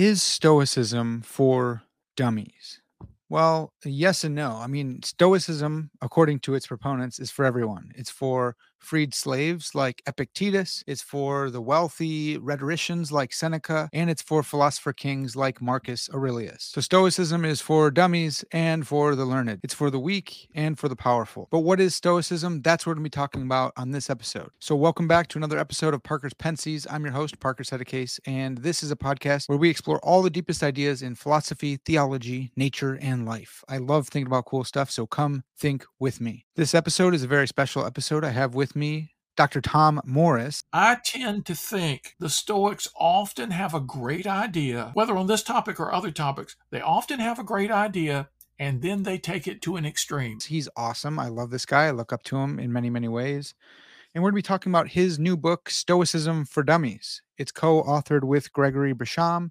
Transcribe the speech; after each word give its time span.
Is 0.00 0.22
Stoicism 0.22 1.20
for 1.20 1.82
dummies? 2.16 2.80
Well, 3.28 3.74
yes 3.84 4.24
and 4.24 4.34
no. 4.34 4.52
I 4.52 4.66
mean, 4.66 5.02
Stoicism, 5.02 5.90
according 6.00 6.38
to 6.40 6.54
its 6.54 6.66
proponents, 6.66 7.18
is 7.18 7.30
for 7.30 7.44
everyone. 7.44 7.92
It's 7.94 8.08
for 8.08 8.56
freed 8.80 9.14
slaves 9.14 9.74
like 9.74 10.02
Epictetus, 10.06 10.82
it's 10.86 11.02
for 11.02 11.50
the 11.50 11.60
wealthy 11.60 12.38
rhetoricians 12.38 13.12
like 13.12 13.32
Seneca, 13.32 13.88
and 13.92 14.10
it's 14.10 14.22
for 14.22 14.42
philosopher 14.42 14.92
kings 14.92 15.36
like 15.36 15.62
Marcus 15.62 16.08
Aurelius. 16.12 16.70
So, 16.74 16.80
Stoicism 16.80 17.44
is 17.44 17.60
for 17.60 17.90
dummies 17.90 18.44
and 18.52 18.86
for 18.86 19.14
the 19.14 19.24
learned. 19.24 19.60
It's 19.62 19.74
for 19.74 19.90
the 19.90 20.00
weak 20.00 20.48
and 20.54 20.78
for 20.78 20.88
the 20.88 20.96
powerful. 20.96 21.48
But 21.50 21.60
what 21.60 21.80
is 21.80 21.94
Stoicism? 21.94 22.62
That's 22.62 22.86
what 22.86 22.90
we're 22.90 22.94
going 22.94 23.04
to 23.04 23.10
be 23.10 23.20
talking 23.20 23.42
about 23.42 23.72
on 23.76 23.90
this 23.90 24.10
episode. 24.10 24.50
So, 24.58 24.74
welcome 24.74 25.06
back 25.06 25.28
to 25.28 25.38
another 25.38 25.58
episode 25.58 25.94
of 25.94 26.02
Parker's 26.02 26.34
Pensées. 26.34 26.86
I'm 26.90 27.04
your 27.04 27.12
host, 27.12 27.38
Parker 27.40 27.64
Settecase, 27.64 28.18
and 28.26 28.58
this 28.58 28.82
is 28.82 28.90
a 28.90 28.96
podcast 28.96 29.48
where 29.48 29.58
we 29.58 29.70
explore 29.70 29.98
all 30.00 30.22
the 30.22 30.30
deepest 30.30 30.62
ideas 30.62 31.02
in 31.02 31.14
philosophy, 31.14 31.78
theology, 31.84 32.52
nature, 32.56 32.98
and 33.00 33.26
life. 33.26 33.62
I 33.68 33.78
love 33.78 34.08
thinking 34.08 34.26
about 34.26 34.46
cool 34.46 34.64
stuff, 34.64 34.90
so 34.90 35.06
come 35.06 35.44
think 35.60 35.84
with 35.98 36.20
me. 36.20 36.46
This 36.56 36.74
episode 36.74 37.14
is 37.14 37.22
a 37.22 37.28
very 37.28 37.46
special 37.46 37.84
episode. 37.84 38.24
I 38.24 38.30
have 38.30 38.54
with 38.54 38.74
me 38.74 39.12
Dr. 39.36 39.60
Tom 39.60 40.00
Morris. 40.04 40.62
I 40.72 40.96
tend 41.04 41.44
to 41.46 41.54
think 41.54 42.14
the 42.18 42.30
Stoics 42.30 42.88
often 42.96 43.50
have 43.50 43.74
a 43.74 43.80
great 43.80 44.26
idea, 44.26 44.90
whether 44.94 45.16
on 45.16 45.26
this 45.26 45.42
topic 45.42 45.78
or 45.78 45.92
other 45.92 46.10
topics, 46.10 46.56
they 46.70 46.80
often 46.80 47.20
have 47.20 47.38
a 47.38 47.44
great 47.44 47.70
idea 47.70 48.30
and 48.58 48.82
then 48.82 49.02
they 49.02 49.18
take 49.18 49.46
it 49.46 49.62
to 49.62 49.76
an 49.76 49.86
extreme. 49.86 50.38
He's 50.40 50.68
awesome. 50.76 51.18
I 51.18 51.28
love 51.28 51.50
this 51.50 51.66
guy. 51.66 51.86
I 51.86 51.90
look 51.92 52.12
up 52.12 52.22
to 52.24 52.36
him 52.38 52.58
in 52.58 52.72
many, 52.72 52.90
many 52.90 53.08
ways. 53.08 53.54
And 54.14 54.24
we're 54.24 54.30
going 54.30 54.42
to 54.42 54.44
be 54.44 54.48
talking 54.48 54.72
about 54.72 54.88
his 54.88 55.18
new 55.18 55.36
book, 55.36 55.70
Stoicism 55.70 56.44
for 56.44 56.62
Dummies. 56.62 57.22
It's 57.38 57.52
co 57.52 57.82
authored 57.82 58.24
with 58.24 58.52
Gregory 58.52 58.92
Bassham. 58.92 59.50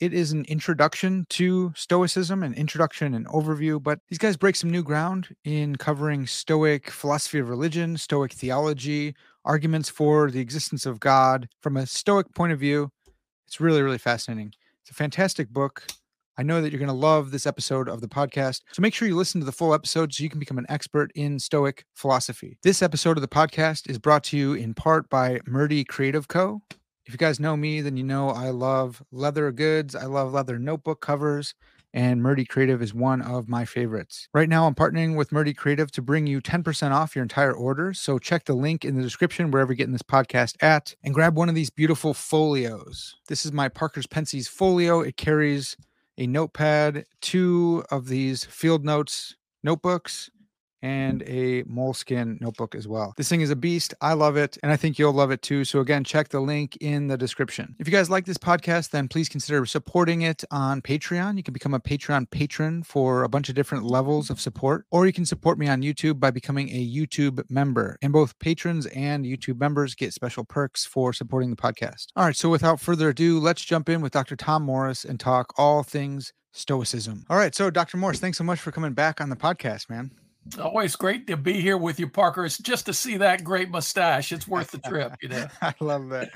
It 0.00 0.14
is 0.14 0.32
an 0.32 0.46
introduction 0.46 1.26
to 1.28 1.74
Stoicism, 1.76 2.42
an 2.42 2.54
introduction 2.54 3.12
and 3.12 3.26
overview, 3.26 3.82
but 3.82 3.98
these 4.08 4.16
guys 4.16 4.34
break 4.34 4.56
some 4.56 4.70
new 4.70 4.82
ground 4.82 5.36
in 5.44 5.76
covering 5.76 6.26
Stoic 6.26 6.90
philosophy 6.90 7.38
of 7.38 7.50
religion, 7.50 7.98
Stoic 7.98 8.32
theology, 8.32 9.14
arguments 9.44 9.90
for 9.90 10.30
the 10.30 10.40
existence 10.40 10.86
of 10.86 11.00
God 11.00 11.50
from 11.60 11.76
a 11.76 11.84
Stoic 11.84 12.34
point 12.34 12.50
of 12.50 12.58
view. 12.58 12.90
It's 13.46 13.60
really, 13.60 13.82
really 13.82 13.98
fascinating. 13.98 14.54
It's 14.80 14.90
a 14.90 14.94
fantastic 14.94 15.50
book. 15.50 15.86
I 16.38 16.44
know 16.44 16.62
that 16.62 16.72
you're 16.72 16.78
going 16.78 16.88
to 16.88 16.94
love 16.94 17.30
this 17.30 17.44
episode 17.44 17.86
of 17.86 18.00
the 18.00 18.08
podcast. 18.08 18.62
So 18.72 18.80
make 18.80 18.94
sure 18.94 19.06
you 19.06 19.16
listen 19.16 19.42
to 19.42 19.44
the 19.44 19.52
full 19.52 19.74
episode 19.74 20.14
so 20.14 20.22
you 20.22 20.30
can 20.30 20.40
become 20.40 20.56
an 20.56 20.64
expert 20.70 21.12
in 21.14 21.38
Stoic 21.38 21.84
philosophy. 21.92 22.56
This 22.62 22.80
episode 22.80 23.18
of 23.18 23.20
the 23.20 23.28
podcast 23.28 23.90
is 23.90 23.98
brought 23.98 24.24
to 24.24 24.38
you 24.38 24.54
in 24.54 24.72
part 24.72 25.10
by 25.10 25.40
Murdy 25.46 25.84
Creative 25.84 26.26
Co. 26.26 26.62
If 27.10 27.14
you 27.14 27.18
guys 27.18 27.40
know 27.40 27.56
me, 27.56 27.80
then 27.80 27.96
you 27.96 28.04
know 28.04 28.28
I 28.28 28.50
love 28.50 29.02
leather 29.10 29.50
goods. 29.50 29.96
I 29.96 30.04
love 30.04 30.32
leather 30.32 30.60
notebook 30.60 31.00
covers, 31.00 31.56
and 31.92 32.22
Murdy 32.22 32.44
Creative 32.44 32.80
is 32.80 32.94
one 32.94 33.20
of 33.20 33.48
my 33.48 33.64
favorites. 33.64 34.28
Right 34.32 34.48
now, 34.48 34.64
I'm 34.64 34.76
partnering 34.76 35.16
with 35.16 35.32
Murdy 35.32 35.52
Creative 35.52 35.90
to 35.90 36.02
bring 36.02 36.28
you 36.28 36.40
10% 36.40 36.92
off 36.92 37.16
your 37.16 37.24
entire 37.24 37.52
order. 37.52 37.92
So 37.94 38.20
check 38.20 38.44
the 38.44 38.54
link 38.54 38.84
in 38.84 38.94
the 38.94 39.02
description 39.02 39.50
wherever 39.50 39.72
you're 39.72 39.78
getting 39.78 39.92
this 39.92 40.02
podcast 40.02 40.54
at 40.62 40.94
and 41.02 41.12
grab 41.12 41.36
one 41.36 41.48
of 41.48 41.56
these 41.56 41.68
beautiful 41.68 42.14
folios. 42.14 43.16
This 43.26 43.44
is 43.44 43.50
my 43.50 43.68
Parker's 43.68 44.06
Pensées 44.06 44.48
folio. 44.48 45.00
It 45.00 45.16
carries 45.16 45.76
a 46.16 46.28
notepad, 46.28 47.06
two 47.20 47.82
of 47.90 48.06
these 48.06 48.44
field 48.44 48.84
notes 48.84 49.34
notebooks, 49.64 50.30
and 50.82 51.24
mm. 51.24 51.28
a 51.28 51.64
moleskin 51.68 52.38
notebook 52.40 52.74
as 52.74 52.88
well. 52.88 53.14
This 53.16 53.28
thing 53.28 53.40
is 53.40 53.50
a 53.50 53.56
beast. 53.56 53.94
I 54.00 54.14
love 54.14 54.36
it, 54.36 54.58
and 54.62 54.72
I 54.72 54.76
think 54.76 54.98
you'll 54.98 55.12
love 55.12 55.30
it 55.30 55.42
too. 55.42 55.64
So, 55.64 55.80
again, 55.80 56.04
check 56.04 56.28
the 56.28 56.40
link 56.40 56.76
in 56.80 57.08
the 57.08 57.16
description. 57.16 57.76
If 57.78 57.86
you 57.86 57.92
guys 57.92 58.10
like 58.10 58.26
this 58.26 58.38
podcast, 58.38 58.90
then 58.90 59.08
please 59.08 59.28
consider 59.28 59.64
supporting 59.66 60.22
it 60.22 60.44
on 60.50 60.82
Patreon. 60.82 61.36
You 61.36 61.42
can 61.42 61.52
become 61.52 61.74
a 61.74 61.80
Patreon 61.80 62.30
patron 62.30 62.82
for 62.82 63.22
a 63.24 63.28
bunch 63.28 63.48
of 63.48 63.54
different 63.54 63.84
levels 63.84 64.30
of 64.30 64.40
support, 64.40 64.86
or 64.90 65.06
you 65.06 65.12
can 65.12 65.26
support 65.26 65.58
me 65.58 65.68
on 65.68 65.82
YouTube 65.82 66.20
by 66.20 66.30
becoming 66.30 66.68
a 66.70 66.86
YouTube 66.86 67.42
member. 67.50 67.98
And 68.02 68.12
both 68.12 68.38
patrons 68.38 68.86
and 68.86 69.24
YouTube 69.24 69.58
members 69.60 69.94
get 69.94 70.14
special 70.14 70.44
perks 70.44 70.84
for 70.84 71.12
supporting 71.12 71.50
the 71.50 71.56
podcast. 71.56 72.06
All 72.16 72.24
right, 72.24 72.36
so 72.36 72.48
without 72.48 72.80
further 72.80 73.10
ado, 73.10 73.38
let's 73.38 73.64
jump 73.64 73.88
in 73.88 74.00
with 74.00 74.12
Dr. 74.12 74.36
Tom 74.36 74.62
Morris 74.62 75.04
and 75.04 75.18
talk 75.18 75.52
all 75.56 75.82
things 75.82 76.32
Stoicism. 76.52 77.24
All 77.30 77.36
right, 77.36 77.54
so 77.54 77.70
Dr. 77.70 77.96
Morris, 77.96 78.18
thanks 78.18 78.38
so 78.38 78.44
much 78.44 78.58
for 78.58 78.72
coming 78.72 78.92
back 78.92 79.20
on 79.20 79.30
the 79.30 79.36
podcast, 79.36 79.88
man. 79.88 80.10
Always 80.58 80.96
great 80.96 81.26
to 81.26 81.36
be 81.36 81.60
here 81.60 81.76
with 81.76 82.00
you, 82.00 82.08
Parker. 82.08 82.44
It's 82.44 82.58
just 82.58 82.86
to 82.86 82.94
see 82.94 83.18
that 83.18 83.44
great 83.44 83.70
mustache. 83.70 84.32
It's 84.32 84.48
worth 84.48 84.70
the 84.70 84.78
trip, 84.78 85.12
you 85.22 85.28
know. 85.28 85.46
I 85.62 85.74
love 85.80 86.08
that. 86.08 86.30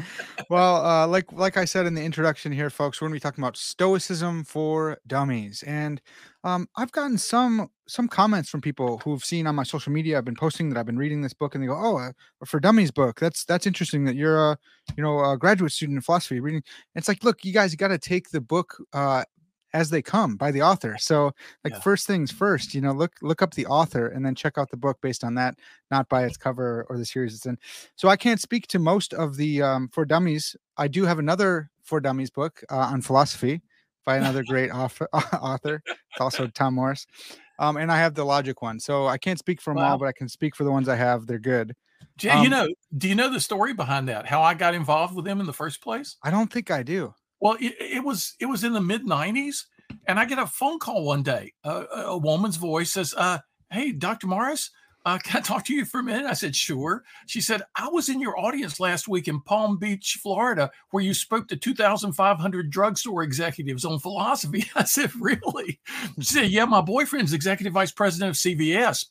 Well, 0.50 0.84
uh, 0.84 1.06
like 1.06 1.32
like 1.32 1.56
I 1.56 1.64
said 1.64 1.86
in 1.86 1.94
the 1.94 2.02
introduction 2.02 2.52
here, 2.52 2.70
folks, 2.70 3.00
we're 3.00 3.08
going 3.08 3.18
to 3.18 3.24
be 3.24 3.28
talking 3.28 3.42
about 3.42 3.56
Stoicism 3.56 4.44
for 4.44 4.98
Dummies, 5.06 5.64
and 5.66 6.00
um, 6.44 6.68
I've 6.76 6.92
gotten 6.92 7.16
some 7.16 7.70
some 7.88 8.06
comments 8.06 8.50
from 8.50 8.60
people 8.60 8.98
who've 8.98 9.24
seen 9.24 9.46
on 9.46 9.54
my 9.54 9.62
social 9.62 9.92
media. 9.92 10.18
I've 10.18 10.24
been 10.24 10.36
posting 10.36 10.68
that 10.68 10.78
I've 10.78 10.86
been 10.86 10.98
reading 10.98 11.22
this 11.22 11.32
book, 11.32 11.54
and 11.54 11.64
they 11.64 11.68
go, 11.68 11.74
"Oh, 11.74 12.12
for 12.44 12.60
Dummies 12.60 12.90
book. 12.90 13.18
That's 13.18 13.44
that's 13.46 13.66
interesting 13.66 14.04
that 14.04 14.16
you're 14.16 14.50
a 14.50 14.58
you 14.96 15.02
know 15.02 15.24
a 15.24 15.38
graduate 15.38 15.72
student 15.72 15.96
in 15.96 16.02
philosophy 16.02 16.40
reading." 16.40 16.62
It's 16.94 17.08
like, 17.08 17.24
look, 17.24 17.44
you 17.44 17.52
guys, 17.54 17.74
got 17.74 17.88
to 17.88 17.98
take 17.98 18.30
the 18.30 18.42
book 18.42 18.76
uh, 18.92 19.24
as 19.74 19.90
they 19.90 20.00
come 20.00 20.36
by 20.36 20.50
the 20.50 20.62
author. 20.62 20.96
So 20.98 21.32
like 21.64 21.74
yeah. 21.74 21.80
first 21.80 22.06
things 22.06 22.30
first, 22.30 22.74
you 22.74 22.80
know, 22.80 22.92
look 22.92 23.12
look 23.20 23.42
up 23.42 23.54
the 23.54 23.66
author 23.66 24.06
and 24.06 24.24
then 24.24 24.34
check 24.34 24.56
out 24.56 24.70
the 24.70 24.76
book 24.76 24.98
based 25.02 25.24
on 25.24 25.34
that, 25.34 25.58
not 25.90 26.08
by 26.08 26.24
its 26.24 26.36
cover 26.36 26.86
or 26.88 26.96
the 26.96 27.04
series 27.04 27.34
it's 27.34 27.44
in. 27.44 27.58
So 27.96 28.08
I 28.08 28.16
can't 28.16 28.40
speak 28.40 28.68
to 28.68 28.78
most 28.78 29.12
of 29.12 29.36
the 29.36 29.60
um, 29.60 29.88
for 29.88 30.04
dummies. 30.04 30.56
I 30.78 30.88
do 30.88 31.04
have 31.04 31.18
another 31.18 31.70
for 31.82 32.00
dummies 32.00 32.30
book 32.30 32.62
uh, 32.70 32.76
on 32.76 33.02
philosophy 33.02 33.60
by 34.06 34.16
another 34.16 34.44
great 34.48 34.70
author. 34.70 35.08
author. 35.12 35.82
It's 35.86 36.20
also 36.20 36.46
Tom 36.46 36.74
Morris. 36.74 37.06
Um, 37.58 37.76
and 37.76 37.90
I 37.90 37.98
have 37.98 38.14
the 38.14 38.24
logic 38.24 38.62
one. 38.62 38.80
So 38.80 39.06
I 39.06 39.18
can't 39.18 39.38
speak 39.38 39.60
for 39.60 39.74
them 39.74 39.82
wow. 39.82 39.92
all, 39.92 39.98
but 39.98 40.06
I 40.06 40.12
can 40.12 40.28
speak 40.28 40.56
for 40.56 40.64
the 40.64 40.72
ones 40.72 40.88
I 40.88 40.96
have. 40.96 41.26
They're 41.26 41.38
good. 41.38 41.74
Um, 42.30 42.42
you 42.42 42.48
know, 42.48 42.68
do 42.96 43.08
you 43.08 43.14
know 43.14 43.32
the 43.32 43.40
story 43.40 43.74
behind 43.74 44.08
that? 44.08 44.26
How 44.26 44.42
I 44.42 44.54
got 44.54 44.74
involved 44.74 45.14
with 45.14 45.24
them 45.24 45.40
in 45.40 45.46
the 45.46 45.52
first 45.52 45.80
place? 45.80 46.16
I 46.22 46.30
don't 46.30 46.52
think 46.52 46.70
I 46.70 46.82
do. 46.82 47.14
Well, 47.40 47.56
it, 47.60 47.74
it 47.80 48.04
was 48.04 48.34
it 48.40 48.46
was 48.46 48.64
in 48.64 48.72
the 48.72 48.80
mid 48.80 49.04
'90s, 49.04 49.64
and 50.06 50.18
I 50.18 50.24
get 50.24 50.38
a 50.38 50.46
phone 50.46 50.78
call 50.78 51.04
one 51.04 51.22
day. 51.22 51.52
Uh, 51.64 51.84
a 51.92 52.18
woman's 52.18 52.56
voice 52.56 52.92
says, 52.92 53.14
uh, 53.16 53.38
"Hey, 53.70 53.92
Dr. 53.92 54.26
Morris, 54.26 54.70
uh, 55.04 55.18
can 55.22 55.38
I 55.38 55.40
talk 55.42 55.64
to 55.66 55.74
you 55.74 55.84
for 55.84 56.00
a 56.00 56.02
minute?" 56.02 56.26
I 56.26 56.34
said, 56.34 56.56
"Sure." 56.56 57.02
She 57.26 57.40
said, 57.40 57.62
"I 57.76 57.88
was 57.88 58.08
in 58.08 58.20
your 58.20 58.38
audience 58.38 58.80
last 58.80 59.08
week 59.08 59.28
in 59.28 59.40
Palm 59.40 59.78
Beach, 59.78 60.18
Florida, 60.22 60.70
where 60.90 61.02
you 61.02 61.14
spoke 61.14 61.48
to 61.48 61.56
2,500 61.56 62.70
drugstore 62.70 63.22
executives 63.22 63.84
on 63.84 63.98
philosophy." 63.98 64.64
I 64.74 64.84
said, 64.84 65.14
"Really?" 65.16 65.80
She 66.18 66.24
said, 66.24 66.50
"Yeah, 66.50 66.64
my 66.64 66.80
boyfriend's 66.80 67.32
executive 67.32 67.72
vice 67.72 67.92
president 67.92 68.30
of 68.30 68.36
CVS." 68.36 69.06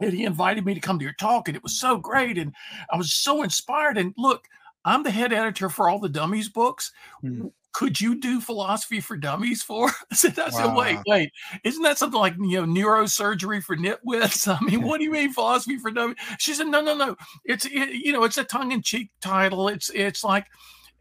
And 0.00 0.12
he 0.12 0.24
invited 0.24 0.64
me 0.64 0.74
to 0.74 0.80
come 0.80 0.98
to 0.98 1.04
your 1.04 1.14
talk, 1.14 1.48
and 1.48 1.56
it 1.56 1.62
was 1.62 1.78
so 1.78 1.98
great. 1.98 2.38
And 2.38 2.54
I 2.90 2.96
was 2.96 3.12
so 3.12 3.42
inspired. 3.42 3.98
And 3.98 4.14
look, 4.16 4.48
I'm 4.84 5.02
the 5.02 5.10
head 5.10 5.32
editor 5.32 5.68
for 5.68 5.88
all 5.88 5.98
the 5.98 6.08
dummies 6.08 6.48
books. 6.48 6.92
Hmm. 7.20 7.48
Could 7.72 8.00
you 8.00 8.20
do 8.20 8.40
philosophy 8.40 9.00
for 9.00 9.16
dummies 9.16 9.62
for? 9.62 9.88
I 10.10 10.14
said, 10.14 10.38
I 10.38 10.50
said, 10.50 10.66
wow. 10.66 10.78
wait, 10.78 10.98
wait, 11.06 11.32
isn't 11.64 11.82
that 11.82 11.96
something 11.96 12.20
like 12.20 12.34
you 12.38 12.64
know 12.64 12.66
neurosurgery 12.66 13.62
for 13.62 13.76
nitwits? 13.76 14.46
I 14.60 14.62
mean, 14.64 14.82
what 14.82 14.98
do 14.98 15.04
you 15.04 15.10
mean 15.10 15.32
philosophy 15.32 15.78
for 15.78 15.90
dummies? 15.90 16.16
She 16.38 16.52
said, 16.52 16.66
no, 16.66 16.82
no, 16.82 16.94
no. 16.94 17.16
It's 17.44 17.64
it, 17.64 17.94
you 17.94 18.12
know, 18.12 18.24
it's 18.24 18.38
a 18.38 18.44
tongue-in-cheek 18.44 19.10
title. 19.20 19.68
It's 19.68 19.90
it's 19.90 20.22
like, 20.22 20.46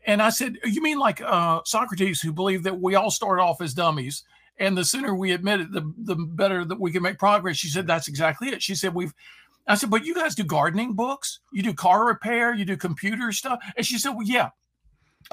and 0.05 0.21
I 0.21 0.29
said, 0.29 0.57
you 0.63 0.81
mean 0.81 0.97
like 0.97 1.21
uh, 1.21 1.59
Socrates, 1.65 2.21
who 2.21 2.31
believed 2.31 2.63
that 2.63 2.79
we 2.79 2.95
all 2.95 3.11
start 3.11 3.39
off 3.39 3.61
as 3.61 3.73
dummies, 3.73 4.23
and 4.57 4.77
the 4.77 4.85
sooner 4.85 5.13
we 5.13 5.33
admit 5.33 5.59
it, 5.59 5.71
the 5.73 5.93
the 5.97 6.15
better 6.15 6.63
that 6.63 6.79
we 6.79 6.93
can 6.93 7.03
make 7.03 7.19
progress. 7.19 7.57
She 7.57 7.67
said, 7.67 7.85
that's 7.85 8.07
exactly 8.07 8.47
it. 8.49 8.63
She 8.63 8.75
said, 8.75 8.93
we've 8.93 9.13
I 9.67 9.75
said, 9.75 9.89
but 9.89 10.05
you 10.05 10.15
guys 10.15 10.35
do 10.35 10.43
gardening 10.43 10.93
books, 10.93 11.39
you 11.51 11.63
do 11.63 11.73
car 11.73 12.05
repair, 12.05 12.53
you 12.53 12.65
do 12.65 12.77
computer 12.77 13.31
stuff. 13.31 13.59
And 13.75 13.85
she 13.85 13.97
said, 13.97 14.11
well, 14.11 14.25
yeah. 14.25 14.49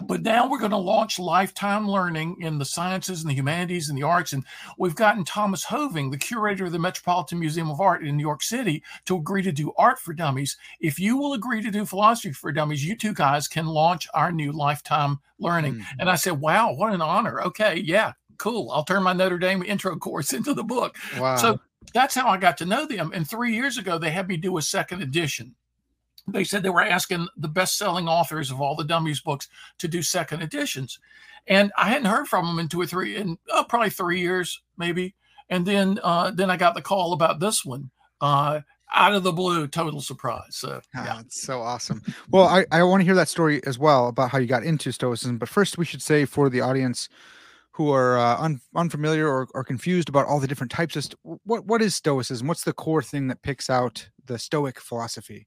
But 0.03 0.23
now 0.23 0.49
we're 0.49 0.59
going 0.59 0.71
to 0.71 0.77
launch 0.77 1.19
lifetime 1.19 1.89
learning 1.89 2.41
in 2.41 2.59
the 2.59 2.65
sciences 2.65 3.23
and 3.23 3.31
the 3.31 3.35
humanities 3.35 3.89
and 3.89 3.99
the 3.99 4.03
arts. 4.03 4.33
And 4.33 4.45
we've 4.77 4.95
gotten 4.95 5.25
Thomas 5.25 5.65
Hoving, 5.65 6.11
the 6.11 6.19
curator 6.19 6.67
of 6.67 6.73
the 6.73 6.79
Metropolitan 6.79 7.41
Museum 7.41 7.71
of 7.71 7.81
Art 7.81 8.05
in 8.05 8.17
New 8.17 8.23
York 8.23 8.43
City, 8.43 8.83
to 9.07 9.17
agree 9.17 9.43
to 9.43 9.51
do 9.51 9.73
art 9.77 9.99
for 9.99 10.13
dummies. 10.13 10.57
If 10.81 11.01
you 11.01 11.17
will 11.17 11.33
agree 11.33 11.63
to 11.63 11.71
do 11.71 11.85
philosophy 11.85 12.33
for 12.33 12.53
dummies, 12.53 12.85
you 12.85 12.97
two 12.97 13.15
guys 13.15 13.49
can 13.49 13.67
launch 13.67 14.07
our 14.15 14.31
new 14.31 14.53
lifetime 14.53 15.19
learning. 15.39 15.75
Mm-hmm. 15.75 16.01
And 16.01 16.11
I 16.11 16.17
said, 16.17 16.41
wow, 16.41 16.73
what 16.73 16.93
an 16.93 17.03
honor. 17.03 17.43
Okay, 17.43 17.83
yeah, 17.85 18.13
cool. 18.37 18.71
I'll 18.71 18.85
turn 18.85 19.03
my 19.03 19.13
Notre 19.13 19.39
Dame 19.39 19.63
intro 19.63 19.97
course 19.97 20.33
into 20.35 20.55
the 20.55 20.65
book. 20.65 20.97
Wow. 21.19 21.37
So 21.37 21.61
that's 21.95 22.15
how 22.15 22.29
I 22.29 22.37
got 22.37 22.59
to 22.59 22.67
know 22.67 22.87
them. 22.87 23.13
And 23.15 23.29
three 23.29 23.55
years 23.55 23.79
ago, 23.79 23.99
they 23.99 24.11
had 24.11 24.29
me 24.29 24.37
do 24.37 24.59
a 24.59 24.63
second 24.63 25.03
edition. 25.03 25.55
They 26.27 26.45
said 26.45 26.63
they 26.63 26.69
were 26.71 26.83
asking 26.83 27.29
the 27.37 27.49
best 27.49 27.79
selling 27.79 28.07
authors 28.09 28.51
of 28.51 28.61
all 28.61 28.77
the 28.77 28.85
dummies 28.85 29.21
books 29.21 29.49
to 29.79 29.89
do 29.89 30.03
second 30.03 30.43
editions. 30.43 30.99
And 31.47 31.73
I 31.79 31.89
hadn't 31.89 32.11
heard 32.11 32.29
from 32.29 32.47
them 32.47 32.59
in 32.59 32.69
two 32.69 32.81
or 32.81 32.87
three, 32.87 33.17
in 33.17 33.39
oh, 33.51 33.65
probably 33.67 33.91
three 33.91 34.21
years, 34.21 34.61
maybe. 34.77 35.15
And 35.49 35.65
then, 35.65 35.99
uh, 36.03 36.31
then 36.31 36.51
I 36.51 36.59
got 36.59 36.75
the 36.75 36.83
call 36.83 37.15
about 37.15 37.41
this 37.41 37.65
one. 37.65 37.91
Uh, 38.21 38.61
out 38.95 39.15
of 39.15 39.23
the 39.23 39.33
blue, 39.33 39.67
total 39.67 40.01
surprise. 40.01 40.57
So 40.57 40.81
Ah, 40.95 41.05
yeah. 41.05 41.21
it's 41.21 41.43
so 41.43 41.61
awesome. 41.61 42.03
Well, 42.31 42.45
I, 42.47 42.67
I 42.71 42.83
want 42.83 43.01
to 43.01 43.05
hear 43.05 43.15
that 43.15 43.29
story 43.29 43.65
as 43.67 43.79
well 43.79 44.09
about 44.09 44.31
how 44.31 44.39
you 44.39 44.47
got 44.47 44.63
into 44.65 44.93
Stoicism. 44.93 45.39
But 45.39 45.49
first, 45.49 45.79
we 45.79 45.85
should 45.85 46.03
say 46.03 46.25
for 46.25 46.51
the 46.51 46.61
audience 46.61 47.09
who 47.79 47.93
are 47.93 48.19
uh, 48.19 48.37
un, 48.39 48.61
unfamiliar 48.75 49.29
or, 49.29 49.47
or 49.55 49.63
confused 49.63 50.09
about 50.09 50.27
all 50.27 50.41
the 50.41 50.49
different 50.49 50.73
types 50.73 50.97
of 50.97 51.05
st- 51.05 51.15
what 51.45 51.65
what 51.65 51.81
is 51.81 51.95
Stoicism? 51.95 52.49
What's 52.49 52.65
the 52.65 52.73
core 52.73 53.05
thing 53.05 53.29
that 53.29 53.41
picks 53.43 53.71
out 53.71 54.09
the 54.27 54.37
Stoic 54.37 54.81
philosophy? 54.81 55.47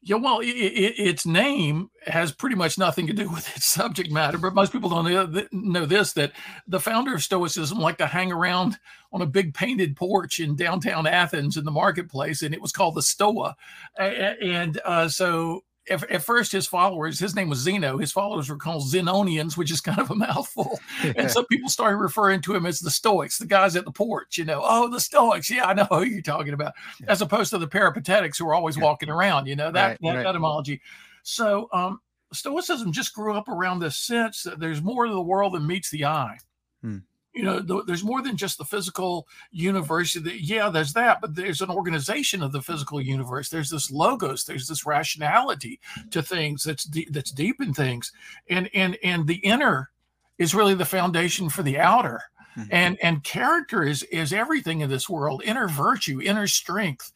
Yeah, 0.00 0.16
well, 0.16 0.36
i 0.36 0.46
i 0.46 0.94
its 0.96 1.26
name 1.26 1.90
has 2.06 2.30
pretty 2.30 2.54
much 2.54 2.78
nothing 2.78 3.08
to 3.08 3.12
do 3.12 3.28
with 3.28 3.54
its 3.56 3.66
subject 3.66 4.12
matter, 4.12 4.38
but 4.38 4.54
most 4.54 4.70
people 4.70 4.90
don't 4.90 5.50
know, 5.52 5.86
this 5.86 6.12
that 6.12 6.32
the 6.68 6.78
founder 6.78 7.16
of 7.16 7.22
Stoicism 7.24 7.80
liked 7.80 7.98
to 7.98 8.06
hang 8.06 8.30
around 8.30 8.78
on 9.12 9.20
a 9.20 9.26
big 9.26 9.52
painted 9.52 9.96
porch 9.96 10.38
in 10.38 10.54
downtown 10.54 11.04
Athens 11.04 11.56
in 11.56 11.64
the 11.64 11.72
marketplace, 11.72 12.42
and 12.42 12.54
it 12.54 12.62
was 12.62 12.70
called 12.70 12.94
the 12.94 13.02
Stoa. 13.02 13.56
And 13.98 14.80
uh, 14.84 15.08
so 15.08 15.64
at, 15.90 16.10
at 16.10 16.22
first, 16.22 16.52
his 16.52 16.66
followers, 16.66 17.18
his 17.18 17.34
name 17.34 17.48
was 17.48 17.58
Zeno, 17.58 17.98
his 17.98 18.12
followers 18.12 18.48
were 18.48 18.56
called 18.56 18.84
Zenonians, 18.84 19.56
which 19.56 19.70
is 19.70 19.80
kind 19.80 19.98
of 19.98 20.10
a 20.10 20.14
mouthful. 20.26 20.78
And 21.16 21.30
some 21.30 21.44
people 21.46 21.68
started 21.68 21.96
referring 21.96 22.40
to 22.42 22.54
him 22.54 22.64
as 22.66 22.80
the 22.80 22.90
Stoics, 22.90 23.38
the 23.38 23.46
guys 23.46 23.76
at 23.76 23.84
the 23.84 23.90
porch, 23.90 24.38
you 24.38 24.44
know, 24.44 24.60
oh, 24.64 24.88
the 24.88 25.00
Stoics. 25.00 25.50
Yeah, 25.50 25.66
I 25.66 25.74
know 25.74 25.84
who 25.90 26.04
you're 26.04 26.22
talking 26.22 26.54
about, 26.54 26.74
Yeah. 27.00 27.10
as 27.10 27.20
opposed 27.22 27.50
to 27.50 27.58
the 27.58 27.68
Peripatetics 27.68 28.38
who 28.38 28.46
are 28.48 28.54
always 28.54 28.76
Yeah. 28.76 28.84
walking 28.84 29.10
around, 29.10 29.46
you 29.46 29.56
know, 29.56 29.70
that, 29.72 29.88
Right, 29.88 29.98
that 30.02 30.16
right. 30.18 30.26
etymology. 30.26 30.80
So, 31.22 31.68
um, 31.72 32.00
Stoicism 32.32 32.92
just 32.92 33.12
grew 33.12 33.34
up 33.34 33.48
around 33.48 33.80
this 33.80 33.96
sense 33.96 34.44
that 34.44 34.60
there's 34.60 34.80
more 34.80 35.06
to 35.06 35.12
the 35.12 35.20
world 35.20 35.54
than 35.54 35.66
meets 35.66 35.90
the 35.90 36.04
eye. 36.04 36.38
Hmm. 36.82 36.98
You 37.32 37.44
know, 37.44 37.62
th- 37.62 37.84
there's 37.86 38.02
more 38.02 38.22
than 38.22 38.36
just 38.36 38.58
the 38.58 38.64
physical 38.64 39.28
universe. 39.52 40.14
That- 40.14 40.42
Yeah, 40.42 40.68
there's 40.68 40.92
that, 40.94 41.20
but 41.20 41.34
there's 41.34 41.60
an 41.62 41.70
organization 41.70 42.42
of 42.42 42.50
the 42.52 42.60
physical 42.62 43.00
universe. 43.00 43.48
There's 43.48 43.70
this 43.70 43.90
logos. 43.90 44.44
There's 44.44 44.66
this 44.66 44.84
rationality 44.84 45.78
to 46.10 46.22
things 46.22 46.64
that's 46.64 46.84
de- 46.84 47.08
that's 47.10 47.30
deep 47.30 47.60
in 47.60 47.72
things, 47.72 48.12
and 48.48 48.68
and 48.74 48.98
and 49.04 49.26
the 49.26 49.36
inner 49.36 49.90
is 50.38 50.54
really 50.54 50.74
the 50.74 50.84
foundation 50.84 51.48
for 51.48 51.62
the 51.62 51.78
outer. 51.78 52.20
Mhm. 52.56 52.68
And 52.72 52.98
and 53.00 53.22
character 53.22 53.84
is 53.84 54.02
is 54.04 54.32
everything 54.32 54.80
in 54.80 54.90
this 54.90 55.08
world. 55.08 55.42
Inner 55.44 55.68
virtue, 55.68 56.20
inner 56.20 56.48
strength. 56.48 57.12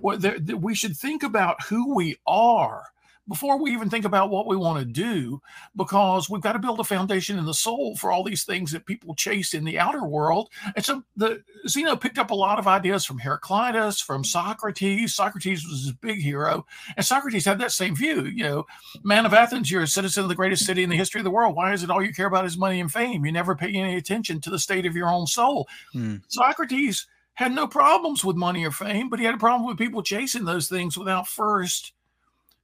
What 0.00 0.22
we 0.54 0.74
should 0.74 0.96
think 0.96 1.22
about 1.22 1.62
who 1.64 1.94
we 1.94 2.16
are 2.26 2.84
before 3.28 3.60
we 3.60 3.72
even 3.72 3.90
think 3.90 4.04
about 4.04 4.30
what 4.30 4.46
we 4.46 4.56
want 4.56 4.78
to 4.78 4.84
do, 4.84 5.40
because 5.76 6.30
we've 6.30 6.42
got 6.42 6.54
to 6.54 6.58
build 6.58 6.80
a 6.80 6.84
foundation 6.84 7.38
in 7.38 7.44
the 7.44 7.54
soul 7.54 7.94
for 7.96 8.10
all 8.10 8.24
these 8.24 8.44
things 8.44 8.72
that 8.72 8.86
people 8.86 9.14
chase 9.14 9.54
in 9.54 9.64
the 9.64 9.78
outer 9.78 10.04
world. 10.04 10.48
And 10.74 10.84
so 10.84 11.02
the 11.16 11.42
Zeno 11.68 11.94
picked 11.94 12.18
up 12.18 12.30
a 12.30 12.34
lot 12.34 12.58
of 12.58 12.66
ideas 12.66 13.04
from 13.04 13.18
Heraclitus, 13.18 14.00
from 14.00 14.24
Socrates. 14.24 15.14
Socrates 15.14 15.64
was 15.64 15.84
his 15.84 15.92
big 15.92 16.20
hero, 16.20 16.64
and 16.96 17.04
Socrates 17.04 17.44
had 17.44 17.58
that 17.58 17.72
same 17.72 17.94
view. 17.94 18.24
You 18.24 18.44
know, 18.44 18.66
man 19.04 19.26
of 19.26 19.34
Athens, 19.34 19.70
you're 19.70 19.82
a 19.82 19.86
citizen 19.86 20.22
of 20.22 20.28
the 20.28 20.34
greatest 20.34 20.64
city 20.64 20.82
in 20.82 20.90
the 20.90 20.96
history 20.96 21.20
of 21.20 21.24
the 21.24 21.30
world. 21.30 21.54
Why 21.54 21.72
is 21.72 21.82
it 21.82 21.90
all 21.90 22.02
you 22.02 22.14
care 22.14 22.26
about 22.26 22.46
is 22.46 22.56
money 22.56 22.80
and 22.80 22.90
fame? 22.90 23.24
You 23.24 23.32
never 23.32 23.54
pay 23.54 23.74
any 23.74 23.96
attention 23.96 24.40
to 24.40 24.50
the 24.50 24.58
state 24.58 24.86
of 24.86 24.96
your 24.96 25.08
own 25.08 25.26
soul. 25.26 25.68
Hmm. 25.92 26.16
Socrates 26.28 27.06
had 27.34 27.52
no 27.52 27.68
problems 27.68 28.24
with 28.24 28.36
money 28.36 28.66
or 28.66 28.72
fame, 28.72 29.08
but 29.08 29.20
he 29.20 29.24
had 29.24 29.34
a 29.34 29.38
problem 29.38 29.68
with 29.68 29.78
people 29.78 30.02
chasing 30.02 30.44
those 30.44 30.68
things 30.68 30.98
without 30.98 31.28
first 31.28 31.92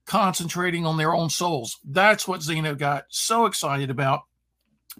concentrating 0.05 0.85
on 0.85 0.97
their 0.97 1.13
own 1.13 1.29
souls. 1.29 1.79
That's 1.83 2.27
what 2.27 2.43
Zeno 2.43 2.75
got 2.75 3.05
so 3.09 3.45
excited 3.45 3.89
about, 3.89 4.21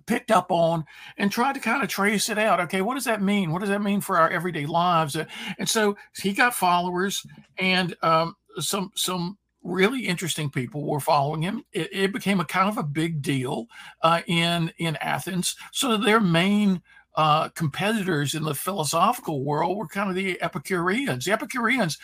picked 0.06 0.31
up 0.31 0.52
on, 0.52 0.86
and 1.18 1.31
tried 1.31 1.54
to 1.54 1.60
kind 1.60 1.84
of 1.84 1.90
trace 1.90 2.30
it 2.30 2.38
out. 2.38 2.60
Okay, 2.62 2.81
what 2.81 2.96
does 2.96 3.06
that 3.06 3.22
mean? 3.22 3.52
What 3.52 3.60
does 3.60 3.69
that 3.69 3.81
mean 3.81 4.02
for 4.02 4.18
our 4.18 4.30
everyday 4.30 4.66
lives? 4.66 5.16
Uh, 5.16 5.25
And 5.60 5.69
so 5.69 5.96
he 6.22 6.34
got 6.34 6.56
followers 6.56 7.25
and 7.57 7.96
um, 8.02 8.36
some 8.60 8.92
some 8.96 9.38
really 9.63 10.06
interesting 10.06 10.50
people 10.50 10.86
were 10.86 11.00
following 11.00 11.42
him. 11.42 11.63
It, 11.72 11.90
it 11.92 12.13
became 12.13 12.40
a 12.40 12.46
kind 12.46 12.69
of 12.69 12.78
a 12.78 12.84
big 12.84 13.22
deal 13.22 13.68
uh, 14.02 14.22
in 14.28 14.72
in 14.78 14.96
Athens. 14.98 15.56
So 15.72 15.98
their 15.98 16.19
main 16.19 16.81
uh, 17.16 17.50
competitors 17.50 18.36
in 18.36 18.44
the 18.44 18.54
philosophical 18.54 19.44
world 19.44 19.78
were 19.78 19.88
kind 19.88 20.10
of 20.10 20.16
the 20.16 20.42
Epicureans. 20.42 21.25
The 21.25 21.31
Epicureans, 21.31 21.98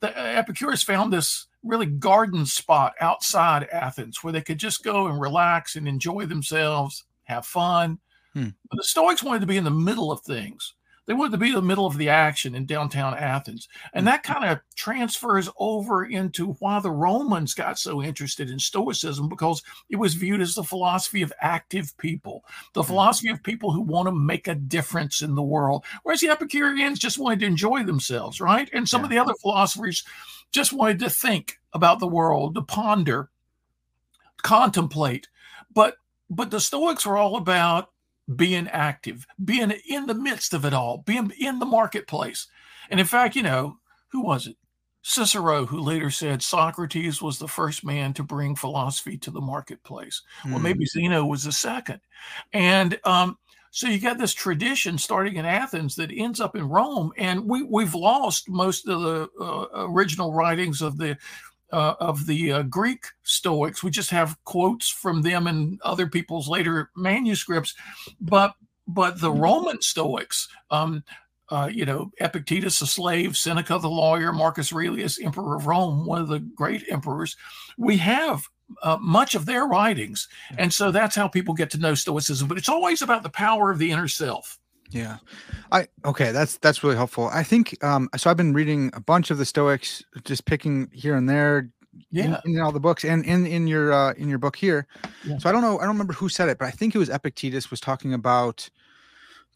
the 0.00 0.16
Epicurus 0.16 0.82
found 0.82 1.12
this 1.12 1.46
really 1.64 1.86
garden 1.86 2.46
spot 2.46 2.92
outside 3.00 3.68
Athens 3.72 4.22
where 4.22 4.32
they 4.32 4.42
could 4.42 4.58
just 4.58 4.84
go 4.84 5.06
and 5.06 5.20
relax 5.20 5.76
and 5.76 5.88
enjoy 5.88 6.26
themselves, 6.26 7.04
have 7.24 7.46
fun. 7.46 7.98
Hmm. 8.32 8.50
But 8.70 8.76
the 8.76 8.84
Stoics 8.84 9.22
wanted 9.22 9.40
to 9.40 9.46
be 9.46 9.56
in 9.56 9.64
the 9.64 9.70
middle 9.70 10.12
of 10.12 10.20
things. 10.20 10.74
They 11.06 11.12
wanted 11.12 11.32
to 11.32 11.38
be 11.38 11.48
in 11.48 11.54
the 11.54 11.62
middle 11.62 11.86
of 11.86 11.98
the 11.98 12.08
action 12.08 12.54
in 12.54 12.64
downtown 12.64 13.14
Athens. 13.14 13.68
And 13.92 14.06
that 14.06 14.22
kind 14.22 14.44
of 14.44 14.60
transfers 14.74 15.50
over 15.58 16.04
into 16.04 16.52
why 16.54 16.80
the 16.80 16.90
Romans 16.90 17.52
got 17.52 17.78
so 17.78 18.02
interested 18.02 18.50
in 18.50 18.58
Stoicism 18.58 19.28
because 19.28 19.62
it 19.90 19.96
was 19.96 20.14
viewed 20.14 20.40
as 20.40 20.54
the 20.54 20.64
philosophy 20.64 21.22
of 21.22 21.32
active 21.40 21.96
people, 21.98 22.44
the 22.72 22.82
Hmm. 22.82 22.88
philosophy 22.88 23.28
of 23.28 23.42
people 23.42 23.70
who 23.72 23.82
want 23.82 24.08
to 24.08 24.12
make 24.12 24.48
a 24.48 24.54
difference 24.54 25.20
in 25.20 25.34
the 25.34 25.42
world. 25.42 25.84
Whereas 26.04 26.20
the 26.20 26.30
Epicureans 26.30 26.98
just 26.98 27.18
wanted 27.18 27.40
to 27.40 27.46
enjoy 27.46 27.82
themselves, 27.84 28.40
right? 28.40 28.70
And 28.72 28.88
some 28.88 29.04
of 29.04 29.10
the 29.10 29.18
other 29.18 29.34
philosophers 29.42 30.04
just 30.52 30.72
wanted 30.72 31.00
to 31.00 31.10
think 31.10 31.58
about 31.72 31.98
the 31.98 32.06
world, 32.06 32.54
to 32.54 32.62
ponder, 32.62 33.28
contemplate. 34.42 35.28
But 35.72 35.96
but 36.30 36.50
the 36.50 36.60
Stoics 36.60 37.04
were 37.04 37.18
all 37.18 37.36
about 37.36 37.90
being 38.36 38.68
active, 38.68 39.26
being 39.44 39.72
in 39.88 40.06
the 40.06 40.14
midst 40.14 40.54
of 40.54 40.64
it 40.64 40.72
all, 40.74 40.98
being 40.98 41.32
in 41.38 41.58
the 41.58 41.66
marketplace. 41.66 42.46
And 42.90 43.00
in 43.00 43.06
fact, 43.06 43.36
you 43.36 43.42
know, 43.42 43.78
who 44.08 44.22
was 44.22 44.46
it? 44.46 44.56
Cicero, 45.06 45.66
who 45.66 45.80
later 45.80 46.08
said 46.10 46.42
Socrates 46.42 47.20
was 47.20 47.38
the 47.38 47.46
first 47.48 47.84
man 47.84 48.14
to 48.14 48.22
bring 48.22 48.56
philosophy 48.56 49.18
to 49.18 49.30
the 49.30 49.40
marketplace. 49.40 50.22
Well, 50.46 50.56
Hmm. 50.56 50.62
maybe 50.62 50.86
Zeno 50.86 51.26
was 51.26 51.44
the 51.44 51.52
second. 51.52 52.00
And 52.54 52.98
um, 53.04 53.36
so 53.70 53.86
you 53.86 54.00
got 54.00 54.16
this 54.16 54.32
tradition 54.32 54.96
starting 54.96 55.36
in 55.36 55.44
Athens 55.44 55.94
that 55.96 56.10
ends 56.10 56.40
up 56.40 56.56
in 56.56 56.66
Rome, 56.70 57.12
and 57.18 57.44
we 57.44 57.62
we've 57.64 57.94
lost 57.94 58.48
most 58.48 58.88
of 58.88 59.02
the 59.02 59.28
uh, 59.38 59.66
original 59.74 60.32
writings 60.32 60.80
of 60.80 60.96
the 60.96 61.18
uh, 61.72 61.94
of 62.00 62.26
the 62.26 62.52
uh, 62.52 62.62
Greek 62.62 63.06
Stoics. 63.22 63.82
We 63.82 63.90
just 63.90 64.10
have 64.10 64.38
quotes 64.44 64.88
from 64.88 65.22
them 65.22 65.46
and 65.46 65.80
other 65.82 66.06
people's 66.06 66.48
later 66.48 66.90
manuscripts, 66.96 67.74
but 68.20 68.54
but 68.86 69.20
the 69.20 69.32
Roman 69.32 69.80
Stoics. 69.80 70.48
Um, 70.70 71.04
uh, 71.50 71.68
you 71.70 71.84
know, 71.84 72.10
Epictetus, 72.20 72.78
the 72.78 72.86
slave, 72.86 73.36
Seneca, 73.36 73.78
the 73.78 73.88
lawyer, 73.88 74.32
Marcus 74.32 74.72
Aurelius, 74.72 75.20
emperor 75.20 75.56
of 75.56 75.66
Rome, 75.66 76.06
one 76.06 76.20
of 76.20 76.28
the 76.28 76.38
great 76.38 76.84
emperors. 76.88 77.36
We 77.76 77.98
have 77.98 78.48
uh, 78.82 78.96
much 79.00 79.34
of 79.34 79.46
their 79.46 79.66
writings. 79.66 80.26
And 80.56 80.72
so 80.72 80.90
that's 80.90 81.14
how 81.14 81.28
people 81.28 81.54
get 81.54 81.70
to 81.72 81.78
know 81.78 81.94
Stoicism. 81.94 82.48
But 82.48 82.58
it's 82.58 82.68
always 82.68 83.02
about 83.02 83.22
the 83.22 83.28
power 83.28 83.70
of 83.70 83.78
the 83.78 83.90
inner 83.90 84.08
self. 84.08 84.58
Yeah. 84.90 85.18
I 85.72 85.88
okay, 86.04 86.30
that's 86.32 86.58
that's 86.58 86.82
really 86.84 86.96
helpful. 86.96 87.28
I 87.32 87.42
think 87.42 87.82
um 87.82 88.08
so 88.16 88.30
I've 88.30 88.36
been 88.36 88.52
reading 88.52 88.90
a 88.94 89.00
bunch 89.00 89.30
of 89.30 89.38
the 89.38 89.44
Stoics, 89.44 90.02
just 90.24 90.44
picking 90.44 90.88
here 90.92 91.16
and 91.16 91.28
there 91.28 91.70
Yeah. 92.10 92.40
in, 92.44 92.54
in 92.56 92.60
all 92.60 92.70
the 92.72 92.80
books 92.80 93.04
and 93.04 93.24
in 93.24 93.46
in 93.46 93.66
your 93.66 93.92
uh 93.92 94.12
in 94.14 94.28
your 94.28 94.38
book 94.38 94.56
here. 94.56 94.86
Yeah. 95.24 95.38
So 95.38 95.48
I 95.48 95.52
don't 95.52 95.62
know, 95.62 95.78
I 95.78 95.82
don't 95.82 95.94
remember 95.94 96.12
who 96.12 96.28
said 96.28 96.48
it, 96.48 96.58
but 96.58 96.66
I 96.66 96.70
think 96.70 96.94
it 96.94 96.98
was 96.98 97.08
Epictetus 97.08 97.70
was 97.70 97.80
talking 97.80 98.14
about 98.14 98.68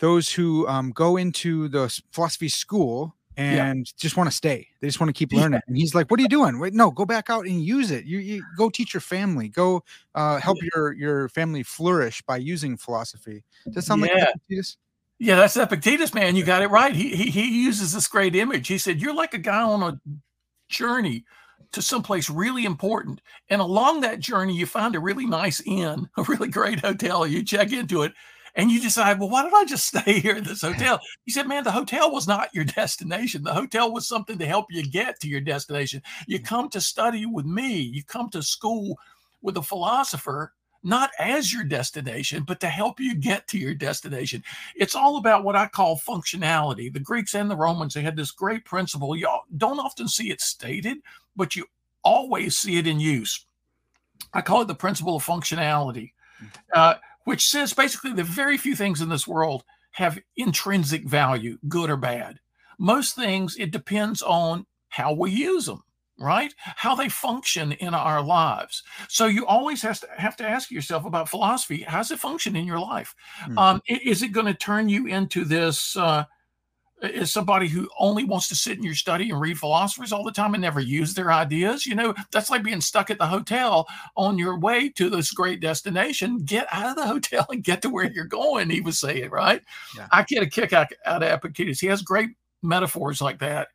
those 0.01 0.33
who 0.33 0.67
um 0.67 0.91
go 0.93 1.17
into 1.17 1.69
the 1.69 1.89
philosophy 2.13 2.49
school 2.49 3.15
Yeah. 3.37 3.67
and 3.67 3.87
just 3.97 4.17
want 4.17 4.29
to 4.31 4.35
stay. 4.37 4.67
They 4.81 4.89
just 4.89 4.99
want 5.01 5.09
to 5.11 5.13
keep 5.13 5.33
Yeah. 5.33 5.43
learning. 5.43 5.61
And 5.69 5.77
he's 5.77 5.95
like, 5.95 6.11
"What 6.11 6.19
are 6.19 6.23
you 6.23 6.29
doing? 6.29 6.59
Wait, 6.59 6.73
no, 6.75 6.91
go 6.91 7.05
back 7.05 7.31
out 7.31 7.47
and 7.47 7.63
use 7.63 7.91
it. 7.93 8.05
You, 8.07 8.19
you 8.19 8.43
go 8.57 8.71
teach 8.71 8.93
your 8.95 9.01
family. 9.03 9.49
Go 9.49 9.85
uh, 10.17 10.39
help 10.41 10.59
your 10.75 10.93
your 10.95 11.29
family 11.29 11.63
flourish 11.63 12.23
by 12.23 12.39
using 12.39 12.77
philosophy." 12.77 13.45
Does 13.67 13.75
that 13.75 13.83
sound 13.83 14.03
like 14.03 14.11
Epictetus? 14.13 14.77
Yeah, 15.19 15.37
that's 15.37 15.57
Epictetus, 15.57 16.15
man. 16.15 16.37
You 16.37 16.45
got 16.45 16.63
it 16.63 16.69
right. 16.69 16.95
He, 16.95 17.15
he 17.17 17.31
he 17.31 17.65
uses 17.65 17.93
this 17.93 18.07
great 18.07 18.37
image. 18.37 18.69
He 18.69 18.79
said, 18.79 19.01
You're 19.01 19.15
like 19.15 19.35
a 19.35 19.39
guy 19.39 19.63
on 19.63 19.83
a 19.83 20.01
journey 20.69 21.25
to 21.73 21.83
someplace 21.83 22.31
really 22.31 22.65
important. 22.65 23.21
And 23.51 23.61
along 23.61 24.01
that 24.01 24.21
journey, 24.21 24.57
you 24.57 24.67
find 24.67 24.95
a 24.95 25.01
really 25.01 25.27
nice 25.27 25.61
inn, 25.67 26.09
a 26.17 26.23
really 26.23 26.49
great 26.49 26.81
hotel. 26.81 27.27
You 27.27 27.43
check 27.43 27.73
into 27.73 28.03
it 28.03 28.13
and 28.55 28.71
you 28.71 28.81
decide, 28.81 29.19
well, 29.19 29.29
why 29.29 29.43
don't 29.43 29.55
I 29.55 29.65
just 29.65 29.87
stay 29.99 30.21
here 30.21 30.37
at 30.37 30.45
this 30.45 30.63
hotel? 30.63 31.01
He 31.25 31.33
said, 31.33 31.49
man, 31.49 31.65
the 31.65 31.73
hotel 31.73 32.11
was 32.11 32.27
not 32.27 32.55
your 32.55 32.65
destination. 32.77 33.43
The 33.43 33.55
hotel 33.55 33.93
was 33.93 34.09
something 34.09 34.39
to 34.39 34.47
help 34.47 34.67
you 34.71 34.83
get 34.83 35.21
to 35.21 35.29
your 35.29 35.41
destination. 35.41 36.03
You 36.27 36.41
mm. 36.41 36.45
come 36.45 36.69
to 36.71 36.81
study 36.81 37.27
with 37.27 37.47
me, 37.47 37.77
you 37.77 38.03
come 38.05 38.31
to 38.31 38.43
school 38.43 38.97
with 39.43 39.57
a 39.57 39.63
philosopher, 39.63 40.55
not 40.83 41.11
as 41.19 41.53
your 41.53 41.65
destination, 41.65 42.45
but 42.45 42.61
to 42.61 42.69
help 42.69 43.01
you 43.01 43.15
get 43.15 43.47
to 43.49 43.59
your 43.59 43.75
destination. 43.75 44.45
It's 44.77 44.95
all 44.95 45.17
about 45.17 45.45
what 45.45 45.57
I 45.57 45.67
call 45.67 45.99
functionality. 45.99 46.93
The 46.93 47.01
Greeks 47.01 47.35
and 47.35 47.51
the 47.51 47.57
Romans, 47.57 47.95
they 47.95 48.03
had 48.03 48.17
this 48.17 48.31
great 48.31 48.65
principle. 48.65 49.17
You 49.17 49.29
don't 49.57 49.81
often 49.81 50.09
see 50.09 50.31
it 50.31 50.41
stated, 50.41 50.99
but 51.37 51.57
you 51.57 51.67
always 52.03 52.57
see 52.57 52.79
it 52.79 52.87
in 52.87 53.01
use. 53.01 53.45
I 54.33 54.41
call 54.41 54.63
it 54.63 54.69
the 54.69 54.75
principle 54.75 55.17
of 55.17 55.25
functionality, 55.25 56.13
uh, 56.73 56.95
which 57.25 57.49
says 57.49 57.73
basically 57.73 58.13
that 58.13 58.25
very 58.25 58.57
few 58.57 58.77
things 58.77 59.01
in 59.01 59.09
this 59.09 59.27
world 59.27 59.65
have 59.93 60.19
intrinsic 60.37 61.05
value, 61.05 61.59
good 61.69 61.91
or 61.91 61.97
bad. 61.97 62.39
Most 62.79 63.17
things, 63.17 63.57
it 63.59 63.73
depends 63.73 64.23
on 64.23 64.67
how 64.89 65.13
we 65.13 65.31
use 65.31 65.67
them 65.67 65.83
right 66.19 66.55
how 66.59 66.95
they 66.95 67.09
function 67.09 67.73
in 67.73 67.95
our 67.95 68.23
lives 68.23 68.83
so 69.09 69.27
you 69.27 69.47
always 69.47 69.81
has 69.81 70.01
to 70.01 70.09
have 70.17 70.37
to 70.37 70.47
ask 70.47 70.71
yourself 70.71 71.05
about 71.05 71.29
philosophy 71.29 71.85
how's 71.87 72.11
it 72.11 72.19
function 72.19 72.57
in 72.57 72.67
your 72.67 72.81
life 72.81 73.15
mm-hmm. 73.43 73.59
um, 73.59 73.81
is 73.89 74.23
it 74.23 74.33
going 74.33 74.47
to 74.47 74.55
turn 74.55 74.89
you 74.89 75.07
into 75.07 75.45
this 75.45 75.97
uh, 75.97 76.25
is 77.03 77.33
somebody 77.33 77.69
who 77.69 77.89
only 77.99 78.25
wants 78.25 78.49
to 78.49 78.57
sit 78.57 78.77
in 78.77 78.83
your 78.83 78.95
study 78.95 79.31
and 79.31 79.41
read 79.41 79.59
philosophers 79.59 80.13
all 80.13 80.25
the 80.25 80.33
time 80.33 80.55
and 80.55 80.63
never 80.63 80.81
use 80.81 81.15
their 81.15 81.31
ideas. 81.31 81.87
You 81.87 81.95
know, 81.95 82.15
that's 82.33 82.51
like 82.51 82.63
being 82.63 82.81
stuck 82.81 83.11
at 83.11 83.19
the 83.19 83.27
hotel 83.27 83.87
on 84.17 84.39
your 84.39 84.59
way 84.59 84.89
to 84.91 85.09
this 85.09 85.31
great 85.31 85.61
destination. 85.61 86.45
Get 86.45 86.67
out 86.73 86.91
of 86.91 86.97
the 86.97 87.07
hotel 87.13 87.47
and 87.51 87.63
get 87.63 87.83
to 87.83 87.91
where 87.91 88.11
you're 88.11 88.25
going, 88.25 88.71
he 88.71 88.81
was 88.81 88.99
saying, 88.99 89.31
right? 89.31 89.63
Yeah. 89.97 90.09
I 90.11 90.25
get 90.25 90.43
a 90.43 90.47
kick 90.47 90.73
out, 90.73 90.89
out 91.07 91.23
of 91.23 91.31
Epictetus. 91.31 91.81
He 91.81 91.87
has 91.87 92.03
great 92.03 92.31
metaphors 92.63 93.21
like 93.21 93.39
that. 93.41 93.69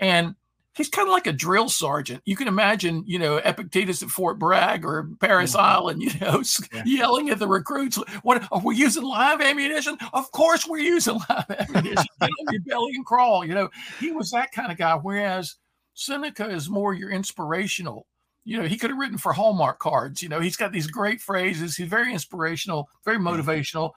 And 0.00 0.34
he's 0.78 0.88
kind 0.88 1.08
of 1.08 1.12
like 1.12 1.26
a 1.26 1.32
drill 1.32 1.68
sergeant. 1.68 2.22
You 2.24 2.36
can 2.36 2.48
imagine, 2.48 3.02
you 3.04 3.18
know, 3.18 3.36
Epictetus 3.38 4.02
at 4.02 4.08
Fort 4.08 4.38
Bragg 4.38 4.84
or 4.84 5.10
Parris 5.20 5.54
mm-hmm. 5.54 5.66
Island, 5.66 6.02
you 6.02 6.10
know, 6.20 6.42
yeah. 6.72 6.82
yelling 6.86 7.28
at 7.28 7.38
the 7.38 7.48
recruits, 7.48 7.96
"What 8.22 8.46
are 8.50 8.62
we 8.64 8.76
using 8.76 9.02
live 9.02 9.42
ammunition? 9.42 9.98
Of 10.14 10.30
course 10.32 10.66
we're 10.66 10.78
using 10.78 11.18
live 11.28 11.50
ammunition. 11.50 12.06
Get 12.20 12.30
on 12.30 12.52
your 12.52 12.62
belly 12.62 12.94
and 12.94 13.04
crawl." 13.04 13.44
You 13.44 13.54
know, 13.54 13.68
he 14.00 14.12
was 14.12 14.30
that 14.30 14.52
kind 14.52 14.72
of 14.72 14.78
guy. 14.78 14.94
Whereas 14.94 15.56
Seneca 15.92 16.48
is 16.48 16.70
more 16.70 16.94
your 16.94 17.10
inspirational. 17.10 18.06
You 18.44 18.62
know, 18.62 18.68
he 18.68 18.78
could 18.78 18.90
have 18.90 18.98
written 18.98 19.18
for 19.18 19.34
Hallmark 19.34 19.78
cards. 19.78 20.22
You 20.22 20.30
know, 20.30 20.40
he's 20.40 20.56
got 20.56 20.72
these 20.72 20.86
great 20.86 21.20
phrases. 21.20 21.76
He's 21.76 21.88
very 21.88 22.12
inspirational, 22.12 22.88
very 23.04 23.18
motivational. 23.18 23.90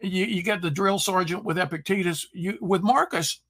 You, 0.00 0.24
you 0.24 0.42
get 0.42 0.62
the 0.62 0.70
drill 0.70 0.98
sergeant 0.98 1.44
with 1.44 1.58
Epictetus. 1.58 2.26
You 2.32 2.58
with 2.60 2.82
Marcus 2.82 3.42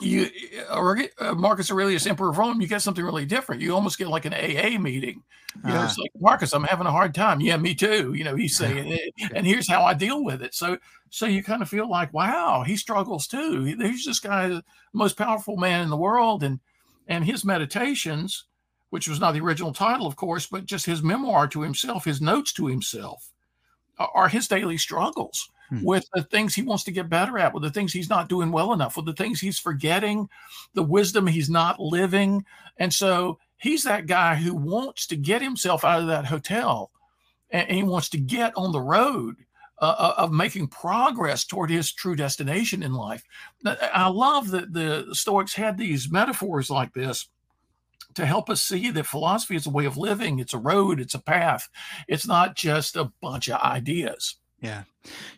you 0.00 0.28
uh, 0.70 1.34
Marcus 1.34 1.70
Aurelius, 1.70 2.06
Emperor 2.06 2.30
of 2.30 2.38
Rome, 2.38 2.60
you 2.60 2.68
get 2.68 2.82
something 2.82 3.04
really 3.04 3.26
different. 3.26 3.62
You 3.62 3.74
almost 3.74 3.98
get 3.98 4.08
like 4.08 4.24
an 4.24 4.34
AA 4.34 4.78
meeting. 4.78 5.22
You 5.64 5.72
know, 5.72 5.80
uh, 5.80 5.84
it's 5.84 5.98
like 5.98 6.10
Marcus, 6.20 6.52
I'm 6.52 6.64
having 6.64 6.86
a 6.86 6.92
hard 6.92 7.14
time. 7.14 7.40
Yeah, 7.40 7.56
me 7.56 7.74
too. 7.74 8.14
You 8.14 8.22
know, 8.22 8.36
he's 8.36 8.56
saying, 8.56 8.96
and 9.34 9.46
here's 9.46 9.68
how 9.68 9.82
I 9.84 9.94
deal 9.94 10.22
with 10.22 10.42
it. 10.42 10.54
So, 10.54 10.78
so 11.10 11.26
you 11.26 11.42
kind 11.42 11.62
of 11.62 11.68
feel 11.68 11.90
like, 11.90 12.12
wow, 12.12 12.62
he 12.64 12.76
struggles 12.76 13.26
too. 13.26 13.64
He's 13.64 14.04
this 14.04 14.20
guy, 14.20 14.48
the 14.48 14.62
most 14.92 15.16
powerful 15.16 15.56
man 15.56 15.82
in 15.82 15.90
the 15.90 15.96
world, 15.96 16.42
and 16.42 16.60
and 17.08 17.24
his 17.24 17.44
meditations, 17.44 18.44
which 18.90 19.08
was 19.08 19.18
not 19.18 19.32
the 19.32 19.40
original 19.40 19.72
title, 19.72 20.06
of 20.06 20.16
course, 20.16 20.46
but 20.46 20.66
just 20.66 20.86
his 20.86 21.02
memoir 21.02 21.48
to 21.48 21.62
himself, 21.62 22.04
his 22.04 22.20
notes 22.20 22.52
to 22.52 22.66
himself, 22.66 23.32
are 23.98 24.28
his 24.28 24.46
daily 24.46 24.76
struggles 24.76 25.50
hmm. 25.68 25.82
with 25.82 26.08
the 26.14 26.22
things 26.22 26.54
he 26.54 26.62
wants 26.62 26.84
to 26.84 26.92
get 26.92 27.08
better 27.08 27.38
at, 27.38 27.54
with 27.54 27.62
the 27.62 27.70
things 27.70 27.92
he's 27.92 28.10
not 28.10 28.28
doing 28.28 28.50
well 28.52 28.72
enough, 28.72 28.96
with 28.96 29.06
the 29.06 29.12
things 29.12 29.40
he's 29.40 29.58
forgetting, 29.58 30.28
the 30.74 30.82
wisdom 30.82 31.26
he's 31.26 31.50
not 31.50 31.80
living. 31.80 32.44
And 32.76 32.92
so 32.92 33.38
he's 33.56 33.84
that 33.84 34.06
guy 34.06 34.36
who 34.36 34.54
wants 34.54 35.06
to 35.08 35.16
get 35.16 35.42
himself 35.42 35.84
out 35.84 36.00
of 36.00 36.08
that 36.08 36.26
hotel 36.26 36.90
and, 37.50 37.70
he 37.70 37.82
wants 37.82 38.08
to 38.10 38.18
get 38.18 38.52
on 38.56 38.72
the 38.72 38.80
road. 38.80 39.36
Uh, 39.80 39.94
uh, 39.96 40.14
of 40.24 40.32
making 40.32 40.66
progress 40.66 41.44
toward 41.44 41.70
his 41.70 41.92
true 41.92 42.16
destination 42.16 42.82
in 42.82 42.92
life. 42.92 43.22
I 43.64 44.08
love 44.08 44.50
that 44.50 44.72
the 44.72 45.06
Stoics 45.12 45.54
had 45.54 45.78
these 45.78 46.10
metaphors 46.10 46.68
like 46.68 46.92
this 46.94 47.28
to 48.14 48.26
help 48.26 48.50
us 48.50 48.60
see 48.60 48.90
that 48.90 49.06
philosophy 49.06 49.54
is 49.54 49.68
a 49.68 49.70
way 49.70 49.84
of 49.84 49.96
living, 49.96 50.40
it's 50.40 50.52
a 50.52 50.58
road, 50.58 50.98
it's 50.98 51.14
a 51.14 51.22
path. 51.22 51.68
It's 52.08 52.26
not 52.26 52.56
just 52.56 52.96
a 52.96 53.12
bunch 53.20 53.48
of 53.48 53.60
ideas. 53.60 54.34
Yeah. 54.60 54.84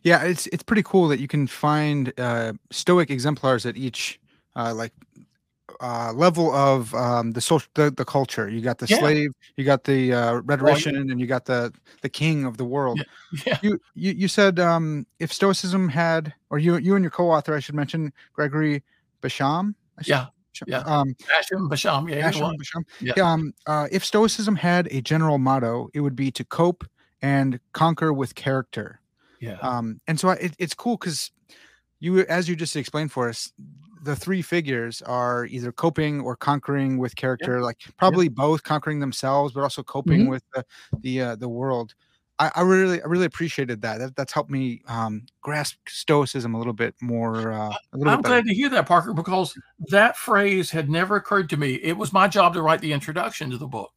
Yeah, 0.02 0.22
it's 0.22 0.46
it's 0.48 0.62
pretty 0.62 0.82
cool 0.82 1.08
that 1.08 1.20
you 1.20 1.28
can 1.28 1.46
find 1.46 2.12
uh, 2.18 2.54
stoic 2.70 3.10
exemplars 3.10 3.66
at 3.66 3.76
each 3.76 4.18
uh, 4.56 4.74
like 4.74 4.92
uh, 5.80 6.12
level 6.14 6.52
of 6.52 6.94
um, 6.94 7.32
the 7.32 7.40
social 7.40 7.68
the, 7.74 7.90
the 7.90 8.04
culture. 8.04 8.48
You 8.48 8.60
got 8.60 8.78
the 8.78 8.86
yeah. 8.86 8.98
slave, 8.98 9.32
you 9.56 9.64
got 9.64 9.84
the 9.84 10.12
uh, 10.12 10.32
rhetorician, 10.44 10.94
well, 10.94 11.10
and 11.10 11.20
you 11.20 11.26
got 11.26 11.44
the 11.44 11.72
the 12.02 12.08
king 12.08 12.44
of 12.44 12.56
the 12.56 12.64
world. 12.64 12.98
Yeah. 12.98 13.42
yeah. 13.46 13.58
You, 13.62 13.80
you 13.94 14.12
you 14.12 14.28
said 14.28 14.58
um, 14.58 15.06
if 15.18 15.32
Stoicism 15.32 15.88
had, 15.88 16.34
or 16.50 16.58
you 16.58 16.76
you 16.78 16.96
and 16.96 17.04
your 17.04 17.10
co-author, 17.10 17.54
I 17.54 17.60
should 17.60 17.74
mention 17.74 18.12
Gregory 18.32 18.82
Bassham. 19.22 19.74
Yeah. 20.04 20.26
Yeah. 20.66 20.78
Um, 20.80 21.14
Bassham, 21.14 21.70
Bassham, 21.70 22.10
yeah, 22.10 22.30
Bassham, 22.30 22.56
Bassham. 22.56 22.84
yeah. 23.00 23.14
Um, 23.22 23.54
uh, 23.66 23.88
if 23.90 24.04
Stoicism 24.04 24.56
had 24.56 24.88
a 24.90 25.00
general 25.00 25.38
motto, 25.38 25.88
it 25.94 26.00
would 26.00 26.16
be 26.16 26.30
to 26.32 26.44
cope 26.44 26.84
and 27.22 27.60
conquer 27.72 28.12
with 28.12 28.34
character. 28.34 28.99
Yeah. 29.40 29.56
Um, 29.62 30.00
and 30.06 30.20
so 30.20 30.30
it, 30.30 30.54
it's 30.58 30.74
cool 30.74 30.96
because 30.96 31.30
you, 31.98 32.20
as 32.20 32.48
you 32.48 32.56
just 32.56 32.76
explained 32.76 33.10
for 33.10 33.28
us, 33.28 33.52
the 34.02 34.16
three 34.16 34.42
figures 34.42 35.02
are 35.02 35.46
either 35.46 35.72
coping 35.72 36.20
or 36.20 36.36
conquering 36.36 36.98
with 36.98 37.16
character, 37.16 37.60
like 37.60 37.78
probably 37.98 38.28
both 38.28 38.62
conquering 38.62 39.00
themselves, 39.00 39.52
but 39.52 39.62
also 39.62 39.82
coping 39.82 40.22
mm-hmm. 40.22 40.30
with 40.30 40.42
the 40.54 40.64
the 41.00 41.20
uh, 41.20 41.36
the 41.36 41.48
world. 41.48 41.94
I, 42.38 42.50
I, 42.54 42.62
really 42.62 43.02
I 43.02 43.06
really 43.06 43.26
appreciated 43.26 43.82
that. 43.82 43.98
that 43.98 44.16
that's 44.16 44.32
helped 44.32 44.50
me 44.50 44.80
um, 44.88 45.26
grasp 45.42 45.76
stoicism 45.86 46.54
a 46.54 46.58
little 46.58 46.72
bit 46.72 46.94
more. 47.02 47.52
Uh, 47.52 47.68
a 47.68 47.98
little 47.98 48.14
I'm 48.14 48.22
glad 48.22 48.46
to 48.46 48.54
hear 48.54 48.70
that, 48.70 48.86
Parker, 48.86 49.12
because 49.12 49.54
that 49.88 50.16
phrase 50.16 50.70
had 50.70 50.88
never 50.88 51.16
occurred 51.16 51.50
to 51.50 51.58
me. 51.58 51.74
It 51.74 51.98
was 51.98 52.14
my 52.14 52.28
job 52.28 52.54
to 52.54 52.62
write 52.62 52.80
the 52.80 52.94
introduction 52.94 53.50
to 53.50 53.58
the 53.58 53.66
book. 53.66 53.92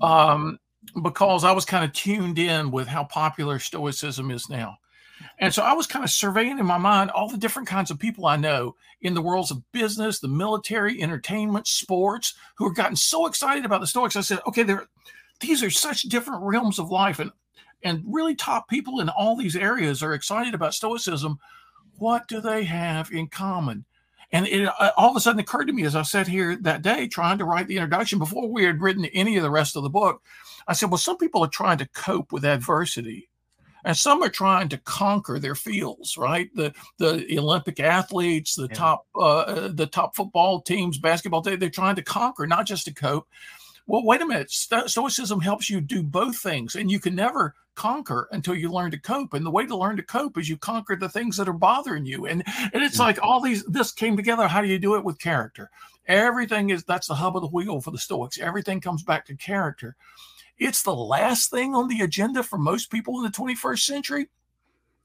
Um, 0.00 0.58
because 1.02 1.44
I 1.44 1.52
was 1.52 1.64
kind 1.64 1.84
of 1.84 1.92
tuned 1.92 2.38
in 2.38 2.70
with 2.70 2.88
how 2.88 3.04
popular 3.04 3.58
Stoicism 3.58 4.30
is 4.30 4.48
now. 4.48 4.78
And 5.38 5.54
so 5.54 5.62
I 5.62 5.72
was 5.72 5.86
kind 5.86 6.04
of 6.04 6.10
surveying 6.10 6.58
in 6.58 6.66
my 6.66 6.78
mind 6.78 7.10
all 7.10 7.28
the 7.28 7.36
different 7.36 7.68
kinds 7.68 7.90
of 7.90 7.98
people 7.98 8.26
I 8.26 8.36
know 8.36 8.74
in 9.02 9.14
the 9.14 9.22
worlds 9.22 9.50
of 9.50 9.62
business, 9.72 10.18
the 10.18 10.28
military, 10.28 11.00
entertainment, 11.00 11.66
sports, 11.66 12.34
who 12.56 12.66
have 12.66 12.76
gotten 12.76 12.96
so 12.96 13.26
excited 13.26 13.64
about 13.64 13.80
the 13.80 13.86
Stoics. 13.86 14.16
I 14.16 14.20
said, 14.20 14.40
okay, 14.46 14.62
there, 14.62 14.86
these 15.40 15.62
are 15.62 15.70
such 15.70 16.02
different 16.02 16.42
realms 16.42 16.78
of 16.78 16.90
life, 16.90 17.18
and 17.18 17.30
and 17.84 18.04
really 18.06 18.36
top 18.36 18.68
people 18.68 19.00
in 19.00 19.08
all 19.08 19.36
these 19.36 19.56
areas 19.56 20.02
are 20.02 20.14
excited 20.14 20.54
about 20.54 20.74
Stoicism. 20.74 21.38
What 21.98 22.28
do 22.28 22.40
they 22.40 22.64
have 22.64 23.10
in 23.10 23.26
common? 23.26 23.84
And 24.32 24.46
it 24.46 24.66
uh, 24.66 24.90
all 24.96 25.10
of 25.10 25.16
a 25.16 25.20
sudden 25.20 25.40
occurred 25.40 25.66
to 25.66 25.72
me 25.72 25.84
as 25.84 25.94
I 25.94 26.02
sat 26.02 26.26
here 26.26 26.56
that 26.56 26.82
day 26.82 27.06
trying 27.06 27.38
to 27.38 27.44
write 27.44 27.68
the 27.68 27.76
introduction 27.76 28.18
before 28.18 28.48
we 28.48 28.64
had 28.64 28.80
written 28.80 29.04
any 29.06 29.36
of 29.36 29.42
the 29.42 29.50
rest 29.50 29.76
of 29.76 29.82
the 29.82 29.90
book. 29.90 30.22
I 30.66 30.72
said, 30.72 30.90
well, 30.90 30.98
some 30.98 31.18
people 31.18 31.44
are 31.44 31.48
trying 31.48 31.78
to 31.78 31.88
cope 31.88 32.32
with 32.32 32.44
adversity. 32.44 33.28
And 33.84 33.96
some 33.96 34.22
are 34.22 34.28
trying 34.28 34.68
to 34.68 34.78
conquer 34.78 35.40
their 35.40 35.56
fields, 35.56 36.16
right? 36.16 36.48
The 36.54 36.72
the 36.98 37.38
Olympic 37.38 37.80
athletes, 37.80 38.54
the 38.54 38.68
yeah. 38.68 38.74
top 38.74 39.06
uh, 39.14 39.40
uh 39.40 39.68
the 39.72 39.86
top 39.86 40.14
football 40.14 40.60
teams, 40.60 40.98
basketball 40.98 41.42
teams, 41.42 41.58
they're 41.58 41.68
trying 41.68 41.96
to 41.96 42.02
conquer, 42.02 42.46
not 42.46 42.66
just 42.66 42.84
to 42.84 42.94
cope. 42.94 43.26
Well, 43.86 44.04
wait 44.04 44.20
a 44.20 44.26
minute. 44.26 44.50
Stoicism 44.50 45.40
helps 45.40 45.68
you 45.68 45.80
do 45.80 46.02
both 46.02 46.38
things, 46.38 46.76
and 46.76 46.90
you 46.90 47.00
can 47.00 47.14
never 47.14 47.54
conquer 47.74 48.28
until 48.32 48.54
you 48.54 48.70
learn 48.70 48.90
to 48.90 48.98
cope. 48.98 49.34
And 49.34 49.44
the 49.44 49.50
way 49.50 49.66
to 49.66 49.76
learn 49.76 49.96
to 49.96 50.02
cope 50.02 50.38
is 50.38 50.48
you 50.48 50.56
conquer 50.56 50.96
the 50.96 51.08
things 51.08 51.36
that 51.36 51.48
are 51.48 51.54
bothering 51.54 52.06
you. 52.06 52.26
And 52.26 52.42
and 52.46 52.82
it's 52.82 52.96
mm. 52.96 53.00
like 53.00 53.18
all 53.22 53.40
these 53.40 53.64
this 53.64 53.92
came 53.92 54.16
together. 54.16 54.46
How 54.46 54.60
do 54.60 54.68
you 54.68 54.78
do 54.78 54.94
it 54.96 55.04
with 55.04 55.18
character? 55.18 55.70
Everything 56.06 56.70
is 56.70 56.84
that's 56.84 57.08
the 57.08 57.14
hub 57.14 57.36
of 57.36 57.42
the 57.42 57.48
wheel 57.48 57.80
for 57.80 57.90
the 57.90 57.98
Stoics. 57.98 58.38
Everything 58.38 58.80
comes 58.80 59.02
back 59.02 59.26
to 59.26 59.36
character. 59.36 59.96
It's 60.58 60.82
the 60.82 60.94
last 60.94 61.50
thing 61.50 61.74
on 61.74 61.88
the 61.88 62.02
agenda 62.02 62.42
for 62.42 62.58
most 62.58 62.90
people 62.90 63.16
in 63.18 63.24
the 63.24 63.30
21st 63.30 63.80
century. 63.80 64.28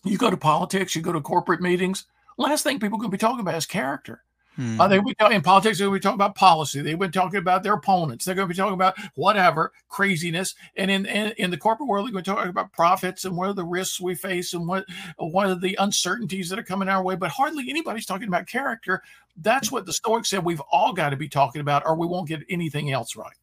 You 0.03 0.17
go 0.17 0.29
to 0.29 0.37
politics, 0.37 0.95
you 0.95 1.01
go 1.01 1.11
to 1.13 1.21
corporate 1.21 1.61
meetings. 1.61 2.05
Last 2.37 2.63
thing 2.63 2.79
people 2.79 2.97
are 2.97 3.01
going 3.01 3.11
to 3.11 3.17
be 3.17 3.19
talking 3.19 3.39
about 3.39 3.55
is 3.55 3.65
character. 3.65 4.23
Hmm. 4.57 4.81
Uh, 4.81 4.87
they 4.87 4.99
would 4.99 5.15
in 5.31 5.41
politics. 5.41 5.77
They 5.77 5.87
would 5.87 5.93
be 5.93 5.99
talking 5.99 6.15
about 6.15 6.35
policy. 6.35 6.81
They 6.81 6.95
would 6.95 7.11
be 7.11 7.17
talking 7.17 7.37
about 7.37 7.61
their 7.61 7.75
opponents. 7.75 8.25
They're 8.25 8.35
going 8.35 8.47
to 8.47 8.53
be 8.53 8.57
talking 8.57 8.73
about 8.73 8.97
whatever 9.13 9.71
craziness. 9.87 10.55
And 10.75 10.89
in, 10.89 11.05
in, 11.05 11.31
in 11.37 11.51
the 11.51 11.57
corporate 11.57 11.87
world, 11.87 12.07
they're 12.07 12.11
going 12.11 12.23
to 12.23 12.31
talk 12.31 12.47
about 12.47 12.73
profits 12.73 13.25
and 13.25 13.37
what 13.37 13.49
are 13.49 13.53
the 13.53 13.63
risks 13.63 14.01
we 14.01 14.15
face 14.15 14.53
and 14.53 14.67
what 14.67 14.85
what 15.17 15.47
are 15.47 15.55
the 15.55 15.75
uncertainties 15.79 16.49
that 16.49 16.57
are 16.57 16.63
coming 16.63 16.89
our 16.89 17.03
way. 17.03 17.15
But 17.15 17.29
hardly 17.29 17.69
anybody's 17.69 18.07
talking 18.07 18.27
about 18.27 18.47
character. 18.47 19.03
That's 19.37 19.71
what 19.71 19.85
the 19.85 19.93
Stoics 19.93 20.29
said. 20.29 20.43
We've 20.43 20.61
all 20.71 20.91
got 20.91 21.11
to 21.11 21.17
be 21.17 21.29
talking 21.29 21.61
about, 21.61 21.83
or 21.85 21.95
we 21.95 22.07
won't 22.07 22.27
get 22.27 22.41
anything 22.49 22.91
else 22.91 23.15
right. 23.15 23.35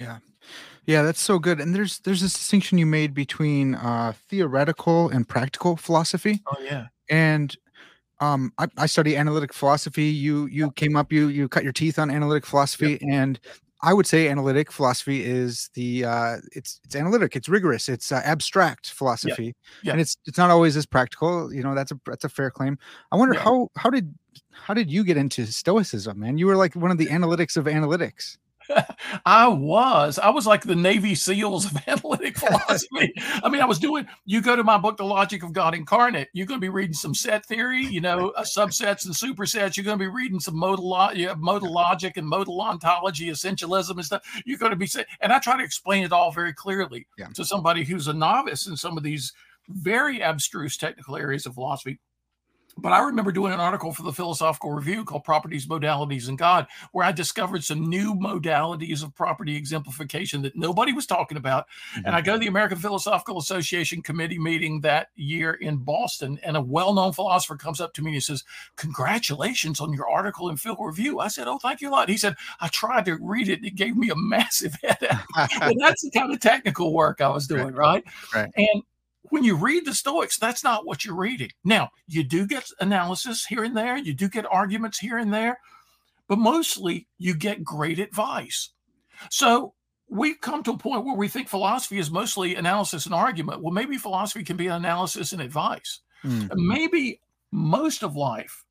Yeah. 0.00 0.18
Yeah, 0.86 1.02
that's 1.02 1.20
so 1.20 1.38
good. 1.38 1.60
And 1.60 1.74
there's 1.74 1.98
there's 2.00 2.20
this 2.20 2.32
distinction 2.32 2.78
you 2.78 2.86
made 2.86 3.12
between 3.12 3.74
uh, 3.74 4.12
theoretical 4.28 5.08
and 5.08 5.28
practical 5.28 5.76
philosophy. 5.76 6.42
Oh 6.46 6.60
yeah. 6.62 6.86
And 7.08 7.56
um, 8.20 8.52
I, 8.58 8.68
I 8.76 8.86
study 8.86 9.16
analytic 9.16 9.52
philosophy. 9.52 10.04
You 10.04 10.46
you 10.46 10.70
came 10.72 10.96
up 10.96 11.12
you 11.12 11.28
you 11.28 11.48
cut 11.48 11.64
your 11.64 11.72
teeth 11.72 11.98
on 11.98 12.10
analytic 12.10 12.46
philosophy, 12.46 12.92
yep. 12.92 13.00
and 13.08 13.40
I 13.82 13.94
would 13.94 14.06
say 14.06 14.28
analytic 14.28 14.70
philosophy 14.70 15.24
is 15.24 15.70
the 15.74 16.04
uh, 16.04 16.36
it's 16.52 16.80
it's 16.84 16.94
analytic, 16.94 17.34
it's 17.34 17.48
rigorous, 17.48 17.88
it's 17.88 18.12
uh, 18.12 18.20
abstract 18.24 18.90
philosophy, 18.90 19.44
yeah. 19.44 19.52
Yeah. 19.82 19.92
and 19.92 20.00
it's 20.00 20.18
it's 20.26 20.36
not 20.36 20.50
always 20.50 20.76
as 20.76 20.84
practical. 20.84 21.52
You 21.52 21.62
know, 21.62 21.74
that's 21.74 21.92
a 21.92 22.00
that's 22.06 22.24
a 22.24 22.28
fair 22.28 22.50
claim. 22.50 22.78
I 23.10 23.16
wonder 23.16 23.34
yeah. 23.34 23.40
how 23.40 23.68
how 23.76 23.88
did 23.88 24.14
how 24.52 24.74
did 24.74 24.90
you 24.90 25.02
get 25.02 25.16
into 25.16 25.46
stoicism, 25.46 26.20
man? 26.20 26.36
You 26.36 26.46
were 26.46 26.56
like 26.56 26.76
one 26.76 26.90
of 26.90 26.98
the 26.98 27.06
analytics 27.06 27.56
of 27.56 27.64
analytics. 27.64 28.36
I 29.24 29.48
was. 29.48 30.18
I 30.18 30.30
was 30.30 30.46
like 30.46 30.62
the 30.62 30.76
Navy 30.76 31.14
SEALs 31.14 31.66
of 31.66 31.76
analytic 31.86 32.38
philosophy. 32.38 33.12
I 33.42 33.48
mean, 33.48 33.60
I 33.60 33.66
was 33.66 33.78
doing, 33.78 34.06
you 34.24 34.40
go 34.40 34.56
to 34.56 34.64
my 34.64 34.78
book, 34.78 34.96
The 34.96 35.04
Logic 35.04 35.42
of 35.42 35.52
God 35.52 35.74
Incarnate, 35.74 36.28
you're 36.32 36.46
going 36.46 36.60
to 36.60 36.64
be 36.64 36.68
reading 36.68 36.94
some 36.94 37.14
set 37.14 37.44
theory, 37.46 37.84
you 37.84 38.00
know, 38.00 38.30
uh, 38.30 38.42
subsets 38.42 39.04
and 39.04 39.14
supersets. 39.14 39.76
You're 39.76 39.84
going 39.84 39.98
to 39.98 40.04
be 40.04 40.10
reading 40.10 40.40
some 40.40 40.56
modal, 40.56 41.10
you 41.14 41.34
modal 41.36 41.72
logic 41.72 42.16
and 42.16 42.26
modal 42.26 42.60
ontology, 42.60 43.28
essentialism 43.30 43.90
and 43.90 44.04
stuff. 44.04 44.22
You're 44.44 44.58
going 44.58 44.70
to 44.70 44.76
be, 44.76 44.88
and 45.20 45.32
I 45.32 45.38
try 45.38 45.56
to 45.56 45.64
explain 45.64 46.04
it 46.04 46.12
all 46.12 46.32
very 46.32 46.52
clearly 46.52 47.06
yeah. 47.18 47.28
to 47.34 47.44
somebody 47.44 47.84
who's 47.84 48.08
a 48.08 48.12
novice 48.12 48.66
in 48.66 48.76
some 48.76 48.96
of 48.96 49.02
these 49.02 49.32
very 49.68 50.22
abstruse 50.22 50.76
technical 50.76 51.16
areas 51.16 51.46
of 51.46 51.54
philosophy 51.54 52.00
but 52.78 52.92
I 52.92 53.00
remember 53.00 53.32
doing 53.32 53.52
an 53.52 53.60
article 53.60 53.92
for 53.92 54.02
the 54.02 54.12
Philosophical 54.12 54.70
Review 54.70 55.04
called 55.04 55.24
Properties, 55.24 55.66
Modalities, 55.66 56.28
and 56.28 56.38
God, 56.38 56.66
where 56.92 57.04
I 57.04 57.12
discovered 57.12 57.64
some 57.64 57.88
new 57.88 58.14
modalities 58.14 59.02
of 59.02 59.14
property 59.14 59.56
exemplification 59.56 60.42
that 60.42 60.56
nobody 60.56 60.92
was 60.92 61.06
talking 61.06 61.36
about. 61.36 61.66
Mm-hmm. 61.94 62.06
And 62.06 62.14
I 62.14 62.20
go 62.20 62.34
to 62.34 62.38
the 62.38 62.46
American 62.46 62.78
Philosophical 62.78 63.38
Association 63.38 64.02
committee 64.02 64.38
meeting 64.38 64.80
that 64.82 65.08
year 65.16 65.54
in 65.54 65.78
Boston, 65.78 66.38
and 66.42 66.56
a 66.56 66.60
well 66.60 66.94
known 66.94 67.12
philosopher 67.12 67.56
comes 67.56 67.80
up 67.80 67.94
to 67.94 68.02
me 68.02 68.08
and 68.08 68.14
he 68.14 68.20
says, 68.20 68.44
Congratulations 68.76 69.80
on 69.80 69.92
your 69.92 70.08
article 70.08 70.48
in 70.48 70.56
Phil 70.56 70.76
Review. 70.78 71.20
I 71.20 71.28
said, 71.28 71.48
Oh, 71.48 71.58
thank 71.58 71.80
you 71.80 71.90
a 71.90 71.92
lot. 71.92 72.08
He 72.08 72.16
said, 72.16 72.36
I 72.60 72.68
tried 72.68 73.04
to 73.06 73.18
read 73.20 73.48
it. 73.48 73.64
It 73.64 73.74
gave 73.74 73.96
me 73.96 74.10
a 74.10 74.16
massive 74.16 74.76
headache. 74.82 75.10
and 75.60 75.80
that's 75.80 76.02
the 76.02 76.10
kind 76.10 76.32
of 76.32 76.40
technical 76.40 76.94
work 76.94 77.20
I 77.20 77.28
was 77.28 77.46
doing, 77.46 77.74
right? 77.74 78.04
right? 78.34 78.50
And 78.56 78.82
when 79.30 79.44
you 79.44 79.56
read 79.56 79.86
the 79.86 79.94
Stoics, 79.94 80.38
that's 80.38 80.62
not 80.62 80.84
what 80.84 81.04
you're 81.04 81.16
reading. 81.16 81.50
Now, 81.64 81.90
you 82.06 82.22
do 82.22 82.46
get 82.46 82.66
analysis 82.80 83.46
here 83.46 83.64
and 83.64 83.76
there, 83.76 83.96
you 83.96 84.12
do 84.12 84.28
get 84.28 84.46
arguments 84.50 84.98
here 84.98 85.18
and 85.18 85.32
there, 85.32 85.58
but 86.28 86.38
mostly 86.38 87.06
you 87.18 87.34
get 87.34 87.64
great 87.64 87.98
advice. 87.98 88.70
So 89.30 89.74
we've 90.08 90.40
come 90.40 90.62
to 90.64 90.72
a 90.72 90.78
point 90.78 91.04
where 91.04 91.16
we 91.16 91.28
think 91.28 91.48
philosophy 91.48 91.98
is 91.98 92.10
mostly 92.10 92.56
analysis 92.56 93.06
and 93.06 93.14
argument. 93.14 93.62
Well, 93.62 93.72
maybe 93.72 93.96
philosophy 93.96 94.44
can 94.44 94.56
be 94.56 94.66
analysis 94.66 95.32
and 95.32 95.40
advice. 95.40 96.00
Mm. 96.24 96.50
Maybe 96.54 97.20
most 97.52 98.02
of 98.02 98.16
life 98.16 98.64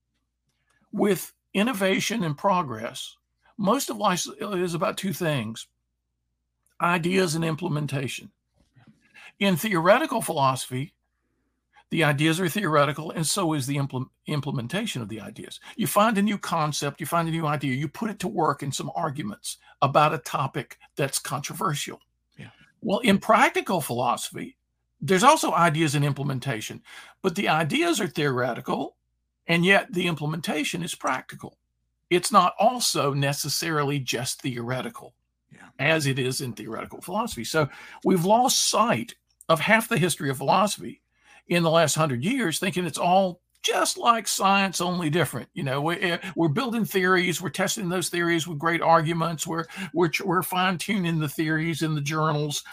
with 0.92 1.34
innovation 1.54 2.24
and 2.24 2.38
progress, 2.38 3.16
most 3.58 3.89
of 3.89 3.98
life 3.98 4.25
is 4.39 4.74
about 4.74 4.98
two 4.98 5.13
things 5.13 5.68
ideas 6.82 7.36
and 7.36 7.44
implementation. 7.44 8.32
In 9.39 9.55
theoretical 9.55 10.22
philosophy, 10.22 10.93
the 11.91 12.03
ideas 12.03 12.39
are 12.39 12.50
theoretical, 12.50 13.12
and 13.12 13.25
so 13.25 13.53
is 13.53 13.65
the 13.65 13.77
impl- 13.77 14.10
implementation 14.27 15.01
of 15.01 15.10
the 15.10 15.22
ideas. 15.22 15.60
You 15.75 15.88
find 15.88 16.17
a 16.17 16.22
new 16.22 16.38
concept, 16.38 17.00
you 17.00 17.05
find 17.05 17.27
a 17.27 17.31
new 17.31 17.48
idea, 17.48 17.74
you 17.74 17.88
put 17.88 18.12
it 18.12 18.19
to 18.19 18.27
work 18.27 18.62
in 18.62 18.72
some 18.72 18.91
arguments 18.96 19.58
about 19.81 20.13
a 20.13 20.19
topic 20.19 20.77
that's 20.96 21.17
controversial. 21.17 22.00
Yeah. 22.38 22.50
Well, 22.81 23.00
in 23.00 23.17
practical 23.17 23.81
philosophy, 23.81 24.58
there's 25.01 25.24
also 25.24 25.53
ideas 25.53 25.96
and 25.96 26.05
implementation, 26.05 26.84
but 27.22 27.36
the 27.36 27.48
ideas 27.48 28.00
are 28.00 28.08
theoretical, 28.08 28.98
and 29.48 29.65
yet 29.65 29.91
the 29.91 30.05
implementation 30.05 30.84
is 30.84 30.93
practical. 30.93 31.58
It's 32.10 32.31
not 32.31 32.53
also 32.60 33.13
necessarily 33.13 34.00
just 34.00 34.41
theoretical, 34.41 35.15
yeah. 35.51 35.69
as 35.79 36.05
it 36.05 36.19
is 36.19 36.41
in 36.41 36.53
theoretical 36.53 37.01
philosophy. 37.01 37.46
So 37.46 37.69
we've 38.03 38.25
lost 38.25 38.69
sight 38.69 39.15
of 39.50 39.60
half 39.60 39.89
the 39.89 39.98
history 39.98 40.29
of 40.29 40.38
philosophy 40.38 41.01
in 41.48 41.63
the 41.63 41.72
last 41.72 41.96
hundred 41.96 42.24
years, 42.24 42.60
thinking 42.60 42.86
it's 42.86 42.98
all 42.98 43.41
just 43.62 43.98
like 43.98 44.27
science, 44.27 44.79
only 44.79 45.10
different. 45.10 45.50
You 45.53 45.63
know, 45.63 45.82
we, 45.82 45.98
eh, 45.98 46.18
we're 46.36 46.48
building 46.48 46.86
theories, 46.86 47.41
we're 47.41 47.50
testing 47.50 47.89
those 47.89 48.10
theories 48.10 48.48
with 48.48 48.60
great 48.60 48.82
arguments, 48.82 49.46
we're 49.46 49.65
we're, 49.94 50.12
we're 50.24 50.44
fine 50.44 50.77
tuning 50.77 51.20
the 51.20 51.27
theories 51.27 51.82
in 51.82 51.96
the 51.96 52.01
journals, 52.01 52.63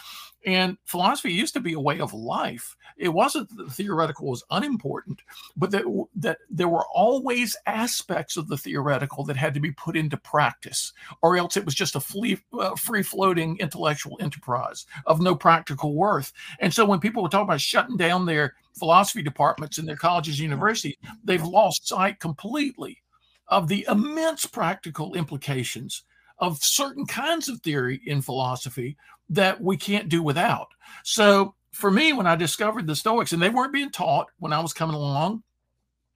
and 0.45 0.77
philosophy 0.85 1.33
used 1.33 1.53
to 1.53 1.59
be 1.59 1.73
a 1.73 1.79
way 1.79 1.99
of 1.99 2.13
life. 2.13 2.75
It 2.97 3.09
wasn't 3.09 3.49
that 3.55 3.65
the 3.65 3.71
theoretical 3.71 4.27
was 4.29 4.43
unimportant, 4.49 5.21
but 5.55 5.71
that, 5.71 5.83
that 6.15 6.37
there 6.49 6.67
were 6.67 6.85
always 6.93 7.55
aspects 7.65 8.37
of 8.37 8.47
the 8.47 8.57
theoretical 8.57 9.23
that 9.25 9.35
had 9.35 9.53
to 9.55 9.59
be 9.59 9.71
put 9.71 9.97
into 9.97 10.17
practice, 10.17 10.93
or 11.21 11.37
else 11.37 11.57
it 11.57 11.65
was 11.65 11.75
just 11.75 11.95
a 11.95 11.99
free, 11.99 12.39
uh, 12.53 12.75
free 12.75 13.03
floating 13.03 13.57
intellectual 13.59 14.17
enterprise 14.21 14.85
of 15.05 15.21
no 15.21 15.35
practical 15.35 15.93
worth. 15.93 16.31
And 16.59 16.73
so 16.73 16.85
when 16.85 16.99
people 16.99 17.23
were 17.23 17.29
talking 17.29 17.47
about 17.47 17.61
shutting 17.61 17.97
down 17.97 18.25
their 18.25 18.55
philosophy 18.77 19.23
departments 19.23 19.77
in 19.77 19.85
their 19.85 19.95
colleges, 19.95 20.39
universities, 20.39 20.97
they've 21.23 21.43
lost 21.43 21.87
sight 21.87 22.19
completely 22.19 23.01
of 23.47 23.67
the 23.67 23.85
immense 23.89 24.45
practical 24.45 25.13
implications 25.13 26.03
of 26.39 26.59
certain 26.61 27.05
kinds 27.05 27.49
of 27.49 27.59
theory 27.61 27.99
in 28.05 28.21
philosophy 28.21 28.95
that 29.29 29.61
we 29.61 29.77
can't 29.77 30.09
do 30.09 30.23
without. 30.23 30.69
So 31.03 31.55
for 31.71 31.91
me, 31.91 32.13
when 32.13 32.27
I 32.27 32.35
discovered 32.35 32.87
the 32.87 32.95
Stoics, 32.95 33.33
and 33.33 33.41
they 33.41 33.49
weren't 33.49 33.73
being 33.73 33.91
taught 33.91 34.27
when 34.39 34.53
I 34.53 34.59
was 34.59 34.73
coming 34.73 34.95
along, 34.95 35.43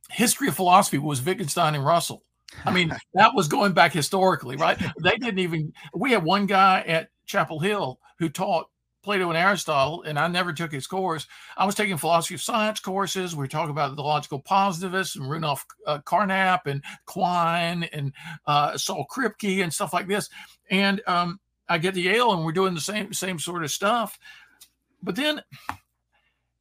history 0.10 0.48
of 0.48 0.56
philosophy 0.56 0.98
was 0.98 1.22
Wittgenstein 1.22 1.76
and 1.76 1.86
Russell. 1.86 2.24
I 2.66 2.72
mean, 2.72 2.92
that 3.14 3.36
was 3.36 3.48
going 3.48 3.74
back 3.74 3.94
historically, 3.94 4.56
right? 4.56 4.78
They 5.02 5.18
didn't 5.18 5.40
even, 5.40 5.74
we 5.94 6.12
had 6.12 6.24
one 6.24 6.46
guy 6.46 6.82
at 6.82 7.10
Chapel 7.26 7.60
Hill 7.60 8.00
who 8.20 8.30
taught 8.30 8.68
Plato 9.04 9.30
and 9.30 9.38
Aristotle, 9.38 10.04
and 10.04 10.20
I 10.20 10.28
never 10.28 10.54
took 10.54 10.72
his 10.72 10.86
course. 10.86 11.28
I 11.58 11.66
was 11.66 11.76
taking 11.76 11.98
philosophy 11.98 12.36
of 12.36 12.42
science 12.42 12.80
courses. 12.80 13.36
We 13.36 13.40
were 13.40 13.48
talking 13.48 13.72
about 13.72 13.96
the 13.96 14.04
logical 14.04 14.40
positivists 14.40 15.16
and 15.16 15.30
Rudolf 15.30 15.66
uh, 15.88 16.00
Carnap 16.00 16.68
and 16.68 16.84
Quine 17.06 17.84
and 17.86 18.14
uh, 18.46 18.78
Saul 18.78 19.08
Kripke 19.12 19.64
and 19.64 19.74
stuff 19.74 19.94
like 19.94 20.08
this. 20.08 20.30
And 20.70 21.02
um, 21.08 21.40
I 21.72 21.78
get 21.78 21.94
to 21.94 22.02
Yale, 22.02 22.34
and 22.34 22.44
we're 22.44 22.52
doing 22.52 22.74
the 22.74 22.82
same 22.82 23.14
same 23.14 23.40
sort 23.40 23.64
of 23.64 23.72
stuff. 23.72 24.20
But 25.02 25.16
then 25.16 25.42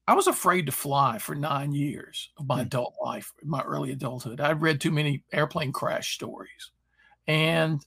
I 0.06 0.14
was 0.14 0.26
afraid 0.26 0.66
to 0.66 0.72
fly 0.72 1.18
for 1.18 1.34
nine 1.34 1.72
years 1.72 2.30
of 2.36 2.46
my 2.46 2.60
mm. 2.60 2.62
adult 2.62 2.94
life, 3.02 3.32
my 3.44 3.62
early 3.62 3.92
adulthood. 3.92 4.40
I'd 4.40 4.62
read 4.62 4.80
too 4.80 4.90
many 4.90 5.22
airplane 5.32 5.72
crash 5.72 6.14
stories. 6.14 6.70
And 7.26 7.84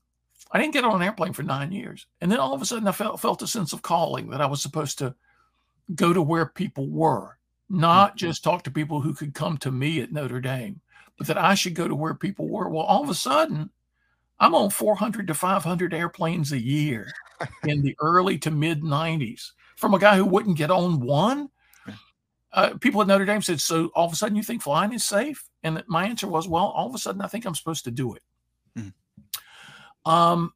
I 0.51 0.59
didn't 0.59 0.73
get 0.73 0.85
on 0.85 0.95
an 0.95 1.01
airplane 1.01 1.33
for 1.33 1.43
nine 1.43 1.71
years. 1.71 2.05
And 2.21 2.31
then 2.31 2.39
all 2.39 2.53
of 2.53 2.61
a 2.61 2.65
sudden 2.65 2.87
I 2.87 2.91
felt 2.91 3.19
felt 3.19 3.41
a 3.41 3.47
sense 3.47 3.73
of 3.73 3.81
calling 3.81 4.29
that 4.29 4.41
I 4.41 4.45
was 4.45 4.61
supposed 4.61 4.99
to 4.99 5.15
go 5.95 6.13
to 6.13 6.21
where 6.21 6.45
people 6.45 6.87
were, 6.87 7.37
not 7.69 8.11
mm-hmm. 8.11 8.17
just 8.17 8.43
talk 8.43 8.63
to 8.63 8.71
people 8.71 9.01
who 9.01 9.13
could 9.13 9.33
come 9.33 9.57
to 9.57 9.71
me 9.71 10.01
at 10.01 10.11
Notre 10.11 10.41
Dame, 10.41 10.81
but 11.17 11.27
that 11.27 11.37
I 11.37 11.55
should 11.55 11.73
go 11.73 11.87
to 11.87 11.95
where 11.95 12.13
people 12.13 12.47
were. 12.47 12.69
Well, 12.69 12.83
all 12.83 13.03
of 13.03 13.09
a 13.09 13.15
sudden, 13.15 13.69
I'm 14.43 14.55
on 14.55 14.69
400 14.69 15.25
to 15.27 15.33
500 15.33 15.93
airplanes 15.93 16.51
a 16.51 16.61
year 16.61 17.09
in 17.63 17.81
the 17.81 17.95
early 18.01 18.37
to 18.39 18.51
mid 18.51 18.81
90s 18.81 19.51
from 19.77 19.93
a 19.93 19.99
guy 19.99 20.17
who 20.17 20.25
wouldn't 20.25 20.57
get 20.57 20.69
on 20.69 20.99
one. 20.99 21.49
Uh, 22.51 22.73
people 22.81 23.01
at 23.01 23.07
Notre 23.07 23.25
Dame 23.25 23.41
said, 23.41 23.61
"So 23.61 23.89
all 23.95 24.05
of 24.05 24.13
a 24.13 24.15
sudden 24.15 24.35
you 24.35 24.43
think 24.43 24.61
flying 24.61 24.93
is 24.93 25.05
safe?" 25.05 25.49
And 25.63 25.81
my 25.87 26.05
answer 26.05 26.27
was, 26.27 26.47
"Well, 26.47 26.65
all 26.65 26.87
of 26.87 26.93
a 26.93 26.99
sudden 26.99 27.21
I 27.21 27.27
think 27.27 27.45
I'm 27.45 27.55
supposed 27.55 27.85
to 27.85 27.91
do 27.91 28.15
it." 28.15 28.21
Mm. 28.77 28.93
Um, 30.05 30.53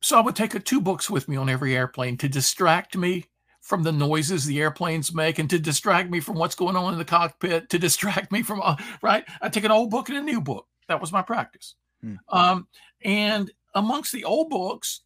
so 0.00 0.16
I 0.16 0.22
would 0.22 0.36
take 0.36 0.54
a, 0.54 0.60
two 0.60 0.80
books 0.80 1.10
with 1.10 1.28
me 1.28 1.36
on 1.36 1.50
every 1.50 1.76
airplane 1.76 2.16
to 2.18 2.28
distract 2.28 2.96
me 2.96 3.26
from 3.60 3.82
the 3.82 3.92
noises 3.92 4.46
the 4.46 4.60
airplanes 4.60 5.12
make 5.12 5.38
and 5.38 5.50
to 5.50 5.58
distract 5.58 6.08
me 6.08 6.20
from 6.20 6.36
what's 6.36 6.54
going 6.54 6.76
on 6.76 6.92
in 6.92 6.98
the 6.98 7.04
cockpit, 7.04 7.68
to 7.70 7.78
distract 7.78 8.32
me 8.32 8.42
from, 8.42 8.62
uh, 8.62 8.76
right? 9.02 9.24
I 9.40 9.48
take 9.48 9.64
an 9.64 9.70
old 9.70 9.90
book 9.90 10.08
and 10.08 10.16
a 10.16 10.22
new 10.22 10.40
book. 10.40 10.66
That 10.88 11.00
was 11.00 11.12
my 11.12 11.20
practice. 11.20 11.74
Mm. 12.04 12.18
Um, 12.28 12.66
and 13.04 13.50
amongst 13.74 14.12
the 14.12 14.24
old 14.24 14.50
books, 14.50 15.02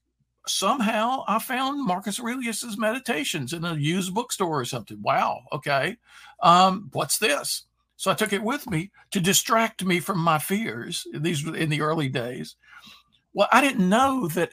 somehow 0.46 1.24
I 1.26 1.38
found 1.38 1.84
Marcus 1.84 2.20
Aurelius's 2.20 2.78
meditations 2.78 3.52
in 3.52 3.64
a 3.64 3.74
used 3.74 4.14
bookstore 4.14 4.60
or 4.60 4.64
something. 4.64 5.00
Wow. 5.02 5.42
Okay. 5.52 5.96
Um, 6.42 6.88
what's 6.92 7.18
this? 7.18 7.64
So 7.96 8.10
I 8.10 8.14
took 8.14 8.32
it 8.32 8.42
with 8.42 8.68
me 8.68 8.90
to 9.12 9.20
distract 9.20 9.84
me 9.84 10.00
from 10.00 10.18
my 10.18 10.38
fears. 10.38 11.06
These 11.14 11.46
in 11.46 11.70
the 11.70 11.80
early 11.80 12.08
days. 12.08 12.56
Well, 13.32 13.48
I 13.50 13.60
didn't 13.60 13.88
know 13.88 14.28
that 14.28 14.52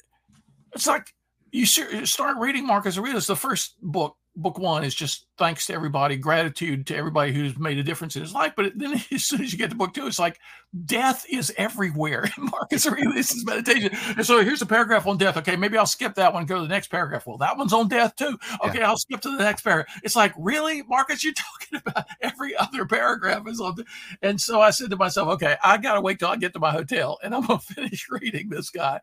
it's 0.73 0.88
like 0.88 1.13
you 1.51 1.65
start 1.65 2.38
reading 2.38 2.65
Marcus 2.65 2.97
Aurelius. 2.97 3.27
The 3.27 3.36
first 3.36 3.75
book 3.82 4.17
book 4.35 4.57
one 4.57 4.83
is 4.83 4.95
just 4.95 5.25
thanks 5.37 5.67
to 5.67 5.73
everybody, 5.73 6.15
gratitude 6.15 6.87
to 6.87 6.95
everybody 6.95 7.33
who's 7.33 7.57
made 7.57 7.77
a 7.77 7.83
difference 7.83 8.15
in 8.15 8.21
his 8.21 8.33
life. 8.33 8.53
But 8.55 8.73
then 8.75 8.93
as 9.11 9.23
soon 9.23 9.41
as 9.41 9.51
you 9.51 9.57
get 9.57 9.69
to 9.69 9.75
book 9.75 9.93
two, 9.93 10.07
it's 10.07 10.19
like 10.19 10.39
death 10.85 11.25
is 11.29 11.53
everywhere. 11.57 12.29
Marcus 12.37 12.87
Aurelius' 12.87 13.45
meditation. 13.45 13.91
And 14.17 14.25
so 14.25 14.43
here's 14.43 14.61
a 14.61 14.65
paragraph 14.65 15.05
on 15.05 15.17
death. 15.17 15.37
Okay, 15.37 15.55
maybe 15.55 15.77
I'll 15.77 15.85
skip 15.85 16.15
that 16.15 16.33
one, 16.33 16.45
go 16.45 16.55
to 16.55 16.61
the 16.61 16.67
next 16.67 16.87
paragraph. 16.87 17.27
Well, 17.27 17.37
that 17.37 17.57
one's 17.57 17.73
on 17.73 17.87
death 17.87 18.15
too. 18.15 18.37
Okay, 18.65 18.79
yeah. 18.79 18.89
I'll 18.89 18.97
skip 18.97 19.21
to 19.21 19.37
the 19.37 19.43
next 19.43 19.61
paragraph. 19.61 19.99
It's 20.03 20.15
like, 20.15 20.33
really, 20.37 20.81
Marcus, 20.83 21.23
you're 21.23 21.33
talking 21.71 21.81
about 21.85 22.05
every 22.21 22.55
other 22.55 22.85
paragraph 22.85 23.47
is 23.47 23.61
on. 23.61 23.75
And 24.21 24.39
so 24.39 24.61
I 24.61 24.71
said 24.71 24.89
to 24.89 24.97
myself, 24.97 25.29
okay, 25.29 25.57
I 25.63 25.77
got 25.77 25.95
to 25.95 26.01
wait 26.01 26.19
till 26.19 26.29
I 26.29 26.37
get 26.37 26.53
to 26.53 26.59
my 26.59 26.71
hotel 26.71 27.19
and 27.23 27.35
I'm 27.35 27.45
going 27.45 27.59
to 27.59 27.65
finish 27.73 28.07
reading 28.09 28.49
this 28.49 28.69
guy. 28.69 28.99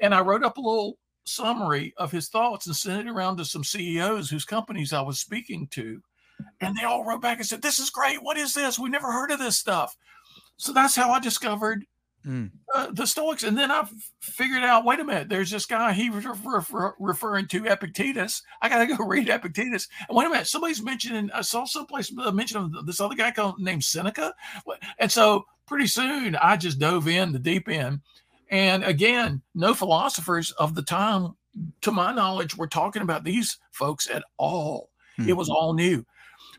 And 0.00 0.14
I 0.14 0.20
wrote 0.20 0.42
up 0.42 0.56
a 0.56 0.60
little 0.60 0.98
summary 1.24 1.94
of 1.96 2.10
his 2.10 2.28
thoughts 2.28 2.66
and 2.66 2.74
sent 2.76 3.06
it 3.06 3.10
around 3.10 3.36
to 3.36 3.44
some 3.44 3.64
CEOs 3.64 4.28
whose 4.30 4.44
companies 4.44 4.92
I 4.92 5.02
was 5.02 5.18
speaking 5.20 5.66
to. 5.72 6.00
And 6.60 6.76
they 6.76 6.84
all 6.84 7.04
wrote 7.04 7.22
back 7.22 7.38
and 7.38 7.46
said, 7.46 7.62
This 7.62 7.78
is 7.78 7.90
great. 7.90 8.22
What 8.22 8.36
is 8.36 8.54
this? 8.54 8.78
We 8.78 8.90
never 8.90 9.12
heard 9.12 9.30
of 9.30 9.38
this 9.38 9.58
stuff. 9.58 9.96
So 10.56 10.72
that's 10.72 10.96
how 10.96 11.10
I 11.10 11.20
discovered 11.20 11.84
Mm. 12.24 12.52
uh, 12.72 12.86
the 12.92 13.04
Stoics, 13.04 13.42
and 13.42 13.58
then 13.58 13.72
I 13.72 13.84
figured 14.20 14.62
out. 14.62 14.84
Wait 14.84 15.00
a 15.00 15.04
minute, 15.04 15.28
there's 15.28 15.50
this 15.50 15.66
guy 15.66 15.92
he 15.92 16.08
was 16.08 16.24
refer, 16.24 16.58
refer, 16.58 16.94
referring 17.00 17.48
to 17.48 17.66
Epictetus. 17.66 18.44
I 18.60 18.68
gotta 18.68 18.86
go 18.86 19.04
read 19.04 19.28
Epictetus. 19.28 19.88
And 20.08 20.16
wait 20.16 20.26
a 20.26 20.30
minute, 20.30 20.46
somebody's 20.46 20.84
mentioning. 20.84 21.32
I 21.32 21.40
saw 21.40 21.64
someplace 21.64 22.12
uh, 22.16 22.30
mention 22.30 22.58
of 22.58 22.86
this 22.86 23.00
other 23.00 23.16
guy 23.16 23.32
called, 23.32 23.58
named 23.58 23.82
Seneca, 23.82 24.32
and 25.00 25.10
so 25.10 25.44
pretty 25.66 25.88
soon 25.88 26.36
I 26.36 26.56
just 26.56 26.78
dove 26.78 27.08
in 27.08 27.32
the 27.32 27.40
deep 27.40 27.68
end. 27.68 28.02
And 28.52 28.84
again, 28.84 29.40
no 29.54 29.72
philosophers 29.72 30.52
of 30.52 30.74
the 30.74 30.82
time, 30.82 31.34
to 31.80 31.90
my 31.90 32.12
knowledge, 32.12 32.54
were 32.54 32.66
talking 32.68 33.00
about 33.00 33.24
these 33.24 33.58
folks 33.72 34.08
at 34.10 34.22
all. 34.36 34.90
Hmm. 35.16 35.28
It 35.30 35.36
was 35.36 35.48
all 35.48 35.72
new. 35.72 36.04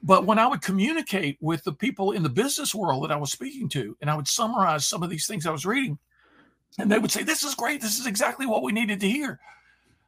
But 0.02 0.26
when 0.26 0.40
I 0.40 0.48
would 0.48 0.62
communicate 0.62 1.38
with 1.40 1.64
the 1.64 1.72
people 1.72 2.12
in 2.12 2.24
the 2.24 2.30
business 2.30 2.74
world 2.74 3.04
that 3.04 3.12
I 3.12 3.16
was 3.16 3.32
speaking 3.32 3.70
to, 3.70 3.96
and 4.02 4.10
I 4.10 4.16
would 4.16 4.28
summarize 4.28 4.88
some 4.88 5.04
of 5.04 5.12
these 5.12 5.28
things 5.28 5.46
I 5.46 5.52
was 5.52 5.68
reading, 5.68 6.00
and 6.80 6.92
they 6.92 6.98
would 6.98 7.12
say, 7.12 7.22
This 7.22 7.44
is 7.44 7.54
great. 7.54 7.80
This 7.80 8.00
is 8.00 8.08
exactly 8.08 8.48
what 8.48 8.64
we 8.64 8.72
needed 8.72 9.00
to 9.00 9.10
hear. 9.10 9.40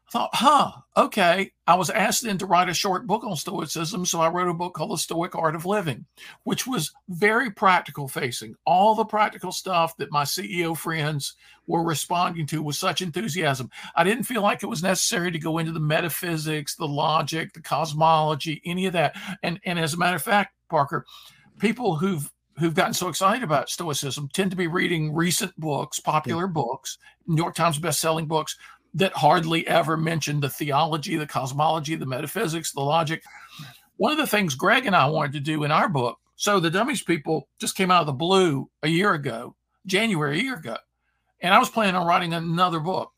I 0.07 0.11
thought, 0.11 0.29
huh, 0.33 0.71
okay. 0.95 1.51
I 1.65 1.75
was 1.75 1.89
asked 1.89 2.23
then 2.23 2.37
to 2.37 2.45
write 2.45 2.69
a 2.69 2.73
short 2.73 3.07
book 3.07 3.23
on 3.23 3.35
Stoicism. 3.35 4.05
So 4.05 4.21
I 4.21 4.29
wrote 4.29 4.47
a 4.47 4.53
book 4.53 4.75
called 4.75 4.91
The 4.91 4.97
Stoic 4.97 5.35
Art 5.35 5.55
of 5.55 5.65
Living, 5.65 6.05
which 6.43 6.67
was 6.67 6.91
very 7.09 7.49
practical 7.49 8.07
facing. 8.07 8.55
All 8.65 8.93
the 8.93 9.03
practical 9.03 9.51
stuff 9.51 9.97
that 9.97 10.11
my 10.11 10.23
CEO 10.23 10.77
friends 10.77 11.33
were 11.65 11.83
responding 11.83 12.45
to 12.47 12.61
with 12.61 12.75
such 12.75 13.01
enthusiasm. 13.01 13.71
I 13.95 14.03
didn't 14.03 14.25
feel 14.25 14.43
like 14.43 14.61
it 14.61 14.67
was 14.67 14.83
necessary 14.83 15.31
to 15.31 15.39
go 15.39 15.57
into 15.57 15.71
the 15.71 15.79
metaphysics, 15.79 16.75
the 16.75 16.87
logic, 16.87 17.53
the 17.53 17.61
cosmology, 17.61 18.61
any 18.63 18.85
of 18.85 18.93
that. 18.93 19.15
And, 19.41 19.59
and 19.65 19.79
as 19.79 19.95
a 19.95 19.97
matter 19.97 20.17
of 20.17 20.21
fact, 20.21 20.53
Parker, 20.69 21.05
people 21.59 21.95
who've 21.95 22.29
who've 22.57 22.73
gotten 22.73 22.93
so 22.93 23.09
excited 23.09 23.43
about 23.43 23.69
stoicism 23.69 24.29
tend 24.33 24.51
to 24.51 24.57
be 24.57 24.67
reading 24.67 25.13
recent 25.13 25.53
books 25.59 25.99
popular 25.99 26.45
yeah. 26.45 26.51
books 26.51 26.97
new 27.27 27.41
york 27.41 27.53
times 27.53 27.77
best-selling 27.77 28.27
books 28.27 28.57
that 28.95 29.13
hardly 29.13 29.67
ever 29.67 29.97
mentioned 29.97 30.41
the 30.41 30.49
theology, 30.49 31.17
the 31.17 31.27
cosmology, 31.27 31.95
the 31.95 32.05
metaphysics, 32.05 32.71
the 32.71 32.81
logic. 32.81 33.23
One 33.97 34.11
of 34.11 34.17
the 34.17 34.27
things 34.27 34.55
Greg 34.55 34.85
and 34.85 34.95
I 34.95 35.05
wanted 35.05 35.33
to 35.33 35.39
do 35.41 35.63
in 35.63 35.71
our 35.71 35.89
book, 35.89 36.17
so 36.35 36.59
the 36.59 36.69
Dummies 36.71 37.03
people 37.03 37.47
just 37.59 37.75
came 37.75 37.91
out 37.91 38.01
of 38.01 38.07
the 38.07 38.13
blue 38.13 38.69
a 38.83 38.87
year 38.87 39.13
ago, 39.13 39.55
January 39.85 40.39
a 40.39 40.43
year 40.43 40.55
ago, 40.55 40.77
and 41.41 41.53
I 41.53 41.59
was 41.59 41.69
planning 41.69 41.95
on 41.95 42.07
writing 42.07 42.33
another 42.33 42.79
book. 42.79 43.11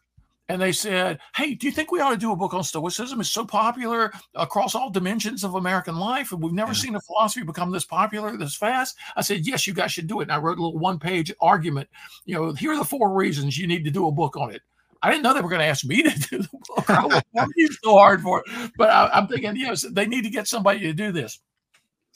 And 0.50 0.62
they 0.62 0.72
said, 0.72 1.20
Hey, 1.36 1.56
do 1.56 1.68
you 1.68 1.74
think 1.74 1.92
we 1.92 2.00
ought 2.00 2.12
to 2.12 2.18
do 2.18 2.32
a 2.32 2.36
book 2.36 2.54
on 2.54 2.64
Stoicism? 2.64 3.20
It's 3.20 3.30
so 3.30 3.46
popular 3.46 4.14
across 4.34 4.76
all 4.76 4.90
dimensions 4.90 5.44
of 5.44 5.56
American 5.56 5.98
life. 5.98 6.32
And 6.32 6.42
we've 6.42 6.54
never 6.54 6.72
yeah. 6.72 6.78
seen 6.78 6.96
a 6.96 7.02
philosophy 7.02 7.44
become 7.46 7.70
this 7.70 7.84
popular 7.84 8.38
this 8.38 8.56
fast. 8.56 8.96
I 9.18 9.22
said, 9.22 9.46
Yes, 9.46 9.68
you 9.68 9.74
guys 9.74 9.92
should 9.92 10.08
do 10.08 10.22
it. 10.22 10.24
And 10.24 10.32
I 10.32 10.38
wrote 10.38 10.58
a 10.58 10.64
little 10.64 10.80
one 10.80 11.00
page 11.00 11.34
argument. 11.42 11.90
You 12.24 12.36
know, 12.36 12.54
here 12.54 12.72
are 12.72 12.78
the 12.78 12.86
four 12.86 13.14
reasons 13.14 13.58
you 13.58 13.68
need 13.68 13.84
to 13.84 13.92
do 13.92 14.08
a 14.08 14.12
book 14.12 14.38
on 14.38 14.52
it. 14.52 14.62
I 15.02 15.12
didn't 15.12 15.24
know 15.24 15.34
they 15.34 15.42
were 15.42 15.50
going 15.50 15.62
to 15.62 15.66
ask 15.66 15.86
me 15.86 16.04
to 16.04 16.10
do 16.10 16.38
the 16.40 16.50
book. 16.68 16.90
I 16.90 17.06
was 17.06 17.80
so 17.84 17.94
hard 17.94 18.22
for 18.22 18.44
it. 18.46 18.72
But 18.78 18.90
I, 18.90 19.18
am 19.18 19.28
thinking, 19.28 19.56
you 19.56 19.68
know, 19.68 19.76
they 19.92 20.06
need 20.06 20.24
to 20.24 20.30
get 20.30 20.48
somebody 20.48 20.80
to 20.82 20.94
do 20.94 21.12
this. 21.12 21.40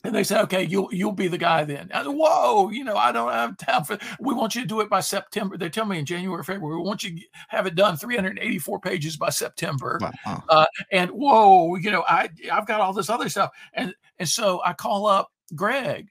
And 0.04 0.16
they 0.16 0.24
said, 0.24 0.42
okay, 0.46 0.64
you'll 0.64 0.92
you'll 0.92 1.12
be 1.12 1.28
the 1.28 1.38
guy 1.38 1.64
then. 1.64 1.92
I 1.94 2.04
said, 2.04 2.10
whoa, 2.10 2.72
you 2.72 2.84
know, 2.84 2.96
I 2.96 3.12
don't 3.12 3.32
have 3.32 3.56
time 3.58 3.84
for. 3.84 4.00
We 4.20 4.34
want 4.34 4.56
you 4.56 4.62
to 4.62 4.68
do 4.68 4.82
it 4.82 4.90
by 4.90 5.00
September. 5.00 5.58
They 5.58 5.70
tell 5.70 5.86
me 5.86 6.00
in 6.00 6.06
January, 6.06 6.44
February, 6.44 6.78
we 6.78 6.88
want 6.88 7.04
you 7.04 7.16
to 7.16 7.22
have 7.50 7.68
it 7.68 7.76
done 7.76 7.98
384 7.98 8.80
pages 8.80 9.16
by 9.16 9.30
September. 9.30 10.00
Wow. 10.02 10.44
Uh, 10.50 10.66
and 10.92 11.12
whoa, 11.12 11.76
you 11.76 11.92
know, 11.92 12.04
I 12.08 12.30
I've 12.52 12.66
got 12.66 12.82
all 12.82 12.94
this 12.94 13.12
other 13.12 13.30
stuff, 13.30 13.52
and 13.74 13.94
and 14.18 14.28
so 14.28 14.60
I 14.66 14.74
call 14.74 15.06
up 15.06 15.32
Greg, 15.54 16.08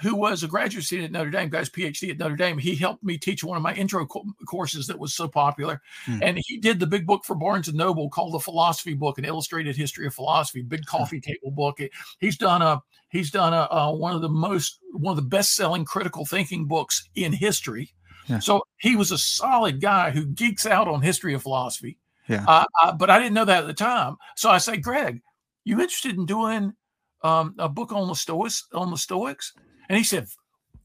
who 0.00 0.14
was 0.14 0.42
a 0.42 0.48
graduate 0.48 0.84
student 0.84 1.06
at 1.06 1.12
Notre 1.12 1.30
Dame, 1.30 1.48
got 1.48 1.60
his 1.60 1.70
PhD 1.70 2.10
at 2.10 2.18
Notre 2.18 2.36
Dame. 2.36 2.58
He 2.58 2.76
helped 2.76 3.02
me 3.02 3.18
teach 3.18 3.42
one 3.42 3.56
of 3.56 3.62
my 3.62 3.74
intro 3.74 4.06
co- 4.06 4.24
courses 4.46 4.86
that 4.86 4.98
was 4.98 5.14
so 5.14 5.26
popular. 5.26 5.80
Hmm. 6.04 6.18
And 6.22 6.40
he 6.46 6.58
did 6.58 6.78
the 6.78 6.86
big 6.86 7.06
book 7.06 7.24
for 7.24 7.34
Barnes 7.34 7.68
and 7.68 7.76
Noble 7.76 8.08
called 8.08 8.34
The 8.34 8.38
Philosophy 8.38 8.94
Book, 8.94 9.18
an 9.18 9.24
illustrated 9.24 9.76
history 9.76 10.06
of 10.06 10.14
philosophy, 10.14 10.62
big 10.62 10.80
hmm. 10.80 10.96
coffee 10.96 11.20
table 11.20 11.50
book. 11.50 11.80
He's 12.20 12.36
done 12.36 12.62
a 12.62 12.80
he's 13.08 13.30
done 13.30 13.52
a, 13.52 13.68
a 13.70 13.94
one 13.94 14.14
of 14.14 14.22
the 14.22 14.28
most 14.28 14.78
one 14.92 15.12
of 15.12 15.16
the 15.16 15.28
best 15.28 15.56
selling 15.56 15.84
critical 15.84 16.24
thinking 16.24 16.66
books 16.66 17.08
in 17.14 17.32
history. 17.32 17.92
Yeah. 18.28 18.38
So 18.40 18.62
he 18.78 18.94
was 18.94 19.10
a 19.10 19.18
solid 19.18 19.80
guy 19.80 20.10
who 20.10 20.26
geeks 20.26 20.66
out 20.66 20.86
on 20.86 21.02
history 21.02 21.34
of 21.34 21.42
philosophy. 21.42 21.98
Yeah. 22.28 22.44
Uh, 22.46 22.66
uh, 22.82 22.92
but 22.92 23.10
I 23.10 23.18
didn't 23.18 23.34
know 23.34 23.46
that 23.46 23.62
at 23.62 23.66
the 23.66 23.74
time. 23.74 24.16
So 24.36 24.50
I 24.50 24.58
say, 24.58 24.76
Greg, 24.76 25.22
you 25.64 25.80
interested 25.80 26.16
in 26.16 26.26
doing 26.26 26.74
um, 27.22 27.54
a 27.58 27.68
book 27.68 27.90
on 27.90 28.06
the 28.06 28.14
Stoics 28.14 28.66
on 28.72 28.90
the 28.90 28.98
Stoics? 28.98 29.54
And 29.88 29.96
he 29.98 30.04
said, 30.04 30.26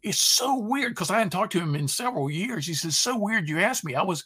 It's 0.02 0.20
so 0.20 0.58
weird 0.58 0.92
because 0.92 1.12
I 1.12 1.18
hadn't 1.18 1.32
talked 1.32 1.52
to 1.54 1.60
him 1.60 1.76
in 1.76 1.88
several 1.88 2.30
years. 2.30 2.66
He 2.66 2.74
says, 2.74 2.98
So 2.98 3.18
weird 3.18 3.50
you 3.50 3.60
asked 3.60 3.86
me. 3.86 3.96
I 3.96 4.04
was 4.04 4.26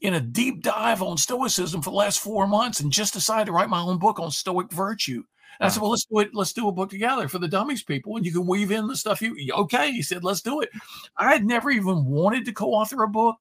in 0.00 0.14
a 0.14 0.20
deep 0.20 0.62
dive 0.62 1.00
on 1.00 1.16
Stoicism 1.16 1.80
for 1.80 1.90
the 1.90 1.96
last 1.96 2.20
four 2.20 2.46
months 2.46 2.80
and 2.80 2.92
just 2.92 3.14
decided 3.14 3.46
to 3.46 3.52
write 3.52 3.68
my 3.68 3.80
own 3.80 3.98
book 3.98 4.18
on 4.18 4.30
Stoic 4.30 4.70
virtue. 4.72 5.22
And 5.60 5.66
I 5.66 5.70
said, 5.70 5.82
well, 5.82 5.92
let's 5.92 6.06
do 6.06 6.18
it. 6.18 6.34
Let's 6.34 6.52
do 6.52 6.68
a 6.68 6.72
book 6.72 6.90
together 6.90 7.28
for 7.28 7.38
the 7.38 7.46
dummies 7.46 7.82
people, 7.82 8.16
and 8.16 8.26
you 8.26 8.32
can 8.32 8.46
weave 8.46 8.72
in 8.72 8.88
the 8.88 8.96
stuff 8.96 9.22
you. 9.22 9.36
Okay, 9.52 9.92
he 9.92 10.02
said, 10.02 10.24
let's 10.24 10.40
do 10.40 10.60
it. 10.60 10.70
I 11.16 11.32
had 11.32 11.44
never 11.44 11.70
even 11.70 12.04
wanted 12.04 12.44
to 12.46 12.52
co-author 12.52 13.02
a 13.02 13.08
book, 13.08 13.36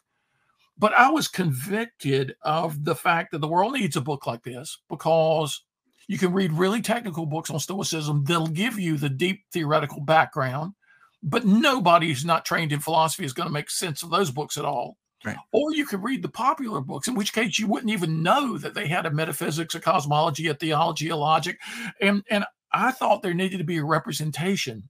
but 0.77 0.93
I 0.93 1.09
was 1.09 1.27
convicted 1.27 2.35
of 2.43 2.83
the 2.83 2.95
fact 2.95 3.31
that 3.31 3.39
the 3.39 3.47
world 3.47 3.73
needs 3.73 3.95
a 3.95 4.01
book 4.01 4.27
like 4.27 4.43
this 4.43 4.77
because 4.89 5.63
you 6.07 6.17
can 6.17 6.33
read 6.33 6.51
really 6.51 6.81
technical 6.81 7.25
books 7.25 7.49
on 7.49 7.59
Stoicism. 7.59 8.23
They'll 8.25 8.47
give 8.47 8.79
you 8.79 8.97
the 8.97 9.09
deep 9.09 9.43
theoretical 9.51 10.01
background, 10.01 10.73
but 11.23 11.45
nobody 11.45 12.07
who's 12.07 12.25
not 12.25 12.45
trained 12.45 12.71
in 12.71 12.79
philosophy 12.79 13.25
is 13.25 13.33
going 13.33 13.47
to 13.47 13.53
make 13.53 13.69
sense 13.69 14.03
of 14.03 14.09
those 14.09 14.31
books 14.31 14.57
at 14.57 14.65
all. 14.65 14.97
Right. 15.23 15.37
Or 15.51 15.73
you 15.73 15.85
could 15.85 16.03
read 16.03 16.23
the 16.23 16.29
popular 16.29 16.81
books, 16.81 17.07
in 17.07 17.13
which 17.13 17.33
case 17.33 17.59
you 17.59 17.67
wouldn't 17.67 17.91
even 17.91 18.23
know 18.23 18.57
that 18.57 18.73
they 18.73 18.87
had 18.87 19.05
a 19.05 19.11
metaphysics, 19.11 19.75
a 19.75 19.79
cosmology, 19.79 20.47
a 20.47 20.55
theology, 20.55 21.09
a 21.09 21.15
logic. 21.15 21.59
And, 22.01 22.23
and 22.31 22.43
I 22.73 22.91
thought 22.91 23.21
there 23.21 23.33
needed 23.33 23.59
to 23.59 23.63
be 23.63 23.77
a 23.77 23.85
representation 23.85 24.89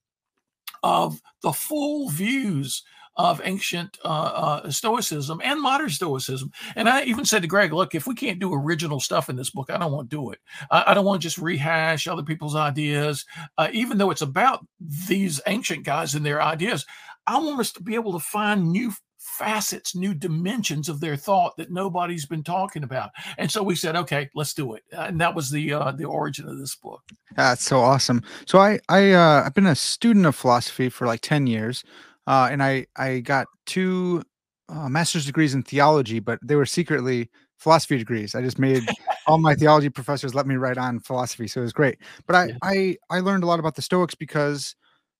of 0.84 1.22
the 1.44 1.52
full 1.52 2.10
views 2.10 2.84
of 3.18 3.42
ancient 3.44 3.98
uh, 4.06 4.08
uh, 4.08 4.72
Stoicism 4.72 5.42
and 5.44 5.62
modern 5.62 5.90
Stoicism. 5.90 6.52
And 6.76 6.88
I 6.88 7.04
even 7.04 7.26
said 7.26 7.42
to 7.42 7.48
Greg, 7.48 7.74
look, 7.74 7.94
if 7.94 8.08
we 8.08 8.16
can't 8.16 8.40
do 8.40 8.54
original 8.54 9.00
stuff 9.00 9.30
in 9.30 9.36
this 9.36 9.50
book, 9.50 9.70
I 9.70 9.78
don't 9.78 9.92
want 9.92 10.10
to 10.10 10.16
do 10.16 10.32
it. 10.32 10.40
I, 10.70 10.86
I 10.88 10.94
don't 10.94 11.06
want 11.06 11.22
to 11.22 11.26
just 11.26 11.38
rehash 11.38 12.08
other 12.08 12.24
people's 12.24 12.56
ideas, 12.56 13.26
uh, 13.58 13.68
even 13.74 13.98
though 13.98 14.12
it's 14.12 14.22
about 14.22 14.66
these 15.08 15.42
ancient 15.48 15.86
guys 15.86 16.16
and 16.16 16.26
their 16.26 16.42
ideas. 16.42 16.86
I 17.28 17.38
want 17.38 17.60
us 17.60 17.72
to 17.74 17.84
be 17.84 17.96
able 17.96 18.14
to 18.14 18.20
find 18.20 18.72
new 18.72 18.92
facets, 19.20 19.96
new 19.96 20.14
dimensions 20.14 20.90
of 20.90 21.00
their 21.00 21.16
thought 21.16 21.56
that 21.58 21.72
nobody's 21.72 22.26
been 22.26 22.44
talking 22.44 22.84
about. 22.84 23.12
And 23.38 23.52
so 23.52 23.62
we 23.62 23.76
said, 23.76 23.96
okay, 23.96 24.30
let's 24.34 24.54
do 24.54 24.74
it. 24.74 24.84
And 24.92 25.22
that 25.22 25.36
was 25.36 25.52
the 25.52 25.74
uh, 25.74 25.92
the 25.92 26.06
origin 26.06 26.48
of 26.48 26.58
this 26.58 26.76
book. 26.76 27.02
That's 27.36 27.64
so 27.64 27.80
awesome. 27.80 28.24
So 28.46 28.60
I 28.60 28.80
I 28.90 29.12
uh, 29.12 29.44
I've 29.46 29.54
been 29.54 29.68
a 29.68 29.76
student 29.76 30.26
of 30.26 30.36
philosophy 30.36 30.90
for 30.90 31.06
like 31.06 31.22
ten 31.22 31.48
years 31.48 31.84
uh, 32.28 32.50
and 32.52 32.62
I 32.62 32.86
I 32.96 33.20
got 33.20 33.48
two 33.66 34.24
uh, 34.70 34.90
master's 34.90 35.26
degrees 35.26 35.54
in 35.54 35.64
theology, 35.64 36.20
but 36.20 36.40
they 36.42 36.56
were 36.56 36.66
secretly 36.66 37.30
philosophy 37.58 37.98
degrees. 37.98 38.34
I 38.36 38.42
just 38.42 38.58
made 38.58 38.84
all 39.28 39.38
my 39.38 39.56
theology 39.56 39.90
professors 39.90 40.34
let 40.34 40.48
me 40.48 40.56
write 40.56 40.78
on 40.78 41.00
philosophy, 41.00 41.48
so 41.48 41.62
it 41.62 41.64
was 41.64 41.74
great. 41.74 41.98
But 42.28 42.36
I 42.36 42.46
yeah. 42.46 42.58
I 42.64 42.98
I 43.10 43.20
learned 43.20 43.44
a 43.44 43.48
lot 43.48 43.60
about 43.60 43.76
the 43.76 43.82
Stoics 43.82 44.16
because 44.16 44.76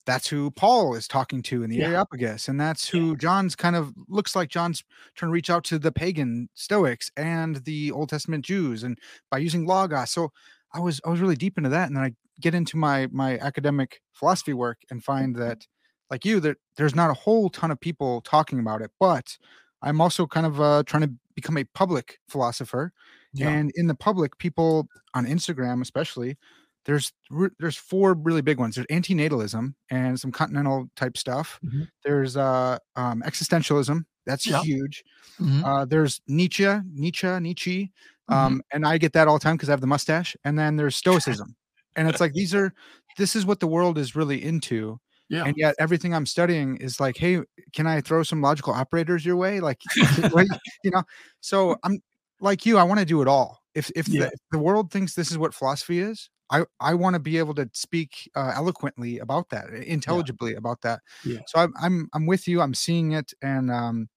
that's 0.06 0.28
who 0.28 0.50
Paul 0.52 0.96
is 0.96 1.08
talking 1.08 1.44
to 1.44 1.64
in 1.64 1.70
the 1.70 1.78
yeah. 1.78 1.88
Areopagus, 1.88 2.48
and 2.48 2.60
that's 2.60 2.88
who 2.88 3.10
yeah. 3.10 3.16
John's 3.18 3.56
kind 3.56 3.76
of 3.76 3.94
looks 4.08 4.36
like 4.36 4.50
John's 4.50 4.84
trying 5.16 5.30
to 5.30 5.34
reach 5.34 5.50
out 5.50 5.64
to 5.66 5.78
the 5.78 5.92
pagan 5.92 6.50
Stoics 6.56 7.12
and 7.18 7.58
the 7.66 7.92
Old 7.92 8.10
Testament 8.10 8.46
Jews, 8.46 8.84
and 8.84 8.98
by 9.30 9.38
using 9.38 9.66
logos. 9.66 10.12
So 10.12 10.30
I 10.74 10.80
was 10.80 11.02
I 11.06 11.10
was 11.10 11.20
really 11.20 11.36
deep 11.36 11.58
into 11.58 11.70
that, 11.70 11.88
and 11.88 11.96
then 11.96 12.04
I 12.04 12.14
get 12.40 12.56
into 12.56 12.78
my 12.78 13.08
my 13.12 13.38
academic 13.38 14.02
philosophy 14.14 14.54
work 14.54 14.80
and 14.90 15.04
find 15.04 15.36
that 15.36 15.66
like 16.12 16.26
you 16.26 16.40
that 16.42 16.58
there's 16.76 16.94
not 16.94 17.10
a 17.10 17.14
whole 17.14 17.50
ton 17.50 17.72
of 17.72 17.80
people 17.80 18.22
talking 18.22 18.60
about 18.60 18.82
it 18.82 18.92
but 19.00 19.38
i'm 19.82 20.00
also 20.00 20.28
kind 20.28 20.46
of 20.46 20.62
uh, 20.62 20.84
trying 20.86 21.02
to 21.02 21.12
become 21.34 21.58
a 21.58 21.64
public 21.64 22.20
philosopher 22.28 22.92
yeah. 23.34 23.50
and 23.50 23.72
in 23.76 23.88
the 23.88 23.96
public 23.96 24.38
people 24.38 24.88
on 25.16 25.26
instagram 25.26 25.82
especially 25.82 26.38
there's 26.86 27.14
there's 27.60 27.78
four 27.78 28.14
really 28.14 28.42
big 28.42 28.60
ones 28.60 28.76
there's 28.76 28.88
antinatalism 28.88 29.74
and 29.90 30.20
some 30.20 30.32
continental 30.32 30.90
type 30.96 31.18
stuff 31.18 31.60
mm-hmm. 31.66 31.84
there's 32.04 32.38
uh 32.38 32.78
um, 32.96 33.24
existentialism 33.26 34.04
that's 34.26 34.46
yeah. 34.46 34.62
huge 34.62 35.04
mm-hmm. 35.40 35.64
uh, 35.64 35.86
there's 35.86 36.22
nietzsche 36.28 36.68
nietzsche 36.94 37.40
nietzsche 37.40 37.92
mm-hmm. 38.30 38.34
um, 38.34 38.62
and 38.74 38.86
i 38.86 38.98
get 38.98 39.14
that 39.14 39.28
all 39.28 39.36
the 39.36 39.44
time 39.44 39.56
because 39.56 39.70
i 39.70 39.72
have 39.72 39.82
the 39.82 39.88
mustache 39.88 40.36
and 40.44 40.58
then 40.60 40.76
there's 40.76 40.96
stoicism 41.04 41.56
and 41.96 42.08
it's 42.08 42.22
like 42.22 42.34
these 42.34 42.56
are 42.56 42.74
this 43.18 43.36
is 43.36 43.46
what 43.46 43.60
the 43.60 43.68
world 43.68 43.98
is 43.98 44.16
really 44.16 44.44
into 44.44 45.00
yeah. 45.32 45.46
And 45.46 45.56
yet 45.58 45.76
everything 45.80 46.14
I'm 46.14 46.26
studying 46.26 46.76
is 46.78 47.00
like, 47.00 47.16
hey, 47.16 47.40
can 47.74 47.88
I 47.88 48.02
throw 48.02 48.22
some 48.22 48.42
logical 48.42 48.74
operators 48.74 49.26
your 49.26 49.38
way? 49.38 49.62
Like, 49.62 49.80
you 49.96 50.92
know, 50.92 51.04
so 51.40 51.78
I'm 51.84 52.02
like 52.42 52.66
you, 52.66 52.78
I 52.78 52.84
want 52.84 53.00
to 53.00 53.06
do 53.06 53.22
it 53.22 53.30
all. 53.30 53.60
If 53.74 53.90
if, 53.96 54.10
yeah. 54.10 54.22
the, 54.22 54.28
if, 54.28 54.40
the, 54.52 54.60
world 54.60 54.92
thinks 54.92 55.16
this 55.16 55.32
is 55.32 55.38
what 55.38 55.54
philosophy 55.54 56.00
is, 56.00 56.30
I 56.52 56.66
I 56.82 56.96
want 56.96 57.14
to 57.14 57.20
be 57.20 57.38
able 57.38 57.56
to 57.56 57.70
speak 57.72 58.30
uh, 58.36 58.52
eloquently 58.54 59.20
about 59.20 59.50
that, 59.52 59.70
intelligibly 59.70 60.52
yeah. 60.52 60.58
about 60.58 60.82
that. 60.82 61.00
Yeah. 61.24 61.40
So 61.48 61.60
I'm 61.60 61.74
I'm 61.82 62.10
I'm 62.14 62.26
with 62.26 62.50
you. 62.50 62.60
I'm 62.60 62.74
seeing 62.74 63.14
it, 63.14 63.32
and 63.42 63.72
um, 63.72 64.10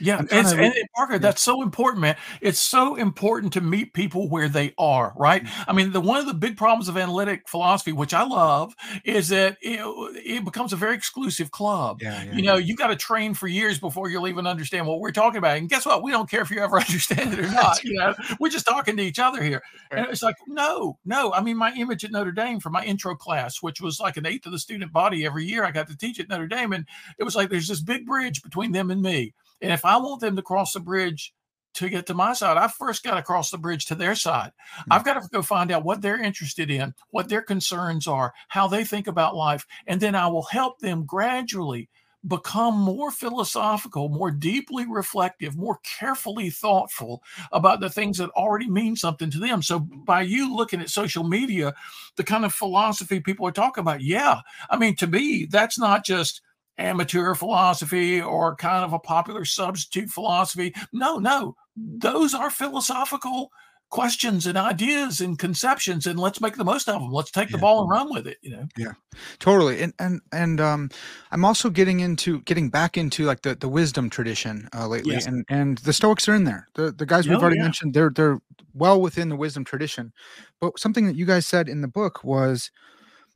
yeah, 0.00 0.18
and, 0.18 0.32
and, 0.32 0.74
Parker, 0.96 1.14
yeah. 1.14 1.18
that's 1.18 1.42
so 1.42 1.62
important, 1.62 2.00
man. 2.00 2.16
It's 2.40 2.58
so 2.58 2.96
important 2.96 3.52
to 3.54 3.60
meet 3.60 3.92
people 3.92 4.28
where 4.28 4.48
they 4.48 4.74
are, 4.78 5.12
right? 5.16 5.44
Mm-hmm. 5.44 5.70
I 5.70 5.72
mean, 5.72 5.92
the 5.92 6.00
one 6.00 6.18
of 6.18 6.26
the 6.26 6.34
big 6.34 6.56
problems 6.56 6.88
of 6.88 6.96
analytic 6.96 7.48
philosophy, 7.48 7.92
which 7.92 8.14
I 8.14 8.24
love, 8.24 8.74
is 9.04 9.28
that 9.28 9.58
it, 9.60 9.80
it 10.24 10.44
becomes 10.44 10.72
a 10.72 10.76
very 10.76 10.94
exclusive 10.94 11.50
club. 11.50 12.00
Yeah, 12.00 12.22
yeah, 12.24 12.34
you 12.34 12.42
know, 12.42 12.56
you 12.56 12.76
got 12.76 12.88
to 12.88 12.96
train 12.96 13.34
for 13.34 13.48
years 13.48 13.78
before 13.78 14.08
you'll 14.08 14.28
even 14.28 14.46
understand 14.46 14.86
what 14.86 15.00
we're 15.00 15.12
talking 15.12 15.38
about. 15.38 15.56
And 15.56 15.68
guess 15.68 15.86
what? 15.86 16.02
We 16.02 16.10
don't 16.10 16.30
care 16.30 16.42
if 16.42 16.50
you 16.50 16.60
ever 16.60 16.76
understand 16.80 17.34
it 17.34 17.38
or 17.38 17.50
not. 17.50 17.82
you 17.84 17.94
know, 17.94 18.14
we're 18.40 18.48
just 18.48 18.66
talking 18.66 18.96
to 18.96 19.02
each 19.02 19.18
other 19.18 19.42
here. 19.42 19.62
And 19.90 20.06
it's 20.06 20.22
like, 20.22 20.36
no, 20.46 20.98
no. 21.04 21.32
I 21.32 21.42
mean, 21.42 21.56
my 21.56 21.72
image 21.74 22.04
at 22.04 22.10
Notre 22.10 22.32
Dame 22.32 22.60
for 22.60 22.70
my 22.70 22.84
intro 22.84 23.14
class, 23.14 23.62
which 23.62 23.80
was 23.80 24.00
like 24.00 24.16
an 24.16 24.26
eighth 24.26 24.46
of 24.46 24.52
the 24.52 24.58
student 24.58 24.92
body 24.92 25.26
every 25.26 25.44
year, 25.44 25.64
I 25.64 25.70
got 25.70 25.88
to 25.88 25.96
teach 25.96 26.18
at 26.18 26.28
Notre 26.28 26.46
Dame, 26.46 26.72
and 26.72 26.86
it 27.18 27.24
was 27.24 27.36
like 27.36 27.50
there's 27.50 27.68
this 27.68 27.80
big 27.80 28.06
bridge 28.06 28.42
between 28.42 28.72
them 28.72 28.90
and 28.90 29.02
me 29.02 29.34
and 29.62 29.72
if 29.72 29.84
I 29.84 29.96
want 29.96 30.20
them 30.20 30.36
to 30.36 30.42
cross 30.42 30.72
the 30.72 30.80
bridge 30.80 31.32
to 31.74 31.88
get 31.88 32.06
to 32.06 32.14
my 32.14 32.34
side, 32.34 32.56
I 32.56 32.68
first 32.68 33.02
got 33.02 33.14
to 33.14 33.22
cross 33.22 33.50
the 33.50 33.58
bridge 33.58 33.86
to 33.86 33.94
their 33.94 34.14
side. 34.14 34.52
Mm-hmm. 34.78 34.92
I've 34.92 35.04
got 35.04 35.22
to 35.22 35.28
go 35.28 35.42
find 35.42 35.70
out 35.70 35.84
what 35.84 36.02
they're 36.02 36.22
interested 36.22 36.70
in, 36.70 36.94
what 37.10 37.28
their 37.28 37.42
concerns 37.42 38.06
are, 38.06 38.34
how 38.48 38.68
they 38.68 38.84
think 38.84 39.06
about 39.06 39.36
life. 39.36 39.66
And 39.86 40.00
then 40.00 40.14
I 40.14 40.26
will 40.28 40.42
help 40.42 40.80
them 40.80 41.04
gradually 41.04 41.88
become 42.28 42.78
more 42.78 43.10
philosophical, 43.10 44.08
more 44.08 44.30
deeply 44.30 44.86
reflective, 44.86 45.56
more 45.56 45.78
carefully 45.82 46.50
thoughtful 46.50 47.22
about 47.50 47.80
the 47.80 47.90
things 47.90 48.18
that 48.18 48.30
already 48.30 48.68
mean 48.68 48.94
something 48.94 49.30
to 49.30 49.40
them. 49.40 49.60
So, 49.62 49.80
by 49.80 50.22
you 50.22 50.54
looking 50.54 50.80
at 50.80 50.90
social 50.90 51.24
media, 51.24 51.74
the 52.16 52.24
kind 52.24 52.44
of 52.44 52.52
philosophy 52.52 53.18
people 53.18 53.46
are 53.46 53.52
talking 53.52 53.82
about, 53.82 54.02
yeah, 54.02 54.40
I 54.70 54.76
mean, 54.76 54.94
to 54.96 55.06
me, 55.06 55.46
that's 55.46 55.78
not 55.78 56.04
just 56.04 56.42
amateur 56.78 57.34
philosophy 57.34 58.20
or 58.20 58.56
kind 58.56 58.84
of 58.84 58.92
a 58.92 58.98
popular 58.98 59.44
substitute 59.44 60.10
philosophy. 60.10 60.74
No, 60.92 61.18
no, 61.18 61.56
those 61.76 62.34
are 62.34 62.50
philosophical 62.50 63.50
questions 63.92 64.46
and 64.46 64.56
ideas 64.56 65.20
and 65.20 65.38
conceptions 65.38 66.06
and 66.06 66.18
let's 66.18 66.40
make 66.40 66.56
the 66.56 66.64
most 66.64 66.88
of 66.88 66.98
them 66.98 67.12
let's 67.12 67.30
take 67.30 67.50
yeah. 67.50 67.56
the 67.56 67.60
ball 67.60 67.82
and 67.82 67.90
run 67.90 68.10
with 68.10 68.26
it 68.26 68.38
you 68.40 68.50
know 68.50 68.66
yeah 68.74 68.92
totally 69.38 69.82
and 69.82 69.92
and 69.98 70.22
and 70.32 70.62
um 70.62 70.88
i'm 71.30 71.44
also 71.44 71.68
getting 71.68 72.00
into 72.00 72.40
getting 72.42 72.70
back 72.70 72.96
into 72.96 73.26
like 73.26 73.42
the 73.42 73.54
the 73.54 73.68
wisdom 73.68 74.08
tradition 74.08 74.66
uh 74.74 74.88
lately 74.88 75.12
yes. 75.12 75.26
and 75.26 75.44
and 75.50 75.76
the 75.78 75.92
stoics 75.92 76.26
are 76.26 76.34
in 76.34 76.44
there 76.44 76.66
the 76.74 76.90
the 76.90 77.04
guys 77.04 77.28
we've 77.28 77.36
oh, 77.36 77.42
already 77.42 77.58
yeah. 77.58 77.64
mentioned 77.64 77.92
they're 77.92 78.08
they're 78.08 78.38
well 78.72 78.98
within 78.98 79.28
the 79.28 79.36
wisdom 79.36 79.62
tradition 79.62 80.10
but 80.58 80.78
something 80.78 81.06
that 81.06 81.14
you 81.14 81.26
guys 81.26 81.46
said 81.46 81.68
in 81.68 81.82
the 81.82 81.88
book 81.88 82.24
was 82.24 82.70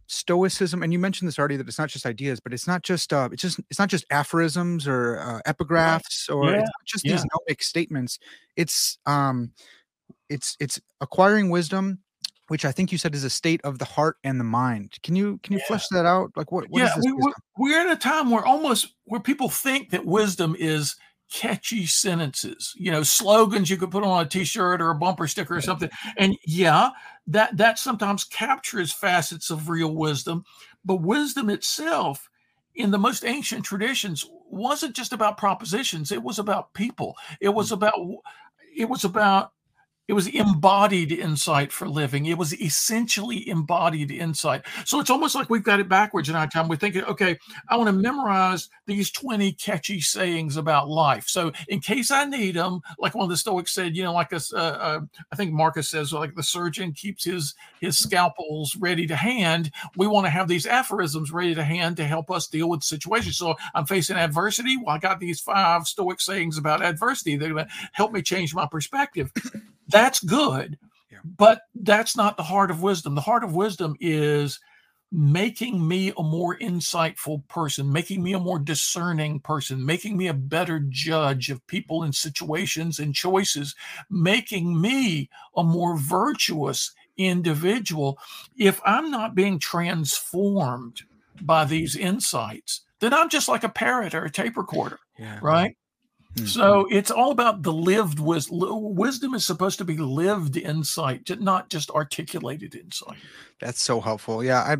stoicism 0.08 0.82
and 0.82 0.92
you 0.92 0.98
mentioned 0.98 1.26
this 1.26 1.38
already 1.38 1.56
that 1.56 1.66
it's 1.66 1.78
not 1.78 1.88
just 1.88 2.06
ideas 2.06 2.38
but 2.40 2.52
it's 2.52 2.66
not 2.66 2.82
just 2.82 3.12
uh 3.12 3.28
it's 3.32 3.42
just 3.42 3.60
it's 3.70 3.78
not 3.78 3.88
just 3.88 4.04
aphorisms 4.10 4.86
or 4.86 5.18
uh, 5.18 5.40
epigraphs 5.50 6.32
or 6.32 6.50
yeah. 6.50 6.64
just 6.84 7.04
yeah. 7.04 7.12
these 7.12 7.24
gnomic 7.32 7.62
statements 7.62 8.18
it's 8.56 8.98
um 9.06 9.50
it's 10.28 10.56
it's 10.60 10.80
acquiring 11.00 11.50
wisdom 11.50 11.98
which 12.48 12.64
i 12.64 12.70
think 12.70 12.92
you 12.92 12.98
said 12.98 13.14
is 13.14 13.24
a 13.24 13.30
state 13.30 13.60
of 13.64 13.78
the 13.78 13.84
heart 13.84 14.16
and 14.22 14.38
the 14.38 14.44
mind 14.44 14.92
can 15.02 15.16
you 15.16 15.40
can 15.42 15.54
you 15.54 15.58
yeah. 15.58 15.66
flesh 15.66 15.86
that 15.88 16.06
out 16.06 16.30
like 16.36 16.52
what, 16.52 16.64
what 16.70 16.82
yeah 16.82 16.92
we, 17.04 17.32
we're 17.58 17.80
in 17.80 17.90
a 17.90 17.96
time 17.96 18.30
where 18.30 18.44
almost 18.44 18.94
where 19.04 19.20
people 19.20 19.48
think 19.48 19.90
that 19.90 20.06
wisdom 20.06 20.54
is 20.58 20.96
catchy 21.32 21.86
sentences, 21.86 22.72
you 22.76 22.90
know, 22.90 23.02
slogans 23.02 23.68
you 23.68 23.76
could 23.76 23.90
put 23.90 24.04
on 24.04 24.24
a 24.24 24.28
t-shirt 24.28 24.80
or 24.80 24.90
a 24.90 24.94
bumper 24.94 25.26
sticker 25.26 25.56
or 25.56 25.60
something. 25.60 25.90
And 26.16 26.36
yeah, 26.46 26.90
that 27.26 27.56
that 27.56 27.78
sometimes 27.78 28.24
captures 28.24 28.92
facets 28.92 29.50
of 29.50 29.68
real 29.68 29.94
wisdom, 29.94 30.44
but 30.84 31.02
wisdom 31.02 31.50
itself 31.50 32.28
in 32.74 32.90
the 32.90 32.98
most 32.98 33.24
ancient 33.24 33.64
traditions 33.64 34.28
wasn't 34.50 34.94
just 34.94 35.12
about 35.12 35.38
propositions, 35.38 36.12
it 36.12 36.22
was 36.22 36.38
about 36.38 36.72
people. 36.74 37.16
It 37.40 37.48
was 37.48 37.70
mm. 37.70 37.74
about 37.74 37.94
it 38.76 38.88
was 38.88 39.04
about 39.04 39.52
it 40.08 40.12
was 40.12 40.28
embodied 40.28 41.10
insight 41.10 41.72
for 41.72 41.88
living. 41.88 42.26
It 42.26 42.38
was 42.38 42.58
essentially 42.60 43.48
embodied 43.48 44.12
insight. 44.12 44.62
So 44.84 45.00
it's 45.00 45.10
almost 45.10 45.34
like 45.34 45.50
we've 45.50 45.64
got 45.64 45.80
it 45.80 45.88
backwards 45.88 46.28
in 46.28 46.36
our 46.36 46.46
time. 46.46 46.68
We're 46.68 46.76
thinking, 46.76 47.02
okay, 47.04 47.38
I 47.68 47.76
want 47.76 47.88
to 47.88 47.92
memorize 47.92 48.68
these 48.86 49.10
20 49.10 49.52
catchy 49.52 50.00
sayings 50.00 50.56
about 50.56 50.88
life. 50.88 51.26
So 51.26 51.50
in 51.68 51.80
case 51.80 52.12
I 52.12 52.24
need 52.24 52.54
them, 52.54 52.82
like 52.98 53.16
one 53.16 53.24
of 53.24 53.30
the 53.30 53.36
Stoics 53.36 53.72
said, 53.72 53.96
you 53.96 54.04
know, 54.04 54.12
like 54.12 54.30
this, 54.30 54.52
uh, 54.52 54.56
uh, 54.56 55.00
I 55.32 55.36
think 55.36 55.52
Marcus 55.52 55.88
says, 55.88 56.12
like 56.12 56.34
the 56.34 56.42
surgeon 56.42 56.92
keeps 56.92 57.24
his 57.24 57.54
his 57.80 57.98
scalpels 57.98 58.76
ready 58.76 59.06
to 59.06 59.16
hand. 59.16 59.72
We 59.96 60.06
want 60.06 60.26
to 60.26 60.30
have 60.30 60.48
these 60.48 60.66
aphorisms 60.66 61.32
ready 61.32 61.54
to 61.54 61.64
hand 61.64 61.96
to 61.96 62.04
help 62.04 62.30
us 62.30 62.46
deal 62.46 62.68
with 62.68 62.82
situations. 62.82 63.36
So 63.36 63.56
I'm 63.74 63.86
facing 63.86 64.16
adversity. 64.16 64.76
Well, 64.76 64.94
I 64.94 64.98
got 64.98 65.18
these 65.18 65.40
five 65.40 65.86
Stoic 65.86 66.20
sayings 66.20 66.58
about 66.58 66.82
adversity. 66.82 67.36
They're 67.36 67.52
going 67.52 67.66
to 67.66 67.72
help 67.92 68.12
me 68.12 68.22
change 68.22 68.54
my 68.54 68.66
perspective 68.66 69.32
that's 69.96 70.20
good 70.20 70.78
yeah. 71.10 71.18
but 71.24 71.62
that's 71.74 72.16
not 72.16 72.36
the 72.36 72.42
heart 72.42 72.70
of 72.70 72.82
wisdom 72.82 73.14
the 73.14 73.20
heart 73.20 73.44
of 73.44 73.54
wisdom 73.54 73.94
is 74.00 74.60
making 75.12 75.86
me 75.86 76.12
a 76.18 76.22
more 76.22 76.58
insightful 76.58 77.46
person 77.48 77.92
making 77.92 78.22
me 78.22 78.32
a 78.32 78.40
more 78.40 78.58
discerning 78.58 79.38
person 79.40 79.84
making 79.84 80.16
me 80.16 80.26
a 80.26 80.34
better 80.34 80.80
judge 80.88 81.48
of 81.48 81.64
people 81.68 82.02
and 82.02 82.14
situations 82.14 82.98
and 82.98 83.14
choices 83.14 83.74
making 84.10 84.80
me 84.80 85.30
a 85.56 85.62
more 85.62 85.96
virtuous 85.96 86.92
individual 87.16 88.18
if 88.58 88.80
i'm 88.84 89.10
not 89.10 89.34
being 89.34 89.58
transformed 89.58 91.02
by 91.40 91.64
these 91.64 91.94
insights 91.94 92.82
then 93.00 93.14
i'm 93.14 93.28
just 93.28 93.48
like 93.48 93.62
a 93.62 93.68
parrot 93.68 94.14
or 94.14 94.24
a 94.24 94.30
tape 94.30 94.56
recorder 94.56 94.98
yeah. 95.18 95.38
right 95.40 95.76
Mm-hmm. 96.36 96.46
So 96.46 96.86
it's 96.90 97.10
all 97.10 97.30
about 97.30 97.62
the 97.62 97.72
lived 97.72 98.20
wisdom. 98.20 98.58
Wisdom 98.94 99.32
is 99.32 99.46
supposed 99.46 99.78
to 99.78 99.86
be 99.86 99.96
lived 99.96 100.58
insight, 100.58 101.30
not 101.40 101.70
just 101.70 101.90
articulated 101.90 102.74
insight. 102.74 103.16
That's 103.58 103.80
so 103.80 104.02
helpful. 104.02 104.44
Yeah, 104.44 104.60
I 104.60 104.76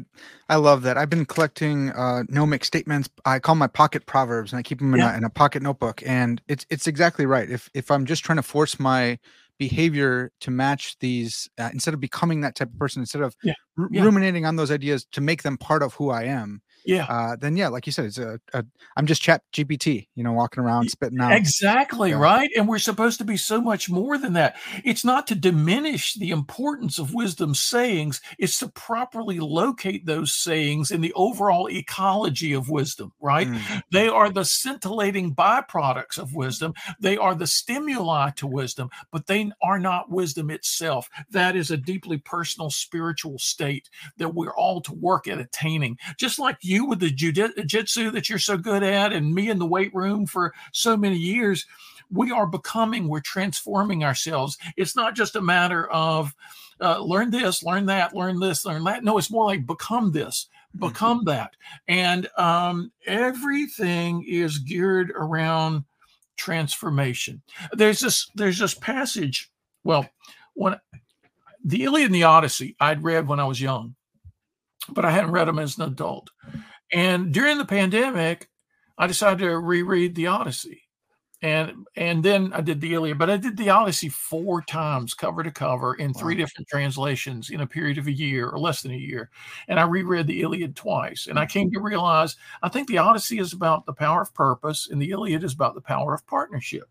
I 0.51 0.57
love 0.57 0.83
that. 0.83 0.99
I've 0.99 1.09
been 1.09 1.25
collecting 1.25 1.93
uh, 1.93 2.25
gnomic 2.29 2.63
statements. 2.63 3.09
I 3.25 3.39
call 3.39 3.55
my 3.55 3.69
pocket 3.69 4.05
proverbs, 4.05 4.53
and 4.53 4.59
I 4.59 4.63
keep 4.63 4.81
them 4.81 4.93
in, 4.93 5.01
yeah. 5.01 5.15
a, 5.15 5.17
in 5.17 5.25
a 5.25 5.31
pocket 5.31 5.63
notebook. 5.63 6.03
And 6.05 6.43
it's 6.47 6.67
it's 6.69 6.87
exactly 6.87 7.25
right. 7.25 7.49
If 7.49 7.71
if 7.73 7.91
I'm 7.91 8.05
just 8.05 8.23
trying 8.23 8.37
to 8.37 8.43
force 8.43 8.79
my 8.79 9.19
behavior 9.59 10.33
to 10.41 10.51
match 10.51 10.99
these, 11.01 11.49
uh, 11.57 11.71
instead 11.73 11.95
of 11.95 12.01
becoming 12.01 12.43
that 12.43 12.55
type 12.55 12.69
of 12.69 12.79
person, 12.79 13.01
instead 13.01 13.23
of 13.23 13.35
yeah. 13.43 13.55
R- 13.79 13.89
yeah. 13.91 14.03
ruminating 14.03 14.45
on 14.45 14.57
those 14.57 14.71
ideas 14.71 15.07
to 15.13 15.23
make 15.23 15.43
them 15.43 15.57
part 15.57 15.83
of 15.83 15.95
who 15.95 16.11
I 16.11 16.25
am, 16.25 16.61
yeah. 16.87 17.05
Uh, 17.05 17.37
then 17.37 17.57
yeah 17.57 17.69
like 17.69 17.87
you 17.87 17.93
said 17.93 18.05
it's 18.05 18.19
a, 18.19 18.41
a 18.53 18.65
i'm 18.97 19.07
just 19.07 19.23
chat 19.23 19.43
gpt 19.53 20.07
you 20.15 20.25
know 20.25 20.33
walking 20.33 20.63
around 20.63 20.89
spitting 20.91 21.21
out 21.21 21.33
exactly 21.33 22.11
yeah. 22.11 22.17
right? 22.19 22.51
And 22.57 22.69
we're 22.69 22.79
supposed 22.79 23.19
to 23.19 23.25
be 23.25 23.37
so 23.37 23.61
much 23.61 23.89
more 23.89 24.19
than 24.19 24.35
that. 24.35 24.57
It's 24.85 25.05
not 25.05 25.27
to 25.29 25.35
diminish 25.35 26.15
the 26.15 26.31
importance 26.31 26.99
of 26.99 27.15
wisdom 27.15 27.55
sayings 27.55 28.21
it's 28.39 28.59
to 28.59 28.69
properly 28.69 29.39
locate 29.39 30.07
those 30.07 30.35
sayings 30.35 30.91
in 30.91 31.01
the 31.01 31.13
overall 31.15 31.69
ecology 31.71 32.53
of 32.53 32.69
wisdom 32.69 33.13
right? 33.21 33.49
Mm. 33.49 33.83
they 33.91 34.09
are 34.09 34.31
the 34.31 34.45
scintillating 34.45 35.35
byproducts 35.35 36.19
of 36.19 36.35
wisdom. 36.35 36.75
They 37.01 37.17
are 37.17 37.35
the 37.35 37.47
stimuli 37.47 38.31
to 38.37 38.47
wisdom 38.47 38.91
but 39.11 39.27
they 39.27 39.51
are 39.63 39.79
not 39.79 40.11
wisdom 40.11 40.51
itself. 40.51 41.09
That 41.31 41.57
is 41.57 41.71
a 41.71 41.77
deeply 41.77 42.19
personal 42.19 42.71
spiritual 42.71 43.39
state 43.39 43.89
that 44.19 44.35
we're 44.35 44.55
all 44.55 44.81
to 44.83 44.95
work 44.95 45.29
at 45.29 45.39
attaining. 45.39 45.99
Just 46.19 46.39
like 46.39 46.59
you 46.63 46.76
you 46.77 46.85
with 46.85 47.01
the 47.01 47.11
jiu-jitsu 47.11 48.11
that 48.11 48.29
you're 48.29 48.39
so 48.39 48.57
good 48.57 48.83
at 48.83 49.13
and 49.13 49.35
me 49.35 49.49
in 49.49 49.59
the 49.59 49.67
weight 49.67 49.95
room 49.95 50.27
for 50.27 50.53
so 50.73 50.97
many 50.97 51.17
years 51.17 51.67
we 52.11 52.31
are 52.31 52.47
becoming 52.47 53.09
we're 53.09 53.21
transforming 53.21 54.05
ourselves 54.05 54.59
it's 54.77 54.95
not 54.95 55.15
just 55.15 55.37
a 55.37 55.41
matter 55.41 55.91
of 55.91 56.35
uh, 56.81 57.01
learn 57.01 57.31
this 57.31 57.63
learn 57.63 57.87
that 57.87 58.15
learn 58.15 58.39
this 58.39 58.67
learn 58.67 58.85
that 58.85 59.03
no 59.03 59.17
it's 59.17 59.31
more 59.31 59.47
like 59.47 59.67
become 59.67 60.13
this 60.13 60.49
mm-hmm. 60.77 60.87
become 60.87 61.19
mm-hmm. 61.21 61.31
that 61.31 61.57
and 61.89 62.29
um, 62.37 62.93
everything 63.07 64.23
is 64.29 64.59
geared 64.59 65.11
around 65.13 65.85
transformation 66.37 67.41
there's 67.73 68.01
this 68.01 68.31
there's 68.35 68.59
this 68.59 68.75
passage 68.75 69.51
well 69.85 70.07
when 70.53 70.79
the 71.65 71.85
iliad 71.85 72.07
and 72.07 72.15
the 72.15 72.23
odyssey 72.23 72.77
i'd 72.81 73.03
read 73.03 73.27
when 73.27 73.41
i 73.41 73.45
was 73.45 73.61
young 73.61 73.96
but 74.89 75.05
I 75.05 75.11
hadn't 75.11 75.33
read 75.33 75.49
them 75.49 75.59
as 75.59 75.79
an 75.79 75.85
adult. 75.85 76.31
And 76.93 77.33
during 77.33 77.59
the 77.59 77.65
pandemic, 77.65 78.49
I 78.99 79.07
decided 79.07 79.41
to 79.41 79.59
reread 79.59 80.15
the 80.15 80.29
Odyssey. 80.29 80.83
And 81.43 81.87
and 81.97 82.25
then 82.25 82.51
I 82.55 82.63
did 82.63 82.81
the 82.81 82.95
Iliad, 82.95 83.19
but 83.19 83.29
I 83.29 83.37
did 83.37 83.59
the 83.59 83.69
Odyssey 83.69 84.09
four 84.09 84.63
times, 84.63 85.13
cover 85.13 85.43
to 85.43 85.51
cover, 85.51 85.95
in 85.95 86.15
three 86.15 86.35
wow. 86.35 86.39
different 86.39 86.67
translations 86.69 87.51
in 87.51 87.61
a 87.61 87.67
period 87.67 87.99
of 87.99 88.07
a 88.07 88.13
year 88.13 88.49
or 88.49 88.59
less 88.59 88.81
than 88.81 88.93
a 88.93 88.97
year. 88.97 89.31
And 89.69 89.79
I 89.79 89.83
reread 89.83 90.27
the 90.27 90.41
Iliad 90.41 90.77
twice. 90.77 91.27
And 91.27 91.39
I 91.39 91.43
mm-hmm. 91.43 91.51
came 91.51 91.71
to 91.73 91.81
realize 91.81 92.37
I 92.63 92.71
think 92.71 92.89
the 92.89 92.99
Odyssey 92.99 93.39
is 93.39 93.53
about 93.53 93.85
the 93.85 93.93
power 93.93 94.23
of 94.23 94.33
purpose, 94.33 94.89
and 94.91 95.01
the 95.01 95.11
Iliad 95.11 95.45
is 95.45 95.53
about 95.53 95.75
the 95.75 95.83
power 95.83 96.15
of 96.15 96.27
partnership. 96.27 96.89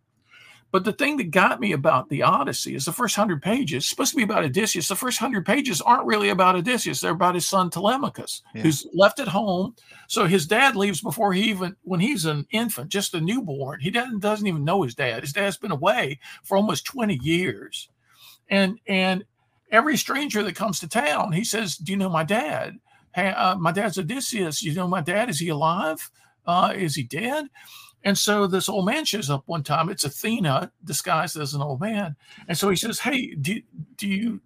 But 0.75 0.83
the 0.83 0.91
thing 0.91 1.15
that 1.15 1.31
got 1.31 1.61
me 1.61 1.71
about 1.71 2.09
the 2.09 2.23
Odyssey 2.23 2.75
is 2.75 2.83
the 2.83 2.91
first 2.91 3.15
hundred 3.15 3.41
pages, 3.41 3.85
supposed 3.85 4.11
to 4.11 4.17
be 4.17 4.23
about 4.23 4.43
Odysseus. 4.43 4.89
The 4.89 4.95
first 4.97 5.19
hundred 5.19 5.45
pages 5.45 5.79
aren't 5.79 6.05
really 6.05 6.27
about 6.27 6.57
Odysseus. 6.57 6.99
They're 6.99 7.13
about 7.13 7.35
his 7.35 7.47
son 7.47 7.69
Telemachus, 7.69 8.41
yeah. 8.53 8.63
who's 8.63 8.85
left 8.93 9.21
at 9.21 9.29
home. 9.29 9.73
So 10.09 10.25
his 10.25 10.45
dad 10.45 10.75
leaves 10.75 10.99
before 10.99 11.31
he 11.31 11.43
even 11.43 11.77
when 11.83 12.01
he's 12.01 12.25
an 12.25 12.45
infant, 12.51 12.89
just 12.89 13.13
a 13.13 13.21
newborn. 13.21 13.79
He 13.79 13.89
doesn't 13.89 14.19
doesn't 14.19 14.47
even 14.47 14.65
know 14.65 14.81
his 14.81 14.95
dad. 14.95 15.21
His 15.21 15.31
dad's 15.31 15.55
been 15.55 15.71
away 15.71 16.19
for 16.43 16.57
almost 16.57 16.83
20 16.83 17.21
years. 17.23 17.87
And 18.49 18.77
and 18.85 19.23
every 19.71 19.95
stranger 19.95 20.43
that 20.43 20.57
comes 20.57 20.81
to 20.81 20.89
town, 20.89 21.31
he 21.31 21.45
says, 21.45 21.77
Do 21.77 21.93
you 21.93 21.97
know 21.97 22.09
my 22.09 22.25
dad? 22.25 22.73
Hey, 23.13 23.29
uh, 23.29 23.55
my 23.55 23.71
dad's 23.71 23.97
Odysseus. 23.97 24.61
You 24.61 24.73
know 24.73 24.89
my 24.89 24.99
dad? 24.99 25.29
Is 25.29 25.39
he 25.39 25.47
alive? 25.47 26.11
Uh, 26.45 26.73
is 26.75 26.95
he 26.95 27.03
dead? 27.03 27.45
And 28.05 28.15
so 28.17 28.45
this 28.45 28.69
old 28.69 28.85
man 28.85 29.03
shows 29.03 29.31
up 29.31 29.43
one 29.47 29.63
time. 29.63 29.89
It's 29.89 30.03
Athena 30.03 30.71
disguised 30.83 31.37
as 31.37 31.55
an 31.55 31.61
old 31.61 31.81
man. 31.81 32.15
And 32.47 32.57
so 32.57 32.69
he 32.69 32.75
says, 32.75 32.99
Hey, 32.99 33.33
do, 33.33 33.59
do 33.97 34.07
you, 34.07 34.39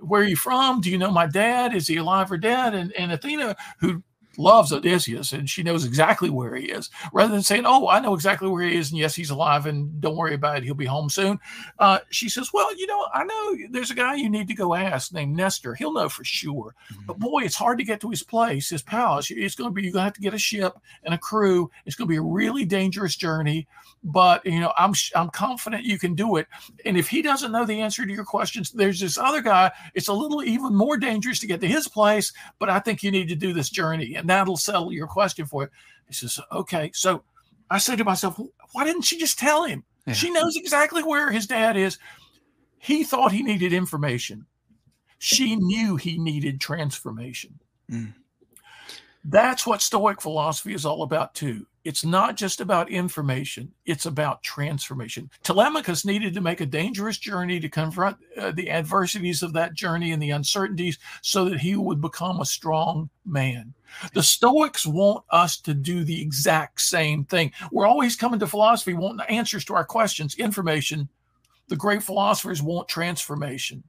where 0.00 0.22
are 0.22 0.26
you 0.26 0.36
from? 0.36 0.80
Do 0.80 0.90
you 0.90 0.96
know 0.96 1.10
my 1.10 1.26
dad? 1.26 1.74
Is 1.74 1.86
he 1.86 1.96
alive 1.98 2.32
or 2.32 2.38
dead? 2.38 2.74
And, 2.74 2.92
and 2.94 3.12
Athena, 3.12 3.54
who 3.80 4.02
loves 4.38 4.72
Odysseus 4.72 5.32
and 5.32 5.48
she 5.48 5.62
knows 5.62 5.84
exactly 5.84 6.30
where 6.30 6.54
he 6.54 6.66
is. 6.66 6.90
Rather 7.12 7.32
than 7.32 7.42
saying, 7.42 7.64
Oh, 7.66 7.88
I 7.88 8.00
know 8.00 8.14
exactly 8.14 8.48
where 8.48 8.62
he 8.62 8.76
is, 8.76 8.90
and 8.90 8.98
yes, 8.98 9.14
he's 9.14 9.30
alive, 9.30 9.66
and 9.66 10.00
don't 10.00 10.16
worry 10.16 10.34
about 10.34 10.58
it, 10.58 10.64
he'll 10.64 10.74
be 10.74 10.86
home 10.86 11.10
soon. 11.10 11.38
Uh, 11.78 12.00
she 12.10 12.28
says, 12.28 12.50
Well, 12.52 12.74
you 12.76 12.86
know, 12.86 13.06
I 13.12 13.24
know 13.24 13.56
there's 13.70 13.90
a 13.90 13.94
guy 13.94 14.14
you 14.16 14.28
need 14.28 14.48
to 14.48 14.54
go 14.54 14.74
ask 14.74 15.12
named 15.12 15.36
Nestor. 15.36 15.74
He'll 15.74 15.92
know 15.92 16.08
for 16.08 16.24
sure. 16.24 16.74
Mm-hmm. 16.92 17.02
But 17.06 17.18
boy, 17.18 17.42
it's 17.42 17.56
hard 17.56 17.78
to 17.78 17.84
get 17.84 18.00
to 18.00 18.10
his 18.10 18.22
place, 18.22 18.70
his 18.70 18.82
palace. 18.82 19.30
It's 19.30 19.54
going 19.54 19.70
to 19.70 19.74
be, 19.74 19.82
you're 19.82 19.92
going 19.92 20.02
to 20.02 20.04
have 20.04 20.14
to 20.14 20.20
get 20.20 20.34
a 20.34 20.38
ship 20.38 20.74
and 21.04 21.14
a 21.14 21.18
crew. 21.18 21.70
It's 21.84 21.96
going 21.96 22.08
to 22.08 22.12
be 22.12 22.18
a 22.18 22.22
really 22.22 22.64
dangerous 22.64 23.16
journey. 23.16 23.66
But, 24.04 24.46
you 24.46 24.60
know, 24.60 24.72
I'm, 24.76 24.92
I'm 25.16 25.30
confident 25.30 25.84
you 25.84 25.98
can 25.98 26.14
do 26.14 26.36
it. 26.36 26.46
And 26.84 26.96
if 26.96 27.08
he 27.08 27.22
doesn't 27.22 27.50
know 27.50 27.64
the 27.64 27.80
answer 27.80 28.06
to 28.06 28.12
your 28.12 28.24
questions, 28.24 28.70
there's 28.70 29.00
this 29.00 29.18
other 29.18 29.40
guy. 29.40 29.72
It's 29.94 30.08
a 30.08 30.12
little 30.12 30.44
even 30.44 30.74
more 30.74 30.96
dangerous 30.96 31.40
to 31.40 31.46
get 31.46 31.60
to 31.62 31.66
his 31.66 31.88
place, 31.88 32.32
but 32.58 32.70
I 32.70 32.78
think 32.78 33.02
you 33.02 33.10
need 33.10 33.28
to 33.28 33.34
do 33.34 33.52
this 33.52 33.68
journey. 33.68 34.14
And 34.14 34.25
that'll 34.28 34.56
settle 34.56 34.92
your 34.92 35.06
question 35.06 35.46
for 35.46 35.62
you. 35.62 35.68
He 36.08 36.14
says, 36.14 36.40
okay. 36.52 36.90
So 36.94 37.22
I 37.70 37.78
say 37.78 37.96
to 37.96 38.04
myself, 38.04 38.40
why 38.72 38.84
didn't 38.84 39.02
she 39.02 39.18
just 39.18 39.38
tell 39.38 39.64
him? 39.64 39.84
Yeah. 40.06 40.14
She 40.14 40.30
knows 40.30 40.56
exactly 40.56 41.02
where 41.02 41.30
his 41.30 41.46
dad 41.46 41.76
is. 41.76 41.98
He 42.78 43.02
thought 43.02 43.32
he 43.32 43.42
needed 43.42 43.72
information. 43.72 44.46
She 45.18 45.56
knew 45.56 45.96
he 45.96 46.18
needed 46.18 46.60
transformation. 46.60 47.58
Mm. 47.90 48.14
That's 49.24 49.66
what 49.66 49.82
Stoic 49.82 50.20
philosophy 50.20 50.74
is 50.74 50.86
all 50.86 51.02
about, 51.02 51.34
too. 51.34 51.66
It's 51.86 52.04
not 52.04 52.34
just 52.34 52.60
about 52.60 52.90
information, 52.90 53.72
it's 53.84 54.06
about 54.06 54.42
transformation. 54.42 55.30
Telemachus 55.44 56.04
needed 56.04 56.34
to 56.34 56.40
make 56.40 56.60
a 56.60 56.66
dangerous 56.66 57.16
journey 57.16 57.60
to 57.60 57.68
confront 57.68 58.16
uh, 58.36 58.50
the 58.50 58.72
adversities 58.72 59.40
of 59.40 59.52
that 59.52 59.74
journey 59.74 60.10
and 60.10 60.20
the 60.20 60.32
uncertainties 60.32 60.98
so 61.22 61.44
that 61.44 61.60
he 61.60 61.76
would 61.76 62.00
become 62.00 62.40
a 62.40 62.44
strong 62.44 63.08
man. 63.24 63.72
The 64.14 64.22
Stoics 64.24 64.84
want 64.84 65.22
us 65.30 65.60
to 65.60 65.74
do 65.74 66.02
the 66.02 66.20
exact 66.20 66.80
same 66.80 67.24
thing. 67.24 67.52
We're 67.70 67.86
always 67.86 68.16
coming 68.16 68.40
to 68.40 68.48
philosophy 68.48 68.94
wanting 68.94 69.24
answers 69.28 69.64
to 69.66 69.74
our 69.74 69.84
questions, 69.84 70.34
information. 70.34 71.08
The 71.68 71.76
great 71.76 72.02
philosophers 72.02 72.64
want 72.64 72.88
transformation. 72.88 73.84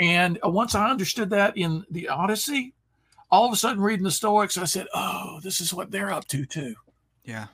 And 0.00 0.40
uh, 0.44 0.48
once 0.48 0.74
I 0.74 0.90
understood 0.90 1.30
that 1.30 1.56
in 1.56 1.84
the 1.88 2.08
Odyssey, 2.08 2.74
all 3.30 3.46
of 3.46 3.52
a 3.52 3.56
sudden 3.56 3.80
reading 3.80 4.02
the 4.02 4.10
Stoics, 4.10 4.58
I 4.58 4.64
said, 4.64 4.88
oh, 4.92 5.38
this 5.40 5.60
is 5.60 5.72
what 5.72 5.92
they're 5.92 6.10
up 6.10 6.26
to 6.28 6.44
too. 6.44 6.74
Yeah, 7.28 7.48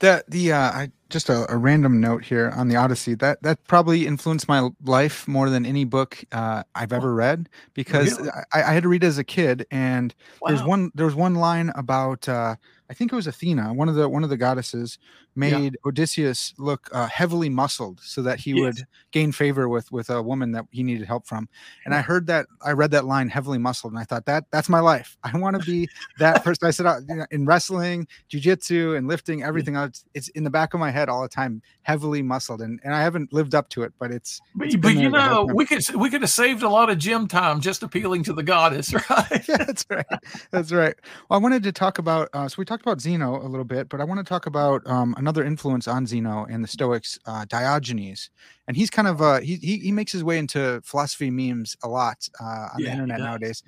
the 0.00 0.24
the 0.26 0.50
uh, 0.50 0.58
I 0.58 0.90
just 1.08 1.28
a, 1.28 1.46
a, 1.48 1.56
random 1.56 2.00
note 2.00 2.24
here 2.24 2.52
on 2.56 2.66
the 2.66 2.74
Odyssey 2.74 3.14
that 3.14 3.40
that 3.44 3.62
probably 3.68 4.04
influenced 4.04 4.48
my 4.48 4.68
life 4.82 5.28
more 5.28 5.48
than 5.48 5.64
any 5.64 5.84
book 5.84 6.24
uh, 6.32 6.64
I've 6.74 6.92
ever 6.92 7.14
read 7.14 7.48
because 7.72 8.18
really? 8.18 8.30
I, 8.52 8.62
I, 8.62 8.72
had 8.72 8.82
to 8.82 8.88
read 8.88 9.04
it 9.04 9.06
as 9.06 9.18
a 9.18 9.24
kid 9.24 9.64
and 9.70 10.12
wow. 10.40 10.48
there's 10.48 10.64
one 10.64 10.90
there's 10.96 11.14
one 11.14 11.36
line 11.36 11.70
about 11.76 12.28
uh, 12.28 12.56
I 12.92 12.94
think 12.94 13.10
it 13.10 13.16
was 13.16 13.26
Athena, 13.26 13.72
one 13.72 13.88
of 13.88 13.94
the 13.94 14.06
one 14.06 14.22
of 14.22 14.28
the 14.28 14.36
goddesses, 14.36 14.98
made 15.34 15.72
yeah. 15.72 15.88
Odysseus 15.88 16.52
look 16.58 16.90
uh, 16.92 17.06
heavily 17.06 17.48
muscled 17.48 18.00
so 18.02 18.20
that 18.20 18.38
he 18.38 18.50
yes. 18.50 18.60
would 18.60 18.86
gain 19.12 19.32
favor 19.32 19.66
with 19.66 19.90
with 19.90 20.10
a 20.10 20.20
woman 20.20 20.52
that 20.52 20.66
he 20.72 20.82
needed 20.82 21.06
help 21.06 21.26
from. 21.26 21.48
And 21.86 21.94
I 21.94 22.02
heard 22.02 22.26
that 22.26 22.44
I 22.62 22.72
read 22.72 22.90
that 22.90 23.06
line 23.06 23.30
heavily 23.30 23.56
muscled, 23.56 23.94
and 23.94 23.98
I 23.98 24.04
thought 24.04 24.26
that 24.26 24.44
that's 24.50 24.68
my 24.68 24.80
life. 24.80 25.16
I 25.24 25.34
want 25.38 25.58
to 25.58 25.64
be 25.64 25.88
that 26.18 26.44
person. 26.44 26.68
I 26.68 26.70
said 26.70 26.84
uh, 26.84 27.00
you 27.08 27.14
know, 27.14 27.26
in 27.30 27.46
wrestling, 27.46 28.06
jujitsu, 28.30 28.94
and 28.94 29.08
lifting, 29.08 29.42
everything. 29.42 29.74
Else, 29.74 30.04
it's 30.12 30.28
in 30.28 30.44
the 30.44 30.50
back 30.50 30.74
of 30.74 30.80
my 30.80 30.90
head 30.90 31.08
all 31.08 31.22
the 31.22 31.30
time, 31.30 31.62
heavily 31.80 32.20
muscled, 32.20 32.60
and 32.60 32.78
and 32.84 32.94
I 32.94 33.00
haven't 33.00 33.32
lived 33.32 33.54
up 33.54 33.70
to 33.70 33.84
it, 33.84 33.94
but 33.98 34.10
it's. 34.10 34.38
it's 34.60 34.76
but, 34.76 34.82
but 34.82 34.94
you 34.96 35.08
know, 35.08 35.48
we 35.54 35.64
could 35.64 35.82
we 35.94 36.10
could 36.10 36.20
have 36.20 36.30
saved 36.30 36.62
a 36.62 36.68
lot 36.68 36.90
of 36.90 36.98
gym 36.98 37.26
time 37.26 37.62
just 37.62 37.82
appealing 37.82 38.22
to 38.24 38.34
the 38.34 38.42
goddess, 38.42 38.92
right? 39.10 39.44
yeah, 39.48 39.56
that's 39.56 39.86
right. 39.88 40.06
That's 40.50 40.72
right. 40.72 40.94
Well, 41.30 41.40
I 41.40 41.42
wanted 41.42 41.62
to 41.62 41.72
talk 41.72 41.98
about. 41.98 42.28
Uh, 42.34 42.48
so 42.48 42.56
we 42.58 42.64
talked 42.64 42.81
about 42.84 43.00
Zeno 43.00 43.36
a 43.40 43.48
little 43.48 43.64
bit, 43.64 43.88
but 43.88 44.00
I 44.00 44.04
want 44.04 44.18
to 44.18 44.24
talk 44.24 44.46
about 44.46 44.86
um, 44.86 45.14
another 45.16 45.44
influence 45.44 45.88
on 45.88 46.06
Zeno 46.06 46.44
and 46.44 46.62
the 46.62 46.68
Stoics, 46.68 47.18
uh, 47.26 47.44
Diogenes, 47.46 48.30
and 48.66 48.76
he's 48.76 48.90
kind 48.90 49.08
of 49.08 49.22
uh, 49.22 49.40
he, 49.40 49.56
he, 49.56 49.78
he 49.78 49.92
makes 49.92 50.12
his 50.12 50.24
way 50.24 50.38
into 50.38 50.80
philosophy 50.84 51.30
memes 51.30 51.76
a 51.82 51.88
lot 51.88 52.28
uh, 52.40 52.44
on 52.44 52.70
yeah, 52.78 52.86
the 52.86 52.92
internet 52.92 53.20
nowadays, 53.20 53.62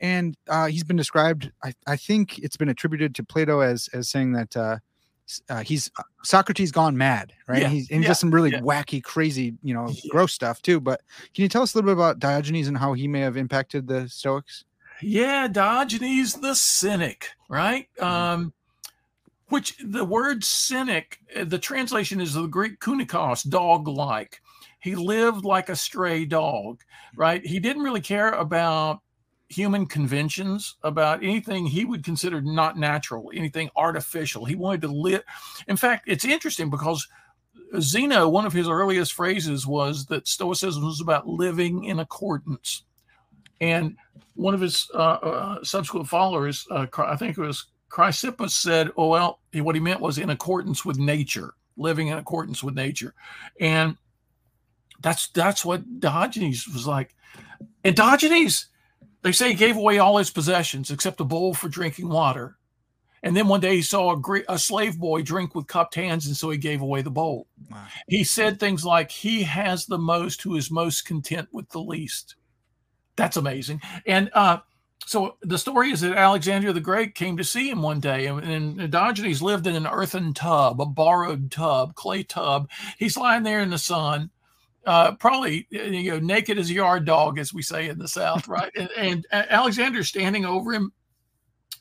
and 0.00 0.36
uh, 0.48 0.66
he's 0.66 0.84
been 0.84 0.96
described. 0.96 1.50
I, 1.62 1.72
I 1.86 1.96
think 1.96 2.38
it's 2.38 2.56
been 2.56 2.68
attributed 2.68 3.14
to 3.16 3.24
Plato 3.24 3.60
as 3.60 3.88
as 3.92 4.08
saying 4.08 4.32
that. 4.32 4.56
Uh, 4.56 4.78
uh, 5.48 5.62
he's 5.62 5.90
Socrates 6.22 6.70
gone 6.70 6.98
mad, 6.98 7.32
right? 7.48 7.62
Yeah, 7.62 7.68
he's 7.68 7.90
and 7.90 8.00
he 8.00 8.02
yeah, 8.02 8.08
does 8.08 8.18
some 8.18 8.30
really 8.30 8.50
wacky, 8.50 9.02
crazy, 9.02 9.54
you 9.62 9.72
know, 9.72 9.90
gross 10.10 10.34
stuff 10.34 10.60
too. 10.60 10.80
But 10.80 11.00
can 11.34 11.40
you 11.40 11.48
tell 11.48 11.62
us 11.62 11.72
a 11.72 11.78
little 11.78 11.88
bit 11.88 11.94
about 11.94 12.18
Diogenes 12.18 12.68
and 12.68 12.76
how 12.76 12.92
he 12.92 13.08
may 13.08 13.20
have 13.20 13.38
impacted 13.38 13.88
the 13.88 14.06
Stoics? 14.06 14.66
Yeah, 15.02 15.48
Diogenes 15.48 16.34
the 16.34 16.54
cynic, 16.54 17.30
right? 17.48 17.88
Mm-hmm. 17.98 18.04
Um, 18.06 18.52
which 19.48 19.76
the 19.84 20.04
word 20.04 20.42
cynic, 20.42 21.20
uh, 21.36 21.44
the 21.44 21.58
translation 21.58 22.20
is 22.20 22.34
the 22.34 22.46
Greek 22.46 22.80
kunikos, 22.80 23.48
dog 23.48 23.88
like. 23.88 24.40
He 24.80 24.94
lived 24.94 25.44
like 25.44 25.68
a 25.68 25.76
stray 25.76 26.24
dog, 26.24 26.80
right? 27.16 27.44
He 27.44 27.58
didn't 27.58 27.82
really 27.82 28.00
care 28.00 28.30
about 28.32 29.00
human 29.48 29.86
conventions, 29.86 30.76
about 30.82 31.22
anything 31.22 31.66
he 31.66 31.84
would 31.84 32.04
consider 32.04 32.40
not 32.40 32.78
natural, 32.78 33.30
anything 33.34 33.70
artificial. 33.76 34.44
He 34.44 34.56
wanted 34.56 34.82
to 34.82 34.88
live. 34.88 35.22
In 35.68 35.76
fact, 35.76 36.04
it's 36.08 36.24
interesting 36.24 36.70
because 36.70 37.06
Zeno, 37.80 38.28
one 38.28 38.46
of 38.46 38.52
his 38.52 38.68
earliest 38.68 39.12
phrases 39.12 39.66
was 39.66 40.06
that 40.06 40.28
Stoicism 40.28 40.84
was 40.84 41.00
about 41.00 41.26
living 41.26 41.84
in 41.84 42.00
accordance. 42.00 42.82
And 43.64 43.96
one 44.34 44.52
of 44.52 44.60
his 44.60 44.90
uh, 44.94 44.98
uh, 44.98 45.64
subsequent 45.64 46.06
followers, 46.06 46.66
uh, 46.70 46.86
I 46.98 47.16
think 47.16 47.38
it 47.38 47.40
was 47.40 47.66
Chrysippus 47.90 48.50
said, 48.50 48.90
oh, 48.96 49.08
well, 49.08 49.40
what 49.54 49.74
he 49.74 49.80
meant 49.80 50.00
was 50.00 50.18
in 50.18 50.28
accordance 50.28 50.84
with 50.84 50.98
nature, 50.98 51.54
living 51.78 52.08
in 52.08 52.18
accordance 52.18 52.62
with 52.62 52.74
nature. 52.74 53.14
And 53.58 53.96
that's 55.00 55.28
that's 55.28 55.64
what 55.64 56.00
Diogenes 56.00 56.68
was 56.68 56.86
like. 56.86 57.14
And 57.84 57.96
Diogenes, 57.96 58.66
they 59.22 59.32
say 59.32 59.48
he 59.48 59.54
gave 59.54 59.76
away 59.76 59.98
all 59.98 60.18
his 60.18 60.30
possessions 60.30 60.90
except 60.90 61.20
a 61.20 61.24
bowl 61.24 61.54
for 61.54 61.70
drinking 61.70 62.10
water. 62.10 62.58
And 63.22 63.34
then 63.34 63.48
one 63.48 63.60
day 63.60 63.76
he 63.76 63.82
saw 63.82 64.14
a, 64.14 64.42
a 64.50 64.58
slave 64.58 64.98
boy 64.98 65.22
drink 65.22 65.54
with 65.54 65.66
cupped 65.66 65.94
hands, 65.94 66.26
and 66.26 66.36
so 66.36 66.50
he 66.50 66.58
gave 66.58 66.82
away 66.82 67.00
the 67.00 67.10
bowl. 67.10 67.46
Wow. 67.70 67.86
He 68.08 68.24
said 68.24 68.60
things 68.60 68.84
like, 68.84 69.10
He 69.10 69.42
has 69.44 69.86
the 69.86 69.96
most 69.96 70.42
who 70.42 70.56
is 70.56 70.70
most 70.70 71.06
content 71.06 71.48
with 71.50 71.66
the 71.70 71.80
least. 71.80 72.34
That's 73.16 73.36
amazing. 73.36 73.80
And 74.06 74.30
uh, 74.34 74.58
so 75.06 75.36
the 75.42 75.58
story 75.58 75.90
is 75.90 76.00
that 76.00 76.16
Alexander 76.16 76.72
the 76.72 76.80
Great 76.80 77.14
came 77.14 77.36
to 77.36 77.44
see 77.44 77.68
him 77.68 77.82
one 77.82 78.00
day, 78.00 78.26
and, 78.26 78.78
and 78.78 78.90
Diogenes 78.90 79.42
lived 79.42 79.66
in 79.66 79.76
an 79.76 79.86
earthen 79.86 80.34
tub, 80.34 80.80
a 80.80 80.86
borrowed 80.86 81.50
tub, 81.50 81.94
clay 81.94 82.22
tub. 82.22 82.68
He's 82.98 83.16
lying 83.16 83.42
there 83.42 83.60
in 83.60 83.70
the 83.70 83.78
sun, 83.78 84.30
uh, 84.86 85.12
probably 85.12 85.66
you 85.70 86.10
know 86.10 86.18
naked 86.18 86.58
as 86.58 86.70
a 86.70 86.74
yard 86.74 87.04
dog, 87.04 87.38
as 87.38 87.54
we 87.54 87.62
say 87.62 87.88
in 87.88 87.98
the 87.98 88.08
South, 88.08 88.48
right? 88.48 88.72
and, 88.76 88.90
and 88.96 89.26
Alexander's 89.32 90.08
standing 90.08 90.44
over 90.44 90.72
him, 90.72 90.92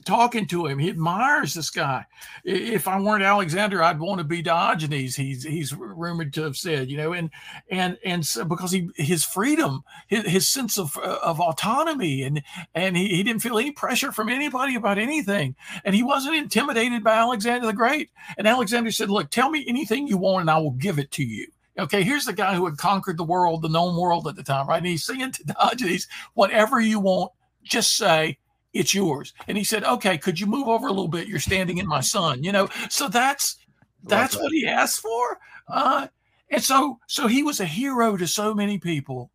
talking 0.04 0.46
to 0.48 0.68
him. 0.68 0.80
He 0.80 0.90
admires 0.90 1.54
this 1.54 1.70
guy. 1.70 2.06
If 2.44 2.88
I 2.88 3.00
weren't 3.00 3.24
Alexander, 3.24 3.82
I'd 3.82 4.00
want 4.00 4.20
to 4.20 4.24
be 4.24 4.42
Diogenes. 4.42 5.16
He's 5.16 5.44
he's 5.44 5.74
rumored 5.74 6.34
to 6.34 6.44
have 6.44 6.58
said, 6.58 6.90
you 6.92 6.98
know, 6.98 7.14
and 7.14 7.30
and 7.70 7.98
and 8.06 8.26
so 8.26 8.46
because 8.46 8.72
he 8.72 8.90
his 8.96 9.24
freedom, 9.24 9.84
his, 10.08 10.26
his 10.26 10.48
sense 10.48 10.78
of 10.78 10.98
uh, 10.98 11.20
of 11.24 11.40
autonomy, 11.40 12.24
and 12.24 12.44
and 12.76 12.96
he, 12.96 13.08
he 13.08 13.24
didn't 13.24 13.42
feel 13.42 13.58
any 13.58 13.72
pressure 13.72 14.12
from 14.12 14.30
anybody 14.30 14.76
about 14.76 14.98
anything, 14.98 15.56
and 15.86 15.96
he 15.96 16.04
wasn't 16.04 16.36
intimidated 16.36 17.04
by 17.04 17.16
Alexander 17.16 17.66
the 17.66 17.74
Great. 17.74 18.10
And 18.38 18.48
Alexander 18.48 18.92
said, 18.92 19.10
"Look, 19.10 19.30
tell 19.30 19.50
me 19.50 19.66
anything 19.68 20.08
you 20.08 20.18
want, 20.18 20.42
and 20.42 20.50
I 20.52 20.60
will 20.60 20.72
give 20.72 21.00
it 21.00 21.12
to 21.12 21.24
you." 21.24 21.48
Okay, 21.80 22.04
here's 22.04 22.26
the 22.26 22.34
guy 22.34 22.54
who 22.54 22.66
had 22.66 22.78
conquered 22.78 23.18
the 23.18 23.24
world, 23.24 23.64
the 23.64 23.70
known 23.70 23.96
world 23.96 24.28
at 24.28 24.36
the 24.36 24.44
time, 24.44 24.68
right? 24.68 24.78
And 24.78 24.86
he's 24.86 25.04
saying 25.04 25.32
to 25.32 25.44
Diogenes, 25.60 26.08
"Whatever 26.34 26.80
you 26.80 27.00
want, 27.00 27.32
just 27.64 27.98
say." 27.98 28.38
It's 28.74 28.94
yours. 28.94 29.34
And 29.48 29.58
he 29.58 29.64
said, 29.64 29.84
okay, 29.84 30.18
could 30.18 30.40
you 30.40 30.48
move 30.48 30.68
over 30.68 30.88
a 30.88 30.92
little 30.92 31.08
bit? 31.08 31.28
You're 31.28 31.40
standing 31.40 31.78
in 31.78 31.88
my 31.88 32.02
sun, 32.02 32.44
you 32.44 32.52
know? 32.52 32.70
So 32.90 33.08
that's, 33.08 33.58
that's 34.04 34.36
what 34.36 34.52
he 34.52 34.68
asked 34.68 35.00
for. 35.00 35.40
Uh, 35.68 36.08
And 36.50 36.62
so, 36.62 37.00
so 37.08 37.28
he 37.28 37.42
was 37.42 37.60
a 37.60 37.66
hero 37.66 38.16
to 38.16 38.28
so 38.28 38.54
many 38.54 38.78
people 38.78 39.32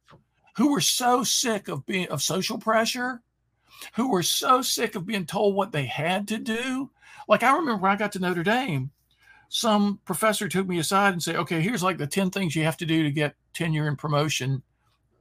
who 0.57 0.71
were 0.71 0.81
so 0.81 1.25
sick 1.25 1.67
of 1.69 1.85
being 1.85 2.09
of 2.09 2.23
social 2.23 2.59
pressure, 2.59 3.23
who 3.95 4.11
were 4.11 4.23
so 4.23 4.63
sick 4.63 4.95
of 4.95 5.07
being 5.07 5.27
told 5.27 5.55
what 5.55 5.73
they 5.73 5.87
had 5.87 6.29
to 6.29 6.39
do. 6.39 6.91
Like 7.29 7.43
I 7.43 7.57
remember 7.57 7.83
when 7.83 7.91
I 7.91 7.97
got 7.97 8.13
to 8.13 8.19
Notre 8.21 8.45
Dame, 8.45 8.91
some 9.49 9.99
professor 10.05 10.49
took 10.49 10.69
me 10.69 10.79
aside 10.79 11.13
and 11.13 11.23
said, 11.23 11.37
"Okay, 11.37 11.61
here's 11.61 11.83
like 11.83 11.99
the 11.99 12.07
ten 12.07 12.31
things 12.31 12.55
you 12.55 12.65
have 12.65 12.77
to 12.79 12.87
do 12.87 13.03
to 13.03 13.11
get 13.11 13.35
tenure 13.53 13.89
and 13.89 13.99
promotion." 13.99 14.63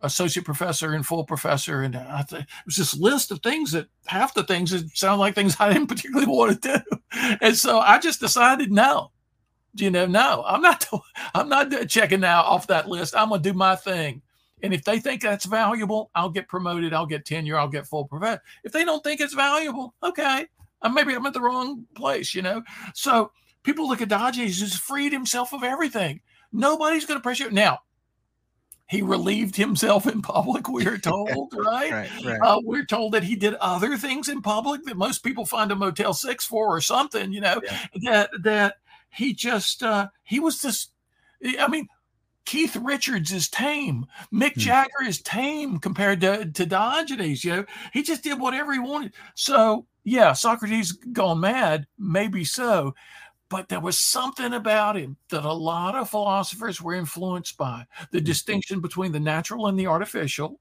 Associate 0.02 0.46
professor 0.46 0.94
and 0.94 1.06
full 1.06 1.24
professor. 1.24 1.82
And 1.82 1.96
I 1.96 2.24
th- 2.24 2.44
it 2.44 2.48
was 2.66 2.76
this 2.76 2.96
list 2.96 3.32
of 3.32 3.42
things 3.42 3.72
that 3.72 3.88
half 4.06 4.34
the 4.34 4.44
things 4.44 4.72
that 4.72 4.96
sound 4.96 5.20
like 5.20 5.36
things 5.36 5.56
I 5.60 5.74
didn't 5.74 5.88
particularly 5.88 6.28
want 6.28 6.62
to 6.62 6.80
do. 6.80 6.98
And 7.42 7.56
so 7.56 7.80
I 7.80 8.00
just 8.00 8.20
decided 8.20 8.72
no. 8.72 9.12
You 9.74 9.92
know, 9.92 10.06
no, 10.08 10.44
I'm 10.48 10.62
not. 10.62 10.86
I'm 11.36 11.50
not 11.50 11.72
checking 11.88 12.22
now 12.22 12.42
off 12.42 12.68
that 12.68 12.90
list. 12.90 13.16
I'm 13.16 13.30
gonna 13.30 13.42
do 13.42 13.54
my 13.54 13.76
thing. 13.76 14.22
And 14.64 14.74
if 14.74 14.84
they 14.84 15.00
think 15.00 15.22
that's 15.22 15.46
valuable, 15.46 16.10
I'll 16.16 16.30
get 16.30 16.48
promoted. 16.48 16.94
I'll 16.94 17.06
get 17.06 17.26
tenure. 17.26 17.60
I'll 17.60 17.68
get 17.68 17.86
full 17.86 18.06
professor. 18.06 18.42
If 18.64 18.72
they 18.72 18.84
don't 18.84 19.04
think 19.04 19.22
it's 19.22 19.36
valuable, 19.36 19.94
okay, 20.02 20.48
maybe 20.92 21.14
I'm 21.14 21.26
at 21.28 21.34
the 21.34 21.42
wrong 21.42 21.86
place. 21.96 22.34
You 22.34 22.42
know. 22.42 22.64
So 22.96 23.32
people 23.62 23.88
look 23.88 24.02
at 24.02 24.10
Diogenes 24.10 24.60
who's 24.60 24.76
freed 24.76 25.14
himself 25.14 25.54
of 25.54 25.64
everything. 25.64 26.22
Nobody's 26.52 27.06
going 27.06 27.20
to 27.20 27.24
pressure. 27.24 27.52
Now, 27.52 27.80
he 28.88 29.02
relieved 29.02 29.56
himself 29.56 30.08
in 30.08 30.22
public, 30.22 30.70
we're 30.70 30.98
told, 30.98 31.54
right? 31.58 31.92
right, 31.92 32.10
right. 32.26 32.40
Uh, 32.42 32.62
we're 32.64 32.86
told 32.86 33.14
that 33.14 33.24
he 33.24 33.36
did 33.36 33.54
other 33.56 33.98
things 33.98 34.30
in 34.30 34.42
public 34.42 34.84
that 34.86 34.98
most 34.98 35.24
people 35.24 35.46
find 35.46 35.72
a 35.72 35.76
Motel 35.76 36.14
6 36.14 36.46
for 36.46 36.68
or 36.68 36.82
something, 36.82 37.32
you 37.34 37.42
know, 37.42 37.62
Yeah. 37.64 37.86
that, 38.04 38.30
that 38.44 38.76
he 39.10 39.34
just, 39.34 39.84
uh, 39.84 40.08
he 40.24 40.40
was 40.40 40.62
this, 40.62 40.88
I 41.60 41.68
mean, 41.68 41.88
Keith 42.46 42.78
Richards 42.78 43.34
is 43.34 43.50
tame. 43.50 44.06
Mick 44.34 44.54
Hmm. 44.54 44.60
Jagger 44.62 45.04
is 45.06 45.22
tame 45.22 45.80
compared 45.80 46.22
to, 46.22 46.46
to 46.50 46.66
Diogenes. 46.66 47.44
You 47.44 47.58
know, 47.58 47.66
he 47.92 48.04
just 48.04 48.24
did 48.24 48.40
whatever 48.40 48.72
he 48.72 48.80
wanted. 48.80 49.12
So, 49.36 49.86
yeah, 50.06 50.32
Socrates 50.32 50.94
gone 50.94 51.42
mad, 51.42 51.88
maybe 52.00 52.46
so. 52.46 52.96
But 53.50 53.70
there 53.70 53.80
was 53.80 54.00
something 54.00 54.54
about 54.54 54.98
him 54.98 55.18
that 55.30 55.46
a 55.46 55.54
lot 55.54 55.96
of 55.96 56.10
philosophers 56.10 56.82
were 56.82 56.94
influenced 56.94 57.58
by 57.58 57.86
the 58.12 58.20
distinction 58.22 58.82
between 58.82 59.12
the 59.12 59.20
natural 59.20 59.68
and 59.68 59.80
the 59.80 59.88
artificial, 59.88 60.60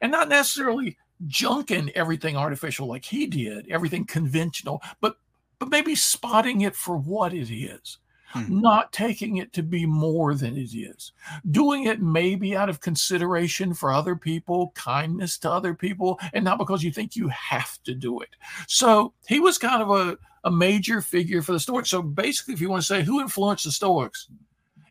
and 0.00 0.10
not 0.10 0.28
necessarily 0.28 0.96
junking 1.26 1.90
everything 1.94 2.36
artificial 2.36 2.86
like 2.86 3.04
he 3.04 3.26
did, 3.26 3.68
everything 3.70 4.04
conventional, 4.04 4.82
but 5.00 5.16
but 5.58 5.68
maybe 5.68 5.94
spotting 5.94 6.62
it 6.62 6.74
for 6.74 6.96
what 6.96 7.32
it 7.32 7.50
is 7.52 7.98
Hmm. 8.32 8.60
not 8.62 8.92
taking 8.94 9.36
it 9.36 9.52
to 9.52 9.62
be 9.62 9.84
more 9.84 10.34
than 10.34 10.56
it 10.56 10.74
is, 10.74 11.12
doing 11.50 11.84
it 11.84 12.00
maybe 12.00 12.56
out 12.56 12.70
of 12.70 12.80
consideration 12.80 13.74
for 13.74 13.92
other 13.92 14.16
people, 14.16 14.72
kindness 14.74 15.36
to 15.38 15.50
other 15.50 15.74
people, 15.74 16.18
and 16.32 16.42
not 16.42 16.56
because 16.56 16.82
you 16.82 16.90
think 16.90 17.14
you 17.14 17.28
have 17.28 17.82
to 17.82 17.94
do 17.94 18.20
it. 18.20 18.30
So 18.68 19.12
he 19.28 19.38
was 19.38 19.58
kind 19.58 19.82
of 19.82 19.90
a, 19.90 20.16
a 20.44 20.50
major 20.50 21.00
figure 21.00 21.42
for 21.42 21.52
the 21.52 21.60
Stoics. 21.60 21.90
So 21.90 22.02
basically, 22.02 22.54
if 22.54 22.60
you 22.60 22.70
want 22.70 22.82
to 22.82 22.86
say 22.86 23.02
who 23.02 23.20
influenced 23.20 23.64
the 23.64 23.72
Stoics, 23.72 24.28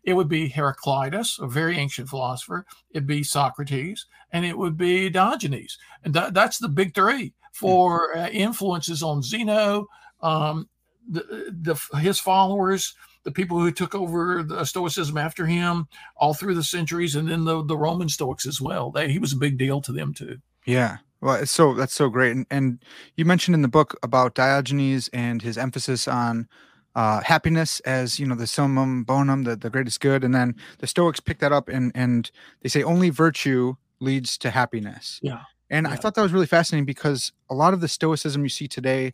it 0.04 0.14
would 0.14 0.30
be 0.30 0.48
Heraclitus, 0.48 1.40
a 1.40 1.48
very 1.48 1.78
ancient 1.78 2.10
philosopher. 2.10 2.66
It'd 2.92 3.08
be 3.08 3.24
Socrates, 3.24 4.06
and 4.32 4.46
it 4.46 4.58
would 4.58 4.78
be 4.78 5.10
Diogenes, 5.10 5.78
and 6.04 6.14
that, 6.14 6.34
that's 6.34 6.58
the 6.58 6.70
big 6.70 6.96
three 6.96 7.34
for 7.54 8.18
uh, 8.18 8.30
influences 8.30 9.04
on 9.04 9.22
Zeno, 9.22 9.88
um, 10.22 10.70
the, 11.10 11.54
the 11.62 11.98
his 12.00 12.20
followers, 12.20 12.96
the 13.24 13.32
people 13.32 13.60
who 13.60 13.72
took 13.72 13.94
over 13.94 14.42
the 14.44 14.66
Stoicism 14.66 15.18
after 15.18 15.46
him, 15.46 15.88
all 16.16 16.34
through 16.34 16.56
the 16.56 16.64
centuries, 16.64 17.16
and 17.16 17.30
then 17.30 17.44
the 17.44 17.64
the 17.64 17.78
Roman 17.78 18.10
Stoics 18.10 18.48
as 18.48 18.62
well. 18.62 18.90
They, 18.90 19.12
he 19.12 19.20
was 19.20 19.34
a 19.34 19.38
big 19.38 19.58
deal 19.58 19.82
to 19.82 19.92
them 19.92 20.14
too. 20.14 20.38
Yeah. 20.66 20.98
Well, 21.22 21.36
it's 21.36 21.52
so 21.52 21.74
that's 21.74 21.94
so 21.94 22.10
great. 22.10 22.36
And, 22.36 22.46
and 22.50 22.84
you 23.16 23.26
mentioned 23.26 23.56
in 23.56 23.62
the 23.62 23.68
book 23.68 23.98
about 24.04 24.34
Diogenes 24.34 25.08
and 25.14 25.42
his 25.42 25.58
emphasis 25.58 26.08
on 26.08 26.48
uh, 26.96 27.22
happiness 27.22 27.80
as 27.82 28.20
you 28.20 28.26
know 28.26 28.36
the 28.36 28.48
summum 28.48 29.04
bonum, 29.04 29.44
the, 29.44 29.56
the 29.56 29.70
greatest 29.70 30.00
good, 30.02 30.24
and 30.24 30.34
then 30.34 30.56
the 30.80 30.88
Stoics 30.88 31.20
pick 31.20 31.40
that 31.40 31.52
up 31.52 31.70
and 31.70 31.92
and 31.96 32.32
they 32.62 32.70
say 32.70 32.84
only 32.84 33.10
virtue 33.10 33.76
leads 34.00 34.38
to 34.40 34.50
happiness. 34.50 35.20
Yeah. 35.22 35.44
And 35.70 35.88
I 35.88 35.96
thought 35.96 36.16
that 36.16 36.22
was 36.22 36.34
really 36.34 36.48
fascinating 36.48 36.86
because 36.86 37.32
a 37.50 37.56
lot 37.56 37.74
of 37.74 37.80
the 37.80 37.88
Stoicism 37.88 38.44
you 38.44 38.50
see 38.50 38.68
today 38.68 39.14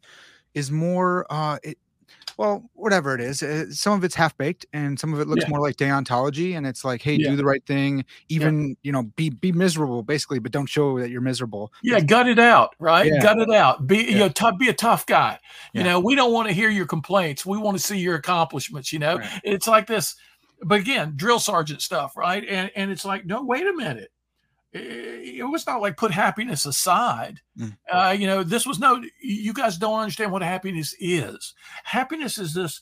is 0.56 0.72
more, 0.72 1.28
uh, 1.30 1.60
it, 1.62 1.78
well, 2.38 2.70
whatever 2.74 3.16
it 3.16 3.22
is. 3.22 3.42
uh, 3.42 3.66
Some 3.72 3.94
of 3.94 4.04
it's 4.04 4.14
half 4.16 4.38
baked, 4.38 4.66
and 4.74 5.00
some 5.00 5.14
of 5.14 5.20
it 5.20 5.28
looks 5.28 5.44
Yeah. 5.44 5.50
more 5.50 5.60
like 5.60 5.76
deontology. 5.76 6.56
And 6.56 6.68
it's 6.68 6.86
like, 6.86 7.02
hey, 7.02 7.14
Yeah. 7.16 7.30
do 7.32 7.36
the 7.36 7.46
right 7.46 7.66
thing, 7.66 8.06
even 8.30 8.76
you 8.84 8.92
know, 8.92 9.04
be 9.16 9.30
be 9.30 9.52
miserable, 9.52 10.04
basically, 10.04 10.40
but 10.40 10.52
don't 10.52 10.68
show 10.68 11.00
that 11.00 11.10
you're 11.10 11.22
miserable. 11.22 11.72
Yeah, 11.84 12.00
gut 12.00 12.28
it 12.28 12.40
out, 12.40 12.76
right? 12.80 13.08
Yeah. 13.08 13.22
Gut 13.22 13.40
it 13.40 13.50
out. 13.50 13.88
Be 13.88 13.98
you 14.04 14.18
know, 14.20 14.30
tough, 14.30 14.58
be 14.60 14.70
a 14.70 14.74
tough 14.74 15.06
guy. 15.06 15.40
You 15.74 15.82
Yeah. 15.82 15.88
know, 15.88 16.00
we 16.00 16.16
don't 16.16 16.32
want 16.34 16.48
to 16.48 16.54
hear 16.54 16.70
your 16.70 16.86
complaints. 16.86 17.46
We 17.46 17.58
want 17.58 17.78
to 17.78 17.84
see 17.84 17.98
your 17.98 18.16
accomplishments. 18.16 18.94
You 18.94 19.00
know, 19.00 19.18
Right. 19.18 19.42
it's 19.44 19.68
like 19.68 19.88
this. 19.88 20.16
But 20.64 20.80
again, 20.80 21.14
drill 21.16 21.40
sergeant 21.40 21.82
stuff, 21.82 22.18
right? 22.18 22.44
And 22.48 22.72
and 22.76 22.92
it's 22.92 23.06
like, 23.06 23.26
no, 23.26 23.44
wait 23.44 23.66
a 23.68 23.74
minute. 23.74 24.10
It 24.78 25.50
was 25.50 25.66
not 25.68 25.82
like 25.82 25.98
put 25.98 26.12
happiness 26.12 26.66
aside. 26.66 27.42
Mm. 27.60 27.78
Uh, 27.92 28.16
you 28.18 28.28
know, 28.28 28.44
this 28.44 28.66
was 28.66 28.80
no. 28.80 29.02
You 29.22 29.54
guys 29.54 29.78
don't 29.78 30.00
understand 30.00 30.32
what 30.32 30.42
happiness 30.42 30.96
is. 31.00 31.54
Happiness 31.84 32.38
is 32.38 32.54
this 32.54 32.82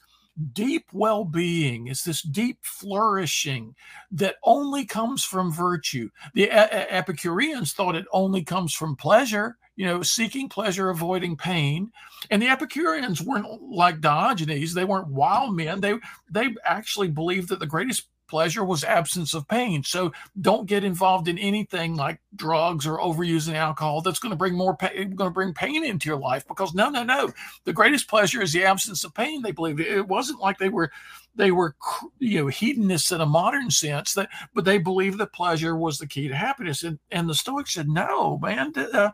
deep 0.53 0.87
well-being. 0.91 1.87
It's 1.87 2.03
this 2.03 2.21
deep 2.21 2.59
flourishing 2.61 3.75
that 4.11 4.35
only 4.43 4.85
comes 4.85 5.23
from 5.23 5.51
virtue. 5.51 6.09
The 6.33 6.43
E- 6.43 6.49
Epicureans 6.49 7.73
thought 7.73 7.95
it 7.95 8.05
only 8.11 8.43
comes 8.43 8.73
from 8.73 8.97
pleasure, 8.97 9.57
you 9.75 9.85
know, 9.85 10.01
seeking 10.01 10.49
pleasure, 10.49 10.89
avoiding 10.89 11.37
pain. 11.37 11.91
And 12.29 12.41
the 12.41 12.49
Epicureans 12.49 13.21
weren't 13.21 13.61
like 13.61 14.01
Diogenes, 14.01 14.73
they 14.73 14.85
weren't 14.85 15.07
wild 15.07 15.55
men. 15.55 15.79
They 15.81 15.95
they 16.29 16.55
actually 16.65 17.09
believed 17.09 17.49
that 17.49 17.59
the 17.59 17.65
greatest 17.65 18.07
pleasure 18.27 18.63
was 18.63 18.83
absence 18.83 19.33
of 19.33 19.47
pain. 19.47 19.83
So 19.83 20.11
don't 20.41 20.65
get 20.65 20.83
involved 20.83 21.27
in 21.27 21.37
anything 21.37 21.95
like 21.95 22.19
drugs 22.35 22.85
or 22.85 22.99
overusing 22.99 23.55
alcohol 23.55 24.01
that's 24.01 24.19
going 24.19 24.31
to 24.31 24.37
bring 24.37 24.55
more 24.55 24.75
pain, 24.75 25.15
going 25.15 25.29
to 25.29 25.33
bring 25.33 25.53
pain 25.53 25.85
into 25.85 26.09
your 26.09 26.19
life 26.19 26.47
because 26.47 26.73
no, 26.73 26.89
no, 26.89 27.03
no. 27.03 27.31
The 27.65 27.73
greatest 27.73 28.07
pleasure 28.07 28.41
is 28.41 28.53
the 28.53 28.65
absence 28.65 29.03
of 29.03 29.13
pain. 29.13 29.41
They 29.41 29.51
believed 29.51 29.79
it 29.79 30.07
wasn't 30.07 30.39
like 30.39 30.57
they 30.57 30.69
were 30.69 30.91
they 31.35 31.51
were 31.51 31.75
you 32.19 32.41
know 32.41 32.47
hedonists 32.47 33.11
in 33.11 33.21
a 33.21 33.25
modern 33.25 33.69
sense 33.69 34.13
that 34.13 34.29
but 34.53 34.65
they 34.65 34.77
believed 34.77 35.17
that 35.17 35.33
pleasure 35.33 35.75
was 35.75 35.97
the 35.97 36.07
key 36.07 36.27
to 36.27 36.35
happiness 36.35 36.83
and 36.83 36.97
and 37.11 37.29
the 37.29 37.35
stoics 37.35 37.73
said 37.73 37.89
no 37.89 38.37
man 38.39 38.71
uh, 38.93 39.11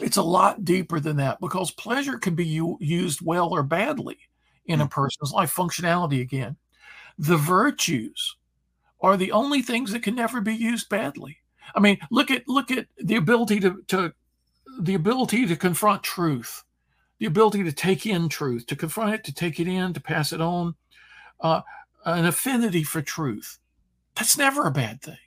it's 0.00 0.16
a 0.16 0.22
lot 0.22 0.64
deeper 0.64 1.00
than 1.00 1.16
that 1.16 1.40
because 1.40 1.70
pleasure 1.70 2.18
can 2.18 2.34
be 2.34 2.46
u- 2.46 2.78
used 2.80 3.20
well 3.20 3.50
or 3.50 3.62
badly 3.62 4.18
in 4.66 4.80
a 4.80 4.86
person's 4.86 5.32
life 5.32 5.54
functionality 5.54 6.20
again 6.20 6.56
the 7.18 7.36
virtues 7.36 8.36
are 9.00 9.16
the 9.16 9.32
only 9.32 9.62
things 9.62 9.92
that 9.92 10.02
can 10.02 10.14
never 10.14 10.40
be 10.40 10.54
used 10.54 10.88
badly. 10.88 11.38
I 11.74 11.80
mean 11.80 11.98
look 12.10 12.30
at 12.30 12.46
look 12.48 12.70
at 12.70 12.86
the 12.98 13.16
ability 13.16 13.60
to 13.60 13.82
to 13.88 14.12
the 14.80 14.94
ability 14.94 15.46
to 15.46 15.56
confront 15.56 16.02
truth 16.02 16.64
the 17.18 17.26
ability 17.26 17.62
to 17.62 17.72
take 17.72 18.06
in 18.06 18.28
truth 18.28 18.66
to 18.66 18.76
confront 18.76 19.14
it 19.14 19.24
to 19.24 19.34
take 19.34 19.60
it 19.60 19.68
in 19.68 19.92
to 19.92 20.00
pass 20.00 20.32
it 20.32 20.40
on 20.40 20.74
uh, 21.40 21.60
an 22.04 22.26
affinity 22.26 22.82
for 22.82 23.02
truth. 23.02 23.58
That's 24.16 24.36
never 24.36 24.66
a 24.66 24.72
bad 24.72 25.02
thing. 25.02 25.18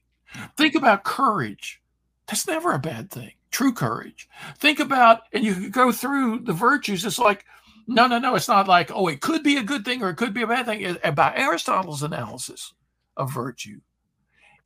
Think 0.57 0.75
about 0.75 1.03
courage. 1.03 1.81
That's 2.27 2.47
never 2.47 2.73
a 2.73 2.79
bad 2.79 3.11
thing. 3.11 3.31
True 3.51 3.73
courage. 3.73 4.27
Think 4.57 4.79
about 4.79 5.21
and 5.31 5.43
you 5.43 5.53
could 5.53 5.71
go 5.71 5.91
through 5.91 6.39
the 6.39 6.53
virtues 6.53 7.05
it's 7.05 7.19
like 7.19 7.45
no 7.87 8.07
no 8.07 8.19
no 8.19 8.35
it's 8.35 8.47
not 8.47 8.67
like 8.67 8.91
oh 8.93 9.07
it 9.07 9.21
could 9.21 9.43
be 9.43 9.57
a 9.57 9.63
good 9.63 9.85
thing 9.85 10.01
or 10.01 10.09
it 10.09 10.15
could 10.17 10.33
be 10.33 10.41
a 10.41 10.47
bad 10.47 10.65
thing 10.65 10.81
It- 10.81 11.15
by 11.15 11.33
aristotle's 11.35 12.03
analysis 12.03 12.73
of 13.17 13.33
virtue 13.33 13.79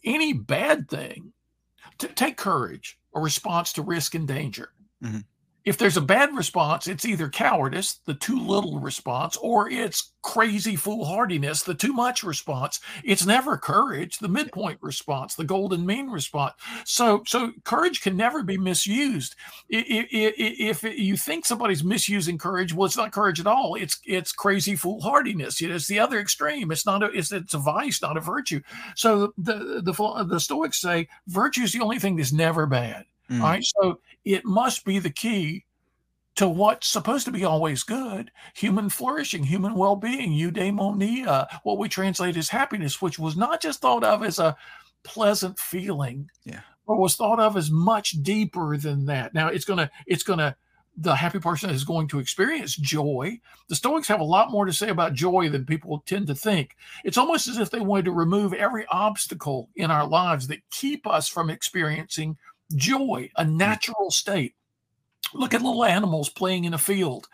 any 0.04 0.34
bad 0.34 0.90
thing 0.90 1.34
t- 1.98 2.08
take 2.10 2.38
courage 2.38 2.98
a 3.16 3.20
response 3.20 3.74
to 3.74 3.82
risk 3.82 4.16
and 4.16 4.28
danger 4.28 4.72
Mhm. 5.04 5.24
If 5.66 5.78
there's 5.78 5.98
a 5.98 6.02
bad 6.02 6.36
response 6.36 6.88
it's 6.88 7.06
either 7.06 7.30
cowardice 7.30 8.00
the 8.06 8.14
too 8.14 8.40
little 8.40 8.80
response 8.80 9.38
or 9.38 9.70
it's 9.70 10.14
crazy 10.22 10.76
foolhardiness 10.76 11.64
the 11.64 11.74
too 11.74 11.94
much 11.94 12.24
response. 12.24 12.80
It's 13.04 13.26
never 13.26 13.58
courage 13.58 14.18
the 14.18 14.28
midpoint 14.28 14.80
response 14.82 15.36
the 15.36 15.44
golden 15.44 15.86
mean 15.86 16.10
response. 16.10 16.54
So 16.86 17.24
so 17.26 17.52
courage 17.64 18.02
can 18.02 18.18
never 18.18 18.44
be 18.44 18.58
misused. 18.58 19.36
If 19.70 20.84
you 20.84 21.18
think 21.18 21.46
somebody's 21.46 21.84
misusing 21.84 22.38
courage 22.38 22.74
well 22.74 22.86
it's 22.86 22.98
not 22.98 23.12
courage 23.12 23.40
at 23.40 23.48
all. 23.48 23.76
It's 23.76 24.00
it's 24.06 24.32
crazy 24.32 24.76
foolhardiness. 24.76 25.62
It's 25.62 25.88
the 25.88 26.00
other 26.00 26.20
extreme. 26.20 26.72
It's 26.72 26.86
not 26.86 27.04
a 27.04 27.08
it's, 27.08 27.32
it's 27.32 27.54
a 27.54 27.60
vice 27.60 28.02
not 28.02 28.18
a 28.18 28.22
virtue. 28.22 28.62
So 28.96 29.34
the 29.38 29.82
the 29.84 30.26
the 30.26 30.40
stoics 30.40 30.82
say 30.82 31.08
virtue 31.28 31.62
is 31.62 31.72
the 31.72 31.82
only 31.82 32.00
thing 32.00 32.16
that's 32.18 32.34
never 32.34 32.66
bad 32.66 33.06
Mm. 33.30 33.42
all 33.42 33.48
right? 33.48 33.64
So 33.64 34.00
it 34.30 34.46
must 34.46 34.86
be 34.86 35.00
the 35.00 35.10
key 35.10 35.66
to 36.36 36.48
what's 36.48 36.88
supposed 36.88 37.26
to 37.26 37.32
be 37.32 37.44
always 37.44 37.82
good 37.84 38.30
human 38.54 38.88
flourishing, 38.88 39.44
human 39.44 39.74
well 39.74 39.96
being, 39.96 40.32
eudaimonia, 40.32 41.48
what 41.64 41.80
we 41.80 41.90
translate 41.90 42.38
as 42.38 42.48
happiness, 42.48 43.02
which 43.02 43.18
was 43.18 43.36
not 43.36 43.60
just 43.60 43.82
thought 43.82 44.04
of 44.04 44.24
as 44.24 44.38
a 44.38 44.56
pleasant 45.04 45.58
feeling, 45.58 46.30
Yeah. 46.46 46.62
but 46.88 46.98
was 47.00 47.16
thought 47.16 47.40
of 47.40 47.58
as 47.58 47.72
much 47.72 48.12
deeper 48.22 48.78
than 48.78 49.06
that. 49.08 49.34
Now 49.34 49.48
it's 49.48 49.66
gonna, 49.66 49.90
it's 50.06 50.24
gonna, 50.24 50.56
the 50.96 51.16
happy 51.16 51.40
person 51.40 51.72
is 51.72 51.84
going 51.84 52.08
to 52.10 52.20
experience 52.20 52.76
joy. 52.76 53.40
The 53.68 53.76
Stoics 53.76 54.08
have 54.10 54.20
a 54.20 54.24
lot 54.24 54.52
more 54.52 54.66
to 54.66 54.74
say 54.74 54.90
about 54.90 55.14
joy 55.14 55.50
than 55.50 55.66
people 55.66 56.04
tend 56.06 56.28
to 56.28 56.36
think. 56.36 56.76
It's 57.04 57.18
almost 57.18 57.48
as 57.48 57.58
if 57.58 57.72
they 57.72 57.80
wanted 57.80 58.06
to 58.06 58.12
remove 58.12 58.54
every 58.54 58.86
obstacle 58.92 59.70
in 59.76 59.90
our 59.90 60.06
lives 60.08 60.48
that 60.48 60.60
keep 60.70 61.08
us 61.08 61.28
from 61.28 61.50
experiencing 61.50 62.38
joy, 62.76 63.30
a 63.36 63.46
mm. 63.46 63.56
natural 63.56 64.12
state. 64.12 64.56
Look 65.34 65.54
at 65.54 65.62
little 65.62 65.86
animals 65.86 66.30
playing 66.30 66.64
in 66.64 66.74
a 66.74 66.80
field. 66.80 67.28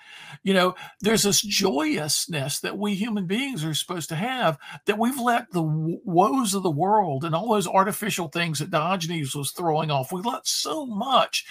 You 0.43 0.53
know, 0.53 0.75
there's 0.99 1.23
this 1.23 1.41
joyousness 1.41 2.59
that 2.59 2.77
we 2.77 2.93
human 2.93 3.25
beings 3.25 3.63
are 3.63 3.73
supposed 3.73 4.09
to 4.09 4.15
have 4.15 4.57
that 4.85 4.99
we've 4.99 5.19
let 5.19 5.49
the 5.51 5.63
woes 5.63 6.53
of 6.53 6.63
the 6.63 6.69
world 6.69 7.23
and 7.23 7.33
all 7.33 7.53
those 7.53 7.67
artificial 7.67 8.27
things 8.27 8.59
that 8.59 8.71
Diogenes 8.71 9.33
was 9.33 9.51
throwing 9.51 9.91
off, 9.91 10.11
we 10.11 10.21
let 10.21 10.45
so 10.45 10.85
much 10.85 11.45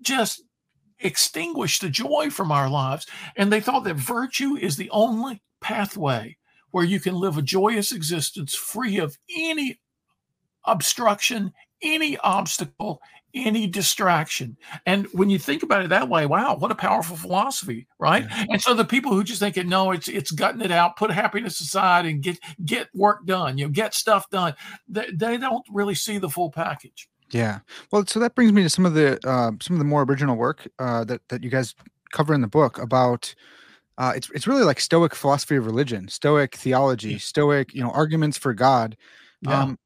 just 0.00 0.42
extinguish 1.00 1.78
the 1.78 1.90
joy 1.90 2.30
from 2.30 2.52
our 2.52 2.68
lives. 2.68 3.06
And 3.36 3.52
they 3.52 3.60
thought 3.60 3.84
that 3.84 3.96
virtue 3.96 4.56
is 4.56 4.76
the 4.76 4.90
only 4.90 5.42
pathway 5.60 6.36
where 6.70 6.84
you 6.84 7.00
can 7.00 7.14
live 7.14 7.36
a 7.36 7.42
joyous 7.42 7.90
existence 7.92 8.54
free 8.54 8.98
of 8.98 9.18
any 9.36 9.80
obstruction, 10.64 11.52
any 11.82 12.16
obstacle, 12.18 13.00
any 13.34 13.66
distraction. 13.66 14.56
And 14.86 15.06
when 15.12 15.30
you 15.30 15.38
think 15.38 15.62
about 15.62 15.84
it 15.84 15.88
that 15.88 16.08
way, 16.08 16.26
wow, 16.26 16.56
what 16.56 16.70
a 16.70 16.74
powerful 16.74 17.16
philosophy, 17.16 17.86
right? 17.98 18.26
And 18.50 18.60
so 18.60 18.74
the 18.74 18.84
people 18.84 19.12
who 19.12 19.24
just 19.24 19.40
think 19.40 19.56
it, 19.56 19.66
no, 19.66 19.92
it's 19.92 20.08
it's 20.08 20.30
gutting 20.30 20.60
it 20.60 20.70
out, 20.70 20.96
put 20.96 21.10
happiness 21.10 21.60
aside, 21.60 22.06
and 22.06 22.22
get 22.22 22.38
get 22.64 22.88
work 22.94 23.26
done, 23.26 23.58
you 23.58 23.66
know, 23.66 23.70
get 23.70 23.94
stuff 23.94 24.28
done. 24.30 24.54
They, 24.88 25.10
they 25.12 25.36
don't 25.36 25.64
really 25.70 25.94
see 25.94 26.18
the 26.18 26.28
full 26.28 26.50
package. 26.50 27.08
Yeah. 27.30 27.60
Well, 27.92 28.04
so 28.06 28.18
that 28.20 28.34
brings 28.34 28.52
me 28.52 28.62
to 28.62 28.70
some 28.70 28.86
of 28.86 28.94
the 28.94 29.18
uh, 29.26 29.52
some 29.60 29.76
of 29.76 29.78
the 29.78 29.84
more 29.84 30.02
original 30.02 30.36
work 30.36 30.68
uh, 30.78 31.04
that 31.04 31.20
that 31.28 31.44
you 31.44 31.50
guys 31.50 31.74
cover 32.12 32.34
in 32.34 32.40
the 32.40 32.48
book 32.48 32.78
about. 32.78 33.34
Uh, 33.98 34.14
it's 34.16 34.30
it's 34.30 34.46
really 34.46 34.62
like 34.62 34.80
Stoic 34.80 35.14
philosophy 35.14 35.56
of 35.56 35.66
religion, 35.66 36.08
Stoic 36.08 36.56
theology, 36.56 37.18
Stoic 37.18 37.74
you 37.74 37.82
know 37.82 37.90
arguments 37.90 38.38
for 38.38 38.54
God. 38.54 38.96
Yeah. 39.42 39.62
Um, 39.62 39.78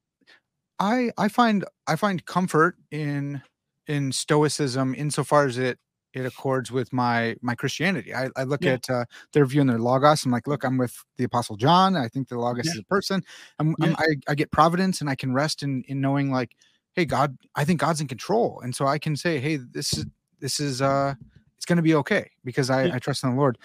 I 0.79 1.11
I 1.17 1.27
find 1.27 1.65
I 1.87 1.95
find 1.95 2.25
comfort 2.25 2.75
in 2.91 3.41
in 3.87 4.11
Stoicism 4.11 4.95
insofar 4.95 5.45
as 5.45 5.57
it 5.57 5.79
it 6.13 6.25
accords 6.25 6.71
with 6.71 6.91
my 6.93 7.35
my 7.41 7.55
Christianity. 7.55 8.13
I, 8.13 8.29
I 8.35 8.43
look 8.43 8.63
Yeah. 8.63 8.73
at 8.73 8.89
uh, 8.89 9.05
their 9.33 9.45
view 9.45 9.61
and 9.61 9.69
their 9.69 9.79
logos. 9.79 10.25
I'm 10.25 10.31
like, 10.31 10.47
look, 10.47 10.63
I'm 10.63 10.77
with 10.77 10.95
the 11.17 11.25
Apostle 11.25 11.57
John. 11.57 11.95
I 11.95 12.07
think 12.07 12.29
the 12.29 12.37
logos 12.39 12.65
Yeah. 12.65 12.71
is 12.73 12.79
a 12.79 12.83
person. 12.83 13.21
I'm, 13.59 13.75
I'm, 13.81 13.95
I 13.97 14.05
I 14.29 14.35
get 14.35 14.51
providence 14.51 15.01
and 15.01 15.09
I 15.09 15.15
can 15.15 15.33
rest 15.33 15.63
in 15.63 15.83
in 15.87 16.01
knowing 16.01 16.31
like, 16.31 16.55
hey, 16.93 17.05
God, 17.05 17.37
I 17.55 17.65
think 17.65 17.79
God's 17.81 18.01
in 18.01 18.07
control, 18.07 18.61
and 18.63 18.75
so 18.75 18.87
I 18.87 18.97
can 18.99 19.15
say, 19.15 19.39
hey, 19.39 19.57
this 19.57 19.93
is 19.97 20.05
this 20.39 20.59
is 20.59 20.81
uh 20.81 21.13
it's 21.57 21.65
going 21.65 21.77
to 21.77 21.81
be 21.81 21.95
okay 21.95 22.29
because 22.43 22.69
I, 22.69 22.85
Yeah. 22.87 22.95
I 22.95 22.99
trust 22.99 23.23
in 23.23 23.29
the 23.31 23.37
Lord. 23.37 23.57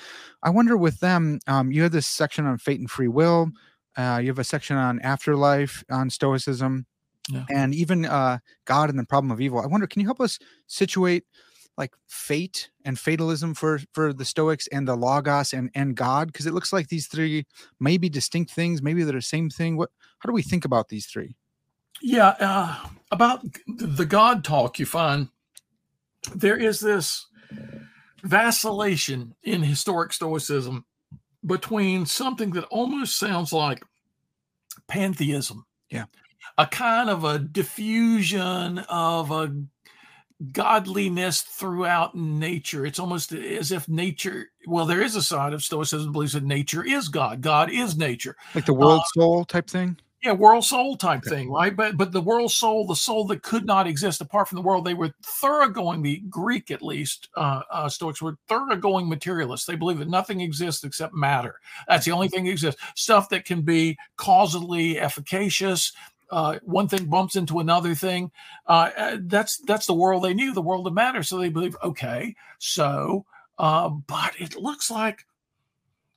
I 0.45 0.51
wonder 0.51 0.77
with 0.77 1.01
them, 1.01 1.41
um, 1.49 1.73
you 1.73 1.83
have 1.83 1.93
this 1.93 2.07
section 2.07 2.47
on 2.47 2.57
fate 2.59 2.79
and 2.79 2.89
free 2.91 3.09
will. 3.09 3.51
Uh, 3.97 4.21
you 4.23 4.29
have 4.29 4.39
a 4.39 4.45
section 4.45 4.77
on 4.77 5.01
afterlife, 5.01 5.83
on 5.91 6.09
Stoicism, 6.09 6.87
Yeah. 7.33 7.45
and 7.51 7.75
even 7.75 8.05
uh, 8.05 8.39
God 8.65 8.91
and 8.91 8.99
the 8.99 9.05
problem 9.05 9.31
of 9.31 9.41
evil. 9.41 9.61
I 9.61 9.67
wonder, 9.67 9.87
can 9.87 10.01
you 10.01 10.07
help 10.07 10.21
us 10.21 10.39
situate 10.67 11.25
like 11.79 11.95
fate 12.09 12.71
and 12.85 12.99
fatalism 12.99 13.55
for 13.55 13.81
for 13.93 14.13
the 14.13 14.25
Stoics 14.25 14.67
and 14.69 14.87
the 14.87 14.97
Logos 14.97 15.53
and 15.53 15.71
and 15.75 15.95
God? 15.95 16.29
Because 16.29 16.47
it 16.47 16.55
looks 16.55 16.73
like 16.73 16.89
these 16.89 17.07
three 17.07 17.47
may 17.79 17.99
be 17.99 18.09
distinct 18.09 18.51
things, 18.51 18.83
maybe 18.83 19.03
they're 19.03 19.15
the 19.15 19.23
same 19.23 19.51
thing. 19.51 19.77
What? 19.77 19.91
How 20.19 20.29
do 20.29 20.35
we 20.35 20.43
think 20.43 20.65
about 20.65 20.89
these 20.89 21.07
three? 21.07 21.37
Yeah, 22.03 22.35
uh, 22.41 22.89
about 23.11 23.45
the 23.67 24.07
God 24.07 24.45
talk, 24.45 24.79
you 24.79 24.87
find 24.87 25.29
there 26.35 26.57
is 26.57 26.81
this 26.81 27.27
vacillation 28.23 29.35
in 29.43 29.63
historic 29.63 30.13
Stoicism 30.13 30.85
between 31.45 32.07
something 32.07 32.51
that 32.51 32.65
almost 32.65 33.19
sounds 33.19 33.53
like 33.53 33.83
pantheism. 34.89 35.65
Yeah. 35.91 36.05
A 36.61 36.67
kind 36.67 37.09
of 37.09 37.25
a 37.25 37.39
diffusion 37.39 38.81
of 38.91 39.31
a 39.31 39.55
godliness 40.53 41.41
throughout 41.41 42.15
nature. 42.15 42.85
It's 42.85 42.99
almost 42.99 43.33
as 43.33 43.73
if 43.73 43.89
nature, 43.89 44.51
well, 44.67 44.85
there 44.85 45.03
is 45.03 45.17
a 45.17 45.23
side 45.23 45.55
of 45.55 45.63
Stoicism 45.63 46.07
that 46.09 46.13
believes 46.13 46.35
that 46.35 46.45
nature 46.45 46.85
is 46.85 47.09
God. 47.09 47.41
God 47.41 47.71
is 47.71 47.97
nature. 47.97 48.37
Like 48.55 48.67
the 48.67 48.75
world 48.75 49.03
soul 49.15 49.45
type 49.45 49.69
thing? 49.69 49.97
yeah 50.23 50.33
world 50.33 50.65
soul 50.65 50.97
type 50.97 51.25
thing 51.25 51.51
right? 51.51 51.75
But 51.75 51.97
but 51.97 52.13
the 52.13 52.21
world 52.21 52.53
soul 52.53 52.87
the 52.87 52.97
soul 52.97 53.25
that 53.27 53.43
could 53.43 53.65
not 53.65 53.87
exist 53.87 54.21
apart 54.21 54.49
from 54.49 54.57
the 54.57 54.63
world 54.63 54.85
they 54.85 54.95
were 54.95 55.13
thoroughgoing 55.25 56.03
the 56.03 56.19
greek 56.29 56.71
at 56.71 56.83
least 56.83 57.29
uh, 57.37 57.63
uh 57.71 57.89
stoics 57.89 58.21
were 58.21 58.37
thoroughgoing 58.49 59.09
materialists. 59.09 59.67
They 59.67 59.77
believe 59.77 59.99
that 59.99 60.09
nothing 60.09 60.41
exists 60.41 60.85
except 60.85 61.15
matter. 61.15 61.57
That's 61.89 62.05
the 62.05 62.13
only 62.13 62.29
thing 62.29 62.45
that 62.45 62.51
exists. 62.51 62.81
Stuff 62.95 63.29
that 63.31 63.45
can 63.45 63.63
be 63.63 63.99
causally 64.17 64.99
efficacious 64.99 65.93
uh, 66.31 66.59
one 66.63 66.89
thing 66.89 67.07
bumps 67.07 67.37
into 67.37 67.59
another 67.59 67.95
thing. 67.95 68.31
Uh, 68.67 68.91
uh, 68.97 69.17
that's 69.23 69.59
that's 69.59 69.87
the 69.87 69.95
world 69.95 70.25
they 70.25 70.35
knew, 70.35 70.53
the 70.53 70.63
world 70.63 70.87
of 70.87 70.93
matter. 70.93 71.23
So 71.23 71.39
they 71.39 71.49
believe, 71.49 71.77
okay, 71.83 72.35
so, 72.59 73.25
uh, 73.59 73.89
but 73.89 74.35
it 74.39 74.57
looks 74.57 74.91
like 74.91 75.25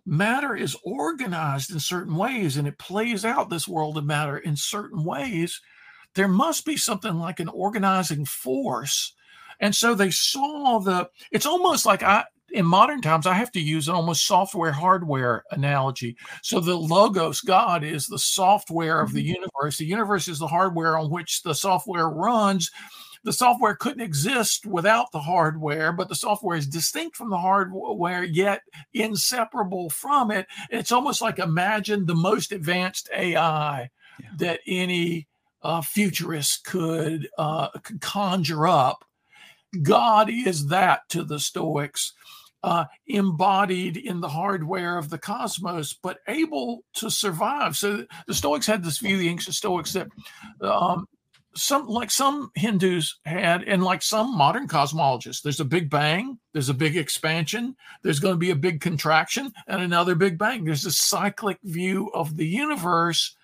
matter 0.06 0.56
is 0.56 0.76
organized 0.84 1.72
in 1.72 1.80
certain 1.80 2.16
ways 2.16 2.58
and 2.58 2.68
it 2.68 2.78
plays 2.78 3.24
out 3.24 3.50
this 3.50 3.68
world 3.68 3.98
of 3.98 4.06
matter 4.06 4.38
in 4.38 4.56
certain 4.56 5.04
ways 5.04 5.62
there 6.16 6.28
must 6.28 6.66
be 6.66 6.76
something 6.76 7.16
like 7.16 7.40
an 7.40 7.48
organizing 7.48 8.26
force 8.26 9.14
and 9.62 9.74
so 9.74 9.96
they 9.96 10.12
saw 10.12 10.78
the 10.80 11.10
it's 11.32 11.46
almost 11.46 11.86
like 11.86 12.04
i 12.04 12.26
in 12.54 12.66
modern 12.66 13.02
times 13.02 13.28
i 13.28 13.34
have 13.34 13.52
to 13.52 13.60
use 13.60 13.88
an 13.88 13.96
almost 13.96 14.26
software 14.26 14.72
hardware 14.72 15.44
analogy 15.52 16.16
so 16.42 16.60
the 16.60 16.76
logos 16.76 17.42
god 17.42 17.84
is 17.84 18.08
the 18.08 18.20
software 18.20 19.02
of 19.02 19.12
the 19.12 19.22
universe 19.22 19.78
the 19.78 19.86
universe 19.86 20.28
is 20.28 20.40
the 20.40 20.48
hardware 20.48 20.98
on 20.98 21.10
which 21.10 21.42
the 21.44 21.54
software 21.56 22.08
runs 22.10 22.72
the 23.24 23.34
software 23.34 23.76
couldn't 23.76 24.02
exist 24.02 24.66
without 24.66 25.10
the 25.14 25.20
hardware, 25.22 25.94
but 25.94 26.10
the 26.10 26.16
software 26.16 26.58
is 26.58 26.68
distinct 26.68 27.16
from 27.16 27.30
the 27.30 27.38
hardware, 27.38 28.24
yet 28.26 28.62
inseparable 28.94 29.90
from 29.90 30.30
it. 30.30 30.46
It's 30.70 30.92
almost 30.92 31.22
like 31.22 31.40
imagine 31.40 32.06
the 32.06 32.16
most 32.16 32.52
advanced 32.52 33.10
AI 33.16 33.90
Yeah. 34.20 34.30
that 34.40 34.60
any 34.68 35.30
uh, 35.62 35.80
futurist 35.80 36.66
could, 36.66 37.30
uh, 37.38 37.70
could 37.82 38.02
conjure 38.02 38.68
up. 38.68 39.06
God 39.82 40.30
is 40.30 40.68
that 40.68 41.08
to 41.10 41.24
the 41.24 41.40
Stoics. 41.40 42.12
Uh, 42.64 42.86
embodied 43.08 43.98
in 43.98 44.22
the 44.22 44.30
hardware 44.30 44.98
of 44.98 45.10
the 45.10 45.18
cosmos, 45.18 45.92
but 46.02 46.20
able 46.30 46.86
to 46.94 47.10
survive. 47.10 47.76
So 47.76 48.06
the 48.26 48.34
Stoics 48.34 48.66
had 48.66 48.86
this 48.86 49.00
view, 49.00 49.18
the 49.18 49.28
ancient 49.28 49.56
Stoics, 49.56 49.92
that 49.92 50.08
um, 50.62 51.06
some 51.56 51.88
like 51.88 52.10
some 52.10 52.52
Hindus 52.56 53.20
had, 53.26 53.64
and 53.64 53.84
like 53.84 54.02
some 54.02 54.38
modern 54.38 54.70
cosmologists, 54.70 55.42
there's 55.42 55.60
a 55.60 55.66
big 55.66 55.90
bang, 55.90 56.40
there's 56.54 56.70
a 56.70 56.74
big 56.74 56.96
expansion, 56.96 57.76
there's 58.02 58.22
going 58.22 58.34
to 58.34 58.40
be 58.40 58.52
a 58.52 58.56
big 58.56 58.80
contraction, 58.80 59.52
and 59.68 59.82
another 59.82 60.16
big 60.16 60.38
bang. 60.38 60.64
There's 60.64 60.86
a 60.86 60.92
cyclic 60.92 61.60
view 61.66 62.12
of 62.14 62.38
the 62.38 62.48
universe, 62.48 63.36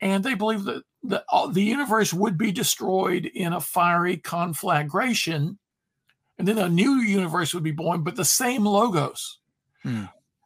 and 0.00 0.24
they 0.24 0.34
believe 0.34 0.64
that 0.64 0.82
the, 1.04 1.22
the 1.52 1.62
universe 1.62 2.12
would 2.12 2.36
be 2.36 2.50
destroyed 2.50 3.24
in 3.24 3.52
a 3.52 3.60
fiery 3.60 4.16
conflagration, 4.16 5.58
and 6.38 6.46
then 6.46 6.58
a 6.58 6.68
new 6.68 6.96
universe 6.96 7.52
would 7.54 7.62
be 7.64 7.72
born, 7.72 8.02
but 8.02 8.16
the 8.16 8.24
same 8.24 8.64
logos 8.64 9.38
Hmm. 9.82 10.04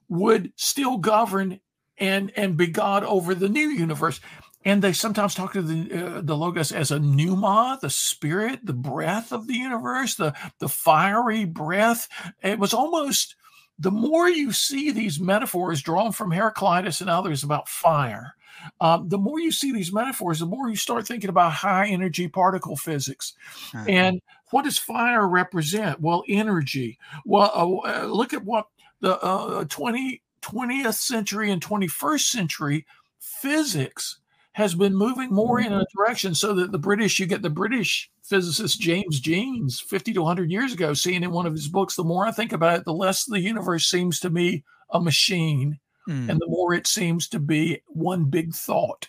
would 0.09 0.53
still 0.57 0.99
govern 0.99 1.61
and 1.99 2.33
and 2.37 2.57
be 2.57 2.67
God 2.67 3.05
over 3.05 3.35
the 3.35 3.49
new 3.49 3.69
universe 3.69 4.21
and 4.65 4.83
they 4.83 4.93
sometimes 4.93 5.35
talk 5.35 5.53
to 5.55 5.63
the 5.63 5.93
uh, 5.93 6.21
the 6.21 6.37
logos 6.37 6.73
as 6.73 6.91
a 6.91 6.99
pneuma, 6.99 7.79
the 7.81 7.91
spirit, 7.91 8.61
the 8.65 8.73
breath 8.73 9.33
of 9.33 9.47
the 9.47 9.55
universe, 9.55 10.15
the 10.15 10.35
the 10.59 10.69
fiery 10.69 11.45
breath. 11.45 12.09
It 12.43 12.59
was 12.59 12.75
almost 12.75 13.37
the 13.79 13.91
more 13.91 14.29
you 14.29 14.53
see 14.53 14.93
these 14.93 15.19
metaphors 15.19 15.83
drawn 15.83 16.13
from 16.13 16.31
Heraclitus 16.31 17.01
and 17.01 17.11
others 17.11 17.43
about 17.43 17.69
fire, 17.69 18.35
um, 18.81 19.09
the 19.09 19.19
more 19.19 19.41
you 19.41 19.51
see 19.51 19.73
these 19.73 19.93
metaphors, 19.93 20.39
the 20.39 20.47
more 20.47 20.69
you 20.69 20.77
start 20.77 21.07
thinking 21.07 21.31
about 21.31 21.53
high 21.53 21.89
energy 21.89 22.29
particle 22.29 22.77
physics. 22.77 23.35
Uh, 23.75 23.85
And 23.89 24.21
what 24.53 24.65
does 24.65 24.79
fire 24.79 25.27
represent? 25.27 26.01
Well, 26.01 26.25
energy. 26.29 26.99
Well, 27.25 27.51
uh, 27.55 28.03
uh, 28.03 28.07
look 28.07 28.33
at 28.33 28.45
what 28.45 28.67
the 29.01 29.19
uh, 29.21 29.65
20, 29.65 30.23
20th 30.43 30.95
century 30.95 31.51
and 31.51 31.61
21st 31.61 32.21
century 32.21 32.87
physics 33.19 34.19
has 34.53 34.75
been 34.75 34.95
moving 34.95 35.33
more 35.33 35.61
in 35.61 35.73
a 35.73 35.87
direction 35.97 36.35
so 36.35 36.53
that 36.55 36.73
the 36.73 36.79
British, 36.79 37.19
you 37.19 37.25
get 37.25 37.41
the 37.41 37.51
British 37.51 38.11
physicist 38.23 38.79
James 38.79 39.19
Jeans 39.19 39.81
50 39.81 40.13
to 40.13 40.23
100 40.23 40.51
years 40.51 40.75
ago, 40.75 40.93
saying 40.93 41.23
in 41.23 41.31
one 41.31 41.47
of 41.47 41.55
his 41.55 41.69
books, 41.69 41.97
the 41.97 42.05
more 42.05 42.27
I 42.27 42.33
think 42.33 42.53
about 42.53 42.79
it, 42.79 42.85
the 42.85 42.93
less 42.93 43.25
the 43.25 43.41
universe 43.41 43.87
seems 43.87 44.21
to 44.21 44.31
me 44.31 44.63
a 44.91 45.01
machine 45.01 45.81
mm. 46.07 46.29
and 46.29 46.39
the 46.39 46.47
more 46.47 46.75
it 46.75 46.87
seems 46.87 47.29
to 47.29 47.39
be 47.39 47.83
one 47.87 48.25
big 48.25 48.55
thought. 48.55 49.09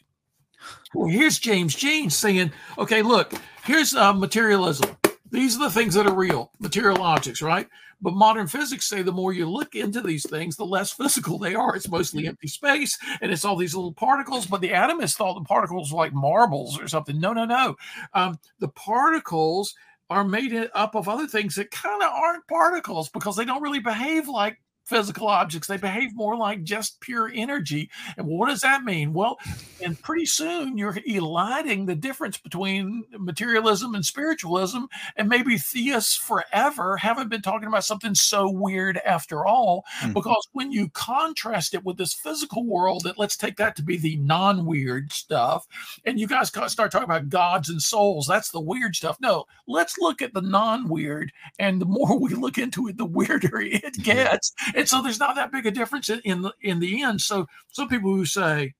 Well, 0.93 1.09
here's 1.09 1.39
James 1.39 1.75
Jeans 1.75 2.15
saying, 2.15 2.53
okay, 2.77 3.01
look, 3.01 3.33
here's 3.65 3.93
uh, 3.93 4.13
materialism. 4.13 4.95
These 5.33 5.55
are 5.55 5.63
the 5.63 5.71
things 5.71 5.95
that 5.95 6.05
are 6.05 6.13
real, 6.13 6.51
material 6.59 7.01
objects, 7.01 7.41
right? 7.41 7.67
But 7.99 8.13
modern 8.13 8.45
physics 8.45 8.87
say 8.87 9.01
the 9.01 9.11
more 9.11 9.33
you 9.33 9.49
look 9.49 9.73
into 9.73 9.99
these 9.99 10.29
things, 10.29 10.55
the 10.55 10.63
less 10.63 10.91
physical 10.93 11.39
they 11.39 11.55
are. 11.55 11.75
It's 11.75 11.89
mostly 11.89 12.27
empty 12.27 12.47
space 12.47 12.99
and 13.19 13.31
it's 13.31 13.43
all 13.43 13.55
these 13.55 13.73
little 13.73 13.93
particles. 13.93 14.45
But 14.45 14.61
the 14.61 14.69
atomists 14.69 15.15
thought 15.15 15.33
the 15.33 15.41
particles 15.41 15.91
were 15.91 15.97
like 15.97 16.13
marbles 16.13 16.79
or 16.79 16.87
something. 16.87 17.19
No, 17.19 17.33
no, 17.33 17.45
no. 17.45 17.75
Um, 18.13 18.37
the 18.59 18.67
particles 18.67 19.73
are 20.11 20.23
made 20.23 20.53
up 20.75 20.93
of 20.93 21.09
other 21.09 21.25
things 21.25 21.55
that 21.55 21.71
kind 21.71 22.03
of 22.03 22.11
aren't 22.11 22.47
particles 22.47 23.09
because 23.09 23.35
they 23.35 23.45
don't 23.45 23.63
really 23.63 23.79
behave 23.79 24.27
like 24.27 24.61
physical 24.85 25.27
objects. 25.27 25.67
They 25.67 25.77
behave 25.77 26.15
more 26.15 26.35
like 26.35 26.63
just 26.63 26.99
pure 26.99 27.31
energy. 27.33 27.89
And 28.17 28.27
what 28.27 28.49
does 28.49 28.61
that 28.61 28.83
mean? 28.83 29.13
Well, 29.13 29.37
and 29.81 29.99
pretty 30.01 30.25
soon 30.25 30.77
you're 30.77 30.97
eliding 31.05 31.85
the 31.85 31.95
difference 31.95 32.37
between 32.37 33.03
materialism 33.17 33.95
and 33.95 34.05
spiritualism. 34.05 34.83
And 35.15 35.29
maybe 35.29 35.57
theists 35.57 36.15
forever 36.15 36.97
haven't 36.97 37.29
been 37.29 37.41
talking 37.41 37.67
about 37.67 37.85
something 37.85 38.15
so 38.15 38.49
weird 38.49 38.99
after 39.05 39.45
all, 39.45 39.83
mm-hmm. 40.01 40.13
because 40.13 40.47
when 40.53 40.71
you 40.71 40.89
contrast 40.89 41.73
it 41.73 41.83
with 41.83 41.97
this 41.97 42.13
physical 42.13 42.65
world, 42.65 43.03
that 43.03 43.17
let's 43.17 43.37
take 43.37 43.57
that 43.57 43.75
to 43.77 43.83
be 43.83 43.97
the 43.97 44.17
non 44.17 44.65
weird 44.65 45.11
stuff. 45.11 45.67
And 46.05 46.19
you 46.19 46.27
guys 46.27 46.49
start 46.49 46.91
talking 46.91 47.03
about 47.03 47.29
gods 47.29 47.69
and 47.69 47.81
souls. 47.81 48.27
That's 48.27 48.51
the 48.51 48.59
weird 48.59 48.95
stuff. 48.95 49.17
No, 49.21 49.45
let's 49.67 49.97
look 49.97 50.21
at 50.21 50.33
the 50.33 50.41
non 50.41 50.87
weird. 50.87 51.31
And 51.59 51.81
the 51.81 51.85
more 51.85 52.19
we 52.23 52.33
look 52.33 52.57
into 52.57 52.87
it, 52.87 52.97
the 52.97 53.05
weirder 53.05 53.61
it 53.61 54.03
gets 54.03 54.53
and 54.75 54.87
so 54.87 55.01
there's 55.01 55.19
not 55.19 55.35
that 55.35 55.51
big 55.51 55.65
a 55.65 55.71
difference 55.71 56.09
in 56.09 56.41
the 56.41 56.53
in 56.61 56.79
the 56.79 57.01
end. 57.03 57.21
So 57.21 57.47
some 57.71 57.87
people 57.87 58.13
who 58.13 58.25
say 58.25 58.73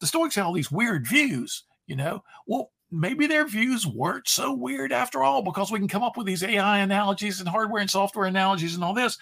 the 0.00 0.06
Stoics 0.06 0.34
had 0.34 0.44
all 0.44 0.52
these 0.52 0.70
weird 0.70 1.06
views, 1.06 1.64
you 1.86 1.96
know, 1.96 2.22
well, 2.46 2.70
maybe 2.90 3.26
their 3.26 3.46
views 3.46 3.86
weren't 3.86 4.28
so 4.28 4.52
weird 4.52 4.92
after 4.92 5.22
all, 5.22 5.42
because 5.42 5.70
we 5.70 5.78
can 5.78 5.88
come 5.88 6.02
up 6.02 6.16
with 6.16 6.26
these 6.26 6.42
AI 6.42 6.78
analogies 6.78 7.40
and 7.40 7.48
hardware 7.48 7.80
and 7.80 7.90
software 7.90 8.26
analogies 8.26 8.74
and 8.74 8.84
all 8.84 8.94
this. 8.94 9.18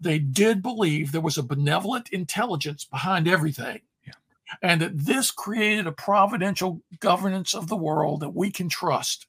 They 0.00 0.18
did 0.18 0.62
believe 0.62 1.12
there 1.12 1.20
was 1.20 1.38
a 1.38 1.42
benevolent 1.42 2.10
intelligence 2.10 2.84
behind 2.84 3.28
everything. 3.28 3.80
Yeah. 4.06 4.14
And 4.62 4.80
that 4.80 4.98
this 4.98 5.30
created 5.30 5.86
a 5.86 5.92
providential 5.92 6.82
governance 7.00 7.54
of 7.54 7.68
the 7.68 7.76
world 7.76 8.20
that 8.20 8.34
we 8.34 8.50
can 8.50 8.68
trust 8.68 9.26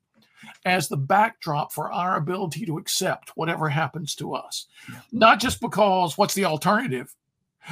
as 0.66 0.90
the 0.90 0.98
backdrop 0.98 1.72
for 1.72 1.92
our 1.92 2.18
ability 2.18 2.66
to 2.66 2.78
accept 2.78 3.32
whatever 3.36 3.70
happens 3.70 4.16
to 4.16 4.34
us. 4.34 4.66
Yeah. 4.90 5.00
Not 5.12 5.40
just 5.40 5.62
because 5.62 6.18
what's 6.18 6.34
the 6.34 6.46
alternative? 6.46 7.16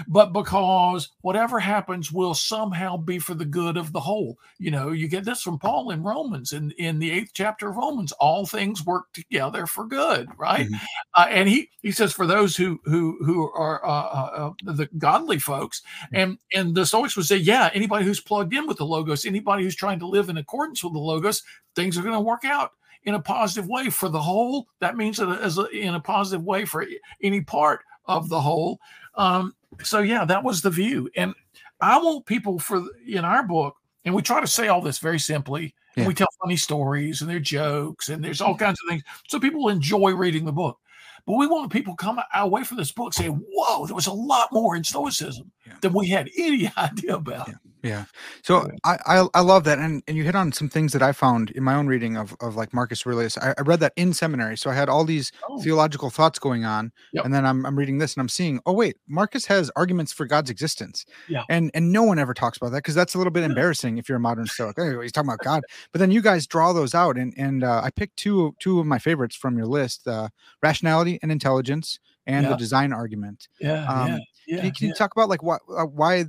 but 0.08 0.34
because 0.34 1.10
whatever 1.22 1.60
happens 1.60 2.12
will 2.12 2.34
somehow 2.34 2.98
be 2.98 3.20
for 3.20 3.34
the 3.34 3.46
good 3.46 3.78
of 3.78 3.92
the 3.92 4.00
whole. 4.00 4.38
You 4.58 4.72
know, 4.72 4.92
you 4.92 5.08
get 5.08 5.26
this 5.26 5.42
from 5.42 5.60
Paul 5.60 5.92
in 5.92 6.04
Romans, 6.04 6.54
in, 6.54 6.72
in 6.72 7.00
the 7.00 7.12
eighth 7.12 7.32
chapter 7.34 7.70
of 7.70 7.78
Romans, 7.78 8.12
all 8.14 8.46
things 8.46 8.86
work 8.86 9.06
together 9.14 9.66
for 9.66 9.86
good, 9.86 10.30
right? 10.38 10.66
Mm-hmm. 10.66 10.86
Uh, 11.14 11.28
and 11.30 11.50
he 11.50 11.70
he 11.82 11.92
says 11.92 12.14
for 12.14 12.26
those 12.26 12.56
who 12.56 12.80
who 12.86 13.18
who 13.24 13.52
are 13.52 13.86
uh, 13.86 13.90
uh, 13.90 14.54
uh 14.68 14.74
the 14.74 14.90
godly 14.98 15.40
folks, 15.40 15.82
mm-hmm. 15.82 16.16
and 16.16 16.38
and 16.54 16.76
the 16.76 16.86
Stoics 16.86 17.16
would 17.16 17.26
say, 17.26 17.38
yeah, 17.38 17.70
anybody 17.74 18.06
who's 18.06 18.22
plugged 18.22 18.54
in 18.54 18.68
with 18.68 18.78
the 18.78 18.86
logos, 18.86 19.26
anybody 19.26 19.64
who's 19.64 19.76
trying 19.76 20.00
to 20.00 20.08
live 20.08 20.30
in 20.30 20.38
accordance 20.38 20.84
with 20.84 20.94
the 20.94 21.00
logos, 21.00 21.44
things 21.76 21.98
are 21.98 22.04
going 22.04 22.14
to 22.14 22.20
work 22.20 22.46
out 22.46 22.72
in 23.06 23.16
a 23.16 23.22
positive 23.22 23.68
way 23.68 23.90
for 23.90 24.10
the 24.10 24.22
whole. 24.22 24.68
That 24.80 24.98
means 24.98 25.18
that 25.18 25.30
as 25.42 25.58
a, 25.58 25.68
in 25.70 25.96
a 25.96 26.00
positive 26.00 26.44
way 26.44 26.66
for 26.66 26.86
any 27.22 27.42
part 27.42 27.82
of 28.06 28.30
the 28.30 28.40
whole. 28.40 28.80
Um, 29.16 29.56
so 29.84 30.00
yeah, 30.00 30.26
that 30.26 30.44
was 30.44 30.62
the 30.62 30.70
view. 30.70 31.10
And 31.16 31.34
I 31.82 31.98
want 31.98 32.26
people 32.26 32.60
for 32.60 32.84
in 33.08 33.26
our 33.26 33.44
book, 33.44 33.76
and 34.06 34.14
we 34.14 34.22
try 34.22 34.40
to 34.40 34.48
say 34.48 34.68
all 34.68 34.82
this 34.82 35.00
very 35.00 35.20
simply. 35.20 35.76
Yeah. 35.96 36.04
And 36.04 36.08
we 36.08 36.16
tell 36.16 36.28
funny 36.42 36.58
stories 36.58 37.22
and 37.22 37.30
they're 37.30 37.40
jokes 37.40 38.10
and 38.10 38.24
there's 38.24 38.42
all 38.42 38.58
kinds 38.58 38.80
of 38.82 38.90
things. 38.90 39.04
So 39.28 39.40
people 39.40 39.70
enjoy 39.70 40.14
reading 40.16 40.44
the 40.44 40.52
book. 40.52 40.80
But 41.26 41.36
we 41.36 41.46
want 41.46 41.72
people 41.72 41.96
come 41.96 42.20
away 42.34 42.64
from 42.64 42.78
this 42.78 42.92
book 42.92 43.14
saying, 43.14 43.42
whoa, 43.54 43.86
there 43.86 43.96
was 43.96 44.08
a 44.08 44.14
lot 44.14 44.52
more 44.52 44.76
in 44.76 44.84
Stoicism 44.84 45.52
yeah. 45.66 45.76
than 45.82 45.94
we 45.94 46.10
had 46.10 46.30
any 46.36 46.70
idea 46.78 47.16
about. 47.16 47.48
Yeah. 47.48 47.54
Yeah. 47.84 48.06
So 48.44 48.70
I, 48.86 48.98
I, 49.06 49.28
I 49.34 49.42
love 49.42 49.66
that, 49.66 49.78
and 49.78 50.02
and 50.08 50.16
you 50.16 50.24
hit 50.24 50.36
on 50.36 50.54
some 50.54 50.70
things 50.70 50.94
that 50.94 51.02
I 51.02 51.12
found 51.12 51.52
in 51.52 51.64
my 51.64 51.76
own 51.76 51.88
reading 51.88 52.16
of 52.16 52.34
of 52.40 52.56
like 52.56 52.74
Marcus 52.74 53.06
Aurelius. 53.06 53.38
I, 53.38 53.54
I 53.58 53.62
read 53.62 53.82
that 53.82 53.92
in 53.98 54.14
seminary, 54.14 54.58
so 54.58 54.70
I 54.70 54.74
had 54.74 54.88
all 54.88 55.04
these 55.04 55.34
oh. 55.50 55.62
theological 55.62 56.10
thoughts 56.10 56.40
going 56.40 56.64
on, 56.64 56.94
yep. 57.12 57.26
and 57.26 57.34
then 57.34 57.46
I'm 57.46 57.66
I'm 57.66 57.78
reading 57.78 57.98
this 57.98 58.14
and 58.16 58.22
I'm 58.22 58.30
seeing, 58.30 58.62
oh 58.66 58.72
wait, 58.72 58.96
Marcus 59.08 59.46
has 59.48 59.70
arguments 59.76 60.14
for 60.14 60.26
God's 60.26 60.50
existence. 60.50 61.06
Yeah. 61.28 61.44
And 61.50 61.72
and 61.74 61.92
no 61.92 62.04
one 62.04 62.20
ever 62.20 62.34
talks 62.34 62.58
about 62.58 62.70
that 62.72 62.78
because 62.78 62.96
that's 62.96 63.16
a 63.16 63.18
little 63.18 63.32
bit 63.32 63.44
embarrassing 63.44 63.98
if 63.98 64.08
you're 64.08 64.18
a 64.18 64.22
modern 64.22 64.46
Stoic. 64.46 64.80
Anyway, 64.80 65.04
he's 65.04 65.12
talking 65.12 65.30
about 65.30 65.40
God, 65.44 65.64
but 65.92 66.00
then 66.00 66.10
you 66.10 66.22
guys 66.22 66.48
draw 66.48 66.72
those 66.72 66.96
out, 66.96 67.18
and 67.18 67.34
and 67.38 67.66
uh, 67.66 67.82
I 67.84 67.90
picked 67.92 68.16
two 68.16 68.56
two 68.60 68.80
of 68.80 68.86
my 68.86 68.98
favorites 68.98 69.36
from 69.36 69.58
your 69.58 69.68
list: 69.68 70.08
uh, 70.08 70.30
rationality 70.62 71.20
and 71.22 71.34
intelligence, 71.34 72.00
and 72.28 72.44
yeah. 72.44 72.50
the 72.50 72.56
design 72.56 72.94
argument. 72.94 73.50
Yeah. 73.60 73.86
Um, 73.86 74.08
yeah. 74.08 74.18
Yeah, 74.46 74.58
can 74.58 74.66
you, 74.66 74.72
can 74.74 74.88
you 74.90 74.94
talk 74.94 75.14
about 75.14 75.30
like 75.30 75.42
what 75.42 75.62
uh, 75.74 75.86
why 75.86 76.26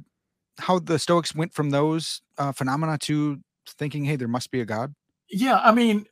how 0.59 0.79
the 0.79 0.99
Stoics 0.99 1.35
went 1.35 1.53
from 1.53 1.71
those 1.71 2.23
uh, 2.39 2.53
phenomena 2.53 2.99
to 2.99 3.41
thinking, 3.69 4.05
hey, 4.05 4.17
there 4.17 4.29
must 4.29 4.51
be 4.51 4.61
a 4.61 4.65
God? 4.65 4.95
Yeah, 5.31 5.61
I 5.63 5.73
mean, 5.73 6.07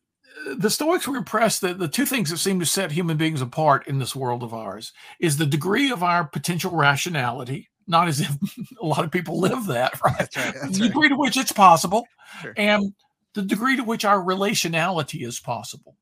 the 0.57 0.71
Stoics 0.71 1.07
were 1.07 1.17
impressed 1.17 1.61
that 1.61 1.79
the 1.79 1.89
two 1.89 2.07
things 2.07 2.31
that 2.31 2.39
seem 2.39 2.59
to 2.61 2.67
set 2.67 2.91
human 2.91 3.17
beings 3.17 3.41
apart 3.41 3.87
in 3.87 3.99
this 3.99 4.17
world 4.17 4.43
of 4.43 4.55
ours 4.55 4.93
is 5.21 5.37
the 5.37 5.47
degree 5.47 5.91
of 5.91 6.03
our 6.03 6.25
potential 6.25 6.73
rationality. 6.73 7.69
Not 7.87 8.09
as 8.09 8.21
if 8.21 8.31
a 8.83 8.87
lot 8.87 9.05
of 9.05 9.11
people 9.11 9.39
live 9.39 9.67
that, 9.67 10.01
right? 10.05 10.19
That's 10.19 10.37
right 10.37 10.55
that's 10.55 10.79
the 10.79 10.89
degree 10.89 11.09
right. 11.09 11.09
to 11.11 11.17
which 11.17 11.37
it's 11.37 11.53
possible, 11.53 12.07
sure. 12.41 12.55
and 12.57 12.93
the 13.35 13.43
degree 13.43 13.77
to 13.77 13.85
which 13.85 14.05
our 14.05 14.19
relationality 14.19 15.27
is 15.27 15.41
possible 15.41 15.97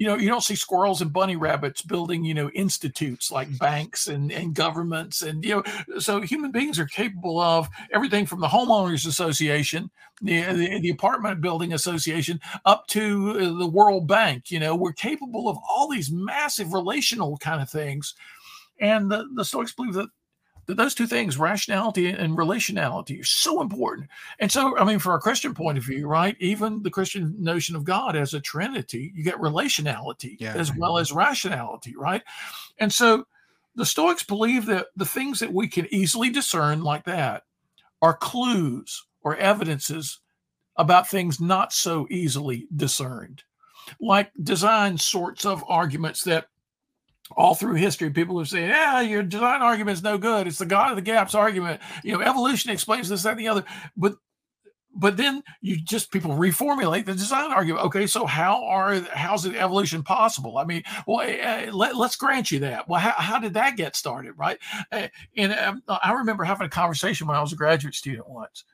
you 0.00 0.06
know, 0.06 0.16
you 0.16 0.30
don't 0.30 0.42
see 0.42 0.54
squirrels 0.54 1.02
and 1.02 1.12
bunny 1.12 1.36
rabbits 1.36 1.82
building, 1.82 2.24
you 2.24 2.32
know, 2.32 2.48
institutes 2.54 3.30
like 3.30 3.58
banks 3.58 4.08
and, 4.08 4.32
and 4.32 4.54
governments. 4.54 5.20
And, 5.20 5.44
you 5.44 5.56
know, 5.56 6.00
so 6.00 6.22
human 6.22 6.52
beings 6.52 6.78
are 6.78 6.86
capable 6.86 7.38
of 7.38 7.68
everything 7.92 8.24
from 8.24 8.40
the 8.40 8.48
homeowners 8.48 9.06
association, 9.06 9.90
the, 10.22 10.40
the, 10.54 10.80
the 10.80 10.88
apartment 10.88 11.42
building 11.42 11.74
association, 11.74 12.40
up 12.64 12.86
to 12.86 13.32
uh, 13.32 13.58
the 13.58 13.68
World 13.68 14.08
Bank. 14.08 14.50
You 14.50 14.58
know, 14.58 14.74
we're 14.74 14.94
capable 14.94 15.50
of 15.50 15.58
all 15.68 15.86
these 15.86 16.10
massive 16.10 16.72
relational 16.72 17.36
kind 17.36 17.60
of 17.60 17.68
things. 17.68 18.14
And 18.80 19.10
the, 19.10 19.28
the 19.34 19.44
Stoics 19.44 19.74
believe 19.74 19.92
that 19.92 20.08
those 20.74 20.94
two 20.94 21.06
things, 21.06 21.38
rationality 21.38 22.08
and 22.08 22.36
relationality, 22.36 23.20
are 23.20 23.24
so 23.24 23.60
important. 23.60 24.08
And 24.38 24.50
so, 24.50 24.76
I 24.78 24.84
mean, 24.84 24.98
from 24.98 25.14
a 25.14 25.20
Christian 25.20 25.54
point 25.54 25.78
of 25.78 25.84
view, 25.84 26.06
right? 26.06 26.36
Even 26.40 26.82
the 26.82 26.90
Christian 26.90 27.34
notion 27.38 27.76
of 27.76 27.84
God 27.84 28.16
as 28.16 28.34
a 28.34 28.40
Trinity, 28.40 29.12
you 29.14 29.22
get 29.24 29.36
relationality 29.36 30.36
yeah. 30.38 30.54
as 30.54 30.74
well 30.74 30.98
as 30.98 31.12
rationality, 31.12 31.94
right? 31.96 32.22
And 32.78 32.92
so, 32.92 33.26
the 33.76 33.86
Stoics 33.86 34.24
believe 34.24 34.66
that 34.66 34.88
the 34.96 35.06
things 35.06 35.38
that 35.40 35.52
we 35.52 35.68
can 35.68 35.86
easily 35.94 36.28
discern, 36.28 36.82
like 36.82 37.04
that, 37.04 37.44
are 38.02 38.14
clues 38.14 39.06
or 39.22 39.36
evidences 39.36 40.20
about 40.76 41.08
things 41.08 41.40
not 41.40 41.72
so 41.72 42.06
easily 42.10 42.66
discerned, 42.74 43.42
like 44.00 44.30
design 44.42 44.98
sorts 44.98 45.44
of 45.44 45.64
arguments 45.68 46.24
that 46.24 46.46
all 47.36 47.54
through 47.54 47.74
history, 47.74 48.10
people 48.10 48.38
have 48.38 48.48
said, 48.48 48.68
"Yeah, 48.68 49.00
your 49.00 49.22
design 49.22 49.62
argument 49.62 49.98
is 49.98 50.02
no 50.02 50.18
good. 50.18 50.46
It's 50.46 50.58
the 50.58 50.66
God 50.66 50.90
of 50.90 50.96
the 50.96 51.02
gaps 51.02 51.34
argument." 51.34 51.80
You 52.02 52.12
know, 52.12 52.20
evolution 52.22 52.70
explains 52.70 53.08
this, 53.08 53.22
that, 53.22 53.30
and 53.30 53.40
the 53.40 53.48
other. 53.48 53.64
But 53.96 54.16
but 54.94 55.16
then 55.16 55.42
you 55.60 55.80
just 55.80 56.10
people 56.10 56.32
reformulate 56.32 57.06
the 57.06 57.12
design 57.12 57.52
argument. 57.52 57.86
Okay, 57.86 58.06
so 58.06 58.26
how 58.26 58.64
are 58.64 59.00
how's 59.12 59.44
the 59.44 59.58
evolution 59.58 60.02
possible? 60.02 60.58
I 60.58 60.64
mean, 60.64 60.82
well, 61.06 61.20
uh, 61.20 61.72
let, 61.72 61.94
us 61.94 62.16
grant 62.16 62.50
you 62.50 62.58
that. 62.60 62.88
Well, 62.88 63.00
how, 63.00 63.12
how 63.12 63.38
did 63.38 63.54
that 63.54 63.76
get 63.76 63.96
started, 63.96 64.32
right? 64.36 64.58
Uh, 64.90 65.08
and 65.36 65.52
um, 65.52 65.82
I 65.88 66.12
remember 66.12 66.44
having 66.44 66.66
a 66.66 66.70
conversation 66.70 67.26
when 67.26 67.36
I 67.36 67.40
was 67.40 67.52
a 67.52 67.56
graduate 67.56 67.94
student 67.94 68.28
once, 68.28 68.64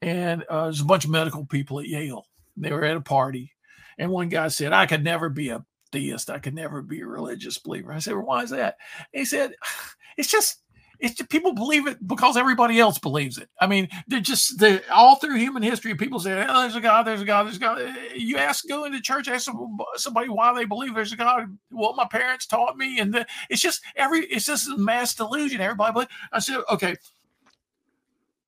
and 0.00 0.42
uh, 0.48 0.64
there's 0.64 0.80
a 0.80 0.86
bunch 0.86 1.04
of 1.04 1.10
medical 1.10 1.44
people 1.44 1.80
at 1.80 1.86
Yale. 1.86 2.26
They 2.56 2.72
were 2.72 2.84
at 2.84 2.96
a 2.96 3.00
party, 3.00 3.52
and 3.98 4.10
one 4.10 4.30
guy 4.30 4.48
said, 4.48 4.72
"I 4.72 4.86
could 4.86 5.04
never 5.04 5.28
be 5.28 5.50
a 5.50 5.64
theist. 5.92 6.30
I 6.30 6.38
could 6.38 6.54
never 6.54 6.82
be 6.82 7.00
a 7.00 7.06
religious 7.06 7.58
believer. 7.58 7.92
I 7.92 7.98
said, 7.98 8.14
well, 8.14 8.26
why 8.26 8.42
is 8.42 8.50
that? 8.50 8.76
he 9.12 9.24
said, 9.24 9.54
it's 10.16 10.30
just, 10.30 10.58
it's 10.98 11.14
just, 11.14 11.30
people 11.30 11.52
believe 11.52 11.88
it 11.88 12.06
because 12.06 12.36
everybody 12.36 12.78
else 12.78 12.98
believes 12.98 13.36
it. 13.36 13.48
I 13.60 13.66
mean, 13.66 13.88
they're 14.06 14.20
just 14.20 14.58
they 14.60 14.84
all 14.86 15.16
through 15.16 15.36
human 15.36 15.62
history. 15.62 15.96
People 15.96 16.20
say, 16.20 16.46
"Oh, 16.48 16.60
there's 16.62 16.76
a 16.76 16.80
God, 16.80 17.02
there's 17.02 17.20
a 17.20 17.24
God, 17.24 17.42
there's 17.44 17.56
a 17.56 17.60
God." 17.60 17.82
Eh, 17.82 18.14
you 18.14 18.36
ask, 18.36 18.68
go 18.68 18.84
into 18.84 19.00
church, 19.00 19.26
ask 19.26 19.50
somebody 19.96 20.28
why 20.28 20.54
they 20.54 20.64
believe 20.64 20.94
there's 20.94 21.12
a 21.12 21.16
God. 21.16 21.58
Well, 21.72 21.94
my 21.94 22.06
parents 22.06 22.46
taught 22.46 22.76
me, 22.76 23.00
and 23.00 23.12
the, 23.12 23.26
it's 23.50 23.60
just 23.60 23.82
every, 23.96 24.26
it's 24.26 24.46
just 24.46 24.68
a 24.68 24.76
mass 24.76 25.12
delusion. 25.12 25.60
Everybody, 25.60 25.92
but 25.92 26.08
I 26.30 26.38
said, 26.38 26.60
okay, 26.70 26.94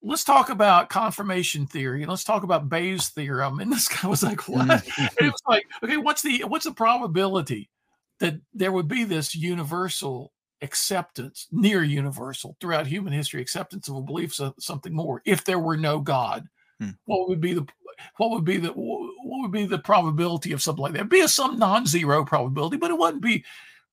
let's 0.05 0.25
talk 0.25 0.51
about 0.51 0.91
confirmation 0.91 1.67
theory 1.67 2.03
and 2.03 2.11
let's 2.11 2.25
talk 2.25 2.43
about 2.43 2.69
Bayes' 2.69 3.09
theorem. 3.09 3.59
And 3.59 3.73
this 3.73 3.89
guy 3.89 4.07
was 4.09 4.23
like, 4.23 4.49
what? 4.49 4.87
it 4.99 5.23
was 5.23 5.43
like, 5.49 5.67
okay, 5.83 5.97
what's 5.97 6.23
the 6.23 6.45
what's 6.45 6.67
the 6.67 6.73
probability 6.73 7.71
that 8.21 8.35
there 8.53 8.73
would 8.73 8.89
be 8.89 9.05
this 9.05 9.35
universal 9.35 10.33
acceptance, 10.63 11.49
near 11.51 11.83
universal 11.83 12.57
throughout 12.61 12.87
human 12.87 13.13
history, 13.13 13.41
acceptance 13.41 13.89
of 13.89 13.97
a 13.97 14.03
belief 14.03 14.39
of 14.41 14.55
something 14.59 14.95
more 14.95 15.23
if 15.25 15.45
there 15.45 15.59
were 15.59 15.77
no 15.77 15.99
God? 16.01 16.47
Hmm. 16.81 16.91
What 17.07 17.29
would 17.29 17.41
be 17.41 17.55
the 17.55 17.67
what 18.19 18.31
would 18.31 18.45
be 18.45 18.59
the 18.59 18.69
what 18.69 19.43
would 19.43 19.53
be 19.53 19.67
the 19.67 19.79
probability 19.79 20.53
of 20.53 20.63
something 20.63 20.83
like 20.83 20.93
that? 20.93 21.01
It'd 21.01 21.11
be 21.11 21.21
a 21.21 21.29
some 21.29 21.59
non-zero 21.59 22.25
probability, 22.25 22.77
but 22.77 22.91
it 22.91 22.99
wouldn't 22.99 23.23
be 23.23 23.45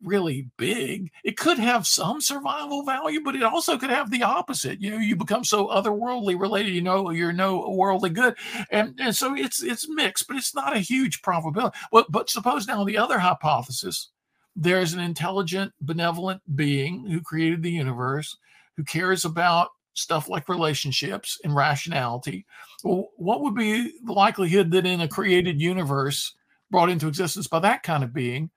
really 0.04 0.50
big. 0.58 1.12
It 1.24 1.38
could 1.38 1.60
have 1.60 1.88
some 1.88 2.22
survival 2.22 2.84
value, 2.84 3.22
but 3.24 3.36
it 3.36 3.44
also 3.44 3.78
could 3.78 3.90
have 3.90 4.10
the 4.10 4.24
opposite. 4.24 4.82
You 4.82 4.92
know, 4.92 4.98
you 4.98 5.16
become 5.16 5.44
so 5.44 5.68
otherworldly 5.68 6.40
related, 6.40 6.74
you 6.74 6.82
know, 6.82 7.10
you're 7.12 7.34
no 7.34 7.70
worldly 7.70 8.10
good. 8.10 8.36
And, 8.70 9.00
and 9.00 9.16
so 9.16 9.36
it's 9.36 9.62
it's 9.62 9.88
mixed, 9.90 10.28
but 10.28 10.38
it's 10.38 10.56
not 10.56 10.76
a 10.76 10.80
huge 10.80 11.22
probability. 11.22 11.78
Well, 11.92 12.06
but 12.10 12.30
suppose 12.30 12.68
now 12.68 12.84
the 12.84 12.98
other 12.98 13.20
hypothesis, 13.20 14.10
there's 14.56 14.94
an 14.94 15.00
intelligent, 15.00 15.74
benevolent 15.82 16.42
being 16.56 17.06
who 17.06 17.22
created 17.22 17.64
the 17.64 17.72
universe, 17.72 18.38
who 18.78 18.84
cares 18.84 19.26
about 19.26 19.70
stuff 19.94 20.30
like 20.30 20.50
relationships 20.50 21.40
and 21.44 21.56
rationality. 21.56 22.46
Well, 22.84 23.10
what 23.18 23.42
would 23.42 23.56
be 23.56 23.94
the 24.04 24.14
likelihood 24.14 24.72
that 24.72 24.86
in 24.86 25.02
a 25.02 25.08
created 25.08 25.62
universe 25.62 26.36
brought 26.70 26.90
into 26.90 27.08
existence 27.08 27.48
by 27.48 27.60
that 27.60 27.84
kind 27.84 28.04
of 28.04 28.14
being, 28.14 28.50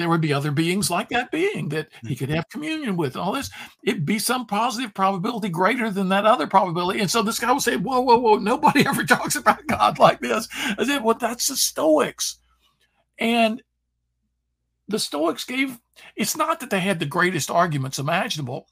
there 0.00 0.08
would 0.08 0.20
be 0.20 0.32
other 0.32 0.50
beings 0.50 0.90
like 0.90 1.08
that 1.10 1.30
being 1.30 1.68
that 1.70 1.88
he 2.06 2.16
could 2.16 2.28
mm-hmm. 2.28 2.36
have 2.36 2.48
communion 2.48 2.96
with 2.96 3.16
all 3.16 3.32
this. 3.32 3.50
It'd 3.84 4.06
be 4.06 4.18
some 4.18 4.46
positive 4.46 4.94
probability 4.94 5.48
greater 5.48 5.90
than 5.90 6.08
that 6.08 6.26
other 6.26 6.46
probability. 6.46 7.00
And 7.00 7.10
so 7.10 7.22
this 7.22 7.38
guy 7.38 7.52
would 7.52 7.62
say 7.62 7.76
whoa 7.76 8.00
whoa 8.00 8.18
whoa 8.18 8.36
nobody 8.36 8.86
ever 8.86 9.04
talks 9.04 9.36
about 9.36 9.66
god 9.66 9.98
like 9.98 10.20
this. 10.20 10.48
I 10.78 10.84
said 10.84 11.04
well 11.04 11.16
that's 11.18 11.48
the 11.48 11.56
stoics. 11.56 12.38
And 13.18 13.62
the 14.88 14.98
stoics 14.98 15.44
gave 15.44 15.78
it's 16.16 16.36
not 16.36 16.60
that 16.60 16.70
they 16.70 16.80
had 16.80 16.98
the 16.98 17.06
greatest 17.06 17.50
arguments 17.50 17.98
imaginable 17.98 18.66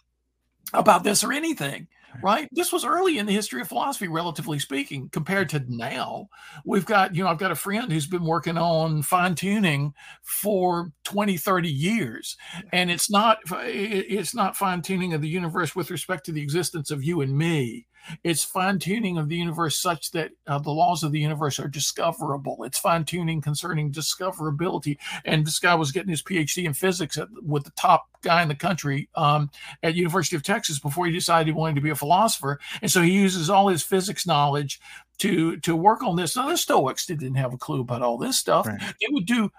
about 0.73 1.05
this 1.05 1.23
or 1.23 1.33
anything 1.33 1.89
right? 2.23 2.49
This 2.53 2.73
was 2.73 2.85
early 2.85 3.19
in 3.19 3.27
the 3.27 3.33
history 3.33 3.61
of 3.61 3.69
philosophy, 3.69 4.09
relatively 4.09 4.59
speaking, 4.59 5.09
compared 5.11 5.49
to 5.51 5.65
now. 5.69 6.29
We've 6.65 6.87
got, 6.87 7.15
you 7.15 7.25
know, 7.25 7.31
I've 7.31 7.39
got 7.39 7.51
a 7.51 7.57
friend 7.57 7.91
who's 7.91 8.07
been 8.07 8.25
working 8.25 8.57
on 8.57 9.03
fine 9.03 9.35
tuning 9.35 9.93
for 10.23 10.93
20, 11.05 11.37
30 11.37 11.69
years. 11.69 12.37
And 12.73 12.91
it's 12.91 13.11
not, 13.11 13.39
it's 13.47 14.35
not 14.35 14.57
fine 14.57 14.83
tuning 14.83 15.13
of 15.15 15.23
the 15.23 15.29
universe 15.29 15.75
with 15.75 15.91
respect 15.91 16.25
to 16.27 16.33
the 16.33 16.43
existence 16.43 16.91
of 16.91 17.03
you 17.03 17.21
and 17.21 17.37
me. 17.37 17.88
It's 18.25 18.45
fine 18.45 18.79
tuning 18.79 19.19
of 19.19 19.29
the 19.29 19.37
universe 19.37 19.79
such 19.79 20.11
that 20.13 20.31
uh, 20.47 20.59
the 20.59 20.71
laws 20.71 21.03
of 21.03 21.13
the 21.13 21.21
universe 21.21 21.59
are 21.59 21.69
discoverable. 21.69 22.65
It's 22.65 22.79
fine 22.79 23.05
tuning 23.05 23.41
concerning 23.41 23.93
discoverability. 23.93 24.99
And 25.25 25.47
this 25.47 25.59
guy 25.59 25.75
was 25.75 25.93
getting 25.93 26.11
his 26.11 26.23
PhD 26.23 26.65
in 26.65 26.75
physics 26.75 27.19
at, 27.19 27.29
with 27.43 27.65
the 27.65 27.71
top 27.73 28.09
guy 28.23 28.43
in 28.43 28.49
the 28.49 28.55
country 28.55 29.09
um, 29.15 29.51
at 29.83 29.95
University 29.95 30.37
of 30.37 30.43
Texas 30.43 30.79
before 30.79 31.07
he 31.07 31.13
decided 31.13 31.47
he 31.47 31.53
wanted 31.53 31.77
to 31.77 31.81
be 31.81 31.91
a 31.91 31.95
philosopher. 31.95 32.61
And 32.83 32.91
so 32.91 33.03
he 33.03 33.13
uses 33.13 33.51
all 33.51 33.69
his 33.69 33.83
physics 33.83 34.27
knowledge 34.27 34.81
to 35.19 35.57
to 35.59 35.75
work 35.77 36.03
on 36.03 36.17
this. 36.17 36.37
Now 36.37 36.49
the 36.49 36.57
Stoics 36.57 37.07
didn't 37.07 37.35
have 37.35 37.53
a 37.53 37.59
clue 37.59 37.81
about 37.81 38.03
all 38.03 38.19
this 38.19 38.39
stuff. 38.39 38.67
Right. 38.67 38.81
They 38.81 39.07
would 39.11 39.27
do 39.27 39.51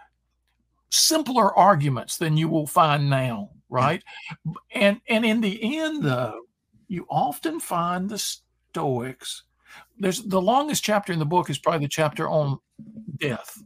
simpler 0.90 1.56
arguments 1.56 2.18
than 2.18 2.38
you 2.38 2.48
will 2.48 2.68
find 2.68 3.10
now, 3.10 3.52
right? 3.70 4.04
And 4.74 5.02
and 5.08 5.26
in 5.26 5.42
the 5.42 5.78
end, 5.80 6.04
though, 6.04 6.42
you 6.90 7.06
often 7.10 7.60
find 7.60 8.10
the 8.10 8.18
Stoics. 8.18 9.44
There's 9.98 10.24
the 10.24 10.42
longest 10.42 10.84
chapter 10.84 11.14
in 11.14 11.20
the 11.20 11.26
book 11.26 11.50
is 11.50 11.58
probably 11.58 11.86
the 11.86 11.90
chapter 11.90 12.28
on 12.28 12.60
death. 13.18 13.62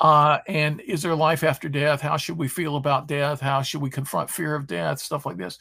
Uh, 0.00 0.38
and 0.48 0.80
is 0.80 1.02
there 1.02 1.14
life 1.14 1.44
after 1.44 1.68
death? 1.68 2.00
How 2.00 2.16
should 2.16 2.38
we 2.38 2.48
feel 2.48 2.76
about 2.76 3.06
death? 3.06 3.40
How 3.40 3.62
should 3.62 3.82
we 3.82 3.90
confront 3.90 4.30
fear 4.30 4.54
of 4.54 4.66
death? 4.66 5.00
Stuff 5.00 5.26
like 5.26 5.36
this. 5.36 5.58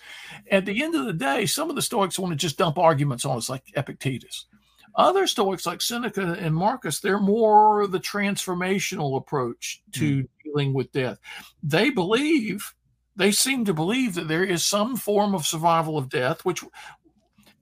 At 0.50 0.66
the 0.66 0.82
end 0.82 0.96
of 0.96 1.06
the 1.06 1.14
day, 1.14 1.46
some 1.46 1.70
of 1.70 1.76
the 1.76 1.82
Stoics 1.82 2.18
want 2.18 2.32
to 2.32 2.38
just 2.38 2.58
dump 2.58 2.78
arguments 2.78 3.26
on 3.26 3.38
us, 3.38 3.50
like 3.50 3.64
Epictetus. 3.76 4.46
Other 4.96 5.28
Stoics, 5.28 5.66
like 5.66 5.82
Seneca 5.82 6.34
and 6.40 6.56
Marcus, 6.56 7.00
they're 7.00 7.20
more 7.20 7.88
the 7.88 8.00
transformational 8.00 9.18
approach 9.18 9.82
to 9.94 10.24
mm. 10.24 10.28
dealing 10.44 10.74
with 10.74 10.92
death. 10.92 11.20
They 11.64 11.90
believe 11.90 12.74
they 13.22 13.32
seem 13.32 13.66
to 13.66 13.74
believe 13.74 14.16
that 14.16 14.28
there 14.28 14.44
is 14.44 14.66
some 14.66 14.96
form 14.96 15.36
of 15.36 15.46
survival 15.46 15.98
of 15.98 16.10
death, 16.10 16.44
which 16.44 16.64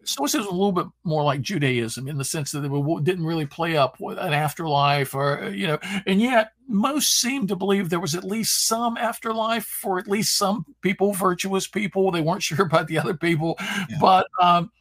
Stoicism 0.06 0.42
is 0.42 0.48
a 0.48 0.52
little 0.52 0.72
bit 0.72 0.88
more 1.04 1.22
like 1.24 1.42
Judaism 1.42 2.08
in 2.08 2.18
the 2.18 2.24
sense 2.24 2.52
that 2.52 2.64
it 2.64 3.04
didn't 3.04 3.26
really 3.26 3.46
play 3.46 3.76
up 3.78 4.00
with 4.00 4.18
an 4.18 4.34
afterlife 4.34 5.14
or, 5.14 5.52
you 5.54 5.68
know, 5.68 5.78
and 6.08 6.22
yet 6.22 6.54
most 6.68 7.20
seem 7.20 7.46
to 7.48 7.56
believe 7.56 7.90
there 7.90 8.00
was 8.00 8.16
at 8.16 8.24
least 8.24 8.68
some 8.68 8.96
afterlife 8.98 9.66
for 9.66 10.00
at 10.00 10.08
least 10.08 10.38
some 10.38 10.66
people, 10.82 11.14
virtuous 11.14 11.68
people. 11.68 12.10
They 12.10 12.22
weren't 12.22 12.44
sure 12.50 12.66
about 12.66 12.88
the 12.88 12.98
other 12.98 13.14
people. 13.14 13.56
Yeah. 13.60 13.86
But 14.00 14.28
um, 14.42 14.72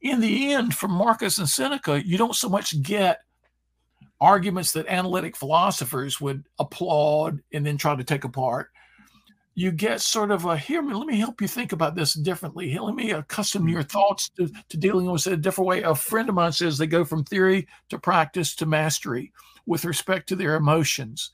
in 0.00 0.20
the 0.20 0.52
end, 0.52 0.74
from 0.74 0.92
Marcus 0.92 1.38
and 1.38 1.48
Seneca, 1.48 2.04
you 2.04 2.16
don't 2.16 2.34
so 2.34 2.48
much 2.48 2.82
get 2.82 3.20
arguments 4.20 4.72
that 4.72 4.88
analytic 4.88 5.36
philosophers 5.36 6.20
would 6.20 6.44
applaud 6.58 7.40
and 7.52 7.66
then 7.66 7.76
try 7.76 7.94
to 7.94 8.02
take 8.02 8.24
apart 8.24 8.70
you 9.56 9.72
get 9.72 10.02
sort 10.02 10.30
of 10.30 10.44
a 10.44 10.56
here 10.56 10.82
let 10.82 11.06
me 11.06 11.18
help 11.18 11.40
you 11.40 11.48
think 11.48 11.72
about 11.72 11.96
this 11.96 12.12
differently 12.12 12.78
let 12.78 12.94
me 12.94 13.10
accustom 13.10 13.68
your 13.68 13.82
mm-hmm. 13.82 13.88
thoughts 13.88 14.28
to, 14.28 14.48
to 14.68 14.76
dealing 14.76 15.10
with 15.10 15.26
it 15.26 15.32
a 15.32 15.36
different 15.36 15.66
way 15.66 15.82
a 15.82 15.94
friend 15.94 16.28
of 16.28 16.34
mine 16.34 16.52
says 16.52 16.78
they 16.78 16.86
go 16.86 17.04
from 17.04 17.24
theory 17.24 17.66
to 17.88 17.98
practice 17.98 18.54
to 18.54 18.66
mastery 18.66 19.32
with 19.64 19.84
respect 19.84 20.28
to 20.28 20.36
their 20.36 20.54
emotions 20.54 21.32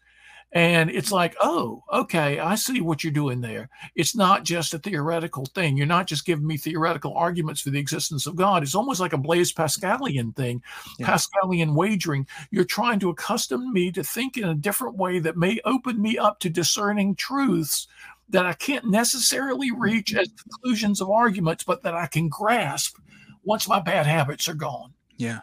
and 0.55 0.91
it's 0.91 1.11
like, 1.11 1.35
oh, 1.41 1.83
okay, 1.91 2.39
I 2.39 2.57
see 2.57 2.83
what 2.83 3.03
you're 3.03 3.13
doing 3.13 3.41
there. 3.41 3.71
It's 3.95 4.15
not 4.15 4.45
just 4.45 4.75
a 4.75 4.79
theoretical 4.79 5.47
thing. 5.47 5.79
You're 5.79 5.87
not 5.87 6.07
just 6.07 6.27
giving 6.27 6.47
me 6.47 6.59
theoretical 6.59 7.15
arguments 7.17 7.63
for 7.63 7.71
the 7.71 7.79
existence 7.79 8.27
of 8.27 8.37
God. 8.37 8.63
It's 8.63 8.75
almost 8.75 9.01
like 9.01 9.15
a 9.15 9.19
Blaise 9.19 9.53
Pascalian 9.53 10.37
thing, 10.37 10.63
yeah. 10.99 11.07
Pascalian 11.07 11.75
wagering. 11.75 12.27
You're 12.51 12.65
trying 12.65 12.99
to 13.01 13.09
accustom 13.09 13.73
me 13.73 13.91
to 13.93 14.05
think 14.05 14.37
in 14.37 14.45
a 14.45 14.55
different 14.55 14.97
way 14.97 15.21
that 15.21 15.39
may 15.39 15.59
open 15.65 16.01
me 16.03 16.19
up 16.19 16.39
to 16.41 16.51
discerning 16.51 17.15
truths 17.15 17.89
that 18.33 18.47
I 18.47 18.55
can't 18.55 18.91
necessarily 18.91 19.71
reach 19.71 20.15
as 20.15 20.29
conclusions 20.43 21.01
of 21.01 21.11
arguments, 21.11 21.65
but 21.65 21.83
that 21.83 21.95
I 21.95 22.07
can 22.07 22.29
grasp 22.29 22.97
once 23.45 23.69
my 23.69 23.81
bad 23.81 24.07
habits 24.07 24.49
are 24.49 24.55
gone. 24.55 24.93
Yeah. 25.17 25.41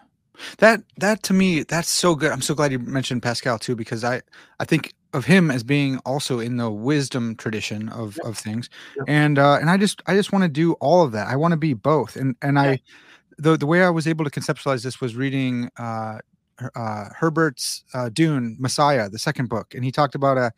That 0.57 0.83
that 0.97 1.23
to 1.23 1.33
me 1.33 1.63
that's 1.63 1.89
so 1.89 2.15
good. 2.15 2.31
I'm 2.31 2.41
so 2.41 2.55
glad 2.55 2.71
you 2.71 2.79
mentioned 2.79 3.21
Pascal 3.21 3.59
too 3.59 3.75
because 3.75 4.03
I 4.03 4.21
I 4.59 4.65
think 4.65 4.93
of 5.13 5.25
him 5.25 5.51
as 5.51 5.63
being 5.63 5.97
also 6.05 6.39
in 6.39 6.57
the 6.57 6.69
wisdom 6.69 7.35
tradition 7.35 7.89
of 7.89 8.17
yep. 8.17 8.25
of 8.25 8.37
things. 8.37 8.69
Yep. 8.97 9.05
And 9.07 9.39
uh 9.39 9.57
and 9.59 9.69
I 9.69 9.77
just 9.77 10.01
I 10.07 10.15
just 10.15 10.31
want 10.31 10.43
to 10.43 10.49
do 10.49 10.73
all 10.73 11.03
of 11.03 11.11
that. 11.11 11.27
I 11.27 11.35
want 11.35 11.51
to 11.51 11.57
be 11.57 11.73
both. 11.73 12.15
And 12.15 12.35
and 12.41 12.55
yeah. 12.55 12.61
I 12.61 12.79
the 13.37 13.57
the 13.57 13.65
way 13.65 13.83
I 13.83 13.89
was 13.89 14.07
able 14.07 14.23
to 14.25 14.31
conceptualize 14.31 14.83
this 14.83 15.01
was 15.01 15.15
reading 15.15 15.69
uh 15.77 16.19
uh, 16.75 17.05
Herbert's 17.15 17.83
uh, 17.93 18.09
Dune 18.09 18.57
Messiah, 18.59 19.09
the 19.09 19.19
second 19.19 19.49
book, 19.49 19.73
and 19.73 19.83
he 19.83 19.91
talked 19.91 20.15
about 20.15 20.37
a 20.37 20.51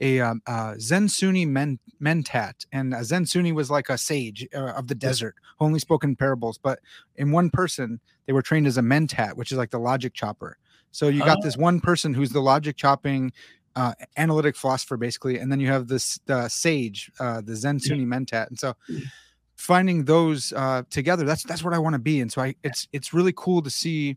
a, 0.00 0.20
um, 0.20 0.42
uh, 0.46 0.74
Zen 0.78 1.08
Sunni 1.08 1.46
men, 1.46 1.78
mentat, 2.02 2.66
and 2.70 2.92
a 2.92 3.02
Zen 3.02 3.24
Sunni 3.24 3.52
was 3.52 3.70
like 3.70 3.88
a 3.88 3.96
sage 3.96 4.46
uh, 4.54 4.72
of 4.72 4.88
the 4.88 4.94
desert, 4.94 5.36
who 5.58 5.64
only 5.64 5.78
spoke 5.78 6.04
in 6.04 6.14
parables. 6.14 6.58
But 6.58 6.80
in 7.16 7.32
one 7.32 7.48
person, 7.48 8.00
they 8.26 8.34
were 8.34 8.42
trained 8.42 8.66
as 8.66 8.76
a 8.76 8.82
mentat, 8.82 9.36
which 9.36 9.52
is 9.52 9.58
like 9.58 9.70
the 9.70 9.78
logic 9.78 10.12
chopper. 10.12 10.58
So 10.90 11.08
you 11.08 11.20
got 11.20 11.38
oh. 11.38 11.42
this 11.42 11.56
one 11.56 11.80
person 11.80 12.12
who's 12.12 12.30
the 12.30 12.40
logic 12.40 12.76
chopping 12.76 13.32
uh, 13.74 13.94
analytic 14.16 14.56
philosopher, 14.56 14.96
basically, 14.96 15.38
and 15.38 15.50
then 15.50 15.60
you 15.60 15.68
have 15.68 15.88
this 15.88 16.18
the 16.26 16.48
sage, 16.48 17.10
uh, 17.20 17.40
the 17.40 17.56
Zen 17.56 17.80
Sunni 17.80 18.00
yeah. 18.00 18.06
mentat, 18.06 18.48
and 18.48 18.58
so 18.58 18.74
finding 19.56 20.04
those 20.04 20.52
uh, 20.52 20.82
together, 20.90 21.24
that's 21.24 21.42
that's 21.42 21.64
what 21.64 21.74
I 21.74 21.78
want 21.78 21.94
to 21.94 21.98
be. 21.98 22.20
And 22.20 22.30
so 22.30 22.42
I, 22.42 22.54
it's 22.62 22.88
it's 22.92 23.12
really 23.12 23.32
cool 23.34 23.62
to 23.62 23.70
see 23.70 24.16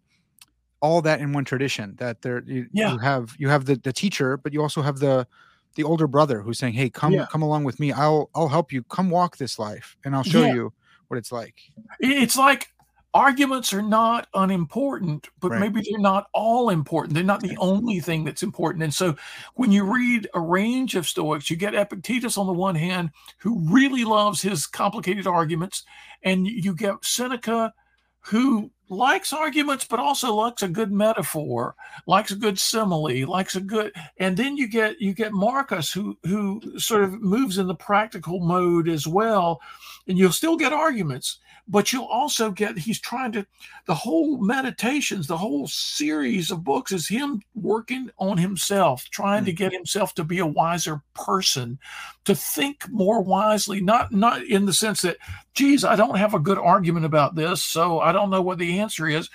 all 0.81 1.01
that 1.01 1.19
in 1.19 1.33
one 1.33 1.45
tradition. 1.45 1.95
That 1.97 2.21
there, 2.21 2.43
you, 2.45 2.67
yeah. 2.71 2.93
you 2.93 2.97
have 2.99 3.35
you 3.37 3.49
have 3.49 3.65
the 3.65 3.75
the 3.75 3.93
teacher, 3.93 4.37
but 4.37 4.53
you 4.53 4.61
also 4.61 4.81
have 4.81 4.99
the 4.99 5.27
the 5.75 5.83
older 5.83 6.07
brother 6.07 6.41
who's 6.41 6.59
saying, 6.59 6.73
"Hey, 6.73 6.89
come 6.89 7.13
yeah. 7.13 7.25
come 7.31 7.41
along 7.41 7.63
with 7.63 7.79
me. 7.79 7.91
I'll 7.91 8.29
I'll 8.35 8.47
help 8.47 8.71
you. 8.71 8.83
Come 8.83 9.09
walk 9.09 9.37
this 9.37 9.59
life, 9.59 9.97
and 10.05 10.15
I'll 10.15 10.23
show 10.23 10.43
yeah. 10.43 10.53
you 10.53 10.73
what 11.07 11.17
it's 11.17 11.31
like." 11.31 11.55
It's 11.99 12.37
like 12.37 12.69
arguments 13.13 13.73
are 13.73 13.81
not 13.81 14.27
unimportant, 14.33 15.29
but 15.39 15.51
right. 15.51 15.59
maybe 15.59 15.81
they're 15.81 15.99
not 15.99 16.27
all 16.33 16.69
important. 16.69 17.15
They're 17.15 17.23
not 17.23 17.41
the 17.41 17.57
only 17.57 17.99
thing 17.99 18.23
that's 18.23 18.43
important. 18.43 18.83
And 18.83 18.93
so 18.93 19.15
when 19.55 19.71
you 19.71 19.83
read 19.83 20.27
a 20.33 20.39
range 20.39 20.95
of 20.95 21.07
Stoics, 21.07 21.49
you 21.49 21.55
get 21.55 21.73
Epictetus 21.73 22.37
on 22.37 22.47
the 22.47 22.53
one 22.53 22.75
hand, 22.75 23.11
who 23.39 23.59
really 23.71 24.03
loves 24.03 24.41
his 24.41 24.67
complicated 24.67 25.25
arguments, 25.25 25.83
and 26.23 26.47
you 26.47 26.75
get 26.75 27.03
Seneca, 27.03 27.73
who 28.21 28.69
likes 28.89 29.31
arguments, 29.31 29.85
but 29.85 29.99
also 29.99 30.33
likes 30.33 30.63
a 30.63 30.67
good 30.67 30.91
metaphor, 30.91 31.75
likes 32.07 32.31
a 32.31 32.35
good 32.35 32.59
simile, 32.59 33.27
likes 33.27 33.55
a 33.55 33.61
good, 33.61 33.93
and 34.17 34.35
then 34.35 34.57
you 34.57 34.67
get 34.67 34.99
you 34.99 35.13
get 35.13 35.31
Marcus 35.31 35.91
who 35.91 36.17
who 36.23 36.61
sort 36.77 37.03
of 37.03 37.21
moves 37.21 37.57
in 37.57 37.67
the 37.67 37.75
practical 37.75 38.39
mode 38.39 38.89
as 38.89 39.07
well, 39.07 39.61
and 40.07 40.17
you'll 40.17 40.31
still 40.31 40.57
get 40.57 40.73
arguments, 40.73 41.39
but 41.69 41.93
you'll 41.93 42.05
also 42.05 42.51
get 42.51 42.77
he's 42.77 42.99
trying 42.99 43.31
to 43.31 43.45
the 43.85 43.93
whole 43.95 44.37
meditations 44.41 45.27
the 45.27 45.37
whole 45.37 45.67
series 45.67 46.51
of 46.51 46.63
books 46.63 46.91
is 46.91 47.07
him 47.07 47.41
working 47.55 48.09
on 48.17 48.37
himself 48.37 49.07
trying 49.11 49.45
to 49.45 49.53
mm. 49.53 49.57
get 49.57 49.71
himself 49.71 50.13
to 50.15 50.23
be 50.23 50.39
a 50.39 50.45
wiser 50.45 51.01
person 51.13 51.79
to 52.25 52.35
think 52.35 52.89
more 52.89 53.21
wisely 53.21 53.79
not 53.79 54.11
not 54.11 54.43
in 54.43 54.65
the 54.65 54.73
sense 54.73 55.01
that 55.01 55.17
geez 55.53 55.85
i 55.85 55.95
don't 55.95 56.17
have 56.17 56.33
a 56.33 56.39
good 56.39 56.57
argument 56.57 57.05
about 57.05 57.35
this 57.35 57.63
so 57.63 57.99
i 57.99 58.11
don't 58.11 58.29
know 58.29 58.41
what 58.41 58.57
the 58.57 58.79
answer 58.79 59.07
is. 59.07 59.29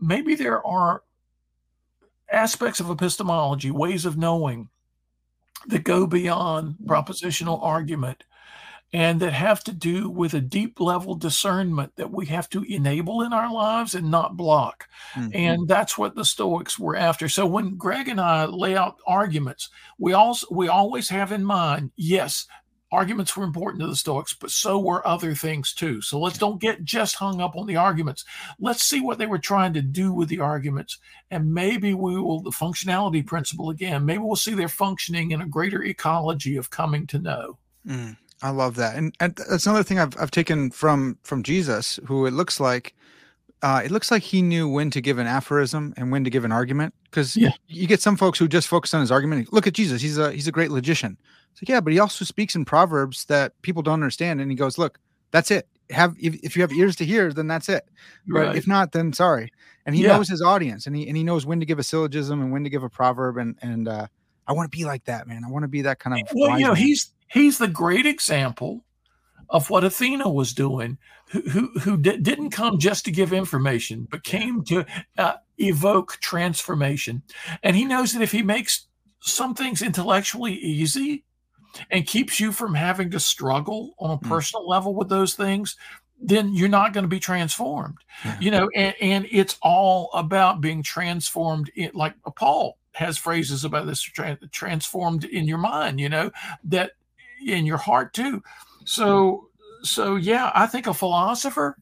Maybe 0.00 0.34
there 0.34 0.66
are 0.66 1.04
aspects 2.30 2.80
of 2.80 2.90
epistemology 2.90 3.70
ways 3.70 4.04
of 4.04 4.16
knowing 4.16 4.68
that 5.68 5.84
go 5.84 6.06
beyond 6.06 6.74
mm. 6.74 6.86
propositional 6.86 7.62
argument 7.62 8.24
and 8.92 9.20
that 9.20 9.32
have 9.32 9.64
to 9.64 9.72
do 9.72 10.10
with 10.10 10.34
a 10.34 10.40
deep 10.40 10.78
level 10.78 11.14
discernment 11.14 11.92
that 11.96 12.10
we 12.10 12.26
have 12.26 12.48
to 12.50 12.62
enable 12.64 13.22
in 13.22 13.32
our 13.32 13.50
lives 13.50 13.94
and 13.94 14.10
not 14.10 14.36
block. 14.36 14.86
Mm-hmm. 15.14 15.30
And 15.34 15.68
that's 15.68 15.96
what 15.96 16.14
the 16.14 16.24
Stoics 16.24 16.78
were 16.78 16.96
after. 16.96 17.28
So 17.28 17.46
when 17.46 17.76
Greg 17.76 18.08
and 18.08 18.20
I 18.20 18.44
lay 18.44 18.76
out 18.76 18.98
arguments, 19.06 19.70
we 19.98 20.12
also 20.12 20.46
we 20.50 20.68
always 20.68 21.08
have 21.08 21.32
in 21.32 21.44
mind, 21.44 21.90
yes, 21.96 22.46
arguments 22.92 23.34
were 23.34 23.44
important 23.44 23.80
to 23.80 23.86
the 23.86 23.96
Stoics, 23.96 24.34
but 24.34 24.50
so 24.50 24.78
were 24.78 25.06
other 25.08 25.34
things 25.34 25.72
too. 25.72 26.02
So 26.02 26.20
let's 26.20 26.36
don't 26.36 26.60
get 26.60 26.84
just 26.84 27.14
hung 27.14 27.40
up 27.40 27.56
on 27.56 27.66
the 27.66 27.76
arguments. 27.76 28.26
Let's 28.60 28.82
see 28.82 29.00
what 29.00 29.16
they 29.16 29.26
were 29.26 29.38
trying 29.38 29.72
to 29.72 29.82
do 29.82 30.12
with 30.12 30.28
the 30.28 30.40
arguments. 30.40 30.98
And 31.30 31.54
maybe 31.54 31.94
we 31.94 32.20
will, 32.20 32.42
the 32.42 32.50
functionality 32.50 33.26
principle 33.26 33.70
again, 33.70 34.04
maybe 34.04 34.22
we'll 34.22 34.36
see 34.36 34.54
their 34.54 34.68
functioning 34.68 35.30
in 35.30 35.40
a 35.40 35.48
greater 35.48 35.82
ecology 35.82 36.56
of 36.56 36.68
coming 36.68 37.06
to 37.06 37.18
know. 37.18 37.58
Mm. 37.86 38.16
I 38.42 38.50
love 38.50 38.74
that, 38.76 38.96
and, 38.96 39.14
and 39.20 39.36
that's 39.48 39.66
another 39.66 39.84
thing 39.84 39.98
I've 39.98 40.20
I've 40.20 40.32
taken 40.32 40.70
from 40.70 41.16
from 41.22 41.42
Jesus, 41.42 42.00
who 42.06 42.26
it 42.26 42.32
looks 42.32 42.58
like, 42.58 42.94
uh, 43.62 43.80
it 43.84 43.92
looks 43.92 44.10
like 44.10 44.22
he 44.22 44.42
knew 44.42 44.68
when 44.68 44.90
to 44.90 45.00
give 45.00 45.18
an 45.18 45.26
aphorism 45.26 45.94
and 45.96 46.10
when 46.10 46.24
to 46.24 46.30
give 46.30 46.44
an 46.44 46.50
argument. 46.50 46.94
Because 47.04 47.36
yeah. 47.36 47.50
you 47.68 47.86
get 47.86 48.02
some 48.02 48.16
folks 48.16 48.38
who 48.38 48.48
just 48.48 48.66
focus 48.66 48.92
on 48.92 49.00
his 49.00 49.12
argument. 49.12 49.52
Look 49.52 49.66
at 49.66 49.72
Jesus; 49.72 50.02
he's 50.02 50.18
a 50.18 50.32
he's 50.32 50.48
a 50.48 50.52
great 50.52 50.70
logician. 50.70 51.16
It's 51.52 51.62
like, 51.62 51.68
yeah, 51.68 51.80
but 51.80 51.92
he 51.92 52.00
also 52.00 52.24
speaks 52.24 52.56
in 52.56 52.64
proverbs 52.64 53.26
that 53.26 53.60
people 53.62 53.82
don't 53.82 53.94
understand, 53.94 54.40
and 54.40 54.50
he 54.50 54.56
goes, 54.56 54.78
"Look, 54.78 54.98
that's 55.30 55.50
it. 55.52 55.68
Have 55.90 56.16
if, 56.18 56.34
if 56.42 56.56
you 56.56 56.62
have 56.62 56.72
ears 56.72 56.96
to 56.96 57.04
hear, 57.04 57.32
then 57.32 57.46
that's 57.46 57.68
it. 57.68 57.88
Right. 58.26 58.46
But 58.46 58.56
if 58.56 58.66
not, 58.66 58.92
then 58.92 59.12
sorry." 59.12 59.52
And 59.86 59.94
he 59.94 60.02
yeah. 60.02 60.16
knows 60.16 60.28
his 60.28 60.42
audience, 60.42 60.86
and 60.86 60.96
he 60.96 61.06
and 61.06 61.16
he 61.16 61.22
knows 61.22 61.46
when 61.46 61.60
to 61.60 61.66
give 61.66 61.78
a 61.78 61.84
syllogism 61.84 62.40
and 62.40 62.52
when 62.52 62.64
to 62.64 62.70
give 62.70 62.82
a 62.82 62.90
proverb, 62.90 63.36
and 63.36 63.56
and 63.62 63.86
uh, 63.86 64.08
I 64.48 64.52
want 64.52 64.72
to 64.72 64.76
be 64.76 64.84
like 64.84 65.04
that, 65.04 65.28
man. 65.28 65.44
I 65.44 65.50
want 65.50 65.62
to 65.62 65.68
be 65.68 65.82
that 65.82 66.00
kind 66.00 66.20
of. 66.20 66.28
Well, 66.34 66.58
you 66.58 66.64
know, 66.64 66.72
man. 66.72 66.82
he's 66.82 67.12
he's 67.32 67.58
the 67.58 67.68
great 67.68 68.06
example 68.06 68.84
of 69.48 69.70
what 69.70 69.84
Athena 69.84 70.28
was 70.28 70.52
doing, 70.52 70.98
who 71.30 71.42
who, 71.42 71.68
who 71.80 71.96
di- 71.96 72.18
didn't 72.18 72.50
come 72.50 72.78
just 72.78 73.04
to 73.04 73.10
give 73.10 73.32
information, 73.32 74.06
but 74.10 74.24
came 74.24 74.64
to 74.64 74.84
uh, 75.18 75.34
evoke 75.58 76.18
transformation. 76.20 77.22
And 77.62 77.76
he 77.76 77.84
knows 77.84 78.12
that 78.12 78.22
if 78.22 78.32
he 78.32 78.42
makes 78.42 78.86
some 79.20 79.54
things 79.54 79.82
intellectually 79.82 80.54
easy 80.54 81.24
and 81.90 82.06
keeps 82.06 82.40
you 82.40 82.52
from 82.52 82.74
having 82.74 83.10
to 83.10 83.20
struggle 83.20 83.94
on 83.98 84.10
a 84.10 84.18
mm. 84.18 84.28
personal 84.28 84.64
mm. 84.64 84.68
level 84.68 84.94
with 84.94 85.08
those 85.08 85.34
things, 85.34 85.76
then 86.20 86.54
you're 86.54 86.68
not 86.68 86.92
going 86.92 87.04
to 87.04 87.08
be 87.08 87.20
transformed. 87.20 87.98
Yeah. 88.24 88.38
You 88.40 88.50
know, 88.50 88.70
and, 88.74 88.94
and 89.00 89.26
it's 89.30 89.58
all 89.62 90.10
about 90.14 90.60
being 90.60 90.82
transformed. 90.82 91.70
In, 91.74 91.90
like 91.94 92.14
Paul 92.36 92.78
has 92.94 93.16
phrases 93.16 93.64
about 93.64 93.86
this 93.86 94.00
tra- 94.00 94.38
transformed 94.50 95.24
in 95.24 95.46
your 95.46 95.58
mind. 95.58 96.00
You 96.00 96.08
know 96.08 96.30
that 96.64 96.92
in 97.46 97.66
your 97.66 97.78
heart 97.78 98.12
too. 98.12 98.42
So 98.84 99.48
so 99.82 100.16
yeah, 100.16 100.50
I 100.54 100.66
think 100.66 100.86
a 100.86 100.94
philosopher 100.94 101.76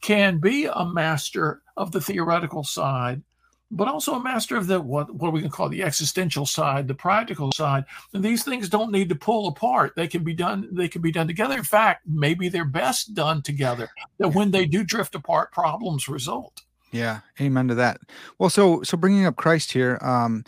can 0.00 0.38
be 0.38 0.66
a 0.66 0.84
master 0.84 1.62
of 1.76 1.92
the 1.92 2.00
theoretical 2.00 2.62
side, 2.62 3.22
but 3.70 3.88
also 3.88 4.14
a 4.14 4.22
master 4.22 4.56
of 4.56 4.66
the 4.66 4.80
what 4.80 5.12
what 5.14 5.32
we 5.32 5.40
can 5.40 5.50
call 5.50 5.68
the 5.68 5.82
existential 5.82 6.46
side, 6.46 6.88
the 6.88 6.94
practical 6.94 7.50
side. 7.52 7.84
And 8.12 8.24
these 8.24 8.44
things 8.44 8.68
don't 8.68 8.92
need 8.92 9.08
to 9.08 9.14
pull 9.14 9.48
apart. 9.48 9.94
They 9.96 10.08
can 10.08 10.24
be 10.24 10.34
done. 10.34 10.68
They 10.72 10.88
can 10.88 11.02
be 11.02 11.12
done 11.12 11.26
together. 11.26 11.56
In 11.56 11.64
fact, 11.64 12.02
maybe 12.06 12.48
they're 12.48 12.64
best 12.64 13.14
done 13.14 13.42
together. 13.42 13.88
That 14.18 14.28
when 14.28 14.50
they 14.50 14.66
do 14.66 14.84
drift 14.84 15.14
apart, 15.14 15.52
problems 15.52 16.08
result. 16.08 16.62
Yeah, 16.90 17.20
amen 17.40 17.68
to 17.68 17.74
that. 17.76 18.00
Well, 18.38 18.50
so 18.50 18.82
so 18.82 18.96
bringing 18.96 19.26
up 19.26 19.36
Christ 19.36 19.72
here. 19.72 19.98
Um, 20.00 20.44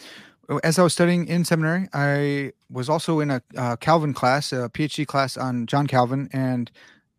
as 0.58 0.78
I 0.78 0.82
was 0.82 0.92
studying 0.92 1.28
in 1.28 1.44
seminary, 1.44 1.88
I 1.92 2.52
was 2.70 2.88
also 2.88 3.20
in 3.20 3.30
a 3.30 3.42
uh, 3.56 3.76
Calvin 3.76 4.12
class, 4.12 4.52
a 4.52 4.68
PhD 4.68 5.06
class 5.06 5.36
on 5.36 5.66
John 5.66 5.86
Calvin, 5.86 6.28
and 6.32 6.70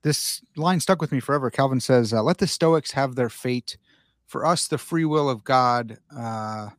this 0.03 0.41
line 0.55 0.79
stuck 0.79 1.01
with 1.01 1.11
me 1.11 1.19
forever. 1.19 1.49
Calvin 1.49 1.79
says, 1.79 2.13
uh, 2.13 2.21
"Let 2.23 2.39
the 2.39 2.47
Stoics 2.47 2.91
have 2.91 3.15
their 3.15 3.29
fate. 3.29 3.77
For 4.25 4.45
us, 4.45 4.67
the 4.67 4.77
free 4.77 5.05
will 5.05 5.29
of 5.29 5.43
God 5.43 5.97
uh, 6.15 6.69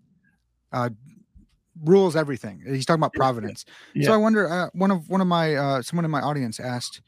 uh, 0.72 0.90
rules 1.82 2.16
everything." 2.16 2.62
He's 2.66 2.84
talking 2.84 3.00
about 3.00 3.14
providence. 3.14 3.64
Yeah. 3.94 4.08
So 4.08 4.14
I 4.14 4.16
wonder. 4.16 4.48
Uh, 4.48 4.68
one 4.74 4.90
of 4.90 5.08
one 5.08 5.20
of 5.20 5.26
my 5.26 5.54
uh, 5.54 5.82
someone 5.82 6.04
in 6.04 6.10
my 6.10 6.20
audience 6.20 6.60
asked 6.60 7.00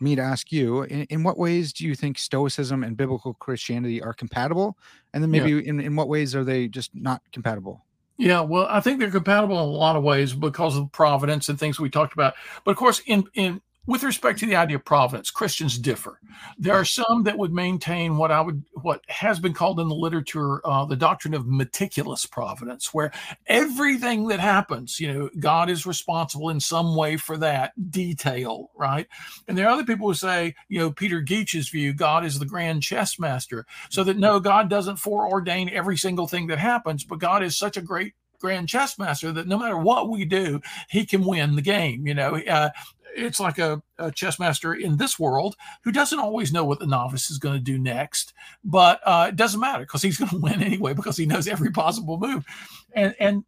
me 0.00 0.14
to 0.16 0.22
ask 0.22 0.52
you: 0.52 0.82
in, 0.82 1.02
in, 1.04 1.22
what 1.22 1.38
ways 1.38 1.72
do 1.72 1.86
you 1.86 1.94
think 1.94 2.18
Stoicism 2.18 2.84
and 2.84 2.96
biblical 2.96 3.34
Christianity 3.34 4.02
are 4.02 4.12
compatible? 4.12 4.76
And 5.14 5.22
then 5.22 5.30
maybe 5.30 5.52
yeah. 5.52 5.70
in 5.70 5.80
in 5.80 5.96
what 5.96 6.08
ways 6.08 6.34
are 6.34 6.44
they 6.44 6.68
just 6.68 6.94
not 6.94 7.22
compatible? 7.32 7.84
Yeah, 8.20 8.42
well, 8.42 8.66
I 8.68 8.80
think 8.80 8.98
they're 9.00 9.10
compatible 9.10 9.56
in 9.58 9.62
a 9.62 9.72
lot 9.72 9.96
of 9.96 10.02
ways 10.02 10.34
because 10.34 10.76
of 10.76 10.92
providence 10.92 11.48
and 11.48 11.58
things 11.58 11.80
we 11.80 11.88
talked 11.88 12.12
about. 12.12 12.34
But 12.64 12.72
of 12.72 12.76
course, 12.76 13.00
in 13.06 13.24
in 13.32 13.62
with 13.90 14.04
respect 14.04 14.38
to 14.38 14.46
the 14.46 14.54
idea 14.54 14.76
of 14.76 14.84
providence, 14.84 15.32
Christians 15.32 15.76
differ. 15.76 16.20
There 16.56 16.74
are 16.74 16.84
some 16.84 17.24
that 17.24 17.36
would 17.36 17.52
maintain 17.52 18.16
what 18.16 18.30
I 18.30 18.40
would, 18.40 18.62
what 18.74 19.02
has 19.08 19.40
been 19.40 19.52
called 19.52 19.80
in 19.80 19.88
the 19.88 19.96
literature, 19.96 20.64
uh, 20.64 20.84
the 20.84 20.94
doctrine 20.94 21.34
of 21.34 21.48
meticulous 21.48 22.24
providence, 22.24 22.94
where 22.94 23.10
everything 23.48 24.28
that 24.28 24.38
happens, 24.38 25.00
you 25.00 25.12
know, 25.12 25.28
God 25.40 25.68
is 25.68 25.86
responsible 25.86 26.50
in 26.50 26.60
some 26.60 26.94
way 26.94 27.16
for 27.16 27.36
that 27.38 27.72
detail, 27.90 28.70
right? 28.76 29.08
And 29.48 29.58
there 29.58 29.66
are 29.66 29.72
other 29.72 29.84
people 29.84 30.06
who 30.06 30.14
say, 30.14 30.54
you 30.68 30.78
know, 30.78 30.92
Peter 30.92 31.20
Geach's 31.20 31.68
view, 31.68 31.92
God 31.92 32.24
is 32.24 32.38
the 32.38 32.46
grand 32.46 32.84
chess 32.84 33.18
master, 33.18 33.66
so 33.88 34.04
that 34.04 34.16
no, 34.16 34.38
God 34.38 34.70
doesn't 34.70 35.00
foreordain 35.00 35.68
every 35.72 35.96
single 35.96 36.28
thing 36.28 36.46
that 36.46 36.60
happens, 36.60 37.02
but 37.02 37.18
God 37.18 37.42
is 37.42 37.58
such 37.58 37.76
a 37.76 37.82
great 37.82 38.14
grand 38.40 38.68
chess 38.68 38.98
master 38.98 39.30
that 39.30 39.46
no 39.46 39.58
matter 39.58 39.76
what 39.76 40.08
we 40.08 40.24
do, 40.24 40.60
he 40.88 41.04
can 41.04 41.24
win 41.24 41.54
the 41.54 41.62
game. 41.62 42.06
You 42.06 42.14
know, 42.14 42.36
uh, 42.36 42.70
it's 43.16 43.40
like 43.40 43.58
a, 43.58 43.82
a, 43.98 44.10
chess 44.10 44.38
master 44.38 44.74
in 44.74 44.96
this 44.96 45.18
world 45.18 45.56
who 45.84 45.92
doesn't 45.92 46.18
always 46.18 46.52
know 46.52 46.64
what 46.64 46.78
the 46.78 46.86
novice 46.86 47.30
is 47.30 47.38
going 47.38 47.54
to 47.54 47.60
do 47.60 47.78
next, 47.78 48.32
but 48.64 49.00
uh, 49.04 49.26
it 49.28 49.36
doesn't 49.36 49.60
matter 49.60 49.84
because 49.84 50.02
he's 50.02 50.18
going 50.18 50.30
to 50.30 50.38
win 50.38 50.62
anyway 50.62 50.94
because 50.94 51.16
he 51.16 51.26
knows 51.26 51.48
every 51.48 51.70
possible 51.70 52.18
move. 52.18 52.44
And 52.92 53.14
and 53.20 53.44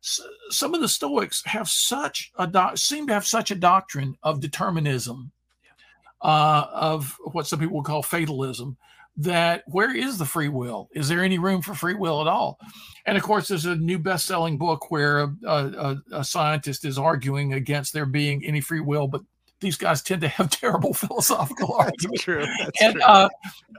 some 0.00 0.74
of 0.74 0.80
the 0.80 0.88
Stoics 0.88 1.42
have 1.46 1.68
such 1.68 2.32
a 2.36 2.76
seem 2.76 3.06
to 3.08 3.14
have 3.14 3.26
such 3.26 3.50
a 3.50 3.56
doctrine 3.56 4.16
of 4.22 4.40
determinism, 4.40 5.32
uh, 6.22 6.66
of 6.72 7.16
what 7.32 7.46
some 7.46 7.58
people 7.58 7.76
would 7.76 7.86
call 7.86 8.02
fatalism. 8.02 8.76
That 9.20 9.64
where 9.66 9.94
is 9.94 10.16
the 10.16 10.24
free 10.24 10.48
will? 10.48 10.88
Is 10.92 11.08
there 11.08 11.24
any 11.24 11.38
room 11.38 11.60
for 11.60 11.74
free 11.74 11.94
will 11.94 12.20
at 12.20 12.28
all? 12.28 12.58
And 13.04 13.16
of 13.16 13.24
course, 13.24 13.48
there's 13.48 13.64
a 13.64 13.74
new 13.74 13.98
best-selling 13.98 14.58
book 14.58 14.90
where 14.92 15.20
a, 15.20 15.34
a, 15.44 15.96
a, 16.12 16.24
scientist 16.24 16.84
is 16.84 16.98
arguing 16.98 17.54
against 17.54 17.92
there 17.92 18.06
being 18.06 18.44
any 18.44 18.60
free 18.60 18.80
will, 18.80 19.08
but 19.08 19.22
these 19.60 19.76
guys 19.76 20.02
tend 20.02 20.20
to 20.20 20.28
have 20.28 20.50
terrible 20.60 20.94
philosophical 20.94 21.74
arguments. 21.74 22.22
True. 22.22 22.46
That's 22.60 22.82
and 22.82 22.94
true. 22.94 23.02
Uh, 23.02 23.28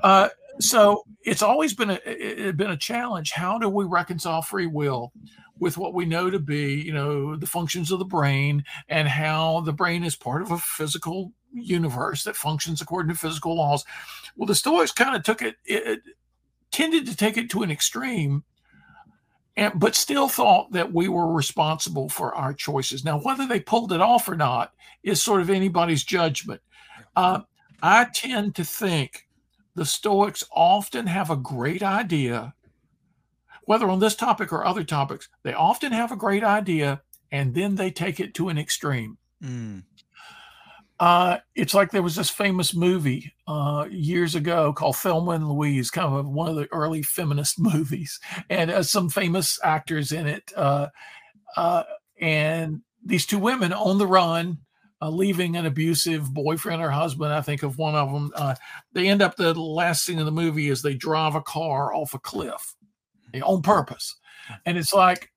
uh, 0.03 0.29
so 0.59 1.03
it's 1.23 1.41
always 1.41 1.73
been 1.73 1.91
a 1.91 1.99
it, 2.05 2.57
been 2.57 2.71
a 2.71 2.77
challenge. 2.77 3.31
How 3.31 3.57
do 3.57 3.69
we 3.69 3.85
reconcile 3.85 4.41
free 4.41 4.67
will 4.67 5.13
with 5.59 5.77
what 5.77 5.93
we 5.93 6.05
know 6.05 6.29
to 6.29 6.39
be, 6.39 6.75
you 6.75 6.93
know, 6.93 7.35
the 7.35 7.47
functions 7.47 7.91
of 7.91 7.99
the 7.99 8.05
brain 8.05 8.63
and 8.87 9.07
how 9.07 9.61
the 9.61 9.73
brain 9.73 10.03
is 10.03 10.15
part 10.15 10.41
of 10.41 10.51
a 10.51 10.57
physical 10.57 11.33
universe 11.53 12.23
that 12.23 12.35
functions 12.35 12.81
according 12.81 13.13
to 13.13 13.19
physical 13.19 13.55
laws? 13.55 13.85
Well, 14.35 14.47
the 14.47 14.55
Stoics 14.55 14.91
kind 14.91 15.15
of 15.15 15.23
took 15.23 15.41
it, 15.41 15.55
it, 15.65 16.01
tended 16.71 17.05
to 17.07 17.15
take 17.15 17.37
it 17.37 17.49
to 17.51 17.63
an 17.63 17.71
extreme 17.71 18.43
and, 19.57 19.73
but 19.75 19.95
still 19.95 20.29
thought 20.29 20.71
that 20.71 20.93
we 20.93 21.09
were 21.09 21.31
responsible 21.33 22.07
for 22.07 22.33
our 22.33 22.53
choices. 22.53 23.03
Now, 23.03 23.19
whether 23.19 23.45
they 23.45 23.59
pulled 23.59 23.91
it 23.91 24.01
off 24.01 24.29
or 24.29 24.35
not 24.35 24.73
is 25.03 25.21
sort 25.21 25.41
of 25.41 25.49
anybody's 25.49 26.03
judgment. 26.03 26.61
Uh, 27.15 27.41
I 27.81 28.05
tend 28.13 28.55
to 28.55 28.63
think 28.63 29.27
the 29.75 29.85
Stoics 29.85 30.43
often 30.51 31.07
have 31.07 31.29
a 31.29 31.35
great 31.35 31.83
idea, 31.83 32.53
whether 33.69 33.87
on 33.87 33.99
this 33.99 34.15
topic 34.15 34.51
or 34.51 34.65
other 34.65 34.83
topics, 34.83 35.29
they 35.43 35.53
often 35.53 35.91
have 35.91 36.11
a 36.11 36.15
great 36.15 36.43
idea 36.43 37.03
and 37.31 37.53
then 37.53 37.75
they 37.75 37.91
take 37.91 38.19
it 38.19 38.33
to 38.33 38.49
an 38.49 38.57
extreme. 38.57 39.15
Mm. 39.43 39.83
Uh, 40.99 41.37
it's 41.53 41.75
like 41.75 41.91
there 41.91 42.01
was 42.01 42.15
this 42.15 42.31
famous 42.31 42.73
movie 42.73 43.31
uh, 43.47 43.85
years 43.91 44.33
ago 44.33 44.73
called 44.73 44.95
Thelma 44.95 45.33
and 45.33 45.47
Louise, 45.47 45.91
kind 45.91 46.11
of 46.11 46.25
one 46.25 46.49
of 46.49 46.55
the 46.55 46.67
early 46.71 47.03
feminist 47.03 47.59
movies, 47.59 48.19
and 48.49 48.71
uh, 48.71 48.81
some 48.81 49.07
famous 49.07 49.59
actors 49.63 50.13
in 50.13 50.25
it. 50.25 50.51
Uh, 50.55 50.87
uh, 51.55 51.83
and 52.19 52.81
these 53.05 53.27
two 53.27 53.37
women 53.37 53.71
on 53.71 53.99
the 53.99 54.07
run, 54.07 54.57
uh, 54.99 55.11
leaving 55.11 55.55
an 55.55 55.67
abusive 55.67 56.33
boyfriend 56.33 56.81
or 56.81 56.89
husband. 56.89 57.31
I 57.31 57.41
think 57.41 57.61
of 57.61 57.77
one 57.77 57.93
of 57.93 58.11
them. 58.11 58.31
Uh, 58.33 58.55
they 58.93 59.09
end 59.09 59.21
up 59.21 59.35
the 59.35 59.53
last 59.53 60.05
scene 60.05 60.17
in 60.17 60.25
the 60.25 60.31
movie 60.31 60.69
is 60.69 60.81
they 60.81 60.95
drive 60.95 61.35
a 61.35 61.41
car 61.43 61.93
off 61.93 62.15
a 62.15 62.19
cliff 62.19 62.75
on 63.43 63.61
purpose, 63.61 64.15
and 64.65 64.77
it's 64.77 64.93
like 64.93 65.29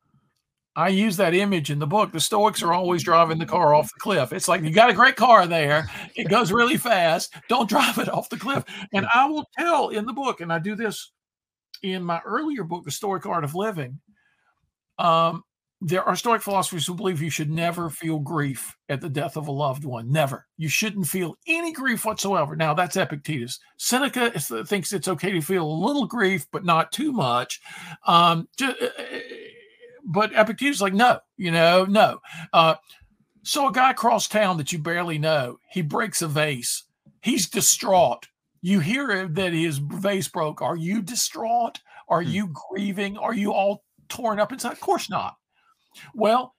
I 0.75 0.89
use 0.89 1.17
that 1.19 1.35
image 1.35 1.71
in 1.71 1.79
the 1.79 1.87
book. 1.87 2.13
The 2.13 2.21
Stoics 2.21 2.63
are 2.63 2.73
always 2.73 3.03
driving 3.03 3.39
the 3.39 3.47
car 3.47 3.75
off 3.75 3.93
the 3.93 4.01
cliff. 4.01 4.33
It's 4.33 4.49
like 4.49 4.63
you 4.63 4.71
got 4.71 4.89
a 4.89 4.95
great 4.95 5.17
car 5.17 5.47
there. 5.47 5.87
It 6.17 6.29
goes 6.29 6.51
really 6.51 6.79
fast. 6.79 7.35
Don't 7.49 7.69
drive 7.69 7.99
it 7.99 8.09
off 8.09 8.31
the 8.31 8.39
cliff. 8.39 8.65
And 8.95 9.07
I 9.15 9.27
will 9.27 9.45
tell 9.59 9.91
in 9.91 10.07
the 10.07 10.15
book, 10.15 10.41
and 10.41 10.51
I 10.53 10.59
do 10.59 10.75
this 10.75 11.13
in 11.83 12.03
my 12.03 12.21
earlier 12.25 12.65
book, 12.65 12.85
The 12.85 12.91
Stoic 12.91 13.27
Art 13.27 13.45
of 13.45 13.55
Living. 13.55 14.01
Um, 14.99 15.43
there 15.85 16.05
are 16.05 16.15
Stoic 16.15 16.43
philosophers 16.43 16.87
who 16.87 16.95
believe 16.95 17.21
you 17.21 17.29
should 17.29 17.51
never 17.51 17.91
feel 17.91 18.21
grief 18.21 18.77
at 18.89 19.01
the 19.01 19.09
death 19.09 19.37
of 19.37 19.49
a 19.49 19.53
loved 19.53 19.85
one. 19.85 20.13
Never. 20.13 20.47
You 20.57 20.69
shouldn't 20.69 21.09
feel 21.09 21.37
any 21.49 21.73
grief 21.73 22.05
whatsoever. 22.05 22.55
Now, 22.55 22.73
that's 22.73 22.97
Epictetus. 22.97 23.59
Seneca 23.79 24.31
thinks 24.65 24.93
it's 24.93 25.09
okay 25.09 25.33
to 25.33 25.41
feel 25.41 25.67
a 25.67 25.85
little 25.85 26.07
grief, 26.07 26.47
but 26.53 26.65
not 26.65 26.93
too 26.93 27.11
much. 27.11 27.61
Um, 28.07 28.49
just, 28.57 28.81
uh, 28.81 28.87
uh, 28.87 29.19
but 30.05 30.31
Epictetus 30.37 30.77
is 30.77 30.83
like, 30.83 30.95
no, 30.95 31.19
you 31.37 31.51
know, 31.51 31.85
no. 31.85 32.21
Uh, 32.53 32.77
so 33.43 33.67
a 33.67 33.73
guy 33.73 33.91
across 33.91 34.29
town 34.29 34.59
that 34.59 34.73
you 34.73 34.79
barely 34.79 35.19
know, 35.19 35.59
he 35.69 35.83
breaks 35.83 36.23
a 36.23 36.29
vase. 36.29 36.85
He's 37.23 37.49
distraught. 37.49 38.29
You 38.61 38.79
hear 38.79 39.27
that 39.27 39.53
his 39.53 39.79
vase 39.79 40.29
broke. 40.29 40.63
Are 40.63 40.77
you 40.77 41.03
distraught? 41.03 41.81
Are 42.09 42.23
hmm. 42.23 42.31
you 42.31 42.55
grieving? 42.71 43.19
Are 43.19 43.35
you 43.35 43.53
all 43.53 43.83
torn 44.09 44.39
up 44.39 44.53
inside? 44.53 44.73
Of 44.75 44.81
course 44.81 45.11
not. 45.11 45.35
Well, 46.15 46.55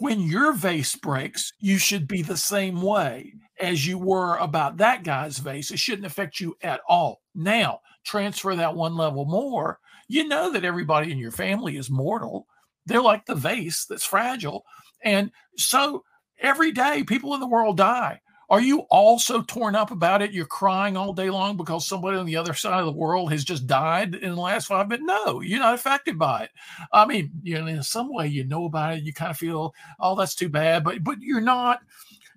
when 0.00 0.20
your 0.20 0.52
vase 0.52 0.96
breaks, 0.96 1.52
you 1.58 1.78
should 1.78 2.08
be 2.08 2.22
the 2.22 2.36
same 2.36 2.82
way 2.82 3.32
as 3.60 3.86
you 3.86 3.98
were 3.98 4.36
about 4.36 4.76
that 4.78 5.04
guy's 5.04 5.38
vase. 5.38 5.70
It 5.70 5.78
shouldn't 5.78 6.06
affect 6.06 6.40
you 6.40 6.56
at 6.62 6.80
all. 6.88 7.22
Now, 7.34 7.80
transfer 8.04 8.54
that 8.56 8.74
one 8.74 8.96
level 8.96 9.24
more. 9.24 9.78
You 10.08 10.28
know 10.28 10.52
that 10.52 10.64
everybody 10.64 11.10
in 11.12 11.18
your 11.18 11.30
family 11.30 11.76
is 11.76 11.90
mortal. 11.90 12.46
They're 12.84 13.00
like 13.00 13.26
the 13.26 13.34
vase 13.34 13.86
that's 13.88 14.04
fragile. 14.04 14.64
And 15.02 15.30
so 15.56 16.04
every 16.40 16.72
day 16.72 17.02
people 17.02 17.34
in 17.34 17.40
the 17.40 17.46
world 17.46 17.76
die. 17.76 18.20
Are 18.48 18.60
you 18.60 18.80
also 18.90 19.42
torn 19.42 19.74
up 19.74 19.90
about 19.90 20.22
it? 20.22 20.32
You're 20.32 20.46
crying 20.46 20.96
all 20.96 21.12
day 21.12 21.30
long 21.30 21.56
because 21.56 21.86
somebody 21.86 22.16
on 22.16 22.26
the 22.26 22.36
other 22.36 22.54
side 22.54 22.78
of 22.78 22.86
the 22.86 22.92
world 22.92 23.32
has 23.32 23.44
just 23.44 23.66
died 23.66 24.14
in 24.14 24.30
the 24.30 24.40
last 24.40 24.68
five 24.68 24.88
minutes? 24.88 25.06
No, 25.06 25.40
you're 25.40 25.58
not 25.58 25.74
affected 25.74 26.18
by 26.18 26.44
it. 26.44 26.50
I 26.92 27.06
mean, 27.06 27.32
you 27.42 27.60
know, 27.60 27.66
in 27.66 27.82
some 27.82 28.12
way 28.12 28.28
you 28.28 28.44
know 28.44 28.66
about 28.66 28.98
it. 28.98 29.02
You 29.02 29.12
kind 29.12 29.30
of 29.30 29.36
feel, 29.36 29.74
oh, 29.98 30.14
that's 30.14 30.34
too 30.34 30.48
bad, 30.48 30.84
but 30.84 31.02
but 31.02 31.20
you're 31.20 31.40
not 31.40 31.80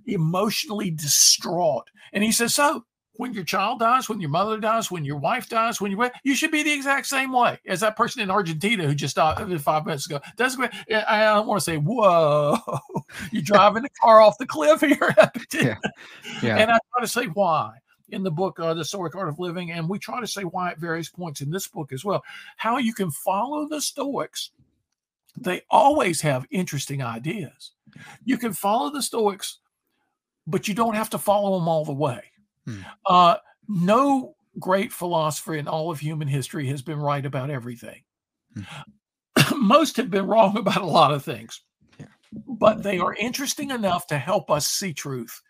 emotionally 0.08 0.90
distraught. 0.90 1.90
And 2.14 2.24
he 2.24 2.32
says, 2.32 2.56
so 2.56 2.86
when 3.20 3.34
your 3.34 3.44
child 3.44 3.80
dies, 3.80 4.08
when 4.08 4.22
your 4.22 4.30
mother 4.30 4.62
dies, 4.62 4.90
when 4.90 5.04
your 5.04 5.18
wife 5.18 5.50
dies, 5.50 5.82
when 5.82 5.92
you 5.92 6.10
you 6.24 6.36
should 6.36 6.52
be 6.52 6.64
the 6.64 6.72
exact 6.72 7.06
same 7.06 7.34
way 7.34 7.60
as 7.68 7.82
that 7.82 7.98
person 7.98 8.22
in 8.22 8.32
Argentina 8.32 8.86
who 8.88 8.96
just 8.96 9.18
died 9.18 9.62
five 9.62 9.86
minutes 9.86 10.06
ago. 10.06 10.22
That's 10.38 10.56
great. 10.56 10.72
I 10.90 11.26
don't 11.26 11.46
want 11.46 11.60
to 11.60 11.66
say, 11.66 11.76
whoa, 11.76 12.58
you're 13.34 13.42
driving 13.42 13.84
the 13.84 13.90
car 14.02 14.22
off 14.22 14.38
the 14.38 14.46
cliff 14.46 14.80
here. 14.80 15.14
yeah. 15.54 15.76
yeah. 16.42 16.56
And 16.60 16.72
I 16.72 16.80
try 16.94 17.02
to 17.02 17.08
say 17.08 17.26
why 17.26 17.74
in 18.08 18.24
the 18.24 18.32
book, 18.32 18.58
uh, 18.58 18.74
The 18.74 18.86
Stoic 18.86 19.14
Art 19.16 19.28
of 19.28 19.38
Living, 19.38 19.72
and 19.72 19.90
we 19.90 20.00
try 20.00 20.22
to 20.22 20.28
say 20.28 20.44
why 20.44 20.72
at 20.72 20.80
various 20.80 21.10
points 21.10 21.42
in 21.42 21.52
this 21.52 21.68
book 21.68 21.92
as 21.92 22.06
well. 22.06 22.24
How 22.56 22.78
you 22.78 22.94
can 22.94 23.12
follow 23.12 23.68
the 23.68 23.82
Stoics. 23.82 24.52
They 25.38 25.64
always 25.70 26.22
have 26.22 26.48
interesting 26.52 27.04
ideas. 27.04 27.72
You 28.24 28.38
can 28.38 28.54
follow 28.54 28.92
the 28.92 29.02
Stoics, 29.02 29.58
but 30.48 30.70
you 30.70 30.74
don't 30.74 30.96
have 30.96 31.10
to 31.10 31.18
follow 31.18 31.60
them 31.60 31.68
all 31.68 31.84
the 31.84 31.92
way 31.92 32.24
Hmm. 32.70 32.82
Uh, 33.06 33.36
no 33.68 34.36
great 34.60 34.92
philosopher 34.92 35.56
in 35.56 35.68
all 35.68 35.90
of 35.92 36.00
human 36.00 36.28
history 36.28 36.68
has 36.68 36.82
been 36.82 37.00
right 37.00 37.26
about 37.26 37.50
everything. 37.50 38.02
Hmm. 38.56 39.56
Most 39.62 39.98
have 39.98 40.12
been 40.12 40.28
wrong 40.28 40.58
about 40.58 40.82
a 40.82 40.86
lot 40.86 41.14
of 41.14 41.24
things, 41.24 41.62
yeah. 42.00 42.06
but 42.48 42.84
they 42.84 43.00
are 43.00 43.14
interesting 43.14 43.72
enough 43.72 44.08
to 44.08 44.18
help 44.18 44.52
us 44.52 44.68
see 44.68 44.94
truth 44.94 45.42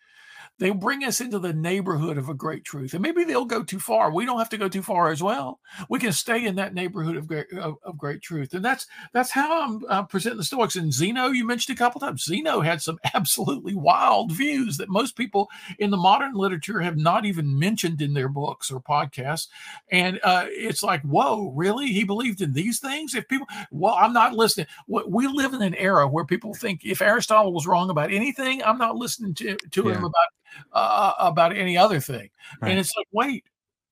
they'll 0.60 0.74
bring 0.74 1.04
us 1.04 1.22
into 1.22 1.40
the 1.40 1.54
neighborhood 1.54 2.18
of 2.18 2.30
a 2.30 2.34
great 2.34 2.64
truth. 2.64 2.94
And 2.94 3.02
maybe 3.02 3.24
they'll 3.24 3.46
go 3.46 3.64
too 3.64 3.80
far. 3.80 4.12
We 4.12 4.26
don't 4.26 4.38
have 4.38 4.50
to 4.50 4.58
go 4.58 4.70
too 4.70 4.82
far 4.82 5.10
as 5.10 5.24
well. 5.24 5.60
We 5.90 6.00
can 6.00 6.12
stay 6.12 6.46
in 6.46 6.56
that 6.56 6.74
neighborhood 6.74 7.16
of 7.16 7.28
great, 7.28 7.52
of, 7.54 7.76
of 7.84 7.98
great 7.98 8.22
truth. 8.22 8.54
And 8.54 8.64
that's 8.64 8.86
that's 9.14 9.32
how 9.32 9.64
I'm 9.64 9.82
uh, 9.90 10.04
presenting 10.04 10.38
the 10.38 10.44
Stoics. 10.44 10.76
And 10.76 10.94
Zeno, 10.94 11.28
you 11.28 11.46
mentioned 11.46 11.78
a 11.78 11.80
couple 11.80 12.02
times, 12.02 12.26
Zeno 12.26 12.62
had 12.62 12.82
some 12.82 13.00
absolutely 13.14 13.76
wild 13.76 14.32
views 14.32 14.78
that 14.78 14.90
most 14.90 15.16
people 15.16 15.50
in 15.80 15.90
the 15.90 15.98
modern 15.98 16.34
literature 16.34 16.82
have 16.82 16.98
not 16.98 17.26
even 17.26 17.58
mentioned 17.58 18.02
in 18.02 18.14
their 18.14 18.30
books 18.30 18.70
or 18.70 18.82
podcasts. 18.82 19.48
And 19.92 20.20
uh, 20.24 20.46
it's 20.48 20.84
like, 20.84 21.02
whoa, 21.04 21.52
really? 21.56 21.88
He 21.88 22.04
believed 22.04 22.42
in 22.42 22.54
these 22.54 22.80
things? 22.80 23.16
If 23.16 23.28
people, 23.28 23.48
well, 23.72 23.96
I'm 23.96 24.14
not 24.14 24.34
listening. 24.34 24.68
We 24.88 25.28
live 25.28 25.54
in 25.54 25.62
an 25.62 25.76
era 25.76 26.08
where 26.08 26.26
people 26.26 26.54
think 26.54 26.82
if 26.84 27.02
Aristotle 27.02 27.54
was 27.54 27.68
wrong 27.68 27.90
about 27.90 28.12
anything, 28.12 28.62
I'm 28.64 28.78
not 28.78 28.96
listening 28.96 29.34
to, 29.36 29.56
to 29.56 29.84
yeah. 29.86 29.94
him 29.94 30.04
about 30.04 30.28
uh, 30.74 31.14
about 31.20 31.56
any 31.56 31.78
other 31.78 32.00
thing. 32.00 32.30
Right. 32.62 32.72
And 32.72 32.80
it's 32.80 32.94
like, 32.96 33.08
wait, 33.12 33.44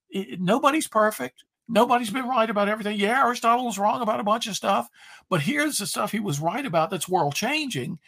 it, 0.10 0.40
nobody's 0.40 0.88
perfect. 0.88 1.44
Nobody's 1.70 2.10
been 2.10 2.28
right 2.28 2.50
about 2.50 2.70
everything. 2.70 3.00
Yeah, 3.00 3.26
Aristotle 3.26 3.66
was 3.66 3.78
wrong 3.78 4.02
about 4.02 4.22
a 4.22 4.24
bunch 4.24 4.48
of 4.48 4.56
stuff, 4.56 4.90
but 5.30 5.42
here's 5.42 5.78
the 5.78 5.86
stuff 5.86 6.12
he 6.12 6.22
was 6.22 6.40
right 6.40 6.66
about 6.66 6.90
that's 6.90 7.10
world 7.10 7.36
changing. 7.36 8.00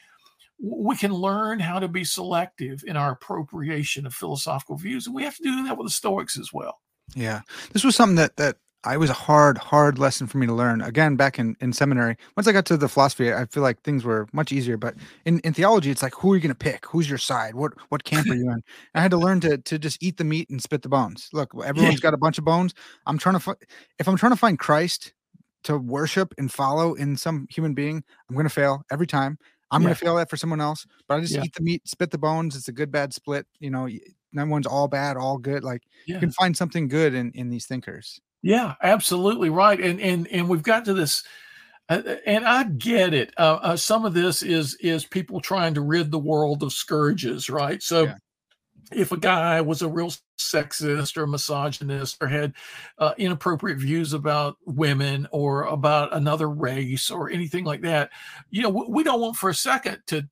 We 0.61 0.95
can 0.95 1.13
learn 1.13 1.59
how 1.59 1.79
to 1.79 1.87
be 1.87 2.03
selective 2.05 2.83
in 2.87 2.95
our 2.95 3.11
appropriation 3.11 4.05
of 4.05 4.13
philosophical 4.13 4.77
views, 4.77 5.07
and 5.07 5.15
we 5.15 5.23
have 5.23 5.35
to 5.35 5.43
do 5.43 5.63
that 5.65 5.77
with 5.77 5.87
the 5.87 5.91
Stoics 5.91 6.37
as 6.39 6.53
well. 6.53 6.79
Yeah, 7.15 7.41
this 7.73 7.83
was 7.83 7.95
something 7.95 8.15
that 8.15 8.37
that 8.37 8.57
I 8.85 8.95
was 8.95 9.09
a 9.09 9.13
hard, 9.13 9.57
hard 9.57 9.99
lesson 9.99 10.25
for 10.25 10.37
me 10.37 10.47
to 10.47 10.53
learn. 10.53 10.81
Again, 10.81 11.17
back 11.17 11.37
in, 11.37 11.57
in 11.59 11.73
seminary, 11.73 12.15
once 12.37 12.47
I 12.47 12.53
got 12.53 12.65
to 12.67 12.77
the 12.77 12.87
philosophy, 12.87 13.33
I 13.33 13.45
feel 13.45 13.61
like 13.61 13.81
things 13.81 14.05
were 14.05 14.27
much 14.31 14.53
easier. 14.53 14.77
But 14.77 14.95
in, 15.25 15.39
in 15.41 15.53
theology, 15.53 15.91
it's 15.91 16.01
like, 16.01 16.15
who 16.15 16.31
are 16.31 16.35
you 16.35 16.41
going 16.41 16.49
to 16.49 16.55
pick? 16.55 16.85
Who's 16.85 17.09
your 17.09 17.17
side? 17.17 17.55
What 17.55 17.73
what 17.89 18.05
camp 18.05 18.29
are 18.29 18.35
you 18.35 18.49
in? 18.49 18.61
I 18.95 19.01
had 19.01 19.11
to 19.11 19.17
learn 19.17 19.41
to 19.41 19.57
to 19.57 19.77
just 19.77 20.01
eat 20.01 20.15
the 20.15 20.23
meat 20.23 20.49
and 20.49 20.61
spit 20.61 20.81
the 20.81 20.89
bones. 20.89 21.29
Look, 21.33 21.51
everyone's 21.65 21.95
yeah. 21.95 21.99
got 21.99 22.13
a 22.13 22.17
bunch 22.17 22.37
of 22.37 22.45
bones. 22.45 22.73
I'm 23.05 23.17
trying 23.17 23.35
to, 23.35 23.41
fi- 23.41 23.65
if 23.99 24.07
I'm 24.07 24.15
trying 24.15 24.31
to 24.31 24.37
find 24.37 24.57
Christ 24.57 25.13
to 25.63 25.77
worship 25.77 26.33
and 26.37 26.49
follow 26.49 26.93
in 26.93 27.17
some 27.17 27.47
human 27.49 27.73
being, 27.73 28.01
I'm 28.29 28.35
going 28.35 28.45
to 28.45 28.53
fail 28.53 28.83
every 28.91 29.07
time. 29.07 29.37
I'm 29.71 29.81
yeah. 29.81 29.87
going 29.87 29.95
to 29.95 29.99
fail 30.05 30.15
that 30.15 30.29
for 30.29 30.37
someone 30.37 30.61
else. 30.61 30.87
But 31.07 31.15
I 31.15 31.21
just 31.21 31.35
yeah. 31.35 31.43
eat 31.43 31.53
the 31.53 31.63
meat, 31.63 31.85
spit 31.85 32.11
the 32.11 32.17
bones. 32.17 32.55
It's 32.55 32.69
a 32.69 32.71
good 32.71 32.91
bad 32.93 33.13
split. 33.13 33.45
You 33.59 33.71
know, 33.71 33.89
no 34.31 34.45
one's 34.45 34.67
all 34.67 34.87
bad, 34.87 35.17
all 35.17 35.37
good. 35.37 35.65
Like 35.65 35.83
you 36.05 36.17
can 36.17 36.31
find 36.31 36.55
something 36.55 36.87
good 36.87 37.13
in 37.13 37.31
in 37.33 37.49
these 37.49 37.65
thinkers. 37.65 38.21
Yeah, 38.41 38.75
absolutely 38.81 39.49
right. 39.49 39.79
And 39.79 39.99
and 39.99 40.27
and 40.27 40.47
we've 40.47 40.63
got 40.63 40.85
to 40.85 40.93
this, 40.93 41.23
uh, 41.89 42.01
uh, 42.05 42.15
and 42.25 42.45
I 42.45 42.63
get 42.63 43.13
it. 43.13 43.33
Uh, 43.37 43.59
uh, 43.61 43.75
some 43.75 44.05
of 44.05 44.13
this 44.13 44.41
is 44.41 44.75
is 44.75 45.05
people 45.05 45.41
trying 45.41 45.73
to 45.73 45.81
rid 45.81 46.11
the 46.11 46.19
world 46.19 46.63
of 46.63 46.73
scourges, 46.73 47.49
right? 47.49 47.81
So. 47.81 48.03
Yeah. 48.03 48.15
If 48.91 49.11
a 49.11 49.17
guy 49.17 49.61
was 49.61 49.83
a 49.83 49.87
real 49.87 50.11
sexist 50.39 51.15
or 51.15 51.27
misogynist 51.27 52.17
or 52.21 52.27
had 52.27 52.53
uh, 52.97 53.13
inappropriate 53.19 53.77
views 53.77 54.13
about 54.13 54.57
women 54.65 55.27
or 55.31 55.65
about 55.65 56.11
another 56.11 56.49
race 56.49 57.11
or 57.11 57.29
anything 57.29 57.65
like 57.65 57.81
that, 57.81 58.09
you 58.49 58.63
know, 58.63 58.69
we 58.69 59.03
don't 59.03 59.21
want 59.21 59.35
for 59.35 59.51
a 59.51 59.53
second 59.53 59.99
to 60.07 60.27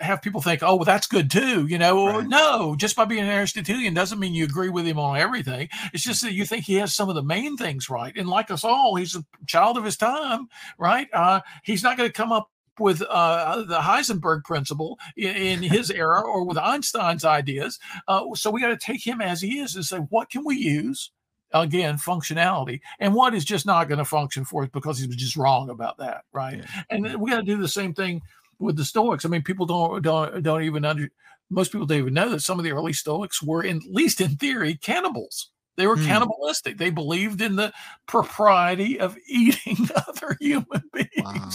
have 0.00 0.22
people 0.22 0.40
think, 0.40 0.62
oh, 0.62 0.76
well, 0.76 0.84
that's 0.84 1.06
good 1.06 1.30
too. 1.30 1.66
You 1.66 1.78
know, 1.78 2.06
right. 2.06 2.26
no, 2.26 2.74
just 2.76 2.96
by 2.96 3.04
being 3.04 3.22
an 3.22 3.30
Aristotelian 3.30 3.94
doesn't 3.94 4.18
mean 4.18 4.34
you 4.34 4.44
agree 4.44 4.68
with 4.68 4.86
him 4.86 4.98
on 4.98 5.16
everything. 5.16 5.68
It's 5.92 6.02
just 6.02 6.22
that 6.22 6.32
you 6.32 6.44
think 6.44 6.64
he 6.64 6.74
has 6.74 6.94
some 6.94 7.08
of 7.08 7.14
the 7.14 7.22
main 7.22 7.56
things 7.56 7.88
right. 7.88 8.12
And 8.16 8.28
like 8.28 8.50
us 8.50 8.64
all, 8.64 8.96
he's 8.96 9.14
a 9.14 9.24
child 9.46 9.78
of 9.78 9.84
his 9.84 9.96
time, 9.96 10.48
right? 10.78 11.08
Uh, 11.12 11.40
he's 11.62 11.82
not 11.82 11.96
going 11.96 12.08
to 12.08 12.12
come 12.12 12.32
up 12.32 12.50
with 12.78 13.02
uh, 13.02 13.62
the 13.62 13.78
Heisenberg 13.78 14.44
principle 14.44 14.98
in, 15.16 15.36
in 15.36 15.62
his 15.62 15.90
era 15.90 16.20
or 16.20 16.44
with 16.44 16.58
Einstein's 16.58 17.24
ideas. 17.24 17.78
Uh, 18.08 18.34
so 18.34 18.50
we 18.50 18.60
got 18.60 18.68
to 18.68 18.76
take 18.76 19.06
him 19.06 19.20
as 19.20 19.40
he 19.40 19.58
is 19.58 19.76
and 19.76 19.84
say, 19.84 19.98
what 19.98 20.30
can 20.30 20.44
we 20.44 20.56
use? 20.56 21.10
Again, 21.52 21.98
functionality, 21.98 22.80
and 22.98 23.14
what 23.14 23.32
is 23.32 23.44
just 23.44 23.64
not 23.64 23.86
going 23.86 23.98
to 23.98 24.04
function 24.04 24.44
for 24.44 24.64
us 24.64 24.70
because 24.72 24.98
he 24.98 25.06
was 25.06 25.14
just 25.14 25.36
wrong 25.36 25.70
about 25.70 25.98
that, 25.98 26.24
right? 26.32 26.58
Yeah. 26.58 26.82
And 26.90 27.20
we 27.20 27.30
got 27.30 27.36
to 27.36 27.42
do 27.44 27.58
the 27.58 27.68
same 27.68 27.94
thing 27.94 28.22
with 28.58 28.76
the 28.76 28.84
Stoics. 28.84 29.24
I 29.24 29.28
mean, 29.28 29.42
people 29.42 29.66
don't 29.66 30.02
don't 30.02 30.42
don't 30.42 30.62
even 30.62 30.84
under 30.84 31.10
most 31.50 31.72
people 31.72 31.86
don't 31.86 31.98
even 31.98 32.14
know 32.14 32.30
that 32.30 32.40
some 32.40 32.58
of 32.58 32.64
the 32.64 32.72
early 32.72 32.92
Stoics 32.92 33.42
were, 33.42 33.62
in, 33.62 33.78
at 33.78 33.94
least 33.94 34.20
in 34.20 34.36
theory, 34.36 34.74
cannibals. 34.76 35.50
They 35.76 35.86
were 35.86 35.96
mm. 35.96 36.06
cannibalistic. 36.06 36.78
They 36.78 36.90
believed 36.90 37.40
in 37.42 37.56
the 37.56 37.72
propriety 38.06 39.00
of 39.00 39.16
eating 39.26 39.88
other 40.08 40.36
human 40.40 40.82
beings. 40.92 41.08
Wow. 41.18 41.50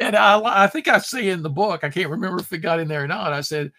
And 0.00 0.16
I, 0.16 0.64
I 0.64 0.66
think 0.66 0.88
I 0.88 0.98
say 0.98 1.28
in 1.28 1.42
the 1.42 1.50
book, 1.50 1.84
I 1.84 1.88
can't 1.88 2.10
remember 2.10 2.40
if 2.40 2.52
it 2.52 2.58
got 2.58 2.80
in 2.80 2.88
there 2.88 3.04
or 3.04 3.08
not. 3.08 3.32
I 3.32 3.42
said, 3.42 3.72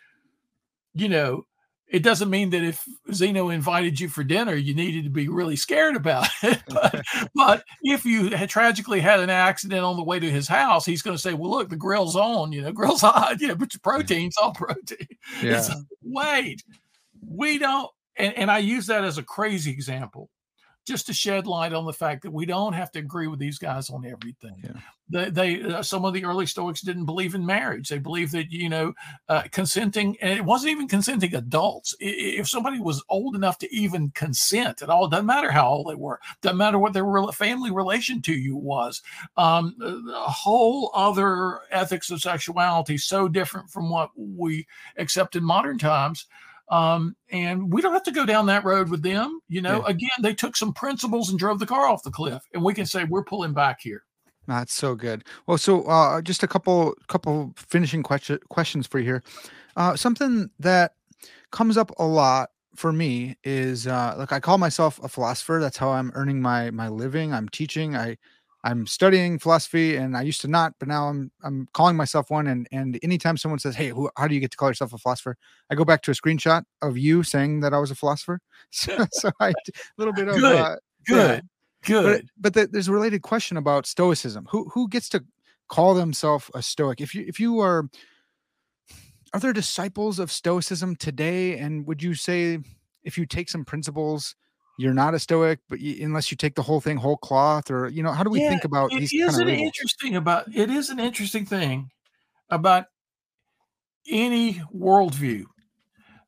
you 0.94 1.10
know, 1.10 1.46
it 1.88 2.02
doesn't 2.02 2.30
mean 2.30 2.50
that 2.50 2.64
if 2.64 2.84
Zeno 3.14 3.50
invited 3.50 4.00
you 4.00 4.10
for 4.10 4.24
dinner, 4.24 4.56
you 4.56 4.74
needed 4.74 5.04
to 5.04 5.10
be 5.10 5.28
really 5.28 5.56
scared 5.56 5.96
about 5.96 6.28
it. 6.44 6.62
but, 6.68 7.04
but, 7.36 7.64
if 7.84 8.06
you 8.06 8.36
had 8.36 8.50
tragically 8.50 9.00
had 9.00 9.20
an 9.20 9.30
accident 9.30 9.84
on 9.84 9.96
the 9.96 10.04
way 10.04 10.20
to 10.20 10.32
his 10.32 10.48
house, 10.48 10.86
he's 10.86 11.02
going 11.02 11.16
to 11.16 11.22
say, 11.22 11.34
"Well, 11.34 11.52
look, 11.52 11.70
the 11.70 11.76
grill's 11.76 12.16
on. 12.16 12.52
You 12.52 12.64
know, 12.64 12.72
grill's 12.74 13.02
hot. 13.02 13.40
You 13.40 13.50
know, 13.50 13.56
but 13.56 13.74
your 13.74 13.82
protein's 13.82 14.38
all 14.38 14.54
protein." 14.54 15.08
Yeah. 15.42 15.58
It's, 15.58 15.70
wait, 16.02 16.64
we 17.26 17.60
don't. 17.60 17.90
And, 18.18 18.34
and 18.34 18.50
I 18.50 18.60
use 18.60 18.88
that 18.88 19.04
as 19.04 19.18
a 19.18 19.24
crazy 19.24 19.72
example 19.72 20.30
just 20.86 21.08
to 21.08 21.14
shed 21.14 21.48
light 21.48 21.74
on 21.74 21.86
the 21.86 21.94
fact 21.94 22.24
that 22.24 22.32
we 22.32 22.46
don't 22.46 22.74
have 22.74 22.92
to 22.92 23.00
agree 23.00 23.28
with 23.28 23.40
these 23.40 23.58
guys 23.58 23.90
on 23.90 24.06
everything. 24.06 24.56
Yeah. 24.64 24.80
They, 25.08 25.30
they 25.30 25.62
uh, 25.62 25.84
some 25.84 26.04
of 26.04 26.14
the 26.14 26.26
early 26.26 26.46
Stoics 26.46 26.82
didn't 26.82 27.06
believe 27.06 27.36
in 27.36 27.46
marriage. 27.46 27.90
They 27.90 28.00
believed 28.00 28.32
that 28.32 28.52
you 28.52 28.70
know 28.70 28.94
uh, 29.30 29.44
consenting, 29.52 30.18
and 30.20 30.38
it 30.38 30.44
wasn't 30.44 30.72
even 30.72 30.88
consenting 30.88 31.36
adults. 31.36 31.96
If 32.00 32.50
somebody 32.50 32.80
was 32.80 33.04
old 33.10 33.36
enough 33.36 33.60
to 33.60 33.76
even 33.76 34.10
consent 34.12 34.82
at 34.82 34.90
all, 34.90 35.08
doesn't 35.08 35.28
matter 35.28 35.52
how 35.52 35.68
old 35.68 35.90
they 35.90 35.96
were, 35.96 36.20
doesn't 36.42 36.58
matter 36.58 36.80
what 36.80 36.94
their 36.94 37.06
family 37.34 37.72
relation 37.72 38.22
to 38.24 38.34
you 38.34 38.56
was. 38.56 39.04
Um, 39.38 39.76
a 39.82 40.30
whole 40.30 40.92
other 40.96 41.60
ethics 41.70 42.10
of 42.10 42.22
sexuality, 42.22 42.98
so 42.98 43.28
different 43.28 43.70
from 43.70 43.90
what 43.90 44.10
we 44.16 44.66
accept 44.98 45.36
in 45.36 45.44
modern 45.44 45.78
times 45.78 46.26
um, 46.70 47.16
and 47.30 47.72
we 47.72 47.82
don't 47.82 47.94
have 47.94 48.04
to 48.04 48.12
go 48.12 48.26
down 48.26 48.46
that 48.48 48.64
road 48.64 48.90
with 48.90 49.04
them. 49.04 49.40
You 49.48 49.62
know, 49.62 49.84
yeah. 49.86 49.92
again, 49.92 50.10
they 50.22 50.34
took 50.34 50.56
some 50.56 50.74
principles 50.74 51.30
and 51.30 51.40
drove 51.40 51.60
the 51.60 51.66
car 51.66 51.88
off 51.88 52.04
the 52.04 52.12
cliff, 52.12 52.44
and 52.54 52.64
we 52.64 52.74
can 52.74 52.86
say 52.86 53.04
we're 53.04 53.24
pulling 53.24 53.54
back 53.54 53.80
here. 53.82 54.04
That's 54.48 54.74
so 54.74 54.96
good. 54.96 55.24
Well, 55.48 55.58
so 55.58 55.84
uh, 55.84 56.22
just 56.22 56.44
a 56.44 56.48
couple 56.48 56.94
couple 57.08 57.54
finishing 57.58 58.04
question, 58.04 58.40
questions 58.50 58.88
for 58.88 59.00
you 59.00 59.06
here. 59.06 59.24
Uh, 59.76 59.96
something 59.96 60.50
that 60.60 60.94
comes 61.52 61.78
up 61.78 61.92
a 61.98 62.06
lot 62.06 62.50
for 62.76 62.92
me 62.92 63.38
is 63.44 63.88
uh, 63.88 64.16
like 64.18 64.32
I 64.32 64.40
call 64.40 64.58
myself 64.58 65.00
a 65.04 65.08
philosopher. 65.08 65.60
That's 65.62 65.78
how 65.78 65.92
I'm 65.92 66.12
earning 66.16 66.42
my 66.42 66.72
my 66.72 66.90
living. 66.90 67.34
I'm 67.34 67.50
teaching. 67.50 67.96
I 67.96 68.18
I'm 68.66 68.88
studying 68.88 69.38
philosophy, 69.38 69.96
and 69.96 70.18
I 70.18 70.24
used 70.24 70.42
to 70.42 70.48
not, 70.48 70.74
but 70.80 70.88
now 70.88 71.08
I'm 71.08 71.32
I'm 71.44 71.68
calling 71.74 71.96
myself 71.96 72.32
one. 72.32 72.48
And 72.48 72.68
and 72.72 73.00
anytime 73.04 73.38
someone 73.38 73.60
says, 73.60 73.76
"Hey, 73.76 73.90
who, 73.90 74.10
how 74.18 74.28
do 74.28 74.34
you 74.34 74.42
get 74.42 74.50
to 74.52 74.58
call 74.58 74.70
yourself 74.70 74.92
a 74.92 74.98
philosopher?" 74.98 75.38
I 75.70 75.76
go 75.76 75.86
back 75.86 76.02
to 76.02 76.12
a 76.12 76.16
screenshot 76.16 76.64
of 76.82 76.98
you 76.98 77.22
saying 77.22 77.60
that 77.60 77.76
I 77.76 77.78
was 77.78 77.92
a 77.92 77.96
philosopher. 77.96 78.40
So, 78.72 79.06
so 79.12 79.32
I 79.40 79.50
a 79.50 79.54
little 79.98 80.14
bit 80.14 80.28
of 80.28 80.36
good, 80.36 80.56
uh, 80.56 80.76
good, 81.06 81.16
yeah. 81.16 81.40
good. 81.86 82.22
But, 82.22 82.54
but 82.54 82.54
the, 82.54 82.68
there's 82.72 82.88
a 82.88 82.94
related 82.94 83.22
question 83.22 83.56
about 83.56 83.86
stoicism. 83.86 84.48
Who 84.50 84.68
who 84.74 84.90
gets 84.90 85.10
to 85.10 85.24
call 85.70 85.94
themselves 85.94 86.50
a 86.56 86.64
stoic? 86.64 87.00
If 87.02 87.14
you 87.14 87.24
if 87.28 87.40
you 87.40 87.60
are 87.60 87.88
are 89.34 89.40
there 89.40 89.54
disciples 89.54 90.18
of 90.18 90.32
stoicism 90.32 90.96
today? 90.96 91.60
And 91.60 91.86
would 91.86 92.02
you 92.02 92.16
say 92.16 92.58
if 93.04 93.18
you 93.18 93.28
take 93.28 93.50
some 93.50 93.64
principles 93.64 94.36
you're 94.78 94.94
not 94.94 95.14
a 95.14 95.20
stoic 95.20 95.60
but 95.70 95.80
you, 95.80 96.06
unless 96.06 96.32
you 96.32 96.38
take 96.38 96.56
the 96.56 96.62
whole 96.62 96.82
thing 96.82 96.98
whole 96.98 97.18
cloth 97.18 97.72
or 97.72 97.88
you 97.90 98.04
know 98.04 98.12
how 98.12 98.24
do 98.24 98.30
we 98.30 98.42
yeah, 98.42 98.50
think 98.50 98.64
about 98.66 98.92
it 98.92 99.00
these 99.00 99.14
is 99.14 99.38
an 99.38 99.50
interesting 99.50 100.16
about 100.16 100.46
it 100.54 100.70
is 100.70 100.90
an 100.90 101.00
interesting 101.00 101.46
thing 101.46 101.90
about 102.50 102.86
any 104.10 104.62
worldview. 104.74 105.46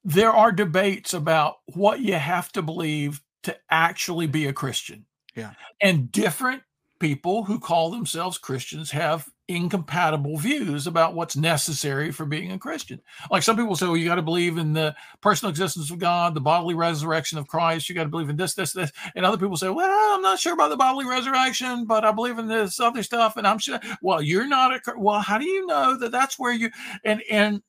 There 0.03 0.31
are 0.31 0.51
debates 0.51 1.13
about 1.13 1.55
what 1.65 1.99
you 1.99 2.13
have 2.13 2.51
to 2.53 2.61
believe 2.61 3.21
to 3.43 3.57
actually 3.69 4.27
be 4.27 4.47
a 4.47 4.53
christian. 4.53 5.05
Yeah. 5.35 5.51
And 5.81 6.11
different 6.11 6.63
people 6.99 7.43
who 7.43 7.59
call 7.59 7.91
themselves 7.91 8.37
christians 8.37 8.91
have 8.91 9.29
incompatible 9.47 10.37
views 10.37 10.87
about 10.87 11.15
what's 11.15 11.37
necessary 11.37 12.11
for 12.11 12.25
being 12.25 12.51
a 12.51 12.59
Christian. 12.59 13.01
Like 13.31 13.43
some 13.43 13.55
people 13.55 13.75
say, 13.75 13.85
well, 13.85 13.95
you 13.95 14.05
got 14.05 14.15
to 14.15 14.21
believe 14.21 14.57
in 14.57 14.73
the 14.73 14.95
personal 15.21 15.49
existence 15.49 15.89
of 15.89 15.99
God, 15.99 16.33
the 16.33 16.41
bodily 16.41 16.75
resurrection 16.75 17.37
of 17.37 17.47
Christ. 17.47 17.87
You 17.87 17.95
got 17.95 18.03
to 18.03 18.09
believe 18.09 18.29
in 18.29 18.35
this, 18.35 18.55
this, 18.55 18.73
this. 18.73 18.91
And 19.15 19.25
other 19.25 19.37
people 19.37 19.55
say, 19.55 19.69
well, 19.69 20.15
I'm 20.15 20.21
not 20.21 20.39
sure 20.39 20.53
about 20.53 20.69
the 20.69 20.77
bodily 20.77 21.05
resurrection, 21.05 21.85
but 21.85 22.03
I 22.03 22.11
believe 22.11 22.37
in 22.37 22.47
this 22.47 22.79
other 22.79 23.03
stuff. 23.03 23.37
And 23.37 23.47
I'm 23.47 23.59
sure, 23.59 23.79
well, 24.01 24.21
you're 24.21 24.47
not 24.47 24.73
a, 24.73 24.81
well, 24.97 25.21
how 25.21 25.37
do 25.37 25.47
you 25.47 25.65
know 25.65 25.97
that 25.97 26.11
that's 26.11 26.37
where 26.37 26.53
you, 26.53 26.69
and, 27.05 27.23
and 27.31 27.61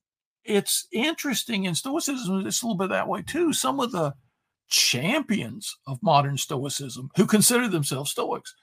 it's 0.45 0.89
interesting 0.93 1.64
in 1.64 1.74
Stoicism, 1.74 2.47
it's 2.47 2.62
a 2.62 2.66
little 2.66 2.79
bit 2.79 2.91
that 2.91 3.09
way 3.09 3.22
too. 3.22 3.53
Some 3.53 3.79
of 3.79 3.93
the 3.93 4.14
champions 4.68 5.76
of 5.87 6.03
modern 6.03 6.37
Stoicism 6.37 7.11
who 7.16 7.26
consider 7.26 7.68
themselves 7.68 8.11
Stoics 8.11 8.55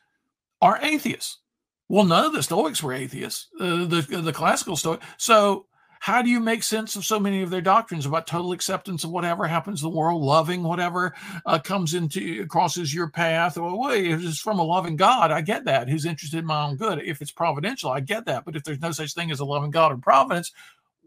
are 0.62 0.80
atheists 0.82 1.40
well, 1.88 2.06
none 2.06 2.26
of 2.26 2.34
the 2.34 2.44
Stoics 2.44 2.82
were 2.82 2.94
atheists, 2.94 3.48
uh, 3.60 3.86
the 3.86 4.22
the 4.24 4.34
classical 4.34 4.76
Stoic. 4.76 5.02
So, 5.18 5.68
how 6.00 6.22
do 6.22 6.30
you 6.30 6.40
make 6.40 6.64
sense 6.64 6.96
of 6.96 7.06
so 7.06 7.20
many 7.20 7.44
of 7.44 7.50
their 7.50 7.62
doctrines 7.62 8.06
about 8.06 8.28
total 8.28 8.52
acceptance 8.52 9.04
of 9.04 9.12
whatever 9.12 9.48
happens 9.48 9.84
in 9.84 9.90
the 9.90 9.96
world, 9.96 10.22
loving 10.22 10.64
whatever 10.64 11.14
uh, 11.46 11.60
comes 11.60 11.94
into 11.94 12.46
crosses 12.48 12.94
your 12.94 13.10
path? 13.10 13.58
Well, 13.58 13.80
wait, 13.80 14.10
if 14.10 14.24
it's 14.24 14.40
from 14.40 14.60
a 14.60 14.64
loving 14.64 14.96
God, 14.96 15.32
I 15.32 15.42
get 15.42 15.66
that. 15.66 15.90
Who's 15.90 16.06
interested 16.06 16.40
in 16.40 16.46
my 16.46 16.66
own 16.66 16.76
good? 16.76 17.00
If 17.04 17.22
it's 17.22 17.32
providential, 17.32 17.92
I 17.92 18.00
get 18.00 18.26
that. 18.26 18.46
But 18.46 18.56
if 18.56 18.64
there's 18.64 18.82
no 18.82 18.92
such 18.92 19.14
thing 19.14 19.32
as 19.32 19.40
a 19.40 19.46
loving 19.46 19.72
God 19.72 19.92
or 19.92 19.98
providence, 19.98 20.52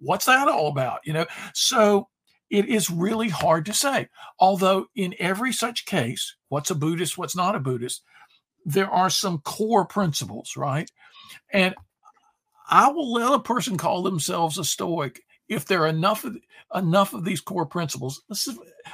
what's 0.01 0.27
that 0.27 0.49
all 0.49 0.69
about? 0.69 1.01
You 1.05 1.13
know, 1.13 1.27
so 1.55 2.09
it 2.51 2.67
is 2.67 2.91
really 2.91 3.29
hard 3.29 3.67
to 3.67 3.75
say. 3.75 4.09
Although 4.39 4.87
in 4.95 5.15
every 5.19 5.53
such 5.53 5.87
case, 5.87 6.37
what's 6.49 6.71
a 6.71 6.75
Buddhist, 6.75 7.19
what's 7.19 7.37
not 7.37 7.55
a 7.55 7.61
Buddhist, 7.61 8.03
there 8.65 8.91
are 8.91 9.11
some 9.11 9.39
core 9.39 9.87
principles, 9.87 10.57
right? 10.57 10.91
And 11.53 11.75
I 12.69 12.91
will 12.91 13.13
let 13.13 13.33
a 13.33 13.39
person 13.39 13.77
call 13.77 14.03
themselves 14.03 14.59
a 14.59 14.65
Stoic 14.65 15.23
if 15.49 15.65
there 15.65 15.83
are 15.83 15.89
enough 15.89 16.25
of 16.25 16.37
enough 16.75 17.15
of 17.15 17.25
these 17.25 17.41
core 17.41 17.65
principles. 17.65 18.23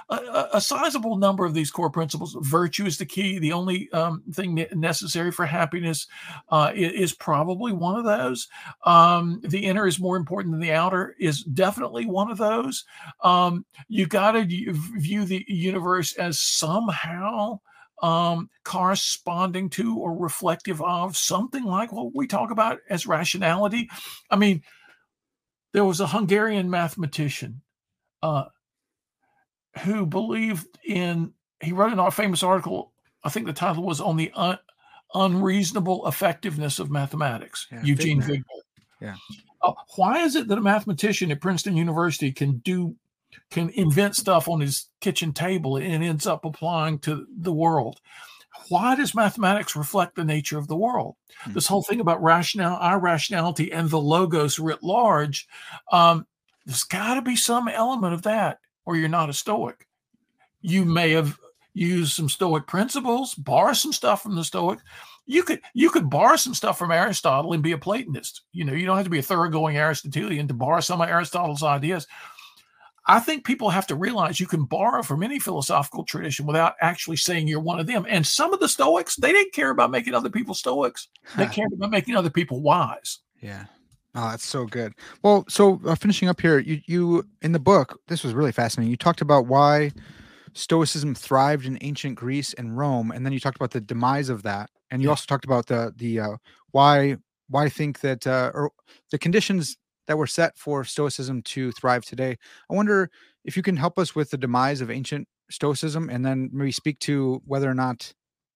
A, 0.09 0.15
a, 0.15 0.49
a, 0.55 0.61
sizable 0.61 1.17
number 1.17 1.45
of 1.45 1.55
these 1.55 1.71
core 1.71 1.91
principles. 1.91 2.37
Virtue 2.41 2.87
is 2.87 2.99
the 2.99 3.07
key. 3.07 3.41
The 3.41 3.53
only 3.53 3.91
um, 3.93 4.23
thing 4.33 4.65
necessary 4.73 5.33
for 5.33 5.45
happiness 5.45 6.07
uh, 6.51 6.71
is, 6.73 7.13
probably 7.13 7.73
one 7.73 7.99
of 7.99 8.05
those. 8.05 8.49
Um, 8.85 9.41
the 9.43 9.67
inner 9.67 9.87
is 9.87 9.99
more 9.99 10.17
important 10.17 10.53
than 10.53 10.61
the 10.61 10.73
outer 10.73 11.17
is 11.19 11.43
definitely 11.43 12.07
one 12.07 12.31
of 12.31 12.39
those. 12.39 12.85
Um, 13.23 13.65
you 13.89 14.07
got 14.07 14.33
to 14.33 14.45
view 14.45 15.25
the 15.25 15.45
universe 15.49 16.15
as 16.15 16.39
somehow 16.39 17.61
um, 18.05 18.51
corresponding 18.65 19.71
to 19.71 19.97
or 19.97 20.15
reflective 20.15 20.83
of 20.83 21.17
something 21.17 21.65
like 21.65 21.91
what 21.91 22.15
we 22.15 22.27
talk 22.27 22.51
about 22.51 22.81
as 22.91 23.07
rationality. 23.07 23.89
I 24.31 24.37
mean, 24.37 24.63
there 25.73 25.87
was 25.87 26.01
a 26.01 26.07
Hungarian 26.07 26.69
mathematician 26.69 27.63
uh, 28.23 28.45
who 29.85 30.05
believed 30.05 30.67
in, 30.85 31.33
he 31.61 31.73
wrote 31.73 31.95
an 31.95 32.11
famous 32.11 32.43
article, 32.43 32.93
I 33.25 33.31
think 33.31 33.47
the 33.47 33.55
title 33.55 33.85
was 33.85 34.03
On 34.03 34.19
the 34.19 34.31
Un- 34.35 34.59
Unreasonable 35.15 36.07
Effectiveness 36.07 36.79
of 36.79 36.91
Mathematics, 36.91 37.67
yeah, 37.73 37.83
Eugene 37.85 38.21
Wigner. 38.21 38.43
Yeah. 39.01 39.17
Uh, 39.63 39.73
why 39.97 40.19
is 40.19 40.37
it 40.37 40.49
that 40.49 40.59
a 40.59 40.61
mathematician 40.61 41.31
at 41.31 41.41
Princeton 41.41 41.75
University 41.75 42.33
can 42.33 42.59
do 42.59 42.97
can 43.51 43.71
invent 43.71 44.17
stuff 44.17 44.49
on 44.49 44.61
his 44.61 44.89
kitchen 45.01 45.33
table 45.33 45.77
and 45.77 46.03
ends 46.05 46.27
up 46.27 46.45
applying 46.45 46.99
to 47.01 47.27
the 47.39 47.53
world. 47.53 48.01
Why 48.69 48.95
does 48.95 49.15
mathematics 49.15 49.77
reflect 49.77 50.15
the 50.15 50.25
nature 50.25 50.59
of 50.59 50.69
the 50.69 50.77
world? 50.77 51.17
Mm-hmm. 51.43 51.53
This 51.53 51.67
whole 51.67 51.83
thing 51.83 52.01
about 52.01 52.23
rational, 52.23 52.77
our 52.77 52.99
rationality, 52.99 53.73
and 53.73 53.91
the 53.91 54.01
logos 54.01 54.59
writ 54.59 54.83
large, 54.83 55.47
um, 55.93 56.27
there's 56.65 56.85
got 56.85 57.15
to 57.15 57.23
be 57.23 57.37
some 57.37 57.69
element 57.69 58.15
of 58.15 58.23
that, 58.23 58.61
or 58.85 58.97
you're 58.97 59.09
not 59.09 59.29
a 59.29 59.35
Stoic. 59.35 59.87
You 60.63 60.85
may 60.85 61.11
have 61.11 61.39
used 61.75 62.15
some 62.15 62.29
Stoic 62.29 62.67
principles, 62.67 63.35
borrow 63.35 63.75
some 63.75 63.93
stuff 63.93 64.23
from 64.23 64.37
the 64.37 64.45
Stoic. 64.45 64.79
You 65.27 65.43
could 65.43 65.61
you 65.73 65.91
could 65.91 66.09
borrow 66.09 66.37
some 66.37 66.55
stuff 66.55 66.79
from 66.79 66.91
Aristotle 66.91 67.53
and 67.53 67.63
be 67.63 67.73
a 67.73 67.79
Platonist. 67.79 68.43
You 68.53 68.65
know, 68.65 68.73
you 68.73 68.87
don't 68.87 68.97
have 68.97 69.07
to 69.07 69.11
be 69.11 69.19
a 69.19 69.23
thoroughgoing 69.23 69.77
Aristotelian 69.77 70.49
to 70.49 70.55
borrow 70.55 70.81
some 70.81 71.01
of 71.01 71.09
Aristotle's 71.09 71.63
ideas. 71.63 72.07
I 73.07 73.21
think 73.21 73.45
people 73.45 73.69
have 73.71 73.87
to 73.89 73.95
realize 73.95 74.41
you 74.41 74.47
can 74.47 74.65
borrow 74.65 75.03
from 75.03 75.23
any 75.23 75.39
philosophical 75.39 76.05
tradition 76.05 76.47
without 76.47 76.75
actually 76.81 77.17
saying 77.17 77.49
you're 77.49 77.61
one 77.61 77.79
of 77.79 77.87
them. 77.87 78.07
And 78.09 78.27
some 78.27 78.55
of 78.55 78.61
the 78.61 78.69
Stoics, 78.69 79.17
they 79.17 79.33
didn't 79.33 79.53
care 79.53 79.71
about 79.71 79.91
making 79.91 80.15
other 80.15 80.31
people 80.31 80.55
Stoics. 80.55 81.09
They 81.37 81.47
cared 81.47 81.73
about 81.73 81.91
making 81.91 82.17
other 82.17 82.31
people 82.31 82.63
wise. 82.63 83.19
Yeah. 83.41 83.67
Oh, 84.15 84.31
that's 84.31 84.47
so 84.47 84.65
good. 84.65 84.95
Well, 85.23 85.45
so 85.49 85.81
uh, 85.85 85.97
finishing 85.97 86.29
up 86.29 86.41
here, 86.41 86.61
you 86.61 86.81
you 86.87 87.27
in 87.43 87.53
the 87.53 87.59
book, 87.59 88.01
this 88.07 88.23
was 88.23 88.33
really 88.33 88.53
fascinating. 88.53 88.91
You 88.91 88.97
talked 88.97 89.21
about 89.21 89.47
why 89.47 89.91
Stoicism 90.53 91.17
thrived 91.17 91.67
in 91.67 91.79
ancient 91.81 92.15
Greece 92.15 92.55
and 92.55 92.79
Rome, 92.79 93.11
and 93.11 93.27
then 93.27 93.33
you 93.33 93.41
talked 93.41 93.57
about 93.57 93.73
the 93.73 93.81
demise 93.81 94.29
of 94.29 94.45
that, 94.45 94.71
and 94.91 95.03
you 95.03 95.09
yeah. 95.09 95.13
also 95.13 95.25
talked 95.27 95.45
about 95.45 95.67
the 95.67 95.93
the 95.97 96.21
uh, 96.21 96.37
why 96.71 97.17
why 97.49 97.69
think 97.69 98.01
that 98.01 98.25
uh, 98.25 98.53
or 98.55 98.71
the 99.11 99.19
conditions 99.19 99.77
that 100.07 100.19
were 100.19 100.27
set 100.27 100.57
for 100.59 100.85
Stoicism 100.85 101.43
to 101.43 101.73
thrive 101.73 102.05
today. 102.05 102.37
I 102.71 102.75
wonder 102.75 103.11
if 103.45 103.57
you 103.57 103.63
can 103.63 103.77
help 103.77 103.99
us 103.99 104.15
with 104.15 104.31
the 104.31 104.39
demise 104.39 104.81
of 104.81 104.91
ancient 104.91 105.29
Stoicism 105.51 106.09
and 106.09 106.25
then 106.25 106.51
maybe 106.53 106.73
speak 106.73 106.99
to 107.01 107.43
whether 107.45 107.69
or 107.69 107.75
not 107.75 108.13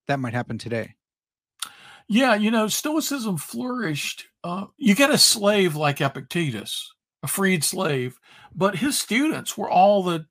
that 0.06 0.20
might 0.20 0.34
happen 0.34 0.58
today. 0.58 0.94
Yeah, 2.08 2.34
you 2.34 2.50
know, 2.50 2.68
Stoicism 2.68 3.36
flourished. 3.36 4.26
Uh, 4.42 4.66
you 4.78 4.94
get 4.94 5.10
a 5.10 5.18
slave 5.18 5.76
like 5.76 6.00
Epictetus, 6.00 6.90
a 7.22 7.28
freed 7.28 7.62
slave, 7.62 8.18
but 8.54 8.76
his 8.76 8.98
students 8.98 9.56
were 9.58 9.70
all 9.70 10.02
the 10.02 10.26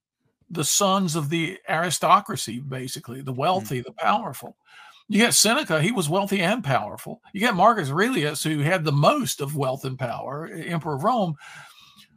the 0.49 0.64
sons 0.64 1.15
of 1.15 1.30
the 1.30 1.60
aristocracy, 1.68 2.60
basically, 2.60 3.22
the 3.22 3.34
wealthy, 3.34 3.81
mm. 3.81 3.84
the 3.84 3.91
powerful. 3.91 4.56
You 5.10 5.22
got 5.24 5.34
Seneca, 5.34 5.82
he 5.82 5.92
was 5.92 6.10
wealthy 6.10 6.42
and 6.42 6.64
powerful. 6.64 7.22
You 7.32 7.42
got 7.42 7.56
Marcus 7.56 7.90
Aurelius, 7.90 8.44
who 8.44 8.60
had 8.60 8.84
the 8.84 8.92
most 8.92 9.40
of 9.40 9.56
wealth 9.56 9.86
and 9.86 9.98
power, 9.98 10.48
Emperor 10.48 10.96
of 10.96 11.04
Rome. 11.04 11.36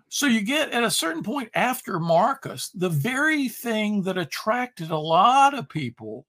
So 0.09 0.27
you 0.27 0.41
get 0.41 0.73
at 0.73 0.83
a 0.83 0.91
certain 0.91 1.23
point 1.23 1.51
after 1.55 2.01
Marcus, 2.01 2.69
the 2.71 2.89
very 2.89 3.49
thing 3.49 4.03
that 4.03 4.19
attracted 4.19 4.91
a 4.91 4.99
lot 4.99 5.55
of 5.55 5.69
people 5.69 6.27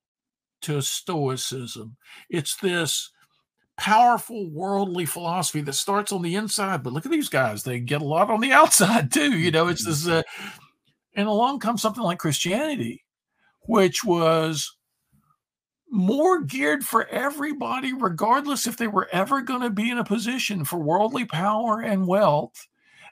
to 0.61 0.81
Stoicism. 0.81 1.97
It's 2.29 2.55
this 2.57 3.09
powerful 3.77 4.47
worldly 4.51 5.07
philosophy 5.07 5.61
that 5.61 5.73
starts 5.73 6.11
on 6.11 6.21
the 6.21 6.35
inside, 6.35 6.83
but 6.83 6.93
look 6.93 7.07
at 7.07 7.11
these 7.11 7.29
guys, 7.29 7.63
they 7.63 7.79
get 7.79 8.03
a 8.03 8.05
lot 8.05 8.29
on 8.29 8.39
the 8.39 8.51
outside 8.51 9.11
too. 9.11 9.35
You 9.35 9.49
know, 9.49 9.67
it's 9.67 9.83
this, 9.83 10.07
uh, 10.07 10.21
and 11.15 11.27
along 11.27 11.59
comes 11.59 11.81
something 11.81 12.03
like 12.03 12.19
Christianity, 12.19 13.03
which 13.61 14.03
was 14.03 14.77
more 15.91 16.41
geared 16.41 16.85
for 16.85 17.05
everybody, 17.09 17.93
regardless 17.93 18.65
if 18.65 18.77
they 18.77 18.87
were 18.87 19.09
ever 19.11 19.41
going 19.41 19.61
to 19.61 19.69
be 19.69 19.89
in 19.89 19.97
a 19.97 20.05
position 20.05 20.63
for 20.63 20.79
worldly 20.79 21.25
power 21.25 21.81
and 21.81 22.07
wealth. 22.07 22.67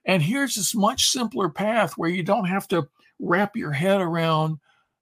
And 0.05 0.23
here's 0.23 0.55
this 0.55 0.73
much 0.73 1.09
simpler 1.09 1.49
path 1.49 1.97
where 1.97 2.09
you 2.09 2.23
don't 2.23 2.45
have 2.45 2.69
to 2.69 2.87
wrap 3.19 3.57
your 3.57 3.73
head 3.73 3.99
around 3.99 4.59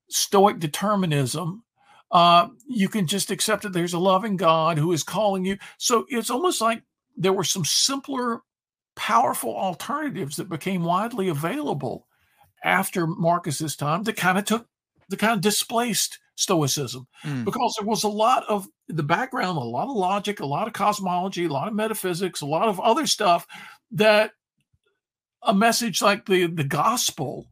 stoic 0.09 0.59
determinism. 0.59 1.63
Uh, 2.11 2.47
you 2.67 2.89
can 2.89 3.05
just 3.05 3.29
accept 3.29 3.61
that 3.61 3.73
there's 3.73 3.93
a 3.93 3.99
loving 3.99 4.37
God 4.37 4.79
who 4.79 4.91
is 4.91 5.03
calling 5.03 5.45
you. 5.45 5.57
So 5.77 6.07
it's 6.09 6.31
almost 6.31 6.61
like 6.61 6.81
there 7.15 7.33
were 7.33 7.43
some 7.43 7.65
simpler, 7.65 8.41
powerful 8.95 9.55
alternatives 9.55 10.37
that 10.37 10.49
became 10.49 10.83
widely 10.83 11.27
available 11.27 12.07
after 12.63 13.05
Marcus's 13.05 13.75
time 13.75 14.01
that 14.03 14.17
kind 14.17 14.39
of 14.39 14.45
took, 14.45 14.67
that 15.09 15.19
kind 15.19 15.33
of 15.33 15.41
displaced 15.41 16.17
Stoicism 16.37 17.07
mm. 17.23 17.43
because 17.43 17.75
there 17.77 17.87
was 17.87 18.03
a 18.03 18.09
lot 18.09 18.45
of 18.47 18.67
the 18.87 19.03
background, 19.03 19.57
a 19.57 19.61
lot 19.61 19.89
of 19.89 19.95
logic, 19.95 20.39
a 20.39 20.45
lot 20.45 20.67
of 20.67 20.73
cosmology, 20.73 21.45
a 21.45 21.49
lot 21.49 21.67
of 21.67 21.73
metaphysics, 21.73 22.41
a 22.41 22.45
lot 22.45 22.69
of 22.69 22.79
other 22.79 23.07
stuff 23.07 23.47
that 23.91 24.31
a 25.41 25.53
message 25.53 26.01
like 26.01 26.25
the 26.25 26.47
the 26.47 26.63
gospel 26.63 27.47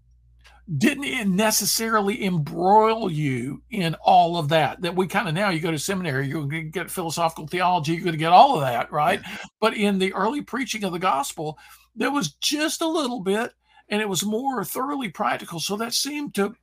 didn't 0.78 1.36
necessarily 1.36 2.26
embroil 2.26 3.12
you 3.12 3.62
in 3.70 3.95
all 4.03 4.38
of 4.38 4.49
that 4.49 4.82
that 4.82 4.95
we 4.95 5.06
kind 5.06 5.28
of 5.28 5.36
now 5.36 5.49
you 5.49 5.60
go 5.60 5.70
to 5.70 5.78
seminary 5.78 6.28
you're 6.28 6.41
going 6.41 6.49
to 6.49 6.64
get 6.64 6.90
philosophical 6.90 7.45
theology 7.48 7.94
you're 7.94 8.02
going 8.02 8.14
to 8.14 8.18
get 8.18 8.32
all 8.32 8.56
of 8.56 8.62
that 8.62 8.91
right 8.91 9.22
yeah. 9.24 9.38
but 9.60 9.76
in 9.76 9.99
the 9.99 10.12
early 10.14 10.41
preaching 10.41 10.84
of 10.84 10.91
the 10.91 10.99
gospel 10.99 11.57
there 11.95 12.12
was 12.12 12.34
just 12.34 12.82
a 12.82 12.88
little 12.88 13.22
bit 13.22 13.52
and 13.90 14.02
it 14.02 14.10
was 14.10 14.26
more 14.26 14.64
thoroughly 14.64 15.10
practical 15.10 15.60
so 15.60 15.78
that 15.78 15.94
seemed 15.94 16.34
to 16.34 16.56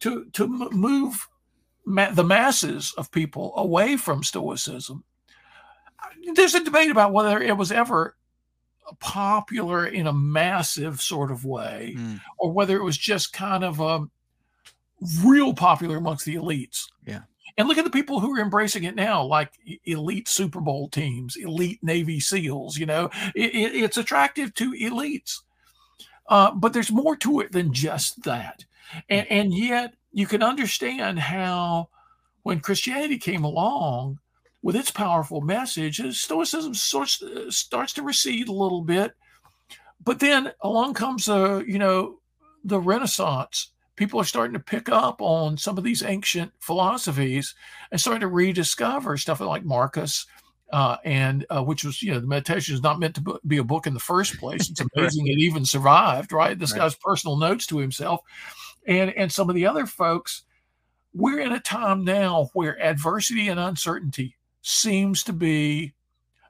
to 0.00 0.24
to 0.32 0.46
move 0.72 1.28
ma- 1.90 2.10
the 2.10 2.24
masses 2.24 2.94
of 2.96 3.10
people 3.10 3.52
away 3.56 3.96
from 3.96 4.22
Stoicism. 4.22 5.04
There's 6.34 6.54
a 6.54 6.64
debate 6.64 6.90
about 6.90 7.12
whether 7.12 7.40
it 7.40 7.56
was 7.56 7.72
ever 7.72 8.16
popular 8.98 9.86
in 9.86 10.06
a 10.06 10.12
massive 10.12 11.00
sort 11.00 11.30
of 11.30 11.44
way, 11.44 11.94
mm. 11.96 12.20
or 12.38 12.52
whether 12.52 12.76
it 12.76 12.84
was 12.84 12.96
just 12.96 13.32
kind 13.32 13.64
of 13.64 13.80
a 13.80 13.84
um, 13.84 14.10
real 15.22 15.54
popular 15.54 15.96
amongst 15.96 16.24
the 16.24 16.34
elites. 16.34 16.86
Yeah. 17.06 17.20
And 17.56 17.68
look 17.68 17.78
at 17.78 17.84
the 17.84 17.90
people 17.90 18.20
who 18.20 18.34
are 18.36 18.40
embracing 18.40 18.84
it 18.84 18.94
now, 18.94 19.22
like 19.22 19.52
elite 19.84 20.28
Super 20.28 20.60
Bowl 20.60 20.88
teams, 20.88 21.36
elite 21.36 21.80
Navy 21.82 22.20
SEALs. 22.20 22.78
You 22.78 22.86
know, 22.86 23.10
it, 23.34 23.54
it, 23.54 23.74
it's 23.74 23.98
attractive 23.98 24.54
to 24.54 24.72
elites, 24.72 25.40
uh, 26.28 26.52
but 26.52 26.72
there's 26.72 26.92
more 26.92 27.16
to 27.16 27.40
it 27.40 27.52
than 27.52 27.72
just 27.72 28.22
that. 28.22 28.64
And, 29.08 29.26
and 29.30 29.54
yet, 29.54 29.94
you 30.12 30.26
can 30.26 30.42
understand 30.42 31.18
how 31.18 31.88
when 32.42 32.60
Christianity 32.60 33.18
came 33.18 33.44
along 33.44 34.18
with 34.62 34.76
its 34.76 34.90
powerful 34.90 35.40
message, 35.40 36.00
Stoicism 36.16 36.74
starts, 36.74 37.22
starts 37.48 37.92
to 37.94 38.02
recede 38.02 38.48
a 38.48 38.52
little 38.52 38.82
bit. 38.82 39.12
But 40.02 40.20
then 40.20 40.52
along 40.62 40.94
comes, 40.94 41.28
uh, 41.28 41.62
you 41.66 41.78
know, 41.78 42.18
the 42.64 42.80
Renaissance. 42.80 43.72
People 43.96 44.20
are 44.20 44.24
starting 44.24 44.54
to 44.54 44.60
pick 44.60 44.88
up 44.88 45.20
on 45.20 45.58
some 45.58 45.76
of 45.76 45.84
these 45.84 46.02
ancient 46.02 46.52
philosophies 46.58 47.54
and 47.90 48.00
starting 48.00 48.20
to 48.20 48.28
rediscover 48.28 49.16
stuff 49.18 49.40
like 49.40 49.62
Marcus, 49.62 50.26
uh, 50.72 50.96
and 51.04 51.44
uh, 51.50 51.62
which 51.62 51.84
was, 51.84 52.02
you 52.02 52.12
know, 52.12 52.20
the 52.20 52.26
meditation 52.26 52.74
is 52.74 52.82
not 52.82 52.98
meant 52.98 53.14
to 53.16 53.40
be 53.46 53.58
a 53.58 53.64
book 53.64 53.86
in 53.86 53.92
the 53.92 54.00
first 54.00 54.38
place. 54.38 54.70
It's 54.70 54.80
amazing 54.96 55.26
it 55.26 55.38
even 55.38 55.66
survived, 55.66 56.32
right? 56.32 56.58
This 56.58 56.72
right. 56.72 56.78
guy's 56.78 56.94
personal 56.94 57.36
notes 57.36 57.66
to 57.66 57.78
himself 57.78 58.22
and 58.86 59.10
and 59.14 59.30
some 59.30 59.48
of 59.48 59.54
the 59.54 59.66
other 59.66 59.86
folks 59.86 60.42
we're 61.12 61.40
in 61.40 61.52
a 61.52 61.60
time 61.60 62.04
now 62.04 62.50
where 62.52 62.80
adversity 62.82 63.48
and 63.48 63.58
uncertainty 63.58 64.36
seems 64.62 65.22
to 65.24 65.32
be 65.32 65.92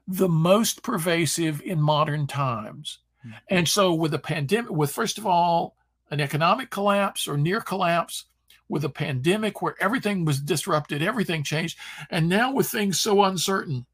the 0.07 0.29
most 0.29 0.83
pervasive 0.83 1.61
in 1.61 1.81
modern 1.81 2.27
times 2.27 2.99
mm-hmm. 3.25 3.35
and 3.49 3.67
so 3.67 3.93
with 3.93 4.13
a 4.13 4.19
pandemic 4.19 4.71
with 4.71 4.91
first 4.91 5.17
of 5.17 5.25
all 5.25 5.75
an 6.09 6.19
economic 6.19 6.69
collapse 6.69 7.27
or 7.27 7.37
near 7.37 7.61
collapse 7.61 8.25
with 8.67 8.83
a 8.85 8.89
pandemic 8.89 9.61
where 9.61 9.75
everything 9.79 10.25
was 10.25 10.39
disrupted 10.39 11.01
everything 11.01 11.43
changed 11.43 11.77
and 12.09 12.27
now 12.27 12.51
with 12.51 12.67
things 12.67 12.99
so 12.99 13.23
uncertain 13.23 13.85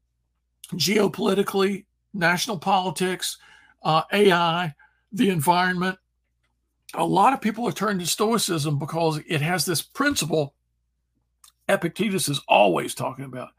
geopolitically 0.74 1.84
national 2.12 2.58
politics 2.58 3.38
uh, 3.82 4.02
ai 4.12 4.74
the 5.12 5.30
environment 5.30 5.98
a 6.94 7.04
lot 7.04 7.32
of 7.32 7.40
people 7.40 7.66
are 7.66 7.72
turned 7.72 8.00
to 8.00 8.06
Stoicism 8.06 8.78
because 8.78 9.20
it 9.26 9.40
has 9.40 9.64
this 9.64 9.82
principle 9.82 10.54
Epictetus 11.68 12.28
is 12.28 12.40
always 12.48 12.94
talking 12.94 13.26
about. 13.26 13.50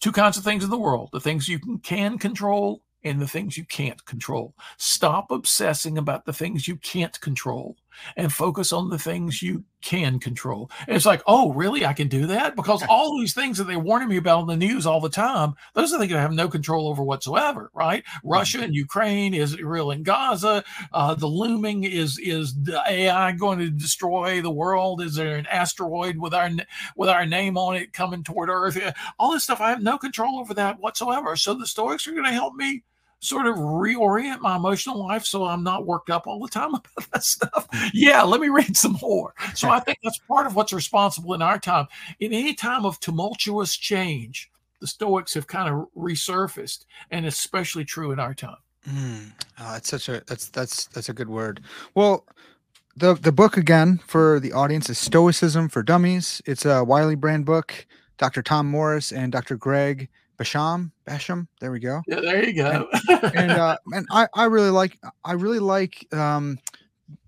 Two 0.00 0.12
kinds 0.12 0.36
of 0.36 0.44
things 0.44 0.64
in 0.64 0.70
the 0.70 0.78
world 0.78 1.10
the 1.12 1.20
things 1.20 1.48
you 1.48 1.60
can 1.82 2.18
control 2.18 2.82
and 3.04 3.20
the 3.20 3.28
things 3.28 3.56
you 3.56 3.64
can't 3.64 4.04
control. 4.06 4.54
Stop 4.76 5.30
obsessing 5.30 5.98
about 5.98 6.24
the 6.24 6.32
things 6.32 6.66
you 6.66 6.76
can't 6.76 7.20
control 7.20 7.76
and 8.16 8.32
focus 8.32 8.72
on 8.72 8.90
the 8.90 8.98
things 8.98 9.42
you 9.42 9.64
can 9.84 10.18
control. 10.18 10.70
And 10.88 10.96
it's 10.96 11.04
like, 11.04 11.22
oh, 11.26 11.52
really? 11.52 11.84
I 11.84 11.92
can 11.92 12.08
do 12.08 12.26
that? 12.28 12.56
Because 12.56 12.82
all 12.88 13.18
these 13.18 13.34
things 13.34 13.58
that 13.58 13.64
they're 13.64 13.78
warning 13.78 14.08
me 14.08 14.16
about 14.16 14.40
on 14.40 14.46
the 14.46 14.56
news 14.56 14.86
all 14.86 15.00
the 15.00 15.10
time, 15.10 15.54
those 15.74 15.92
are 15.92 15.98
things 15.98 16.12
I 16.12 16.20
have 16.20 16.32
no 16.32 16.48
control 16.48 16.88
over 16.88 17.04
whatsoever, 17.04 17.70
right? 17.74 18.02
Russia 18.24 18.62
and 18.62 18.74
Ukraine, 18.74 19.34
is 19.34 19.52
Israel 19.52 19.90
and 19.90 20.04
Gaza, 20.04 20.64
uh, 20.92 21.14
the 21.14 21.26
looming 21.26 21.84
is 21.84 22.18
is 22.18 22.54
the 22.62 22.82
AI 22.88 23.32
going 23.32 23.58
to 23.58 23.70
destroy 23.70 24.40
the 24.40 24.50
world? 24.50 25.02
Is 25.02 25.14
there 25.14 25.36
an 25.36 25.46
asteroid 25.46 26.16
with 26.16 26.32
our 26.32 26.50
with 26.96 27.10
our 27.10 27.26
name 27.26 27.58
on 27.58 27.76
it 27.76 27.92
coming 27.92 28.24
toward 28.24 28.48
Earth? 28.48 28.78
All 29.18 29.32
this 29.32 29.44
stuff, 29.44 29.60
I 29.60 29.70
have 29.70 29.82
no 29.82 29.98
control 29.98 30.38
over 30.38 30.54
that 30.54 30.80
whatsoever. 30.80 31.36
So 31.36 31.54
the 31.54 31.66
Stoics 31.66 32.06
are 32.06 32.12
going 32.12 32.24
to 32.24 32.32
help 32.32 32.54
me 32.54 32.84
sort 33.24 33.46
of 33.46 33.56
reorient 33.56 34.40
my 34.40 34.56
emotional 34.56 34.98
life 34.98 35.24
so 35.24 35.44
I'm 35.44 35.62
not 35.62 35.86
worked 35.86 36.10
up 36.10 36.26
all 36.26 36.40
the 36.40 36.48
time 36.48 36.74
about 36.74 37.10
that 37.12 37.24
stuff. 37.24 37.66
Yeah, 37.92 38.22
let 38.22 38.40
me 38.40 38.48
read 38.48 38.76
some 38.76 38.98
more. 39.00 39.34
So 39.54 39.70
I 39.70 39.80
think 39.80 39.98
that's 40.02 40.18
part 40.28 40.46
of 40.46 40.54
what's 40.54 40.72
responsible 40.72 41.34
in 41.34 41.42
our 41.42 41.58
time. 41.58 41.86
In 42.20 42.32
any 42.32 42.54
time 42.54 42.84
of 42.84 43.00
tumultuous 43.00 43.76
change, 43.76 44.50
the 44.80 44.86
Stoics 44.86 45.34
have 45.34 45.46
kind 45.46 45.68
of 45.72 45.88
resurfaced, 45.96 46.84
and 47.10 47.24
especially 47.24 47.84
true 47.84 48.12
in 48.12 48.20
our 48.20 48.34
time. 48.34 48.56
Mm, 48.88 49.32
oh, 49.58 49.72
that's 49.72 49.88
such 49.88 50.10
a 50.10 50.22
that's 50.26 50.48
that's 50.48 50.86
that's 50.88 51.08
a 51.08 51.14
good 51.14 51.30
word. 51.30 51.62
Well, 51.94 52.26
the 52.94 53.14
the 53.14 53.32
book 53.32 53.56
again 53.56 54.00
for 54.06 54.38
the 54.38 54.52
audience 54.52 54.90
is 54.90 54.98
Stoicism 54.98 55.70
for 55.70 55.82
Dummies. 55.82 56.42
It's 56.44 56.66
a 56.66 56.84
Wiley 56.84 57.14
brand 57.14 57.46
book. 57.46 57.86
Dr. 58.18 58.42
Tom 58.42 58.70
Morris 58.70 59.10
and 59.10 59.32
Dr. 59.32 59.56
Greg 59.56 60.08
Bassham, 60.38 60.90
Bassham. 61.06 61.46
There 61.60 61.70
we 61.70 61.80
go. 61.80 62.02
Yeah, 62.06 62.20
there 62.20 62.44
you 62.44 62.54
go. 62.54 62.88
and 63.08 63.36
and, 63.36 63.50
uh, 63.52 63.76
and 63.92 64.06
I, 64.10 64.28
I 64.34 64.44
really 64.44 64.70
like 64.70 64.98
I 65.24 65.32
really 65.32 65.58
like 65.58 66.06
um, 66.12 66.58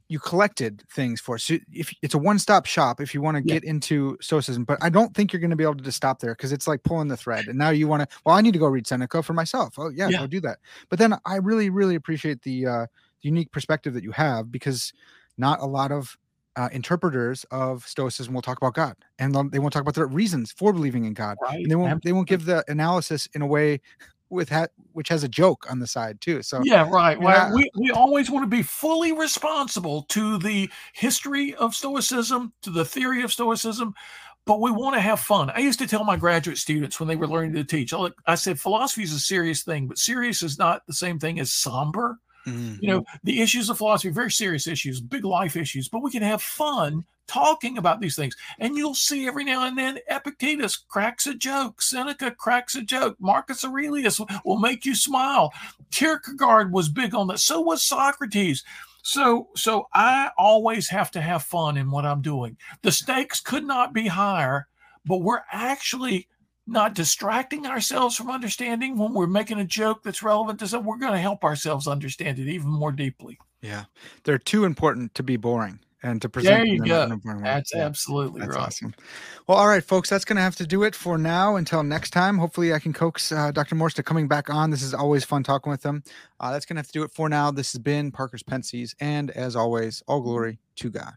you 0.08 0.18
collected 0.18 0.82
things 0.90 1.20
for. 1.20 1.38
So 1.38 1.56
if 1.72 1.92
it's 2.02 2.14
a 2.14 2.18
one 2.18 2.38
stop 2.38 2.66
shop, 2.66 3.00
if 3.00 3.14
you 3.14 3.20
want 3.20 3.36
to 3.36 3.42
yeah. 3.44 3.54
get 3.54 3.64
into 3.64 4.16
stoicism, 4.20 4.64
but 4.64 4.78
I 4.82 4.88
don't 4.88 5.14
think 5.14 5.32
you're 5.32 5.40
going 5.40 5.50
to 5.50 5.56
be 5.56 5.64
able 5.64 5.76
to 5.76 5.84
just 5.84 5.96
stop 5.96 6.20
there 6.20 6.34
because 6.34 6.52
it's 6.52 6.66
like 6.66 6.82
pulling 6.82 7.08
the 7.08 7.16
thread. 7.16 7.46
And 7.48 7.58
now 7.58 7.70
you 7.70 7.88
want 7.88 8.08
to. 8.08 8.16
Well, 8.24 8.34
I 8.34 8.40
need 8.40 8.52
to 8.52 8.58
go 8.58 8.66
read 8.66 8.86
Seneca 8.86 9.22
for 9.22 9.32
myself. 9.32 9.78
Oh 9.78 9.90
yeah, 9.90 10.08
yeah. 10.08 10.20
go 10.20 10.26
do 10.26 10.40
that. 10.40 10.58
But 10.88 10.98
then 10.98 11.14
I 11.24 11.36
really 11.36 11.70
really 11.70 11.94
appreciate 11.94 12.42
the 12.42 12.66
uh, 12.66 12.86
unique 13.22 13.52
perspective 13.52 13.94
that 13.94 14.04
you 14.04 14.12
have 14.12 14.50
because 14.50 14.92
not 15.38 15.60
a 15.60 15.66
lot 15.66 15.92
of 15.92 16.16
uh, 16.56 16.68
interpreters 16.72 17.44
of 17.50 17.86
Stoicism 17.86 18.32
will 18.34 18.42
talk 18.42 18.56
about 18.56 18.74
God, 18.74 18.96
and 19.18 19.34
they 19.50 19.58
won't 19.58 19.72
talk 19.72 19.82
about 19.82 19.94
their 19.94 20.06
reasons 20.06 20.52
for 20.52 20.72
believing 20.72 21.04
in 21.04 21.14
God. 21.14 21.36
Right. 21.42 21.60
And 21.60 21.70
they 21.70 21.76
won't 21.76 22.02
they 22.02 22.12
won't 22.12 22.28
give 22.28 22.44
the 22.44 22.64
analysis 22.68 23.28
in 23.34 23.42
a 23.42 23.46
way 23.46 23.80
with 24.28 24.48
ha- 24.48 24.68
which 24.92 25.08
has 25.08 25.22
a 25.22 25.28
joke 25.28 25.70
on 25.70 25.78
the 25.78 25.86
side 25.86 26.20
too. 26.20 26.42
So 26.42 26.60
yeah, 26.64 26.88
right. 26.90 27.20
Well, 27.20 27.54
we 27.54 27.70
we 27.76 27.90
always 27.90 28.30
want 28.30 28.44
to 28.44 28.56
be 28.56 28.62
fully 28.62 29.12
responsible 29.12 30.02
to 30.04 30.38
the 30.38 30.70
history 30.94 31.54
of 31.54 31.74
Stoicism, 31.74 32.52
to 32.62 32.70
the 32.70 32.84
theory 32.84 33.22
of 33.22 33.32
Stoicism, 33.32 33.94
but 34.46 34.60
we 34.60 34.70
want 34.70 34.94
to 34.94 35.00
have 35.00 35.20
fun. 35.20 35.50
I 35.50 35.58
used 35.58 35.78
to 35.80 35.86
tell 35.86 36.04
my 36.04 36.16
graduate 36.16 36.58
students 36.58 36.98
when 36.98 37.08
they 37.08 37.16
were 37.16 37.26
learning 37.28 37.54
to 37.54 37.64
teach, 37.64 37.92
I 38.26 38.34
said 38.36 38.58
philosophy 38.58 39.02
is 39.02 39.12
a 39.12 39.20
serious 39.20 39.62
thing, 39.62 39.88
but 39.88 39.98
serious 39.98 40.42
is 40.42 40.58
not 40.58 40.86
the 40.86 40.94
same 40.94 41.18
thing 41.18 41.38
as 41.38 41.52
somber 41.52 42.18
Mm. 42.46 42.78
You 42.80 42.88
know, 42.88 43.04
the 43.24 43.40
issues 43.42 43.68
of 43.68 43.78
philosophy, 43.78 44.10
very 44.10 44.30
serious 44.30 44.66
issues, 44.66 45.00
big 45.00 45.24
life 45.24 45.56
issues, 45.56 45.88
but 45.88 46.02
we 46.02 46.10
can 46.10 46.22
have 46.22 46.42
fun 46.42 47.04
talking 47.26 47.76
about 47.78 48.00
these 48.00 48.16
things. 48.16 48.36
And 48.60 48.76
you'll 48.76 48.94
see 48.94 49.26
every 49.26 49.44
now 49.44 49.66
and 49.66 49.76
then 49.76 49.98
Epictetus 50.08 50.76
cracks 50.76 51.26
a 51.26 51.34
joke, 51.34 51.82
Seneca 51.82 52.30
cracks 52.30 52.76
a 52.76 52.82
joke, 52.82 53.16
Marcus 53.18 53.64
Aurelius 53.64 54.20
will 54.44 54.58
make 54.58 54.84
you 54.84 54.94
smile. 54.94 55.52
Kierkegaard 55.90 56.72
was 56.72 56.88
big 56.88 57.14
on 57.14 57.26
that. 57.28 57.40
So 57.40 57.60
was 57.60 57.84
Socrates. 57.84 58.64
So, 59.02 59.48
so 59.54 59.88
I 59.94 60.30
always 60.36 60.88
have 60.88 61.10
to 61.12 61.20
have 61.20 61.44
fun 61.44 61.76
in 61.76 61.90
what 61.90 62.06
I'm 62.06 62.22
doing. 62.22 62.56
The 62.82 62.92
stakes 62.92 63.40
could 63.40 63.64
not 63.64 63.92
be 63.92 64.08
higher, 64.08 64.66
but 65.04 65.18
we're 65.18 65.42
actually 65.52 66.28
not 66.66 66.94
distracting 66.94 67.66
ourselves 67.66 68.16
from 68.16 68.30
understanding 68.30 68.96
when 68.98 69.12
we're 69.12 69.26
making 69.26 69.58
a 69.60 69.64
joke 69.64 70.02
that's 70.02 70.22
relevant 70.22 70.58
to 70.60 70.68
something. 70.68 70.86
We're 70.86 70.98
going 70.98 71.12
to 71.12 71.18
help 71.18 71.44
ourselves 71.44 71.86
understand 71.86 72.38
it 72.38 72.48
even 72.48 72.68
more 72.70 72.92
deeply. 72.92 73.38
Yeah, 73.62 73.84
they're 74.24 74.38
too 74.38 74.64
important 74.64 75.14
to 75.14 75.22
be 75.22 75.36
boring 75.36 75.78
and 76.02 76.20
to 76.22 76.28
present. 76.28 76.56
There 76.56 76.66
you 76.66 76.84
go. 76.84 77.02
in 77.04 77.12
a 77.12 77.16
boring 77.16 77.38
way. 77.38 77.44
That's 77.44 77.72
Yeah. 77.74 77.84
absolutely 77.86 78.40
That's 78.42 78.56
right. 78.56 78.66
awesome. 78.66 78.94
Well, 79.46 79.58
all 79.58 79.68
right, 79.68 79.82
folks, 79.82 80.10
that's 80.10 80.24
going 80.24 80.36
to 80.36 80.42
have 80.42 80.56
to 80.56 80.66
do 80.66 80.82
it 80.82 80.94
for 80.94 81.16
now 81.18 81.56
until 81.56 81.82
next 81.82 82.10
time. 82.10 82.36
Hopefully, 82.38 82.74
I 82.74 82.78
can 82.80 82.92
coax 82.92 83.30
uh, 83.32 83.50
Dr. 83.52 83.74
Morris 83.76 83.94
to 83.94 84.02
coming 84.02 84.28
back 84.28 84.50
on. 84.50 84.70
This 84.70 84.82
is 84.82 84.92
always 84.92 85.24
fun 85.24 85.42
talking 85.42 85.70
with 85.70 85.82
them. 85.82 86.02
Uh, 86.40 86.52
that's 86.52 86.66
going 86.66 86.76
to 86.76 86.80
have 86.80 86.86
to 86.88 86.92
do 86.92 87.02
it 87.04 87.10
for 87.12 87.28
now. 87.28 87.50
This 87.50 87.72
has 87.72 87.80
been 87.80 88.10
Parker's 88.12 88.42
Pensées. 88.42 88.94
And 89.00 89.30
as 89.30 89.54
always, 89.56 90.02
all 90.06 90.20
glory 90.20 90.58
to 90.76 90.90
God. 90.90 91.14